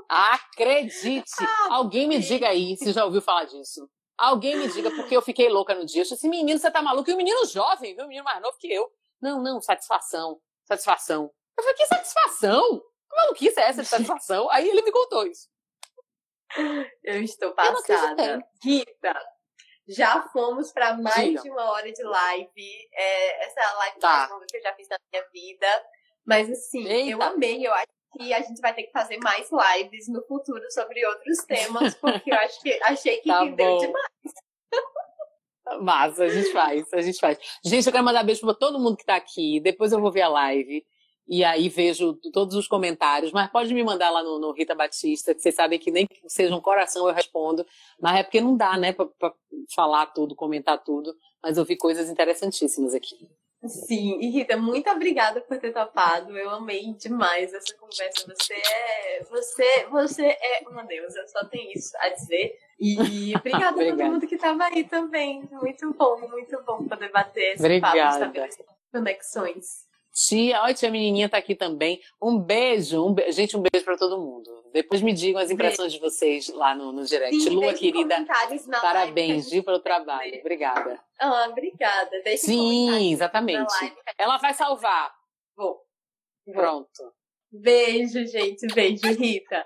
Acredite! 0.09 1.23
Ah, 1.41 1.76
Alguém 1.76 2.07
me 2.07 2.17
diga 2.17 2.49
aí 2.49 2.76
se 2.76 2.91
já 2.91 3.05
ouviu 3.05 3.21
falar 3.21 3.45
disso. 3.45 3.88
Alguém 4.17 4.57
me 4.57 4.67
diga, 4.67 4.89
porque 4.91 5.15
eu 5.15 5.21
fiquei 5.21 5.47
louca 5.47 5.76
no 5.76 5.85
dia. 5.85 5.99
Eu 5.99 6.03
disse 6.03 6.15
assim, 6.15 6.30
menino, 6.30 6.59
você 6.59 6.71
tá 6.71 6.81
maluco? 6.81 7.09
E 7.09 7.13
o 7.13 7.17
menino 7.17 7.45
jovem, 7.45 7.95
viu? 7.95 8.05
O 8.05 8.07
menino 8.07 8.26
mais 8.26 8.41
novo 8.41 8.57
que 8.57 8.71
eu. 8.71 8.91
Não, 9.22 9.41
não, 9.41 9.62
satisfação. 9.62 10.41
Satisfação. 10.66 11.32
Eu 11.58 11.64
falei, 11.64 11.78
que 11.78 11.86
satisfação? 11.88 12.80
Que 13.10 13.16
maluquice 13.16 13.60
é 13.60 13.64
essa 13.64 13.82
de 13.82 13.88
satisfação? 13.90 14.50
Aí 14.50 14.68
ele 14.68 14.82
me 14.82 14.91
contou 14.91 15.26
isso. 15.28 15.50
Eu 17.04 17.22
estou 17.22 17.54
passada. 17.54 18.44
Rita, 18.64 19.14
já 19.88 20.22
fomos 20.30 20.72
para 20.72 20.96
mais 20.98 21.30
Diga. 21.30 21.41
de 21.41 21.50
uma 21.50 21.72
hora 21.72 21.91
de 21.91 22.04
live. 22.04 22.90
É, 22.94 23.46
essa 23.46 23.60
é 23.60 23.64
a 23.64 23.74
live 23.74 24.00
tá. 24.00 24.10
mais 24.10 24.32
longa 24.32 24.46
que 24.48 24.58
eu 24.58 24.62
já 24.62 24.74
fiz 24.74 24.88
na 24.88 24.98
minha 25.12 25.26
vida. 25.32 25.86
Mas 26.26 26.50
assim, 26.50 26.88
Eita. 26.88 27.12
eu 27.12 27.22
amei. 27.22 27.66
Eu 27.66 27.74
acho 27.74 27.88
que 28.14 28.34
a 28.34 28.41
gente 28.41 28.62
vai 28.62 28.74
ter 28.74 28.84
que 28.84 28.91
fazer 28.91 29.18
mais 29.18 29.50
lives 29.52 30.08
no 30.08 30.24
futuro 30.26 30.64
sobre 30.72 31.06
outros 31.06 31.40
temas, 31.46 31.94
porque 31.96 32.32
eu 32.32 32.38
acho 32.38 32.62
que 32.62 32.80
achei 32.84 33.18
que 33.18 33.28
tá 33.28 33.44
rendeu 33.44 33.78
demais. 33.78 34.34
Massa, 35.78 36.24
a 36.24 36.30
gente 36.30 36.52
faz, 36.52 36.94
a 36.94 37.02
gente 37.02 37.20
faz. 37.20 37.38
Gente, 37.64 37.86
eu 37.86 37.91
quero 37.91 38.04
mandar 38.04 38.24
beijo 38.24 38.41
para 38.41 38.54
todo 38.54 38.80
mundo 38.80 38.98
que 38.98 39.06
tá 39.06 39.16
aqui. 39.16 39.60
Depois 39.60 39.91
eu 39.91 40.00
vou 40.00 40.12
ver 40.12 40.22
a 40.22 40.30
live. 40.30 40.86
E 41.28 41.44
aí 41.44 41.70
vejo 41.70 42.16
todos 42.34 42.56
os 42.56 42.68
comentários, 42.68 43.32
mas 43.32 43.52
pode 43.52 43.72
me 43.72 43.84
mandar 43.84 44.10
lá 44.10 44.24
no, 44.24 44.40
no 44.40 44.52
Rita 44.52 44.74
Batista, 44.74 45.36
que 45.36 45.41
vocês 45.41 45.54
sabem 45.54 45.78
que 45.78 45.91
nem 45.91 46.08
que 46.08 46.28
seja 46.28 46.56
um 46.56 46.60
coração 46.60 47.08
eu 47.08 47.14
respondo, 47.14 47.64
mas 48.02 48.18
é 48.18 48.24
porque 48.24 48.41
não 48.41 48.58
dá, 48.58 48.76
né, 48.76 48.94
para 48.94 49.08
falar 49.76 50.08
tudo, 50.08 50.34
comentar 50.34 50.84
tudo, 50.84 51.16
mas 51.44 51.56
eu 51.56 51.64
vi 51.64 51.78
coisas 51.78 52.10
interessantíssimas 52.10 52.96
aqui. 52.96 53.30
Sim, 53.65 54.19
e 54.22 54.30
Rita, 54.30 54.56
muito 54.56 54.90
obrigada 54.90 55.41
por 55.41 55.57
ter 55.57 55.73
topado. 55.73 56.38
Eu 56.38 56.49
amei 56.49 56.94
demais 56.94 57.53
essa 57.53 57.76
conversa. 57.76 58.26
Você 58.26 58.53
é. 58.53 59.23
Você, 59.30 59.86
você 59.88 60.26
é 60.27 60.61
uma 60.69 60.84
deusa, 60.84 61.26
só 61.27 61.45
tem 61.45 61.72
isso 61.73 61.91
a 61.99 62.10
dizer. 62.10 62.57
E 62.80 63.36
obrigada 63.36 63.81
a 63.81 63.86
todo 63.90 64.03
mundo 64.06 64.27
que 64.27 64.36
estava 64.36 64.64
aí 64.64 64.86
também. 64.86 65.48
Muito 65.52 65.94
bom, 65.94 66.19
muito 66.30 66.61
bom 66.64 66.88
poder 66.88 67.11
bater 67.11 67.56
esse 67.56 67.64
obrigada. 67.64 67.98
papo, 67.98 68.14
estabelecer 68.14 68.65
conexões. 68.91 69.89
Tia, 70.28 70.62
olha, 70.64 70.74
tia 70.74 70.91
menininha 70.91 71.30
tá 71.30 71.38
aqui 71.38 71.56
também. 71.56 72.02
Um 72.22 72.38
beijo, 72.38 73.06
um 73.06 73.14
be... 73.14 73.32
gente, 73.32 73.56
um 73.56 73.62
beijo 73.62 73.86
para 73.86 73.98
todo 73.98 74.20
mundo. 74.20 74.70
Depois 74.74 75.02
me 75.02 75.14
digam 75.14 75.41
as 75.41 75.50
impressões 75.50 75.94
beijo. 75.94 76.04
de 76.04 76.12
vocês 76.12 76.50
lá 76.50 76.76
no, 76.76 76.91
no 76.91 77.06
direct. 77.06 77.40
Sim, 77.40 77.52
Lua, 77.52 77.74
querida, 77.74 78.26
parabéns, 78.82 79.50
viu, 79.50 79.64
pelo 79.64 79.80
trabalho. 79.80 80.38
Obrigada. 80.41 81.00
Ah, 81.18 81.48
obrigada. 81.50 82.22
Deixe 82.26 82.48
Sim, 82.48 83.14
exatamente. 83.14 83.74
Ela 84.18 84.38
vai 84.38 84.54
salvar. 84.54 85.10
Vou. 85.56 85.80
Pronto. 86.52 87.14
Beijo, 87.50 88.26
gente. 88.28 88.68
Beijo, 88.74 89.08
Rita. 89.18 89.66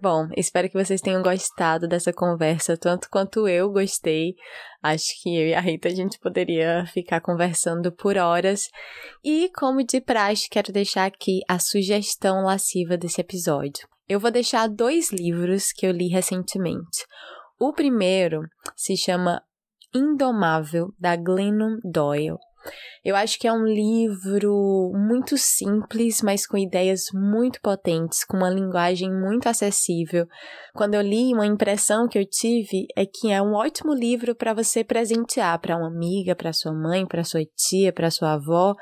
Bom, 0.00 0.28
espero 0.36 0.68
que 0.68 0.78
vocês 0.78 1.00
tenham 1.00 1.20
gostado 1.22 1.88
dessa 1.88 2.12
conversa, 2.12 2.76
tanto 2.76 3.08
quanto 3.10 3.48
eu 3.48 3.68
gostei. 3.72 4.36
Acho 4.80 5.06
que 5.20 5.36
eu 5.36 5.48
e 5.48 5.54
a 5.54 5.60
Rita 5.60 5.88
a 5.88 5.94
gente 5.94 6.20
poderia 6.20 6.86
ficar 6.86 7.20
conversando 7.20 7.90
por 7.90 8.16
horas. 8.16 8.68
E, 9.24 9.50
como 9.56 9.84
de 9.84 10.00
praxe, 10.00 10.48
quero 10.48 10.72
deixar 10.72 11.06
aqui 11.06 11.40
a 11.48 11.58
sugestão 11.58 12.44
lasciva 12.44 12.96
desse 12.96 13.20
episódio. 13.20 13.88
Eu 14.08 14.20
vou 14.20 14.30
deixar 14.30 14.68
dois 14.68 15.10
livros 15.10 15.72
que 15.72 15.84
eu 15.84 15.90
li 15.90 16.06
recentemente. 16.06 17.04
O 17.58 17.72
primeiro 17.72 18.42
se 18.76 18.96
chama 18.96 19.42
Indomável, 19.92 20.94
da 20.96 21.16
Glennon 21.16 21.76
Doyle. 21.82 22.36
Eu 23.04 23.16
acho 23.16 23.38
que 23.38 23.46
é 23.46 23.52
um 23.52 23.64
livro 23.64 24.92
muito 24.94 25.38
simples, 25.38 26.20
mas 26.20 26.46
com 26.46 26.58
ideias 26.58 27.06
muito 27.12 27.60
potentes, 27.60 28.24
com 28.24 28.36
uma 28.36 28.50
linguagem 28.50 29.10
muito 29.10 29.48
acessível. 29.48 30.26
Quando 30.74 30.94
eu 30.94 31.00
li, 31.00 31.32
uma 31.32 31.46
impressão 31.46 32.08
que 32.08 32.18
eu 32.18 32.26
tive 32.28 32.86
é 32.96 33.06
que 33.06 33.30
é 33.30 33.40
um 33.40 33.54
ótimo 33.54 33.94
livro 33.94 34.34
para 34.34 34.52
você 34.52 34.82
presentear 34.82 35.58
para 35.60 35.76
uma 35.76 35.88
amiga, 35.88 36.34
para 36.34 36.52
sua 36.52 36.72
mãe, 36.72 37.06
para 37.06 37.24
sua 37.24 37.40
tia, 37.56 37.92
para 37.92 38.10
sua 38.10 38.34
avó. 38.34 38.74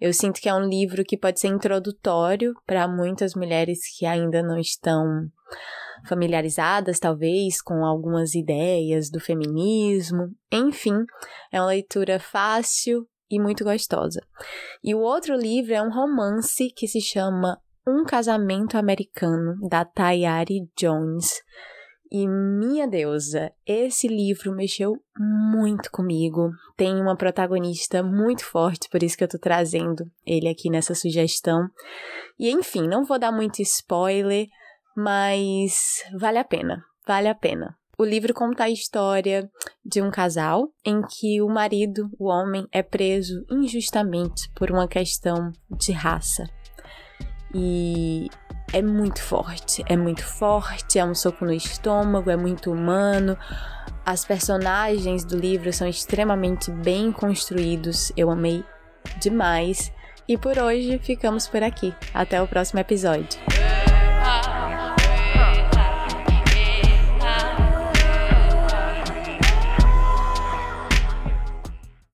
Eu 0.00 0.12
sinto 0.12 0.40
que 0.40 0.48
é 0.48 0.54
um 0.54 0.66
livro 0.66 1.04
que 1.04 1.16
pode 1.16 1.38
ser 1.38 1.48
introdutório 1.48 2.54
para 2.66 2.88
muitas 2.88 3.34
mulheres 3.34 3.80
que 3.96 4.06
ainda 4.06 4.42
não 4.42 4.58
estão 4.58 5.04
familiarizadas, 6.06 6.98
talvez, 6.98 7.60
com 7.60 7.84
algumas 7.84 8.34
ideias 8.34 9.10
do 9.10 9.20
feminismo. 9.20 10.28
Enfim, 10.50 11.04
é 11.52 11.60
uma 11.60 11.68
leitura 11.68 12.18
fácil, 12.18 13.06
e 13.30 13.40
muito 13.40 13.64
gostosa. 13.64 14.20
E 14.82 14.94
o 14.94 15.00
outro 15.00 15.34
livro 15.36 15.74
é 15.74 15.82
um 15.82 15.90
romance 15.90 16.70
que 16.74 16.86
se 16.86 17.00
chama 17.00 17.60
Um 17.86 18.04
Casamento 18.04 18.76
Americano, 18.76 19.56
da 19.68 19.84
Tayari 19.84 20.68
Jones. 20.76 21.42
E 22.10 22.26
minha 22.26 22.88
deusa, 22.88 23.52
esse 23.66 24.08
livro 24.08 24.54
mexeu 24.54 24.94
muito 25.18 25.90
comigo. 25.90 26.50
Tem 26.76 26.94
uma 27.00 27.16
protagonista 27.16 28.02
muito 28.02 28.44
forte, 28.44 28.88
por 28.88 29.02
isso 29.02 29.16
que 29.16 29.24
eu 29.24 29.28
tô 29.28 29.38
trazendo 29.38 30.04
ele 30.24 30.48
aqui 30.48 30.70
nessa 30.70 30.94
sugestão. 30.94 31.68
E 32.38 32.50
enfim, 32.50 32.88
não 32.88 33.04
vou 33.04 33.18
dar 33.18 33.30
muito 33.30 33.60
spoiler, 33.60 34.46
mas 34.96 36.02
vale 36.18 36.38
a 36.38 36.44
pena, 36.44 36.82
vale 37.06 37.28
a 37.28 37.34
pena. 37.34 37.77
O 38.00 38.04
livro 38.04 38.32
conta 38.32 38.62
a 38.62 38.70
história 38.70 39.50
de 39.84 40.00
um 40.00 40.08
casal 40.08 40.68
em 40.86 41.02
que 41.02 41.42
o 41.42 41.48
marido, 41.48 42.08
o 42.16 42.28
homem, 42.28 42.64
é 42.70 42.80
preso 42.80 43.44
injustamente 43.50 44.48
por 44.54 44.70
uma 44.70 44.86
questão 44.86 45.50
de 45.68 45.90
raça. 45.90 46.44
E 47.52 48.28
é 48.72 48.80
muito 48.80 49.20
forte, 49.20 49.82
é 49.88 49.96
muito 49.96 50.24
forte, 50.24 50.96
é 50.96 51.04
um 51.04 51.12
soco 51.12 51.44
no 51.44 51.52
estômago, 51.52 52.30
é 52.30 52.36
muito 52.36 52.70
humano. 52.70 53.36
As 54.06 54.24
personagens 54.24 55.24
do 55.24 55.36
livro 55.36 55.72
são 55.72 55.88
extremamente 55.88 56.70
bem 56.70 57.10
construídos, 57.10 58.12
eu 58.16 58.30
amei 58.30 58.64
demais. 59.20 59.92
E 60.28 60.38
por 60.38 60.56
hoje 60.56 61.00
ficamos 61.00 61.48
por 61.48 61.64
aqui. 61.64 61.92
Até 62.14 62.40
o 62.40 62.46
próximo 62.46 62.78
episódio. 62.78 63.40